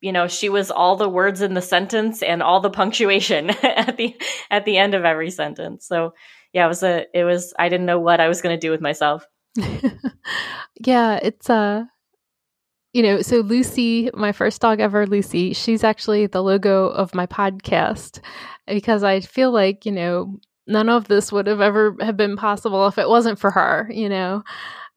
you 0.00 0.12
know 0.12 0.26
she 0.26 0.48
was 0.48 0.70
all 0.70 0.96
the 0.96 1.08
words 1.08 1.42
in 1.42 1.54
the 1.54 1.62
sentence 1.62 2.22
and 2.22 2.42
all 2.42 2.60
the 2.60 2.70
punctuation 2.70 3.50
at 3.62 3.96
the 3.96 4.16
at 4.50 4.64
the 4.64 4.78
end 4.78 4.94
of 4.94 5.04
every 5.04 5.30
sentence. 5.30 5.86
So 5.86 6.14
yeah, 6.52 6.64
it 6.64 6.68
was 6.68 6.82
a 6.82 7.06
it 7.14 7.24
was 7.24 7.54
I 7.58 7.68
didn't 7.68 7.86
know 7.86 7.98
what 7.98 8.20
I 8.20 8.28
was 8.28 8.42
going 8.42 8.54
to 8.54 8.60
do 8.60 8.70
with 8.70 8.80
myself. 8.80 9.26
yeah, 10.80 11.18
it's 11.22 11.50
uh 11.50 11.84
you 12.92 13.02
know, 13.02 13.22
so 13.22 13.36
Lucy, 13.36 14.10
my 14.12 14.32
first 14.32 14.60
dog 14.60 14.78
ever, 14.78 15.06
Lucy, 15.06 15.54
she's 15.54 15.82
actually 15.82 16.26
the 16.26 16.42
logo 16.42 16.88
of 16.88 17.14
my 17.14 17.26
podcast 17.26 18.20
because 18.66 19.02
I 19.02 19.20
feel 19.20 19.50
like, 19.50 19.86
you 19.86 19.92
know, 19.92 20.38
none 20.66 20.90
of 20.90 21.08
this 21.08 21.32
would 21.32 21.46
have 21.46 21.62
ever 21.62 21.96
have 22.00 22.18
been 22.18 22.36
possible 22.36 22.86
if 22.86 22.98
it 22.98 23.08
wasn't 23.08 23.38
for 23.38 23.50
her, 23.50 23.88
you 23.90 24.10
know. 24.10 24.42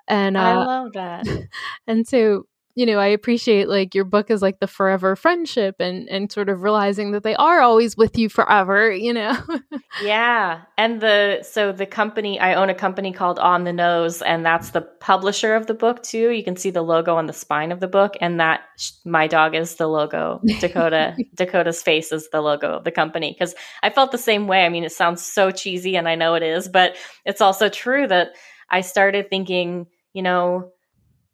And 0.08 0.36
uh, 0.36 0.42
I 0.42 0.56
love 0.56 0.94
that. 0.94 1.26
And 1.88 2.08
so 2.08 2.48
you 2.76 2.86
know, 2.86 3.00
I 3.00 3.08
appreciate 3.08 3.70
like 3.70 3.96
your 3.96 4.04
book 4.04 4.30
is 4.30 4.42
like 4.42 4.60
the 4.60 4.68
forever 4.68 5.16
friendship 5.16 5.78
and 5.80 6.10
and 6.10 6.30
sort 6.30 6.50
of 6.50 6.62
realizing 6.62 7.12
that 7.12 7.24
they 7.24 7.34
are 7.36 7.62
always 7.62 7.96
with 7.96 8.18
you 8.18 8.28
forever, 8.28 8.92
you 8.92 9.14
know. 9.14 9.38
yeah. 10.04 10.64
And 10.78 11.02
the 11.02 11.40
so 11.50 11.72
the 11.72 11.86
company 11.86 12.38
I 12.38 12.54
own 12.54 12.70
a 12.70 12.76
company 12.76 13.14
called 13.14 13.40
On 13.40 13.64
the 13.64 13.72
Nose 13.72 14.22
and 14.22 14.46
that's 14.46 14.72
the 14.72 14.82
publisher 14.82 15.56
of 15.56 15.68
the 15.68 15.74
book 15.74 16.04
too. 16.04 16.32
You 16.32 16.44
can 16.44 16.58
see 16.58 16.70
the 16.70 16.82
logo 16.82 17.16
on 17.16 17.28
the 17.28 17.34
spine 17.34 17.72
of 17.72 17.80
the 17.80 17.88
book 17.88 18.18
and 18.20 18.42
that 18.42 18.62
my 19.06 19.28
dog 19.28 19.56
is 19.56 19.76
the 19.76 19.88
logo. 19.88 20.42
Dakota 20.60 21.16
Dakota's 21.36 21.82
face 21.82 22.12
is 22.12 22.28
the 22.30 22.42
logo 22.42 22.74
of 22.74 22.84
the 22.84 22.92
company 22.92 23.38
cuz 23.40 23.56
I 23.84 23.90
felt 23.90 24.12
the 24.12 24.18
same 24.18 24.48
way. 24.48 24.66
I 24.66 24.70
mean, 24.70 24.84
it 24.84 24.92
sounds 24.92 25.26
so 25.26 25.50
cheesy 25.50 25.96
and 25.96 26.10
I 26.10 26.16
know 26.16 26.36
it 26.36 26.44
is, 26.44 26.68
but 26.68 26.98
it's 27.24 27.42
also 27.42 27.70
true 27.70 28.06
that 28.08 28.32
I 28.70 28.82
started 28.82 29.30
thinking, 29.30 29.88
you 30.12 30.24
know, 30.24 30.74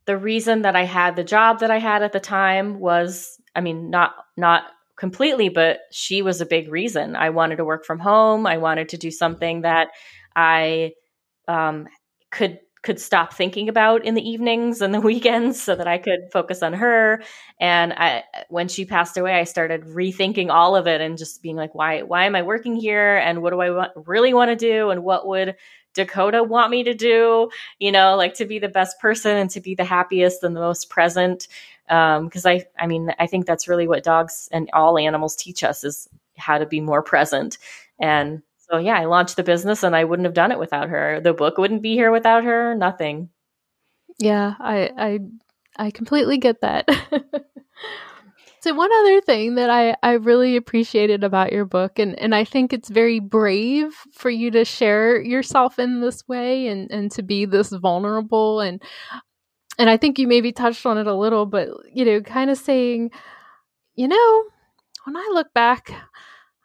the 0.05 0.17
reason 0.17 0.63
that 0.63 0.75
I 0.75 0.83
had 0.83 1.15
the 1.15 1.23
job 1.23 1.59
that 1.59 1.71
I 1.71 1.79
had 1.79 2.03
at 2.03 2.11
the 2.11 2.19
time 2.19 2.79
was, 2.79 3.39
I 3.55 3.61
mean, 3.61 3.89
not 3.89 4.13
not 4.37 4.63
completely, 4.97 5.49
but 5.49 5.79
she 5.91 6.21
was 6.21 6.41
a 6.41 6.45
big 6.45 6.71
reason. 6.71 7.15
I 7.15 7.29
wanted 7.29 7.57
to 7.57 7.65
work 7.65 7.85
from 7.85 7.99
home. 7.99 8.45
I 8.45 8.57
wanted 8.57 8.89
to 8.89 8.97
do 8.97 9.11
something 9.11 9.61
that 9.61 9.89
I 10.35 10.93
um, 11.47 11.87
could 12.31 12.59
could 12.83 12.99
stop 12.99 13.33
thinking 13.33 13.69
about 13.69 14.03
in 14.05 14.15
the 14.15 14.27
evenings 14.27 14.81
and 14.81 14.93
the 14.93 15.01
weekends 15.11 15.61
so 15.61 15.75
that 15.75 15.87
I 15.87 15.97
could 15.97 16.31
focus 16.33 16.63
on 16.63 16.73
her. 16.73 17.21
And 17.59 17.93
I, 17.93 18.23
when 18.49 18.67
she 18.67 18.85
passed 18.85 19.17
away, 19.17 19.33
I 19.39 19.43
started 19.43 19.83
rethinking 19.83 20.49
all 20.49 20.75
of 20.75 20.87
it 20.87 20.99
and 20.99 21.17
just 21.17 21.43
being 21.43 21.55
like, 21.55 21.75
why, 21.75 22.01
why 22.01 22.25
am 22.25 22.35
I 22.35 22.41
working 22.41 22.75
here? 22.75 23.17
And 23.17 23.41
what 23.41 23.51
do 23.51 23.61
I 23.61 23.87
really 23.95 24.33
want 24.33 24.49
to 24.49 24.55
do? 24.55 24.89
And 24.89 25.03
what 25.03 25.27
would 25.27 25.55
Dakota 25.93 26.43
want 26.43 26.71
me 26.71 26.83
to 26.83 26.93
do, 26.93 27.49
you 27.79 27.91
know, 27.91 28.15
like 28.15 28.33
to 28.35 28.45
be 28.45 28.59
the 28.59 28.69
best 28.69 28.99
person 28.99 29.37
and 29.37 29.49
to 29.51 29.61
be 29.61 29.75
the 29.75 29.83
happiest 29.83 30.43
and 30.43 30.55
the 30.55 30.61
most 30.61 30.89
present. 30.89 31.47
Because 31.87 32.45
um, 32.45 32.51
I, 32.51 32.65
I 32.79 32.87
mean, 32.87 33.13
I 33.19 33.27
think 33.27 33.45
that's 33.45 33.67
really 33.67 33.87
what 33.87 34.03
dogs 34.03 34.47
and 34.51 34.69
all 34.73 34.97
animals 34.97 35.35
teach 35.35 35.63
us 35.63 35.83
is 35.83 36.07
how 36.37 36.57
to 36.57 36.65
be 36.65 36.79
more 36.79 37.01
present. 37.01 37.57
And 37.99 38.41
so, 38.57 38.77
yeah, 38.77 38.97
I 38.97 39.05
launched 39.05 39.35
the 39.35 39.43
business 39.43 39.83
and 39.83 39.95
I 39.95 40.05
wouldn't 40.05 40.25
have 40.25 40.33
done 40.33 40.51
it 40.51 40.59
without 40.59 40.89
her. 40.89 41.19
The 41.21 41.33
book 41.33 41.57
wouldn't 41.57 41.81
be 41.81 41.93
here 41.93 42.11
without 42.11 42.43
her. 42.45 42.73
Nothing. 42.75 43.29
Yeah, 44.17 44.55
I, 44.59 44.91
I, 44.97 45.19
I 45.77 45.91
completely 45.91 46.37
get 46.37 46.61
that. 46.61 46.87
So 48.61 48.75
one 48.75 48.91
other 48.93 49.21
thing 49.21 49.55
that 49.55 49.71
I, 49.71 49.95
I 50.03 50.13
really 50.13 50.55
appreciated 50.55 51.23
about 51.23 51.51
your 51.51 51.65
book, 51.65 51.97
and, 51.97 52.17
and 52.19 52.35
I 52.35 52.43
think 52.43 52.71
it's 52.71 52.89
very 52.89 53.19
brave 53.19 53.95
for 54.13 54.29
you 54.29 54.51
to 54.51 54.65
share 54.65 55.19
yourself 55.19 55.79
in 55.79 56.01
this 56.01 56.27
way 56.27 56.67
and, 56.67 56.91
and 56.91 57.11
to 57.13 57.23
be 57.23 57.45
this 57.45 57.69
vulnerable 57.69 58.59
and 58.59 58.81
and 59.79 59.89
I 59.89 59.97
think 59.97 60.19
you 60.19 60.27
maybe 60.27 60.51
touched 60.51 60.85
on 60.85 60.99
it 60.99 61.07
a 61.07 61.15
little, 61.15 61.47
but 61.47 61.69
you 61.91 62.05
know, 62.05 62.21
kind 62.21 62.51
of 62.51 62.57
saying, 62.57 63.09
you 63.95 64.07
know, 64.07 64.43
when 65.05 65.17
I 65.17 65.27
look 65.33 65.51
back, 65.55 65.89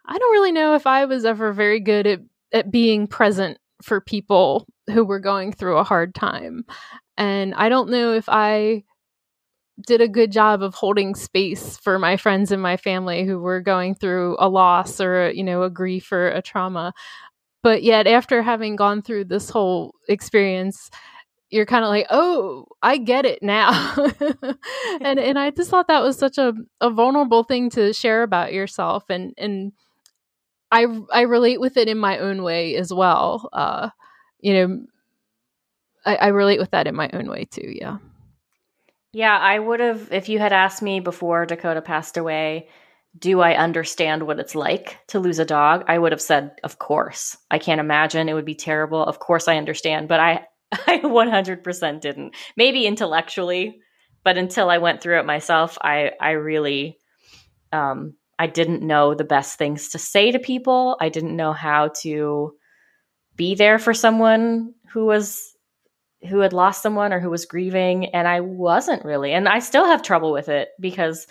I 0.05 0.17
don't 0.17 0.31
really 0.33 0.51
know 0.51 0.75
if 0.75 0.85
I 0.85 1.05
was 1.05 1.25
ever 1.25 1.51
very 1.51 1.79
good 1.79 2.05
at, 2.05 2.19
at 2.53 2.69
being 2.69 3.07
present 3.07 3.57
for 3.81 4.01
people 4.01 4.67
who 4.93 5.03
were 5.03 5.19
going 5.19 5.51
through 5.51 5.77
a 5.77 5.83
hard 5.83 6.13
time. 6.13 6.63
And 7.17 7.55
I 7.55 7.69
don't 7.69 7.89
know 7.89 8.13
if 8.13 8.29
I 8.29 8.83
did 9.85 10.01
a 10.01 10.07
good 10.07 10.31
job 10.31 10.63
of 10.63 10.73
holding 10.73 11.13
space 11.15 11.77
for 11.77 11.99
my 11.99 12.17
friends 12.17 12.51
and 12.51 12.61
my 12.61 12.77
family 12.77 13.25
who 13.25 13.39
were 13.39 13.61
going 13.61 13.93
through 13.95 14.35
a 14.39 14.49
loss 14.49 14.99
or 14.99 15.31
you 15.31 15.43
know 15.43 15.63
a 15.63 15.69
grief 15.69 16.11
or 16.11 16.29
a 16.29 16.41
trauma. 16.41 16.93
But 17.63 17.83
yet 17.83 18.07
after 18.07 18.41
having 18.43 18.75
gone 18.75 19.01
through 19.01 19.25
this 19.25 19.49
whole 19.49 19.95
experience 20.09 20.89
you're 21.51 21.65
kind 21.65 21.85
of 21.85 21.89
like 21.89 22.07
oh 22.09 22.65
i 22.83 22.97
get 22.97 23.25
it 23.25 23.41
now. 23.43 23.71
And 25.01 25.19
and 25.19 25.39
i 25.39 25.51
just 25.51 25.69
thought 25.69 25.87
that 25.87 26.03
was 26.03 26.17
such 26.17 26.37
a, 26.37 26.53
a 26.81 26.89
vulnerable 26.89 27.43
thing 27.43 27.69
to 27.71 27.93
share 27.93 28.23
about 28.23 28.53
yourself 28.53 29.05
and 29.09 29.33
and 29.37 29.73
i 30.71 30.85
i 31.13 31.21
relate 31.21 31.59
with 31.59 31.77
it 31.77 31.87
in 31.87 31.97
my 31.97 32.17
own 32.19 32.43
way 32.43 32.75
as 32.75 32.93
well 32.93 33.49
uh 33.53 33.89
you 34.41 34.53
know 34.53 34.85
I, 36.05 36.15
I 36.15 36.27
relate 36.27 36.59
with 36.59 36.71
that 36.71 36.87
in 36.87 36.95
my 36.95 37.09
own 37.13 37.29
way 37.29 37.45
too 37.45 37.73
yeah 37.79 37.97
yeah, 39.13 39.37
I 39.37 39.57
would 39.57 39.79
have, 39.79 40.11
if 40.11 40.29
you 40.29 40.39
had 40.39 40.53
asked 40.53 40.81
me 40.81 40.99
before 40.99 41.45
Dakota 41.45 41.81
passed 41.81 42.17
away, 42.17 42.69
do 43.17 43.41
I 43.41 43.55
understand 43.55 44.23
what 44.23 44.39
it's 44.39 44.55
like 44.55 44.97
to 45.07 45.19
lose 45.19 45.39
a 45.39 45.45
dog? 45.45 45.85
I 45.87 45.97
would 45.97 46.11
have 46.11 46.21
said, 46.21 46.51
of 46.63 46.77
course. 46.77 47.37
I 47.49 47.57
can't 47.57 47.79
imagine. 47.79 48.29
It 48.29 48.33
would 48.33 48.45
be 48.45 48.55
terrible. 48.55 49.03
Of 49.03 49.19
course 49.19 49.47
I 49.47 49.57
understand. 49.57 50.07
But 50.07 50.19
I, 50.19 50.45
I 50.71 50.99
100% 50.99 52.01
didn't. 52.01 52.35
Maybe 52.55 52.85
intellectually, 52.85 53.79
but 54.23 54.37
until 54.37 54.69
I 54.69 54.77
went 54.77 55.01
through 55.01 55.19
it 55.19 55.25
myself, 55.25 55.77
I, 55.81 56.11
I 56.19 56.31
really, 56.31 56.99
um, 57.71 58.15
I 58.37 58.47
didn't 58.47 58.85
know 58.85 59.15
the 59.15 59.23
best 59.23 59.57
things 59.57 59.89
to 59.89 59.99
say 59.99 60.31
to 60.31 60.39
people. 60.39 60.97
I 60.99 61.09
didn't 61.09 61.35
know 61.35 61.53
how 61.53 61.91
to 62.01 62.53
be 63.35 63.55
there 63.55 63.79
for 63.79 63.93
someone 63.93 64.73
who 64.91 65.05
was 65.05 65.56
who 66.27 66.39
had 66.39 66.53
lost 66.53 66.81
someone 66.81 67.13
or 67.13 67.19
who 67.19 67.29
was 67.29 67.45
grieving 67.45 68.07
and 68.07 68.27
I 68.27 68.41
wasn't 68.41 69.05
really. 69.05 69.33
And 69.33 69.47
I 69.47 69.59
still 69.59 69.85
have 69.85 70.01
trouble 70.01 70.31
with 70.31 70.49
it 70.49 70.69
because 70.79 71.27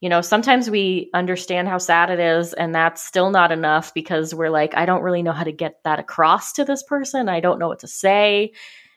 you 0.00 0.08
know, 0.08 0.22
sometimes 0.22 0.70
we 0.70 1.10
understand 1.12 1.68
how 1.68 1.76
sad 1.76 2.08
it 2.08 2.18
is 2.18 2.54
and 2.54 2.74
that's 2.74 3.04
still 3.04 3.30
not 3.30 3.52
enough 3.52 3.92
because 3.92 4.34
we're 4.34 4.48
like 4.48 4.74
I 4.74 4.86
don't 4.86 5.02
really 5.02 5.22
know 5.22 5.32
how 5.32 5.44
to 5.44 5.52
get 5.52 5.80
that 5.84 5.98
across 5.98 6.54
to 6.54 6.64
this 6.64 6.82
person. 6.82 7.28
I 7.28 7.40
don't 7.40 7.58
know 7.58 7.68
what 7.68 7.80
to 7.80 7.86
say. 7.86 8.52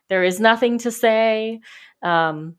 There 0.07 0.23
is 0.23 0.39
nothing 0.39 0.77
to 0.79 0.91
say. 0.91 1.59
Um 2.01 2.55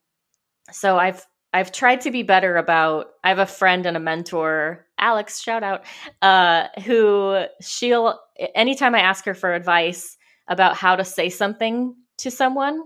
so 0.71 0.99
I've 0.99 1.25
I've 1.55 1.73
tried 1.73 2.03
to 2.03 2.11
be 2.11 2.23
better 2.23 2.57
about 2.57 3.11
I 3.23 3.29
have 3.29 3.39
a 3.39 3.47
friend 3.47 3.87
and 3.87 3.97
a 3.97 4.01
mentor, 4.01 4.87
Alex, 4.99 5.41
shout 5.41 5.63
out, 5.63 5.85
uh, 6.21 6.67
who 6.85 7.45
she'll 7.63 8.19
anytime 8.55 8.95
I 8.95 9.01
ask 9.01 9.25
her 9.25 9.35
for 9.35 9.55
advice 9.55 10.19
about 10.49 10.77
how 10.77 10.97
to 10.97 11.05
say 11.05 11.31
something 11.31 11.95
to 12.19 12.31
someone, 12.31 12.83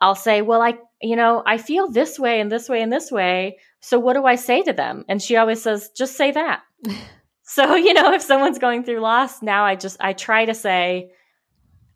I'll 0.00 0.14
say, 0.14 0.42
Well, 0.42 0.62
I 0.62 0.78
you 1.02 1.16
know, 1.16 1.42
I 1.44 1.58
feel 1.58 1.90
this 1.90 2.18
way 2.18 2.40
and 2.40 2.50
this 2.50 2.68
way 2.68 2.80
and 2.80 2.92
this 2.92 3.10
way. 3.10 3.58
So 3.80 3.98
what 3.98 4.14
do 4.14 4.24
I 4.24 4.36
say 4.36 4.62
to 4.62 4.72
them? 4.72 5.04
And 5.08 5.20
she 5.20 5.36
always 5.36 5.60
says, 5.60 5.90
just 5.96 6.16
say 6.16 6.30
that. 6.30 6.62
so, 7.42 7.74
you 7.76 7.92
know, 7.92 8.12
if 8.12 8.22
someone's 8.22 8.58
going 8.58 8.84
through 8.84 9.00
loss, 9.00 9.42
now 9.42 9.64
I 9.64 9.74
just 9.74 9.96
I 10.00 10.12
try 10.12 10.44
to 10.44 10.54
say, 10.54 11.10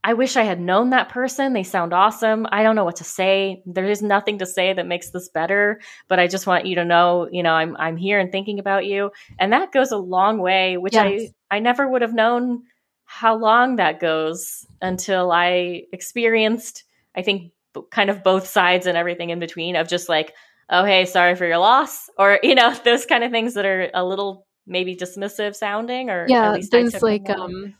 I 0.03 0.15
wish 0.15 0.37
I 0.37 0.45
had 0.45 0.61
known 0.61 0.91
that 0.91 1.09
person. 1.09 1.53
They 1.53 1.65
sound 1.65 1.93
awesome. 1.93 2.47
I 2.53 2.63
don't 2.63 2.77
know 2.77 2.85
what 2.85 2.97
to 2.97 3.05
say. 3.05 3.63
There 3.67 3.87
is 3.87 4.03
nothing 4.03 4.39
to 4.39 4.47
say 4.47 4.73
that 4.73 4.87
makes 4.87 5.11
this 5.11 5.29
better, 5.29 5.81
but 6.07 6.21
I 6.21 6.29
just 6.29 6.47
want 6.47 6.67
you 6.67 6.77
to 6.77 6.85
know, 6.85 7.29
you 7.33 7.43
know, 7.43 7.53
I'm 7.53 7.77
I'm 7.77 7.97
here 7.97 8.21
and 8.21 8.31
thinking 8.31 8.61
about 8.61 8.87
you. 8.87 9.11
And 9.39 9.53
that 9.53 9.73
goes 9.73 9.91
a 9.91 9.97
long 9.97 10.39
way, 10.39 10.77
which 10.77 10.95
yes. 10.95 11.33
I 11.51 11.57
I 11.57 11.59
never 11.59 11.89
would 11.89 12.03
have 12.03 12.15
known 12.15 12.63
how 13.07 13.37
long 13.37 13.77
that 13.77 14.01
goes 14.01 14.67
until 14.83 15.33
I 15.33 15.85
experienced 15.93 16.85
I 17.15 17.23
think 17.23 17.53
kind 17.91 18.11
of 18.11 18.23
both 18.23 18.47
sides 18.47 18.87
and 18.87 18.97
everything 18.97 19.31
in 19.31 19.39
between 19.39 19.77
of 19.77 19.89
just 19.89 20.09
like, 20.09 20.35
oh 20.71 20.85
hey, 20.85 21.07
sorry 21.07 21.35
for 21.35 21.47
your 21.47 21.59
loss 21.59 22.11
or 22.19 22.39
you 22.43 22.55
know, 22.55 22.75
those 22.85 23.07
kind 23.07 23.25
of 23.25 23.31
things 23.31 23.55
that 23.55 23.65
are 23.65 23.91
a 23.95 24.05
little 24.05 24.47
maybe 24.67 24.97
dismissive 24.97 25.55
sounding 25.55 26.11
or 26.11 26.27
yeah, 26.29 26.57
there's 26.71 27.03
like 27.03 27.31
um 27.31 27.75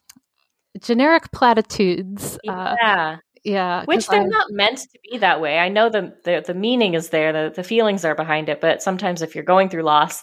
generic 0.81 1.31
platitudes. 1.33 2.39
Yeah. 2.43 2.75
Uh, 2.83 3.17
yeah. 3.45 3.85
Which 3.85 4.09
they're 4.09 4.23
I, 4.23 4.27
not 4.27 4.51
meant 4.51 4.79
to 4.79 4.99
be 5.11 5.19
that 5.19 5.41
way. 5.41 5.59
I 5.59 5.69
know 5.69 5.89
the, 5.89 6.15
the, 6.25 6.43
the 6.45 6.55
meaning 6.55 6.95
is 6.95 7.11
there, 7.11 7.33
the, 7.33 7.55
the 7.55 7.63
feelings 7.63 8.05
are 8.05 8.15
behind 8.15 8.49
it, 8.49 8.61
but 8.61 8.83
sometimes 8.83 9.23
if 9.23 9.35
you're 9.35 9.45
going 9.45 9.69
through 9.69 9.83
loss, 9.83 10.23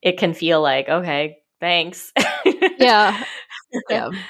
it 0.00 0.18
can 0.18 0.32
feel 0.34 0.62
like, 0.62 0.88
okay, 0.88 1.38
thanks. 1.60 2.12
yeah. 2.78 3.24
Yeah. 3.88 4.10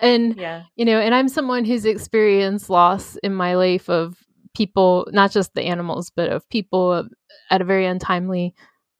And, 0.00 0.36
yeah. 0.36 0.64
you 0.74 0.84
know, 0.84 0.98
and 0.98 1.14
I'm 1.14 1.28
someone 1.28 1.64
who's 1.64 1.84
experienced 1.84 2.70
loss 2.70 3.16
in 3.16 3.34
my 3.34 3.54
life 3.54 3.88
of 3.88 4.18
people, 4.54 5.06
not 5.12 5.30
just 5.30 5.54
the 5.54 5.62
animals, 5.62 6.10
but 6.10 6.30
of 6.30 6.48
people 6.48 7.06
at 7.50 7.60
a 7.60 7.64
very 7.64 7.86
untimely 7.86 8.54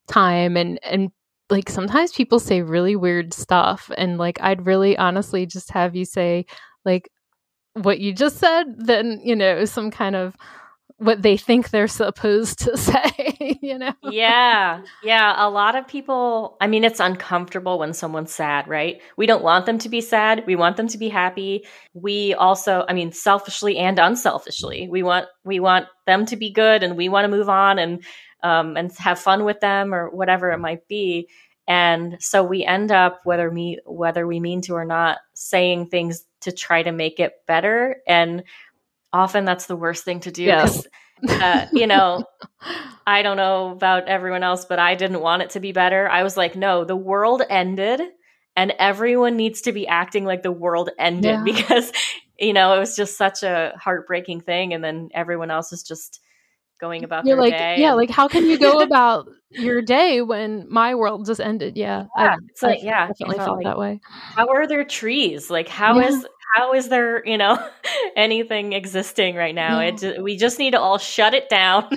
time 0.07 0.57
and, 0.57 0.79
and 0.83 1.11
like 1.51 1.69
sometimes 1.69 2.13
people 2.13 2.39
say 2.39 2.63
really 2.63 2.97
weird 2.97 3.33
stuff 3.33 3.91
and 3.97 4.19
like 4.19 4.41
I'd 4.41 4.67
really 4.67 4.97
honestly 4.97 5.47
just 5.47 5.71
have 5.73 5.95
you 5.95 6.05
say 6.05 6.47
like 6.85 7.11
what 7.75 8.01
you 8.01 8.13
just 8.13 8.39
said 8.39 8.65
then 8.79 9.21
you 9.23 9.37
know 9.37 9.65
some 9.65 9.91
kind 9.91 10.17
of 10.17 10.35
what 10.99 11.23
they 11.23 11.37
think 11.37 11.71
they're 11.71 11.89
supposed 11.89 12.61
to 12.61 12.77
say, 12.77 13.59
you 13.61 13.79
know? 13.79 13.93
Yeah. 14.03 14.83
Yeah. 15.03 15.35
A 15.37 15.51
lot 15.51 15.77
of 15.77 15.87
people, 15.87 16.57
I 16.61 16.67
mean, 16.67 16.85
it's 16.85 17.01
uncomfortable 17.01 17.79
when 17.79 17.93
someone's 17.93 18.33
sad, 18.33 18.67
right? 18.67 19.01
We 19.17 19.27
don't 19.27 19.43
want 19.43 19.67
them 19.67 19.79
to 19.79 19.89
be 19.89 20.01
sad. 20.01 20.45
We 20.47 20.57
want 20.57 20.77
them 20.77 20.89
to 20.89 20.99
be 20.99 21.09
happy. 21.09 21.67
We 21.93 22.35
also, 22.35 22.85
I 22.89 22.95
mean, 22.95 23.13
selfishly 23.13 23.77
and 23.77 23.99
unselfishly, 23.99 24.89
we 24.89 25.03
want, 25.03 25.27
we 25.45 25.61
want 25.61 25.87
them 26.07 26.25
to 26.27 26.37
be 26.37 26.51
good 26.51 26.83
and 26.83 26.97
we 26.97 27.09
want 27.09 27.25
to 27.25 27.37
move 27.37 27.49
on 27.49 27.79
and 27.79 28.03
um, 28.43 28.77
and 28.77 28.93
have 28.99 29.19
fun 29.19 29.45
with 29.45 29.61
them 29.61 29.95
or 29.95 30.11
whatever 30.11 30.53
it 30.53 30.59
might 30.59 30.87
be. 30.87 31.29
And 31.69 32.17
so 32.21 32.45
we 32.45 32.65
end 32.65 32.93
up, 32.93 33.23
whether 33.25 33.51
me 33.51 33.79
whether 33.85 34.27
we 34.27 34.39
mean 34.39 34.61
to 34.63 34.75
or 34.75 34.85
not, 34.85 35.19
saying 35.35 35.87
things 35.87 36.25
to 36.43 36.53
try 36.53 36.83
to 36.83 36.93
make 36.93 37.19
it 37.19 37.33
better. 37.49 37.97
And 38.07 38.45
often 39.17 39.45
that's 39.45 39.67
the 39.67 39.77
worst 39.77 40.05
thing 40.05 40.21
to 40.21 40.31
do. 40.31 40.45
Yes. 40.45 40.87
Uh, 41.27 41.67
you 41.73 41.87
know, 41.87 42.25
I 43.07 43.23
don't 43.23 43.39
know 43.39 43.71
about 43.71 44.09
everyone 44.09 44.43
else, 44.43 44.67
but 44.67 44.79
I 44.79 44.95
didn't 44.95 45.21
want 45.21 45.43
it 45.43 45.51
to 45.51 45.61
be 45.61 45.73
better. 45.73 46.09
I 46.09 46.23
was 46.23 46.37
like, 46.37 46.57
no, 46.57 46.85
the 46.85 46.97
world 46.97 47.43
ended 47.49 48.03
and 48.55 48.75
everyone 48.79 49.37
needs 49.37 49.63
to 49.63 49.73
be 49.73 49.87
acting 49.87 50.25
like 50.25 50.43
the 50.43 50.53
world 50.53 50.91
ended 50.99 51.31
yeah. 51.31 51.43
because, 51.43 51.93
you 52.39 52.53
know, 52.53 52.75
it 52.75 52.79
was 52.79 52.95
just 52.95 53.17
such 53.17 53.43
a 53.43 53.73
heartbreaking 53.81 54.43
thing. 54.43 54.75
And 54.75 54.85
then 54.85 55.09
everyone 55.15 55.51
else 55.51 55.73
is 55.73 55.83
just 55.83 56.21
going 56.79 57.05
about 57.05 57.27
You're 57.27 57.41
like, 57.41 57.57
day. 57.57 57.77
Yeah, 57.79 57.89
and- 57.89 57.97
like 57.97 58.11
how 58.11 58.29
can 58.29 58.45
you 58.47 58.59
go 58.59 58.81
about 58.83 59.29
your 59.51 59.81
day 59.81 60.21
when 60.21 60.67
my 60.69 60.95
world 60.95 61.25
just 61.27 61.41
ended? 61.41 61.77
Yeah, 61.77 62.07
yeah 62.19 62.35
I, 62.35 62.37
it's 62.51 62.63
like 62.63 62.83
yeah, 62.83 63.07
definitely 63.09 63.37
felt 63.37 63.57
like, 63.59 63.65
that 63.65 63.79
way. 63.79 64.01
How 64.03 64.49
are 64.49 64.67
there 64.67 64.85
trees? 64.85 65.51
Like 65.51 65.69
how 65.69 66.01
yeah. 66.01 66.09
is 66.09 66.27
how 66.57 66.73
is 66.73 66.89
there 66.89 67.25
you 67.27 67.37
know 67.37 67.59
anything 68.17 68.73
existing 68.73 69.37
right 69.37 69.55
now? 69.55 69.81
It 69.81 70.23
we 70.23 70.37
just 70.37 70.59
need 70.59 70.73
to 70.73 70.81
all 70.81 70.99
shut 70.99 71.35
it 71.35 71.49
down. 71.49 71.91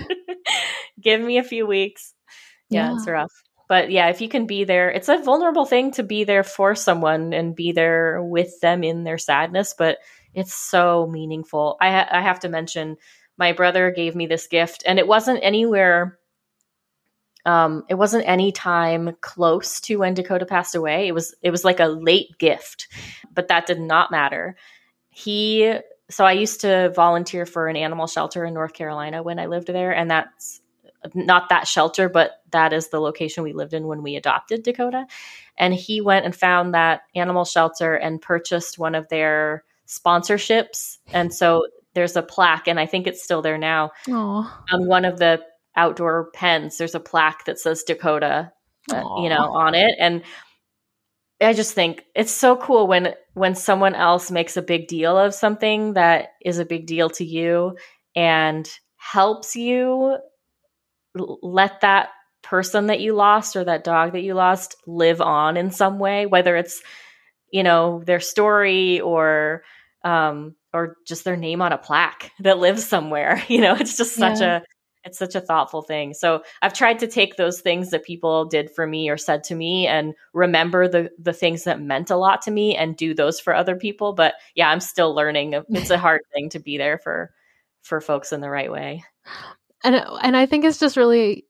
Give 1.02 1.22
me 1.22 1.38
a 1.38 1.44
few 1.44 1.65
weeks. 1.65 2.14
Yeah, 2.69 2.90
yeah, 2.90 2.95
it's 2.95 3.07
rough. 3.07 3.31
But 3.69 3.91
yeah, 3.91 4.10
if 4.10 4.19
you 4.19 4.27
can 4.27 4.48
be 4.48 4.65
there, 4.65 4.90
it's 4.91 5.10
a 5.10 5.23
vulnerable 5.23 5.65
thing 5.65 5.91
to 5.91 6.03
be 6.03 6.23
there 6.26 6.44
for 6.44 6.76
someone 6.76 7.34
and 7.34 7.56
be 7.56 7.72
there 7.72 8.22
with 8.22 8.60
them 8.61 8.84
in 8.84 9.03
their 9.03 9.18
sadness. 9.18 9.76
But 9.77 9.99
it's 10.34 10.53
so 10.53 11.07
meaningful. 11.07 11.77
I 11.80 11.91
ha- 11.91 12.10
I 12.11 12.22
have 12.22 12.41
to 12.41 12.49
mention 12.49 12.98
my 13.38 13.53
brother 13.53 13.91
gave 13.91 14.15
me 14.15 14.27
this 14.27 14.48
gift 14.48 14.84
and 14.86 14.99
it 14.99 15.07
wasn't 15.07 15.40
anywhere 15.41 16.19
um, 17.45 17.84
it 17.90 17.95
wasn't 17.95 18.28
any 18.28 18.52
time 18.52 19.16
close 19.22 19.80
to 19.82 19.98
when 19.98 20.14
Dakota 20.14 20.45
passed 20.45 20.76
away. 20.76 21.07
It 21.07 21.14
was 21.14 21.34
it 21.41 21.52
was 21.52 21.64
like 21.64 21.80
a 21.80 21.88
late 21.88 22.38
gift, 22.38 22.88
but 23.34 23.48
that 23.48 23.66
did 23.66 23.80
not 23.80 24.11
matter. 24.11 24.56
He 25.10 25.74
so 26.10 26.26
I 26.26 26.34
used 26.34 26.61
to 26.61 26.91
volunteer 26.95 27.45
for 27.45 27.68
an 27.68 27.76
animal 27.76 28.07
shelter 28.07 28.44
in 28.44 28.53
North 28.53 28.74
Carolina 28.74 29.24
when 29.24 29.40
I 29.40 29.45
lived 29.45 29.68
there, 29.68 29.91
and 29.91 30.10
that's 30.10 30.61
not 31.14 31.49
that 31.49 31.68
shelter, 31.68 32.10
but 32.10 32.41
that 32.52 32.74
is 32.74 32.90
the 32.90 32.99
location 32.99 33.44
we 33.44 33.53
lived 33.53 33.74
in 33.74 33.88
when 33.88 34.03
we 34.03 34.16
adopted 34.16 34.64
Dakota. 34.64 35.06
And 35.57 35.74
he 35.74 36.02
went 36.02 36.26
and 36.26 36.36
found 36.36 36.74
that 36.74 37.02
animal 37.16 37.45
shelter 37.45 37.95
and 37.95 38.22
purchased 38.22 38.78
one 38.78 38.95
of 38.95 39.07
their 39.10 39.64
sponsorships. 39.88 40.98
And 41.14 41.34
so 41.34 41.68
there's 41.94 42.16
a 42.16 42.22
plaque, 42.22 42.68
and 42.68 42.80
I 42.80 42.86
think 42.86 43.07
it's 43.07 43.24
still 43.24 43.41
there 43.41 43.57
now. 43.57 43.91
Aww. 44.07 44.49
On 44.72 44.88
one 44.88 45.06
of 45.06 45.20
the 45.20 45.41
outdoor 45.80 46.30
pens, 46.34 46.77
there's 46.77 46.95
a 46.95 46.99
plaque 46.99 47.45
that 47.45 47.60
says 47.60 47.84
Dakota, 47.84 48.51
uh, 48.91 49.03
you 49.22 49.30
know, 49.30 49.53
on 49.53 49.76
it, 49.76 49.95
and 49.99 50.23
I 51.41 51.53
just 51.53 51.73
think 51.73 52.03
it's 52.15 52.31
so 52.31 52.57
cool 52.57 52.88
when 52.88 53.14
when 53.34 53.56
someone 53.56 53.95
else 53.95 54.30
makes 54.30 54.57
a 54.57 54.61
big 54.61 54.88
deal 54.88 55.18
of 55.18 55.34
something 55.34 55.93
that 55.93 56.30
is 56.43 56.60
a 56.60 56.65
big 56.65 56.85
deal 56.85 57.10
to 57.11 57.26
you 57.26 57.77
and 58.15 58.69
helps 58.97 59.56
you 59.56 60.18
let 61.15 61.81
that 61.81 62.10
person 62.41 62.88
that 62.88 62.99
you 62.99 63.14
lost 63.14 63.56
or 63.56 63.64
that 63.64 63.84
dog 63.84 64.14
that 64.14 64.23
you 64.23 64.34
lost 64.34 64.76
live 64.85 65.22
on 65.22 65.57
in 65.57 65.72
some 65.72 65.99
way 65.99 66.26
whether 66.26 66.56
it's 66.56 66.81
you 67.51 67.64
know 67.64 68.01
their 68.06 68.19
story 68.19 68.99
or 68.99 69.64
um 70.03 70.56
or 70.73 70.97
just 71.06 71.23
their 71.23 71.38
name 71.38 71.61
on 71.61 71.72
a 71.72 71.77
plaque 71.77 72.31
that 72.39 72.60
lives 72.60 72.85
somewhere. 72.85 73.43
You 73.49 73.61
know, 73.61 73.76
it's 73.76 73.97
just 73.97 74.15
such 74.15 74.41
yeah. 74.41 74.57
a 74.57 74.61
it's 75.04 75.18
such 75.18 75.36
a 75.36 75.42
thoughtful 75.42 75.82
thing. 75.82 76.14
So 76.14 76.44
I've 76.62 76.74
tried 76.74 77.00
to 77.00 77.08
take 77.08 77.36
those 77.36 77.62
things 77.62 77.90
that 77.92 78.04
people 78.04 78.46
did 78.46 78.70
for 78.70 78.86
me 78.86 79.10
or 79.10 79.18
said 79.18 79.44
to 79.46 79.56
me 79.56 79.88
and 79.88 80.14
remember 80.34 80.88
the 80.88 81.10
the 81.18 81.34
things 81.34 81.64
that 81.64 81.82
meant 81.82 82.10
a 82.10 82.18
lot 82.18 82.42
to 82.44 82.52
me 82.52 82.76
and 82.76 82.98
do 82.98 83.14
those 83.14 83.40
for 83.40 83.56
other 83.56 83.76
people. 83.76 84.14
But 84.14 84.36
yeah, 84.56 84.70
I'm 84.70 84.82
still 84.82 85.14
learning. 85.16 85.56
It's 85.70 85.90
a 85.90 85.98
hard 85.98 86.22
thing 86.34 86.50
to 86.50 86.60
be 86.60 86.78
there 86.78 86.98
for 86.98 87.32
for 87.82 88.02
folks 88.02 88.34
in 88.34 88.42
the 88.42 88.50
right 88.50 88.72
way. 88.72 89.04
And 89.84 89.96
and 90.22 90.36
I 90.36 90.46
think 90.46 90.66
it's 90.66 90.80
just 90.80 90.98
really 90.98 91.46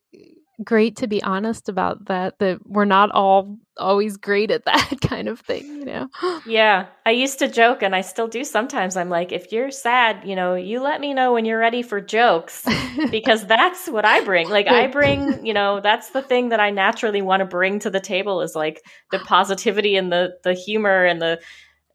great 0.64 0.98
to 0.98 1.08
be 1.08 1.24
honest 1.24 1.70
about 1.70 2.06
that 2.06 2.38
that 2.40 2.60
we're 2.66 2.86
not 2.86 3.12
all 3.12 3.58
always 3.78 4.18
great 4.18 4.52
at 4.52 4.66
that 4.66 4.98
kind 5.02 5.30
of 5.30 5.40
thing 5.40 5.66
you 5.66 5.86
know? 5.86 6.08
Yeah 6.46 6.88
i 7.06 7.12
used 7.12 7.40
to 7.40 7.48
joke 7.48 7.82
and 7.82 7.96
i 7.96 8.02
still 8.02 8.28
do 8.28 8.44
sometimes 8.44 8.98
i'm 8.98 9.10
like 9.10 9.32
if 9.32 9.52
you're 9.52 9.72
sad 9.72 10.28
you 10.28 10.36
know 10.36 10.56
you 10.56 10.82
let 10.82 11.00
me 11.00 11.14
know 11.14 11.34
when 11.34 11.46
you're 11.46 11.60
ready 11.60 11.82
for 11.82 12.02
jokes 12.02 12.66
because 13.12 13.46
that's 13.46 13.88
what 13.88 14.06
i 14.06 14.24
bring 14.24 14.50
like 14.50 14.68
i 14.68 14.88
bring 15.00 15.46
you 15.46 15.54
know 15.54 15.80
that's 15.80 16.10
the 16.10 16.22
thing 16.22 16.50
that 16.50 16.60
i 16.60 16.70
naturally 16.70 17.22
want 17.22 17.40
to 17.40 17.46
bring 17.46 17.80
to 17.80 17.90
the 17.90 18.00
table 18.00 18.42
is 18.42 18.56
like 18.56 18.82
the 19.12 19.20
positivity 19.20 19.96
and 19.96 20.12
the 20.12 20.34
the 20.44 20.54
humor 20.54 21.06
and 21.06 21.22
the 21.22 21.40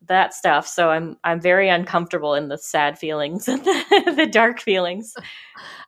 that 0.09 0.35
stuff. 0.35 0.67
So 0.67 0.91
i'm 0.91 1.17
i'm 1.25 1.41
very 1.41 1.69
uncomfortable 1.69 2.35
in 2.35 2.49
the 2.49 2.59
sad 2.59 2.99
feelings 2.99 3.49
and 3.49 3.65
the, 3.65 4.15
the 4.17 4.27
dark 4.27 4.61
feelings. 4.61 5.15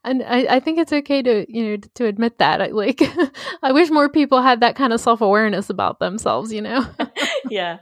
And 0.04 0.22
I, 0.22 0.56
I 0.56 0.60
think 0.60 0.78
it's 0.78 0.92
okay 0.92 1.22
to 1.22 1.46
you 1.48 1.64
know 1.64 1.76
to 1.94 2.06
admit 2.06 2.38
that. 2.38 2.60
I, 2.60 2.66
like 2.68 3.02
i 3.62 3.72
wish 3.72 3.90
more 3.90 4.08
people 4.08 4.42
had 4.42 4.60
that 4.60 4.76
kind 4.76 4.92
of 4.92 5.00
self-awareness 5.00 5.70
about 5.70 5.98
themselves 5.98 6.52
you 6.52 6.62
know? 6.62 6.86
Yeah. 7.50 7.78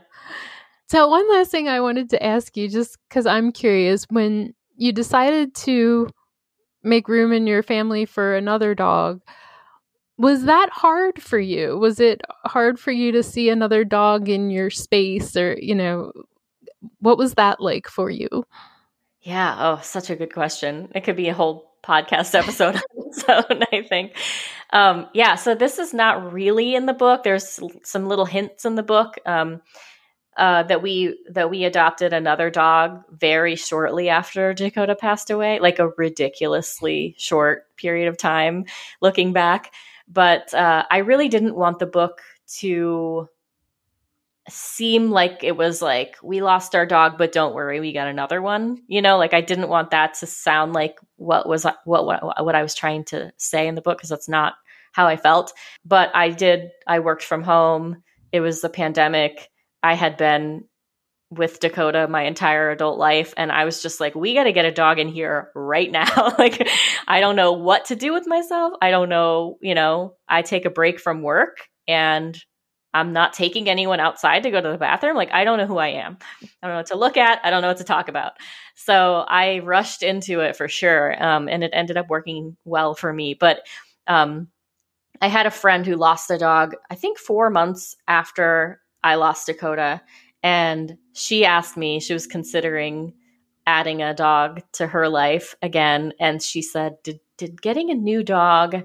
So 0.87 1.07
one 1.07 1.29
last 1.31 1.51
thing 1.51 1.67
i 1.67 1.79
wanted 1.79 2.09
to 2.11 2.23
ask 2.23 2.55
you 2.55 2.69
just 2.69 2.97
because 3.09 3.25
i'm 3.25 3.51
curious 3.51 4.05
when 4.09 4.53
you 4.77 4.91
decided 4.91 5.55
to 5.55 6.09
make 6.83 7.07
room 7.07 7.33
in 7.33 7.47
your 7.47 7.63
family 7.63 8.05
for 8.05 8.35
another 8.35 8.75
dog 8.75 9.21
was 10.17 10.43
that 10.43 10.69
hard 10.71 11.21
for 11.21 11.39
you 11.39 11.77
was 11.77 11.99
it 11.99 12.21
hard 12.45 12.79
for 12.79 12.91
you 12.91 13.11
to 13.11 13.23
see 13.23 13.49
another 13.49 13.83
dog 13.83 14.29
in 14.29 14.49
your 14.49 14.69
space 14.69 15.35
or 15.35 15.57
you 15.59 15.75
know 15.75 16.11
what 16.99 17.17
was 17.17 17.33
that 17.33 17.59
like 17.59 17.87
for 17.87 18.09
you 18.09 18.45
yeah 19.21 19.55
oh 19.59 19.81
such 19.81 20.09
a 20.09 20.15
good 20.15 20.33
question 20.33 20.89
it 20.95 21.03
could 21.03 21.15
be 21.15 21.27
a 21.27 21.33
whole 21.33 21.71
podcast 21.83 22.33
episode 22.35 22.81
so 23.15 23.43
I 23.71 23.81
think. 23.81 24.15
Um, 24.71 25.07
yeah, 25.13 25.35
so 25.35 25.55
this 25.55 25.79
is 25.79 25.93
not 25.93 26.33
really 26.33 26.75
in 26.75 26.85
the 26.85 26.93
book. 26.93 27.23
There's 27.23 27.59
some 27.83 28.07
little 28.07 28.25
hints 28.25 28.65
in 28.65 28.75
the 28.75 28.83
book. 28.83 29.15
Um, 29.25 29.61
uh, 30.37 30.63
that 30.63 30.81
we 30.81 31.17
that 31.29 31.49
we 31.49 31.63
adopted 31.63 32.11
another 32.11 32.49
dog 32.49 33.01
very 33.09 33.55
shortly 33.55 34.09
after 34.09 34.53
Dakota 34.53 34.93
passed 34.93 35.29
away, 35.29 35.59
like 35.59 35.79
a 35.79 35.87
ridiculously 35.97 37.15
short 37.17 37.73
period 37.77 38.09
of 38.09 38.17
time. 38.17 38.65
Looking 39.01 39.31
back, 39.31 39.71
but 40.07 40.53
uh, 40.53 40.85
I 40.89 40.97
really 40.99 41.29
didn't 41.29 41.55
want 41.55 41.79
the 41.79 41.85
book 41.85 42.21
to 42.59 43.27
seem 44.47 45.09
like 45.09 45.43
it 45.43 45.57
was 45.57 45.81
like 45.81 46.17
we 46.21 46.41
lost 46.41 46.75
our 46.75 46.85
dog 46.85 47.17
but 47.17 47.31
don't 47.31 47.55
worry 47.55 47.79
we 47.79 47.91
got 47.91 48.07
another 48.07 48.41
one. 48.41 48.81
You 48.87 49.01
know 49.01 49.17
like 49.17 49.33
i 49.33 49.41
didn't 49.41 49.69
want 49.69 49.91
that 49.91 50.13
to 50.15 50.27
sound 50.27 50.73
like 50.73 50.99
what 51.15 51.49
was 51.49 51.65
what 51.85 52.05
what, 52.05 52.45
what 52.45 52.55
i 52.55 52.61
was 52.61 52.75
trying 52.75 53.05
to 53.05 53.31
say 53.37 53.67
in 53.67 53.73
the 53.75 53.81
book 53.81 53.97
because 53.97 54.09
that's 54.09 54.29
not 54.29 54.53
how 54.91 55.07
i 55.07 55.17
felt. 55.17 55.51
But 55.83 56.15
i 56.15 56.29
did 56.29 56.69
i 56.85 56.99
worked 56.99 57.23
from 57.23 57.41
home. 57.43 58.03
It 58.31 58.41
was 58.41 58.61
the 58.61 58.69
pandemic. 58.69 59.49
I 59.81 59.95
had 59.95 60.17
been 60.17 60.65
with 61.31 61.59
dakota 61.59 62.07
my 62.07 62.23
entire 62.23 62.69
adult 62.69 62.99
life 62.99 63.33
and 63.35 63.51
i 63.51 63.65
was 63.65 63.81
just 63.81 63.99
like 63.99 64.13
we 64.15 64.33
got 64.33 64.43
to 64.43 64.53
get 64.53 64.65
a 64.65 64.71
dog 64.71 64.99
in 64.99 65.07
here 65.07 65.49
right 65.55 65.91
now 65.91 66.33
like 66.39 66.67
i 67.07 67.19
don't 67.19 67.35
know 67.35 67.53
what 67.53 67.85
to 67.85 67.95
do 67.95 68.13
with 68.13 68.27
myself 68.27 68.73
i 68.81 68.91
don't 68.91 69.09
know 69.09 69.57
you 69.61 69.75
know 69.75 70.15
i 70.27 70.41
take 70.41 70.65
a 70.65 70.69
break 70.69 70.99
from 70.99 71.21
work 71.21 71.67
and 71.87 72.43
I'm 72.95 73.11
not 73.11 73.33
taking 73.33 73.67
anyone 73.67 73.99
outside 73.99 74.43
to 74.43 74.51
go 74.51 74.61
to 74.61 74.69
the 74.69 74.77
bathroom. 74.77 75.17
Like, 75.17 75.33
I 75.33 75.43
don't 75.43 75.57
know 75.57 75.67
who 75.67 75.77
I 75.77 75.89
am. 75.89 76.17
I 76.41 76.47
don't 76.67 76.71
know 76.71 76.77
what 76.77 76.85
to 76.87 76.97
look 76.97 77.17
at. 77.17 77.41
I 77.43 77.49
don't 77.49 77.61
know 77.61 77.67
what 77.67 77.77
to 77.77 77.83
talk 77.83 78.07
about. 78.07 78.31
So 78.75 79.25
I 79.27 79.59
rushed 79.59 80.01
into 80.01 80.39
it 80.39 80.55
for 80.55 80.69
sure. 80.69 81.21
Um, 81.21 81.49
and 81.49 81.61
it 81.61 81.71
ended 81.73 81.97
up 81.97 82.09
working 82.09 82.55
well 82.63 82.95
for 82.95 83.11
me. 83.11 83.33
But 83.33 83.67
um, 84.07 84.47
I 85.21 85.27
had 85.27 85.45
a 85.45 85.51
friend 85.51 85.85
who 85.85 85.97
lost 85.97 86.31
a 86.31 86.37
dog, 86.37 86.73
I 86.89 86.95
think 86.95 87.19
four 87.19 87.49
months 87.49 87.97
after 88.07 88.79
I 89.03 89.15
lost 89.15 89.47
Dakota. 89.47 90.01
And 90.45 90.99
she 91.13 91.43
asked 91.43 91.75
me, 91.75 91.99
she 91.99 92.13
was 92.13 92.27
considering 92.27 93.13
adding 93.65 94.03
a 94.03 94.13
dog 94.13 94.61
to 94.73 94.85
her 94.85 95.09
life 95.09 95.55
again. 95.63 96.13
And 96.19 96.39
she 96.39 96.61
said, 96.61 96.97
Did, 97.03 97.19
did 97.35 97.59
getting 97.59 97.89
a 97.89 97.95
new 97.95 98.21
dog 98.21 98.83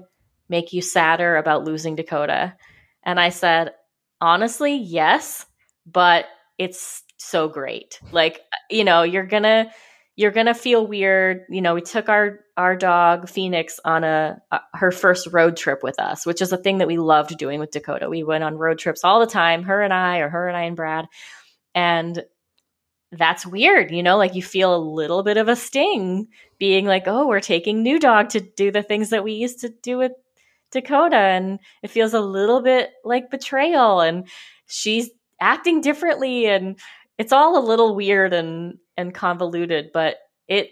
make 0.49 0.73
you 0.73 0.81
sadder 0.81 1.37
about 1.37 1.63
losing 1.63 1.95
Dakota? 1.95 2.55
And 3.03 3.19
I 3.19 3.29
said, 3.29 3.73
honestly, 4.19 4.75
yes, 4.75 5.45
but 5.85 6.25
it's 6.57 7.03
so 7.17 7.47
great. 7.47 7.99
Like, 8.11 8.41
you 8.71 8.83
know, 8.83 9.03
you're 9.03 9.27
going 9.27 9.43
to 9.43 9.69
you're 10.15 10.31
to 10.31 10.53
feel 10.53 10.85
weird. 10.85 11.45
You 11.49 11.61
know, 11.61 11.75
we 11.75 11.81
took 11.81 12.09
our 12.09 12.39
our 12.57 12.75
dog 12.75 13.29
Phoenix 13.29 13.79
on 13.85 14.03
a, 14.03 14.41
a, 14.51 14.59
her 14.73 14.91
first 14.91 15.27
road 15.31 15.57
trip 15.57 15.83
with 15.83 15.99
us, 15.99 16.25
which 16.25 16.41
is 16.41 16.51
a 16.51 16.57
thing 16.57 16.79
that 16.79 16.87
we 16.87 16.97
loved 16.97 17.37
doing 17.37 17.59
with 17.59 17.71
Dakota. 17.71 18.09
We 18.09 18.23
went 18.23 18.43
on 18.43 18.57
road 18.57 18.79
trips 18.79 19.03
all 19.03 19.19
the 19.19 19.27
time, 19.27 19.63
her 19.63 19.81
and 19.81 19.93
I 19.93 20.19
or 20.19 20.29
her 20.29 20.47
and 20.47 20.57
I 20.57 20.63
and 20.63 20.75
Brad. 20.75 21.05
And 21.75 22.23
that's 23.11 23.45
weird, 23.45 23.91
you 23.91 24.03
know, 24.03 24.17
like 24.17 24.35
you 24.35 24.43
feel 24.43 24.75
a 24.75 24.77
little 24.77 25.23
bit 25.23 25.37
of 25.37 25.49
a 25.49 25.55
sting 25.55 26.27
being 26.59 26.85
like, 26.85 27.03
"Oh, 27.07 27.27
we're 27.27 27.41
taking 27.41 27.83
new 27.83 27.99
dog 27.99 28.29
to 28.29 28.39
do 28.39 28.71
the 28.71 28.83
things 28.83 29.09
that 29.09 29.23
we 29.23 29.33
used 29.33 29.59
to 29.61 29.69
do 29.69 29.97
with 29.97 30.13
Dakota 30.71 31.17
and 31.17 31.59
it 31.83 31.89
feels 31.91 32.13
a 32.13 32.21
little 32.21 32.61
bit 32.61 32.91
like 33.03 33.29
betrayal 33.29 33.99
and 33.99 34.27
she's 34.67 35.09
acting 35.39 35.81
differently 35.81 36.47
and 36.47 36.79
it's 37.17 37.33
all 37.33 37.57
a 37.57 37.67
little 37.67 37.93
weird 37.95 38.33
and 38.33 38.77
and 38.97 39.13
convoluted 39.13 39.91
but 39.93 40.17
it 40.47 40.69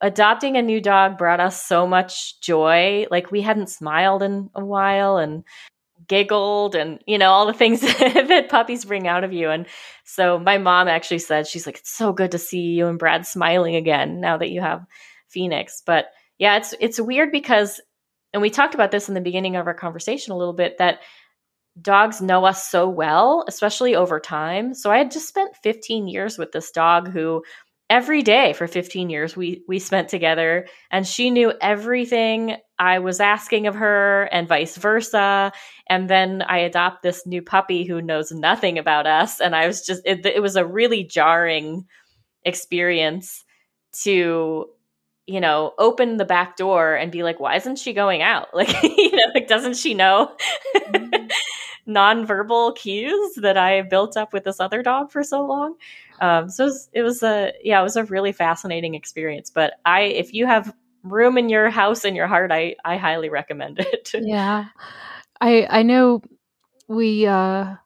adopting 0.00 0.56
a 0.56 0.62
new 0.62 0.80
dog 0.80 1.18
brought 1.18 1.40
us 1.40 1.62
so 1.62 1.86
much 1.86 2.40
joy 2.40 3.06
like 3.10 3.30
we 3.30 3.42
hadn't 3.42 3.68
smiled 3.68 4.22
in 4.22 4.48
a 4.54 4.64
while 4.64 5.18
and 5.18 5.44
giggled 6.08 6.74
and 6.74 7.02
you 7.06 7.18
know 7.18 7.30
all 7.30 7.46
the 7.46 7.52
things 7.52 7.80
that 7.98 8.48
puppies 8.48 8.84
bring 8.84 9.06
out 9.06 9.24
of 9.24 9.32
you 9.32 9.50
and 9.50 9.66
so 10.04 10.38
my 10.38 10.58
mom 10.58 10.88
actually 10.88 11.18
said 11.18 11.46
she's 11.46 11.66
like 11.66 11.78
it's 11.78 11.94
so 11.94 12.12
good 12.12 12.30
to 12.30 12.38
see 12.38 12.60
you 12.60 12.86
and 12.86 12.98
Brad 12.98 13.26
smiling 13.26 13.76
again 13.76 14.20
now 14.20 14.36
that 14.36 14.50
you 14.50 14.60
have 14.60 14.84
Phoenix 15.28 15.82
but 15.84 16.06
yeah 16.38 16.56
it's 16.56 16.74
it's 16.80 17.00
weird 17.00 17.30
because 17.30 17.80
and 18.32 18.40
we 18.40 18.50
talked 18.50 18.74
about 18.74 18.90
this 18.90 19.08
in 19.08 19.14
the 19.14 19.20
beginning 19.20 19.56
of 19.56 19.66
our 19.66 19.74
conversation 19.74 20.32
a 20.32 20.36
little 20.36 20.54
bit 20.54 20.78
that 20.78 21.00
dogs 21.80 22.20
know 22.20 22.44
us 22.44 22.68
so 22.68 22.88
well, 22.88 23.44
especially 23.48 23.94
over 23.94 24.20
time. 24.20 24.74
So 24.74 24.90
I 24.90 24.98
had 24.98 25.10
just 25.10 25.28
spent 25.28 25.56
15 25.62 26.08
years 26.08 26.38
with 26.38 26.52
this 26.52 26.70
dog 26.70 27.08
who 27.10 27.42
every 27.90 28.22
day 28.22 28.52
for 28.52 28.68
15 28.68 29.10
years 29.10 29.36
we 29.36 29.64
we 29.66 29.80
spent 29.80 30.08
together 30.08 30.66
and 30.92 31.06
she 31.06 31.28
knew 31.28 31.52
everything 31.60 32.56
I 32.78 33.00
was 33.00 33.20
asking 33.20 33.66
of 33.66 33.74
her 33.74 34.28
and 34.32 34.48
vice 34.48 34.76
versa. 34.76 35.52
And 35.88 36.08
then 36.08 36.40
I 36.40 36.58
adopt 36.58 37.02
this 37.02 37.26
new 37.26 37.42
puppy 37.42 37.84
who 37.84 38.00
knows 38.00 38.30
nothing 38.30 38.78
about 38.78 39.06
us 39.06 39.40
and 39.40 39.54
I 39.54 39.66
was 39.66 39.84
just 39.84 40.02
it, 40.06 40.24
it 40.24 40.40
was 40.40 40.56
a 40.56 40.64
really 40.64 41.04
jarring 41.04 41.84
experience 42.44 43.44
to 44.04 44.66
you 45.26 45.40
know, 45.40 45.74
open 45.78 46.16
the 46.16 46.24
back 46.24 46.56
door 46.56 46.94
and 46.94 47.12
be 47.12 47.22
like, 47.22 47.38
why 47.38 47.56
isn't 47.56 47.78
she 47.78 47.92
going 47.92 48.22
out? 48.22 48.48
Like, 48.54 48.82
you 48.82 49.12
know, 49.12 49.32
like, 49.34 49.48
doesn't 49.48 49.76
she 49.76 49.94
know 49.94 50.34
mm-hmm. 50.76 51.26
nonverbal 51.90 52.76
cues 52.76 53.34
that 53.36 53.56
I 53.56 53.82
built 53.82 54.16
up 54.16 54.32
with 54.32 54.44
this 54.44 54.60
other 54.60 54.82
dog 54.82 55.10
for 55.10 55.22
so 55.22 55.46
long? 55.46 55.76
Um, 56.20 56.50
so 56.50 56.64
it 56.64 56.66
was, 56.66 56.90
it 56.94 57.02
was 57.02 57.22
a, 57.22 57.52
yeah, 57.62 57.80
it 57.80 57.82
was 57.82 57.96
a 57.96 58.04
really 58.04 58.32
fascinating 58.32 58.94
experience. 58.94 59.50
But 59.50 59.74
I, 59.84 60.02
if 60.02 60.34
you 60.34 60.46
have 60.46 60.74
room 61.02 61.38
in 61.38 61.48
your 61.48 61.70
house 61.70 62.04
in 62.04 62.14
your 62.14 62.26
heart, 62.26 62.50
I, 62.52 62.76
I 62.84 62.96
highly 62.96 63.28
recommend 63.28 63.78
it. 63.80 64.10
yeah. 64.14 64.66
I, 65.40 65.66
I 65.70 65.82
know 65.82 66.22
we, 66.88 67.26
uh, 67.26 67.76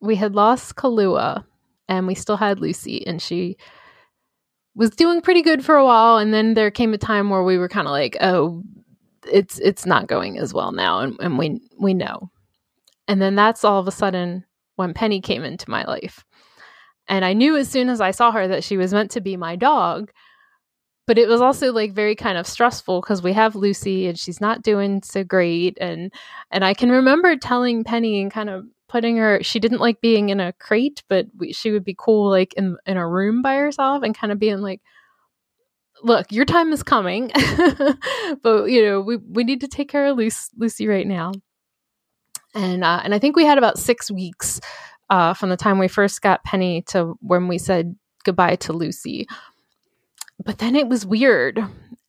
we 0.00 0.16
had 0.16 0.34
lost 0.34 0.76
Kahlua 0.76 1.44
and 1.88 2.06
we 2.06 2.14
still 2.14 2.36
had 2.36 2.60
Lucy 2.60 3.06
and 3.06 3.20
she, 3.20 3.56
was 4.78 4.90
doing 4.90 5.20
pretty 5.20 5.42
good 5.42 5.64
for 5.64 5.74
a 5.74 5.84
while 5.84 6.18
and 6.18 6.32
then 6.32 6.54
there 6.54 6.70
came 6.70 6.94
a 6.94 6.98
time 6.98 7.28
where 7.28 7.42
we 7.42 7.58
were 7.58 7.68
kind 7.68 7.88
of 7.88 7.90
like 7.90 8.16
oh 8.20 8.62
it's 9.30 9.58
it's 9.58 9.84
not 9.84 10.06
going 10.06 10.38
as 10.38 10.54
well 10.54 10.70
now 10.72 11.00
and, 11.00 11.16
and 11.20 11.36
we 11.36 11.60
we 11.78 11.92
know. 11.92 12.30
And 13.08 13.20
then 13.20 13.34
that's 13.34 13.64
all 13.64 13.80
of 13.80 13.88
a 13.88 13.92
sudden 13.92 14.44
when 14.76 14.94
penny 14.94 15.20
came 15.20 15.42
into 15.42 15.68
my 15.68 15.84
life. 15.84 16.24
And 17.08 17.24
i 17.24 17.32
knew 17.32 17.56
as 17.56 17.68
soon 17.68 17.88
as 17.88 18.00
i 18.00 18.12
saw 18.12 18.30
her 18.30 18.46
that 18.48 18.64
she 18.64 18.76
was 18.76 18.94
meant 18.94 19.10
to 19.12 19.20
be 19.20 19.36
my 19.36 19.56
dog 19.56 20.10
but 21.06 21.16
it 21.16 21.26
was 21.26 21.40
also 21.40 21.72
like 21.72 21.94
very 21.94 22.14
kind 22.14 22.36
of 22.36 22.46
stressful 22.46 23.00
because 23.00 23.22
we 23.22 23.32
have 23.32 23.56
lucy 23.56 24.06
and 24.06 24.18
she's 24.18 24.42
not 24.42 24.62
doing 24.62 25.02
so 25.02 25.24
great 25.24 25.76
and 25.80 26.12
and 26.50 26.64
i 26.64 26.74
can 26.74 26.90
remember 26.90 27.34
telling 27.34 27.82
penny 27.82 28.20
and 28.20 28.30
kind 28.30 28.50
of 28.50 28.66
putting 28.88 29.16
her 29.16 29.42
she 29.42 29.60
didn't 29.60 29.80
like 29.80 30.00
being 30.00 30.30
in 30.30 30.40
a 30.40 30.52
crate 30.54 31.02
but 31.08 31.26
we, 31.36 31.52
she 31.52 31.70
would 31.70 31.84
be 31.84 31.94
cool 31.96 32.30
like 32.30 32.54
in 32.54 32.76
in 32.86 32.96
a 32.96 33.08
room 33.08 33.42
by 33.42 33.54
herself 33.56 34.02
and 34.02 34.16
kind 34.16 34.32
of 34.32 34.38
being 34.38 34.58
like 34.58 34.80
look 36.02 36.30
your 36.32 36.44
time 36.44 36.72
is 36.72 36.82
coming. 36.82 37.30
But 38.42 38.64
you 38.66 38.84
know 38.84 39.00
we 39.00 39.16
we 39.16 39.44
need 39.44 39.62
to 39.62 39.68
take 39.68 39.88
care 39.88 40.06
of 40.06 40.16
Lucy, 40.16 40.50
Lucy 40.56 40.86
right 40.86 41.06
now. 41.06 41.32
And 42.54 42.84
uh, 42.84 43.00
and 43.02 43.14
I 43.14 43.18
think 43.18 43.36
we 43.36 43.44
had 43.44 43.58
about 43.58 43.78
6 43.78 44.10
weeks 44.10 44.60
uh, 45.10 45.34
from 45.34 45.50
the 45.50 45.56
time 45.56 45.78
we 45.78 45.88
first 45.88 46.22
got 46.22 46.44
Penny 46.44 46.82
to 46.88 47.16
when 47.20 47.48
we 47.48 47.58
said 47.58 47.96
goodbye 48.24 48.56
to 48.56 48.72
Lucy. 48.72 49.26
But 50.44 50.58
then 50.58 50.76
it 50.76 50.88
was 50.88 51.04
weird 51.04 51.64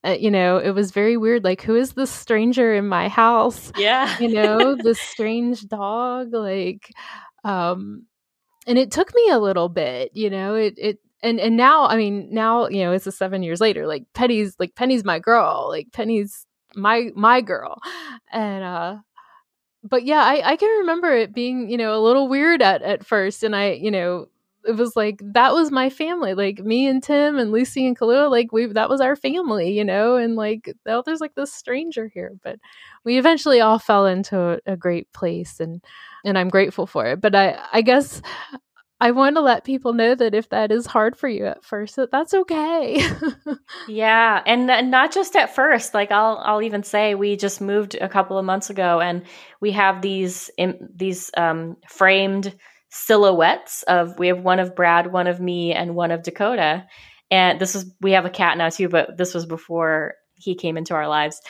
uh, 0.05 0.15
you 0.17 0.31
know, 0.31 0.57
it 0.57 0.71
was 0.71 0.91
very 0.91 1.17
weird. 1.17 1.43
Like, 1.43 1.61
who 1.61 1.75
is 1.75 1.93
this 1.93 2.09
stranger 2.09 2.73
in 2.73 2.87
my 2.87 3.09
house? 3.09 3.71
Yeah. 3.77 4.17
you 4.19 4.29
know, 4.29 4.75
this 4.81 4.99
strange 4.99 5.67
dog. 5.67 6.33
Like, 6.33 6.93
um, 7.43 8.05
and 8.65 8.77
it 8.77 8.91
took 8.91 9.13
me 9.13 9.29
a 9.29 9.39
little 9.39 9.67
bit, 9.67 10.11
you 10.13 10.29
know, 10.29 10.55
it, 10.55 10.75
it, 10.77 10.99
and, 11.21 11.39
and 11.39 11.57
now, 11.57 11.85
I 11.85 11.97
mean, 11.97 12.29
now, 12.31 12.67
you 12.67 12.83
know, 12.83 12.93
it's 12.93 13.07
a 13.07 13.11
seven 13.11 13.43
years 13.43 13.59
later, 13.59 13.87
like 13.87 14.05
Penny's, 14.13 14.55
like 14.57 14.75
Penny's 14.75 15.03
my 15.03 15.19
girl, 15.19 15.67
like 15.69 15.91
Penny's 15.91 16.45
my, 16.75 17.09
my 17.15 17.41
girl. 17.41 17.81
And, 18.31 18.63
uh, 18.63 18.97
but 19.83 20.05
yeah, 20.05 20.21
I, 20.21 20.51
I 20.51 20.55
can 20.55 20.69
remember 20.79 21.11
it 21.11 21.33
being, 21.33 21.69
you 21.69 21.77
know, 21.77 21.97
a 21.97 22.03
little 22.03 22.29
weird 22.29 22.61
at, 22.61 22.81
at 22.83 23.05
first. 23.05 23.43
And 23.43 23.55
I, 23.55 23.71
you 23.71 23.91
know, 23.91 24.27
it 24.65 24.75
was 24.75 24.95
like 24.95 25.21
that 25.23 25.53
was 25.53 25.71
my 25.71 25.89
family 25.89 26.33
like 26.33 26.59
me 26.59 26.87
and 26.87 27.01
tim 27.03 27.37
and 27.37 27.51
lucy 27.51 27.87
and 27.87 27.97
Kahlua 27.97 28.29
like 28.29 28.51
we 28.51 28.67
that 28.67 28.89
was 28.89 29.01
our 29.01 29.15
family 29.15 29.71
you 29.71 29.83
know 29.83 30.15
and 30.15 30.35
like 30.35 30.73
oh 30.87 31.01
there's 31.05 31.21
like 31.21 31.35
this 31.35 31.53
stranger 31.53 32.09
here 32.13 32.33
but 32.43 32.59
we 33.03 33.17
eventually 33.17 33.61
all 33.61 33.79
fell 33.79 34.05
into 34.05 34.37
a, 34.39 34.59
a 34.65 34.77
great 34.77 35.11
place 35.13 35.59
and 35.59 35.83
and 36.25 36.37
i'm 36.37 36.49
grateful 36.49 36.87
for 36.87 37.05
it 37.07 37.21
but 37.21 37.35
i 37.35 37.59
i 37.71 37.81
guess 37.81 38.21
I 39.01 39.11
want 39.11 39.37
to 39.37 39.41
let 39.41 39.63
people 39.63 39.93
know 39.93 40.13
that 40.13 40.35
if 40.35 40.49
that 40.49 40.71
is 40.71 40.85
hard 40.85 41.15
for 41.15 41.29
you 41.29 41.45
at 41.45 41.63
first, 41.63 41.95
that 41.95 42.11
that's 42.11 42.33
okay. 42.33 43.01
yeah, 43.87 44.41
and, 44.45 44.69
and 44.69 44.91
not 44.91 45.13
just 45.13 45.37
at 45.37 45.55
first. 45.55 45.93
Like 45.93 46.11
I'll 46.11 46.37
I'll 46.43 46.61
even 46.61 46.83
say 46.83 47.15
we 47.15 47.37
just 47.37 47.61
moved 47.61 47.95
a 47.95 48.09
couple 48.09 48.37
of 48.37 48.43
months 48.43 48.69
ago, 48.69 48.99
and 48.99 49.23
we 49.61 49.71
have 49.71 50.01
these 50.01 50.51
in, 50.57 50.89
these 50.93 51.31
um, 51.37 51.77
framed 51.87 52.53
silhouettes 52.89 53.83
of 53.83 54.17
we 54.17 54.27
have 54.27 54.41
one 54.41 54.59
of 54.59 54.75
Brad, 54.75 55.11
one 55.11 55.27
of 55.27 55.39
me, 55.39 55.73
and 55.73 55.95
one 55.95 56.11
of 56.11 56.23
Dakota. 56.23 56.85
And 57.31 57.59
this 57.59 57.75
was 57.75 57.91
we 58.01 58.11
have 58.13 58.25
a 58.25 58.29
cat 58.29 58.57
now 58.57 58.69
too, 58.69 58.89
but 58.89 59.17
this 59.17 59.33
was 59.33 59.45
before 59.45 60.15
he 60.35 60.55
came 60.55 60.77
into 60.77 60.95
our 60.95 61.07
lives. 61.07 61.41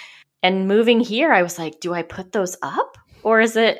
And 0.43 0.67
moving 0.67 0.99
here, 0.99 1.31
I 1.31 1.43
was 1.43 1.59
like, 1.59 1.79
do 1.79 1.93
I 1.93 2.01
put 2.01 2.31
those 2.31 2.57
up? 2.61 2.97
Or 3.23 3.41
is 3.41 3.55
it 3.55 3.79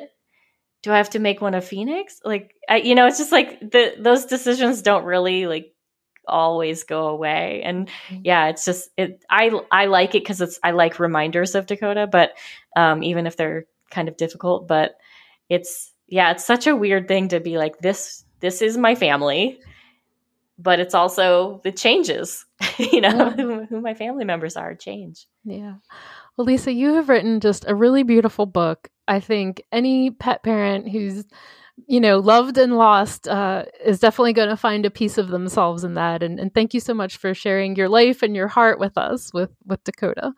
do 0.82 0.92
I 0.92 0.96
have 0.96 1.10
to 1.10 1.18
make 1.18 1.40
one 1.40 1.54
of 1.54 1.64
phoenix? 1.64 2.20
Like 2.24 2.54
I, 2.68 2.76
you 2.76 2.94
know, 2.94 3.06
it's 3.06 3.18
just 3.18 3.32
like 3.32 3.60
the 3.60 3.94
those 3.98 4.24
decisions 4.26 4.82
don't 4.82 5.04
really 5.04 5.46
like 5.46 5.74
always 6.26 6.84
go 6.84 7.08
away. 7.08 7.62
And 7.64 7.88
mm-hmm. 7.88 8.20
yeah, 8.24 8.48
it's 8.48 8.64
just 8.64 8.88
it 8.96 9.22
I 9.28 9.50
I 9.70 9.86
like 9.86 10.14
it 10.14 10.24
cuz 10.26 10.40
it's 10.40 10.58
I 10.62 10.70
like 10.70 10.98
reminders 10.98 11.54
of 11.54 11.66
Dakota, 11.66 12.06
but 12.06 12.32
um 12.76 13.02
even 13.02 13.26
if 13.26 13.36
they're 13.36 13.66
kind 13.90 14.08
of 14.08 14.16
difficult, 14.16 14.66
but 14.68 14.92
it's 15.48 15.92
yeah, 16.10 16.32
it's 16.32 16.44
such 16.44 16.66
a 16.66 16.76
weird 16.76 17.08
thing 17.08 17.28
to 17.28 17.40
be 17.40 17.56
like 17.56 17.78
this 17.78 18.24
this 18.40 18.62
is 18.62 18.76
my 18.76 18.94
family, 18.94 19.60
but 20.58 20.80
it's 20.80 20.94
also 20.94 21.60
the 21.64 21.72
changes, 21.72 22.44
you 22.78 23.00
know, 23.00 23.08
yeah. 23.08 23.30
who, 23.30 23.64
who 23.66 23.80
my 23.80 23.94
family 23.94 24.24
members 24.24 24.56
are 24.56 24.74
change. 24.74 25.26
Yeah. 25.44 25.74
Well, 26.36 26.46
Lisa, 26.46 26.72
you 26.72 26.94
have 26.94 27.08
written 27.08 27.40
just 27.40 27.64
a 27.68 27.74
really 27.74 28.02
beautiful 28.02 28.46
book. 28.46 28.88
I 29.06 29.20
think 29.20 29.62
any 29.72 30.10
pet 30.10 30.42
parent 30.42 30.88
who's 30.88 31.24
you 31.86 32.00
know, 32.00 32.18
loved 32.18 32.58
and 32.58 32.76
lost 32.76 33.28
uh, 33.28 33.64
is 33.84 34.00
definitely 34.00 34.32
going 34.32 34.48
to 34.48 34.56
find 34.56 34.84
a 34.84 34.90
piece 34.90 35.18
of 35.18 35.28
themselves 35.28 35.84
in 35.84 35.94
that. 35.94 36.22
And, 36.22 36.38
and 36.38 36.52
thank 36.52 36.74
you 36.74 36.80
so 36.80 36.94
much 36.94 37.16
for 37.16 37.34
sharing 37.34 37.76
your 37.76 37.88
life 37.88 38.22
and 38.22 38.36
your 38.36 38.48
heart 38.48 38.78
with 38.78 38.98
us 38.98 39.32
with 39.32 39.50
with 39.64 39.82
Dakota. 39.84 40.32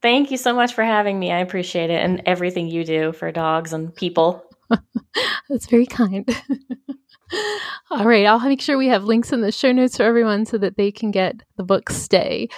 Thank 0.00 0.30
you 0.30 0.36
so 0.36 0.54
much 0.54 0.74
for 0.74 0.84
having 0.84 1.18
me. 1.18 1.32
I 1.32 1.40
appreciate 1.40 1.90
it 1.90 2.00
and 2.00 2.22
everything 2.24 2.68
you 2.68 2.84
do 2.84 3.12
for 3.12 3.32
dogs 3.32 3.72
and 3.72 3.92
people. 3.94 4.47
That's 5.48 5.66
very 5.66 5.86
kind. 5.86 6.28
All 7.90 8.06
right, 8.06 8.26
I'll 8.26 8.40
make 8.40 8.60
sure 8.60 8.78
we 8.78 8.88
have 8.88 9.04
links 9.04 9.32
in 9.32 9.40
the 9.40 9.52
show 9.52 9.72
notes 9.72 9.96
for 9.96 10.02
everyone 10.02 10.46
so 10.46 10.58
that 10.58 10.76
they 10.76 10.90
can 10.90 11.10
get 11.10 11.42
the 11.56 11.64
book 11.64 11.90
Stay 11.90 12.48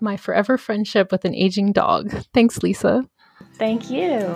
My 0.00 0.16
Forever 0.16 0.58
Friendship 0.58 1.10
with 1.10 1.24
an 1.24 1.34
Aging 1.34 1.72
Dog. 1.72 2.10
Thanks, 2.32 2.62
Lisa. 2.62 3.04
Thank 3.54 3.90
you. 3.90 4.34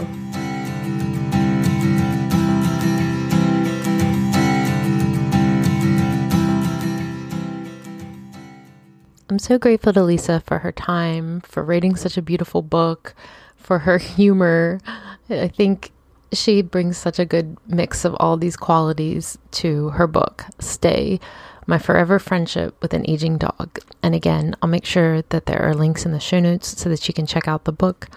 I'm 9.28 9.40
so 9.40 9.58
grateful 9.58 9.92
to 9.92 10.02
Lisa 10.04 10.40
for 10.40 10.60
her 10.60 10.70
time, 10.70 11.40
for 11.40 11.64
writing 11.64 11.96
such 11.96 12.16
a 12.16 12.22
beautiful 12.22 12.62
book, 12.62 13.14
for 13.56 13.80
her 13.80 13.98
humor. 14.16 14.80
I 15.28 15.48
think 15.48 15.90
she 16.32 16.62
brings 16.62 16.96
such 16.96 17.18
a 17.18 17.24
good 17.24 17.56
mix 17.66 18.04
of 18.04 18.16
all 18.18 18.36
these 18.36 18.56
qualities 18.56 19.38
to 19.52 19.90
her 19.90 20.06
book, 20.06 20.44
Stay 20.58 21.20
My 21.66 21.78
Forever 21.78 22.18
Friendship 22.18 22.74
with 22.82 22.94
an 22.94 23.08
Aging 23.08 23.38
Dog. 23.38 23.78
And 24.02 24.14
again, 24.14 24.54
I'll 24.60 24.68
make 24.68 24.84
sure 24.84 25.22
that 25.22 25.46
there 25.46 25.62
are 25.62 25.74
links 25.74 26.04
in 26.04 26.12
the 26.12 26.20
show 26.20 26.40
notes 26.40 26.80
so 26.80 26.88
that 26.88 27.06
you 27.08 27.14
can 27.14 27.26
check 27.26 27.48
out 27.48 27.64
the 27.64 27.72
book, 27.72 28.08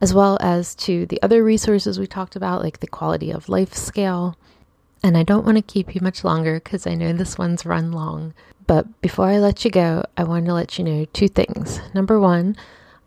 as 0.00 0.14
well 0.14 0.38
as 0.40 0.74
to 0.76 1.06
the 1.06 1.20
other 1.22 1.44
resources 1.44 1.98
we 1.98 2.06
talked 2.06 2.36
about, 2.36 2.62
like 2.62 2.80
the 2.80 2.86
quality 2.86 3.30
of 3.30 3.48
life 3.48 3.74
scale. 3.74 4.36
And 5.02 5.16
I 5.16 5.22
don't 5.22 5.46
want 5.46 5.56
to 5.56 5.62
keep 5.62 5.94
you 5.94 6.00
much 6.02 6.24
longer 6.24 6.54
because 6.54 6.86
I 6.86 6.94
know 6.94 7.12
this 7.12 7.38
one's 7.38 7.66
run 7.66 7.92
long. 7.92 8.34
But 8.66 9.00
before 9.00 9.26
I 9.26 9.38
let 9.38 9.64
you 9.64 9.70
go, 9.70 10.04
I 10.16 10.24
want 10.24 10.46
to 10.46 10.54
let 10.54 10.78
you 10.78 10.84
know 10.84 11.04
two 11.06 11.28
things. 11.28 11.80
Number 11.94 12.20
one, 12.20 12.56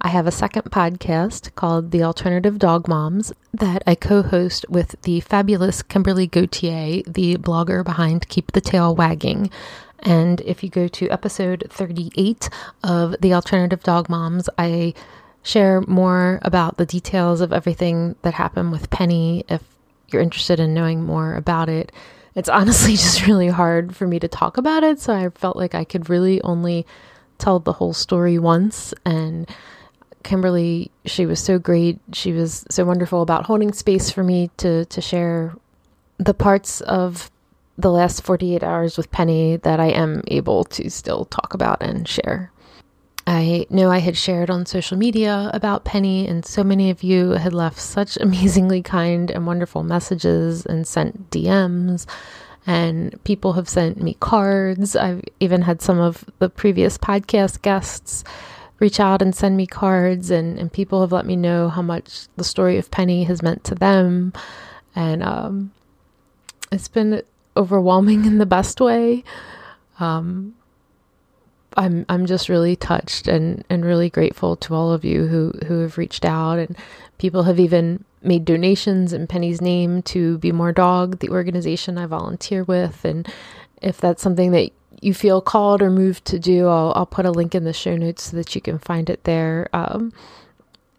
I 0.04 0.10
have 0.10 0.28
a 0.28 0.32
second 0.32 0.64
podcast 0.64 1.56
called 1.56 1.92
The 1.92 2.04
Alternative 2.04 2.60
Dog 2.60 2.88
Moms 2.88 3.32
that 3.54 3.84
I 3.88 3.96
co 3.96 4.22
host 4.22 4.66
with 4.70 4.96
the 5.04 5.22
fabulous 5.22 5.82
Kimberly 5.82 6.28
Gauthier, 6.28 7.02
the 7.08 7.38
blogger 7.38 7.84
behind 7.84 8.28
Keep 8.28 8.52
the 8.52 8.62
Tail 8.62 8.94
Wagging. 8.96 9.50
And 10.00 10.42
if 10.42 10.62
you 10.64 10.70
go 10.70 10.88
to 10.90 11.10
episode 11.10 11.66
38 11.70 12.50
of 12.84 13.16
The 13.22 13.34
Alternative 13.34 13.82
Dog 13.82 14.10
Moms, 14.10 14.50
I 14.58 14.94
share 15.42 15.82
more 15.82 16.40
about 16.42 16.78
the 16.78 16.86
details 16.86 17.40
of 17.40 17.54
everything 17.54 18.16
that 18.24 18.34
happened 18.34 18.74
with 18.74 18.90
Penny 18.90 19.46
if 19.48 19.64
you're 20.10 20.22
interested 20.22 20.60
in 20.60 20.74
knowing 20.74 21.04
more 21.04 21.36
about 21.36 21.70
it 21.70 21.92
it's 22.36 22.50
honestly 22.50 22.92
just 22.98 23.28
really 23.28 23.48
hard 23.48 23.96
for 23.96 24.08
me 24.08 24.20
to 24.20 24.28
talk 24.28 24.58
about 24.58 24.84
it. 24.84 25.00
So 25.00 25.14
I 25.14 25.30
felt 25.30 25.56
like 25.56 25.76
I 25.76 25.84
could 25.84 26.10
really 26.10 26.42
only 26.42 26.86
tell 27.38 27.60
the 27.60 27.74
whole 27.74 27.94
story 27.94 28.40
once. 28.40 28.94
And 29.06 29.50
Kimberly, 30.24 30.92
she 31.06 31.26
was 31.26 31.40
so 31.40 31.60
great. 31.60 32.00
She 32.14 32.32
was 32.32 32.66
so 32.70 32.86
wonderful 32.86 33.22
about 33.22 33.46
holding 33.46 33.74
space 33.74 34.10
for 34.10 34.24
me 34.24 34.50
to, 34.58 34.86
to 34.86 35.02
share 35.02 35.56
the 36.18 36.34
parts 36.34 36.82
of 36.82 37.30
the 37.78 37.92
last 37.92 38.24
48 38.24 38.64
hours 38.64 38.98
with 38.98 39.12
Penny 39.12 39.58
that 39.58 39.80
I 39.80 39.88
am 39.88 40.22
able 40.28 40.64
to 40.66 40.90
still 40.90 41.26
talk 41.26 41.54
about 41.54 41.82
and 41.82 42.08
share. 42.08 42.52
I 43.26 43.66
know 43.70 43.90
I 43.90 44.00
had 44.00 44.18
shared 44.18 44.50
on 44.50 44.66
social 44.66 44.98
media 44.98 45.50
about 45.54 45.86
Penny, 45.86 46.28
and 46.28 46.46
so 46.46 46.64
many 46.64 46.90
of 46.90 47.04
you 47.04 47.32
had 47.32 47.54
left 47.54 47.80
such 47.80 48.18
amazingly 48.22 48.82
kind 48.82 49.32
and 49.32 49.48
wonderful 49.48 49.84
messages 49.84 50.66
and 50.66 50.88
sent 50.88 51.30
DMs. 51.30 52.06
And 52.66 53.22
people 53.26 53.54
have 53.54 53.68
sent 53.68 54.02
me 54.02 54.16
cards. 54.22 54.96
I've 54.96 55.22
even 55.42 55.62
had 55.62 55.82
some 55.82 56.00
of 56.00 56.24
the 56.40 56.50
previous 56.50 56.98
podcast 56.98 57.62
guests 57.62 58.24
reach 58.80 59.00
out 59.00 59.22
and 59.22 59.36
send 59.36 59.58
me 59.58 59.68
cards, 59.68 60.30
and, 60.30 60.58
and 60.58 60.72
people 60.72 61.02
have 61.02 61.12
let 61.12 61.26
me 61.26 61.36
know 61.36 61.70
how 61.70 61.82
much 61.82 62.28
the 62.36 62.44
story 62.44 62.78
of 62.78 62.92
Penny 62.92 63.24
has 63.24 63.42
meant 63.42 63.64
to 63.66 63.76
them. 63.76 64.34
And 64.96 65.24
um, 65.24 65.72
it's 66.72 66.88
been 66.88 67.24
overwhelming 67.56 68.26
in 68.26 68.38
the 68.38 68.46
best 68.46 68.82
way. 68.82 69.24
Um, 70.00 70.56
I'm 71.78 72.06
I'm 72.10 72.26
just 72.26 72.50
really 72.50 72.76
touched 72.76 73.28
and 73.28 73.64
and 73.70 73.86
really 73.86 74.10
grateful 74.10 74.56
to 74.58 74.76
all 74.76 74.92
of 74.92 75.04
you 75.04 75.28
who 75.28 75.54
who 75.66 75.80
have 75.80 75.98
reached 75.98 76.26
out 76.26 76.60
and 76.60 76.78
people 77.18 77.44
have 77.44 77.60
even 77.60 78.04
made 78.22 78.46
donations 78.46 79.12
in 79.12 79.28
Penny's 79.28 79.62
name 79.62 80.02
to 80.04 80.38
Be 80.38 80.52
More 80.52 80.72
Dog, 80.72 81.20
the 81.20 81.30
organization 81.30 81.98
I 81.98 82.06
volunteer 82.06 82.64
with, 82.64 83.04
and 83.04 83.28
if 83.82 84.00
that's 84.00 84.24
something 84.24 84.52
that 84.52 84.72
you 85.04 85.14
feel 85.14 85.42
called 85.42 85.82
or 85.82 85.90
moved 85.90 86.26
to 86.26 86.40
do, 86.40 86.68
I'll 86.68 86.94
I'll 86.96 87.06
put 87.06 87.26
a 87.26 87.32
link 87.32 87.56
in 87.56 87.64
the 87.64 87.74
show 87.74 87.96
notes 87.96 88.24
so 88.24 88.38
that 88.38 88.56
you 88.56 88.62
can 88.62 88.80
find 88.80 89.10
it 89.10 89.24
there. 89.24 89.70
Um, 89.74 90.14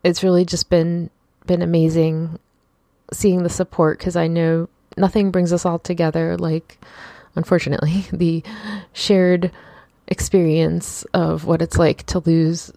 it's 0.02 0.22
really 0.22 0.44
just 0.44 0.70
been 0.70 1.10
been 1.46 1.62
amazing 1.62 2.38
seeing 3.12 3.42
the 3.42 3.50
support 3.50 3.98
because 3.98 4.16
I 4.16 4.26
know 4.26 4.68
nothing 4.96 5.30
brings 5.30 5.52
us 5.52 5.66
all 5.66 5.78
together 5.78 6.36
like 6.38 6.78
unfortunately 7.34 8.06
the 8.12 8.42
shared 8.92 9.50
experience 10.06 11.04
of 11.14 11.44
what 11.44 11.62
it's 11.62 11.78
like 11.78 12.04
to 12.06 12.18
lose 12.20 12.72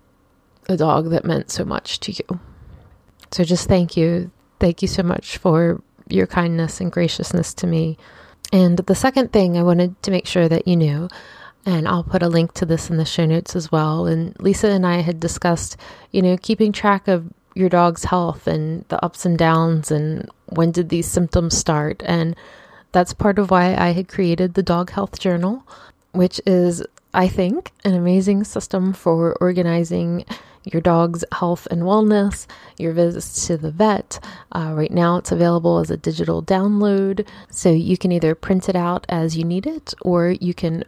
a 0.69 0.77
dog 0.77 1.09
that 1.09 1.25
meant 1.25 1.51
so 1.51 1.63
much 1.63 1.99
to 2.01 2.11
you. 2.11 2.39
So 3.31 3.43
just 3.43 3.67
thank 3.67 3.97
you. 3.97 4.31
Thank 4.59 4.81
you 4.81 4.87
so 4.87 5.03
much 5.03 5.37
for 5.37 5.81
your 6.09 6.27
kindness 6.27 6.81
and 6.81 6.91
graciousness 6.91 7.53
to 7.55 7.67
me. 7.67 7.97
And 8.51 8.77
the 8.77 8.95
second 8.95 9.31
thing 9.31 9.57
I 9.57 9.63
wanted 9.63 10.01
to 10.03 10.11
make 10.11 10.25
sure 10.25 10.47
that 10.47 10.67
you 10.67 10.75
knew, 10.75 11.09
and 11.65 11.87
I'll 11.87 12.03
put 12.03 12.23
a 12.23 12.29
link 12.29 12.53
to 12.53 12.65
this 12.65 12.89
in 12.89 12.97
the 12.97 13.05
show 13.05 13.25
notes 13.25 13.55
as 13.55 13.71
well. 13.71 14.05
And 14.05 14.39
Lisa 14.39 14.69
and 14.69 14.85
I 14.85 15.01
had 15.01 15.19
discussed, 15.19 15.77
you 16.11 16.21
know, 16.21 16.37
keeping 16.37 16.71
track 16.71 17.07
of 17.07 17.25
your 17.55 17.69
dog's 17.69 18.05
health 18.05 18.47
and 18.47 18.85
the 18.87 19.03
ups 19.03 19.25
and 19.25 19.37
downs 19.37 19.91
and 19.91 20.29
when 20.45 20.71
did 20.71 20.89
these 20.89 21.07
symptoms 21.07 21.57
start. 21.57 22.01
And 22.05 22.35
that's 22.93 23.13
part 23.13 23.37
of 23.37 23.51
why 23.51 23.75
I 23.75 23.91
had 23.91 24.07
created 24.07 24.53
the 24.53 24.63
Dog 24.63 24.91
Health 24.91 25.19
Journal, 25.19 25.63
which 26.13 26.39
is 26.45 26.83
I 27.17 27.27
think, 27.27 27.71
an 27.83 27.95
amazing 27.95 28.43
system 28.43 28.93
for 28.93 29.35
organizing 29.41 30.23
your 30.73 30.81
dog's 30.81 31.23
health 31.31 31.67
and 31.71 31.83
wellness, 31.83 32.47
your 32.77 32.93
visits 32.93 33.47
to 33.47 33.57
the 33.57 33.71
vet. 33.71 34.19
Uh, 34.51 34.73
right 34.75 34.91
now, 34.91 35.17
it's 35.17 35.31
available 35.31 35.79
as 35.79 35.89
a 35.89 35.97
digital 35.97 36.43
download, 36.43 37.27
so 37.49 37.71
you 37.71 37.97
can 37.97 38.11
either 38.11 38.35
print 38.35 38.69
it 38.69 38.75
out 38.75 39.05
as 39.09 39.37
you 39.37 39.43
need 39.43 39.65
it 39.65 39.93
or 40.01 40.29
you 40.29 40.53
can 40.53 40.83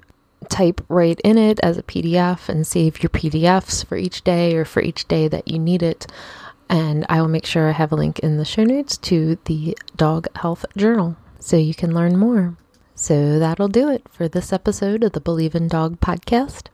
type 0.48 0.82
right 0.88 1.20
in 1.24 1.38
it 1.38 1.60
as 1.62 1.78
a 1.78 1.84
PDF 1.84 2.48
and 2.50 2.66
save 2.66 3.04
your 3.04 3.10
PDFs 3.10 3.86
for 3.86 3.98
each 3.98 4.24
day 4.24 4.56
or 4.56 4.66
for 4.66 4.82
each 4.82 5.08
day 5.08 5.28
that 5.28 5.48
you 5.48 5.60
need 5.60 5.84
it. 5.84 6.08
And 6.70 7.06
I 7.10 7.22
will 7.22 7.28
make 7.28 7.46
sure 7.46 7.68
I 7.68 7.74
have 7.74 7.92
a 7.92 7.96
link 7.96 8.20
in 8.20 8.38
the 8.38 8.46
show 8.46 8.64
notes 8.64 8.96
to 8.98 9.38
the 9.46 9.78
Dog 9.96 10.28
Health 10.36 10.66
Journal 10.78 11.18
so 11.40 11.58
you 11.58 11.74
can 11.74 11.94
learn 11.94 12.18
more. 12.18 12.56
So 12.96 13.40
that'll 13.40 13.70
do 13.70 13.90
it 13.90 14.08
for 14.10 14.28
this 14.28 14.54
episode 14.54 15.04
of 15.04 15.14
the 15.14 15.22
Believe 15.22 15.56
in 15.56 15.68
Dog 15.68 16.00
podcast. 16.00 16.68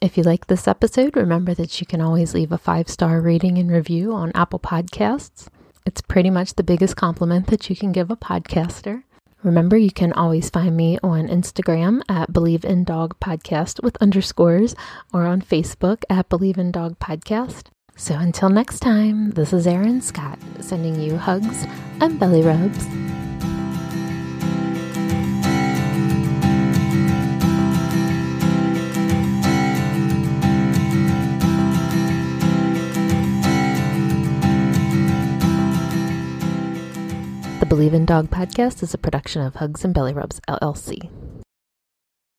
If 0.00 0.16
you 0.16 0.22
like 0.22 0.46
this 0.46 0.66
episode, 0.66 1.14
remember 1.14 1.52
that 1.52 1.78
you 1.78 1.86
can 1.86 2.00
always 2.00 2.32
leave 2.32 2.52
a 2.52 2.58
five 2.58 2.88
star 2.88 3.20
rating 3.20 3.58
and 3.58 3.70
review 3.70 4.14
on 4.14 4.32
Apple 4.34 4.58
Podcasts. 4.58 5.48
It's 5.84 6.00
pretty 6.00 6.30
much 6.30 6.54
the 6.54 6.62
biggest 6.62 6.96
compliment 6.96 7.48
that 7.48 7.68
you 7.68 7.76
can 7.76 7.92
give 7.92 8.10
a 8.10 8.16
podcaster. 8.16 9.02
Remember, 9.42 9.76
you 9.76 9.90
can 9.90 10.14
always 10.14 10.48
find 10.48 10.74
me 10.74 10.98
on 11.02 11.28
Instagram 11.28 12.00
at 12.08 12.32
Believe 12.32 12.64
in 12.64 12.84
Dog 12.84 13.20
Podcast 13.20 13.82
with 13.82 13.98
underscores 14.00 14.74
or 15.12 15.26
on 15.26 15.42
Facebook 15.42 16.02
at 16.08 16.30
Believe 16.30 16.56
in 16.56 16.72
Dog 16.72 16.98
Podcast. 16.98 17.66
So 17.94 18.14
until 18.14 18.48
next 18.48 18.80
time, 18.80 19.32
this 19.32 19.52
is 19.52 19.66
Erin 19.66 20.00
Scott 20.00 20.38
sending 20.60 20.98
you 20.98 21.18
hugs 21.18 21.66
and 22.00 22.18
belly 22.18 22.40
rubs. 22.40 22.86
Believe 37.70 37.94
in 37.94 38.04
Dog 38.04 38.30
podcast 38.30 38.82
is 38.82 38.94
a 38.94 38.98
production 38.98 39.42
of 39.42 39.54
Hugs 39.54 39.84
and 39.84 39.94
Belly 39.94 40.12
Rubs 40.12 40.40
LLC. 40.48 41.19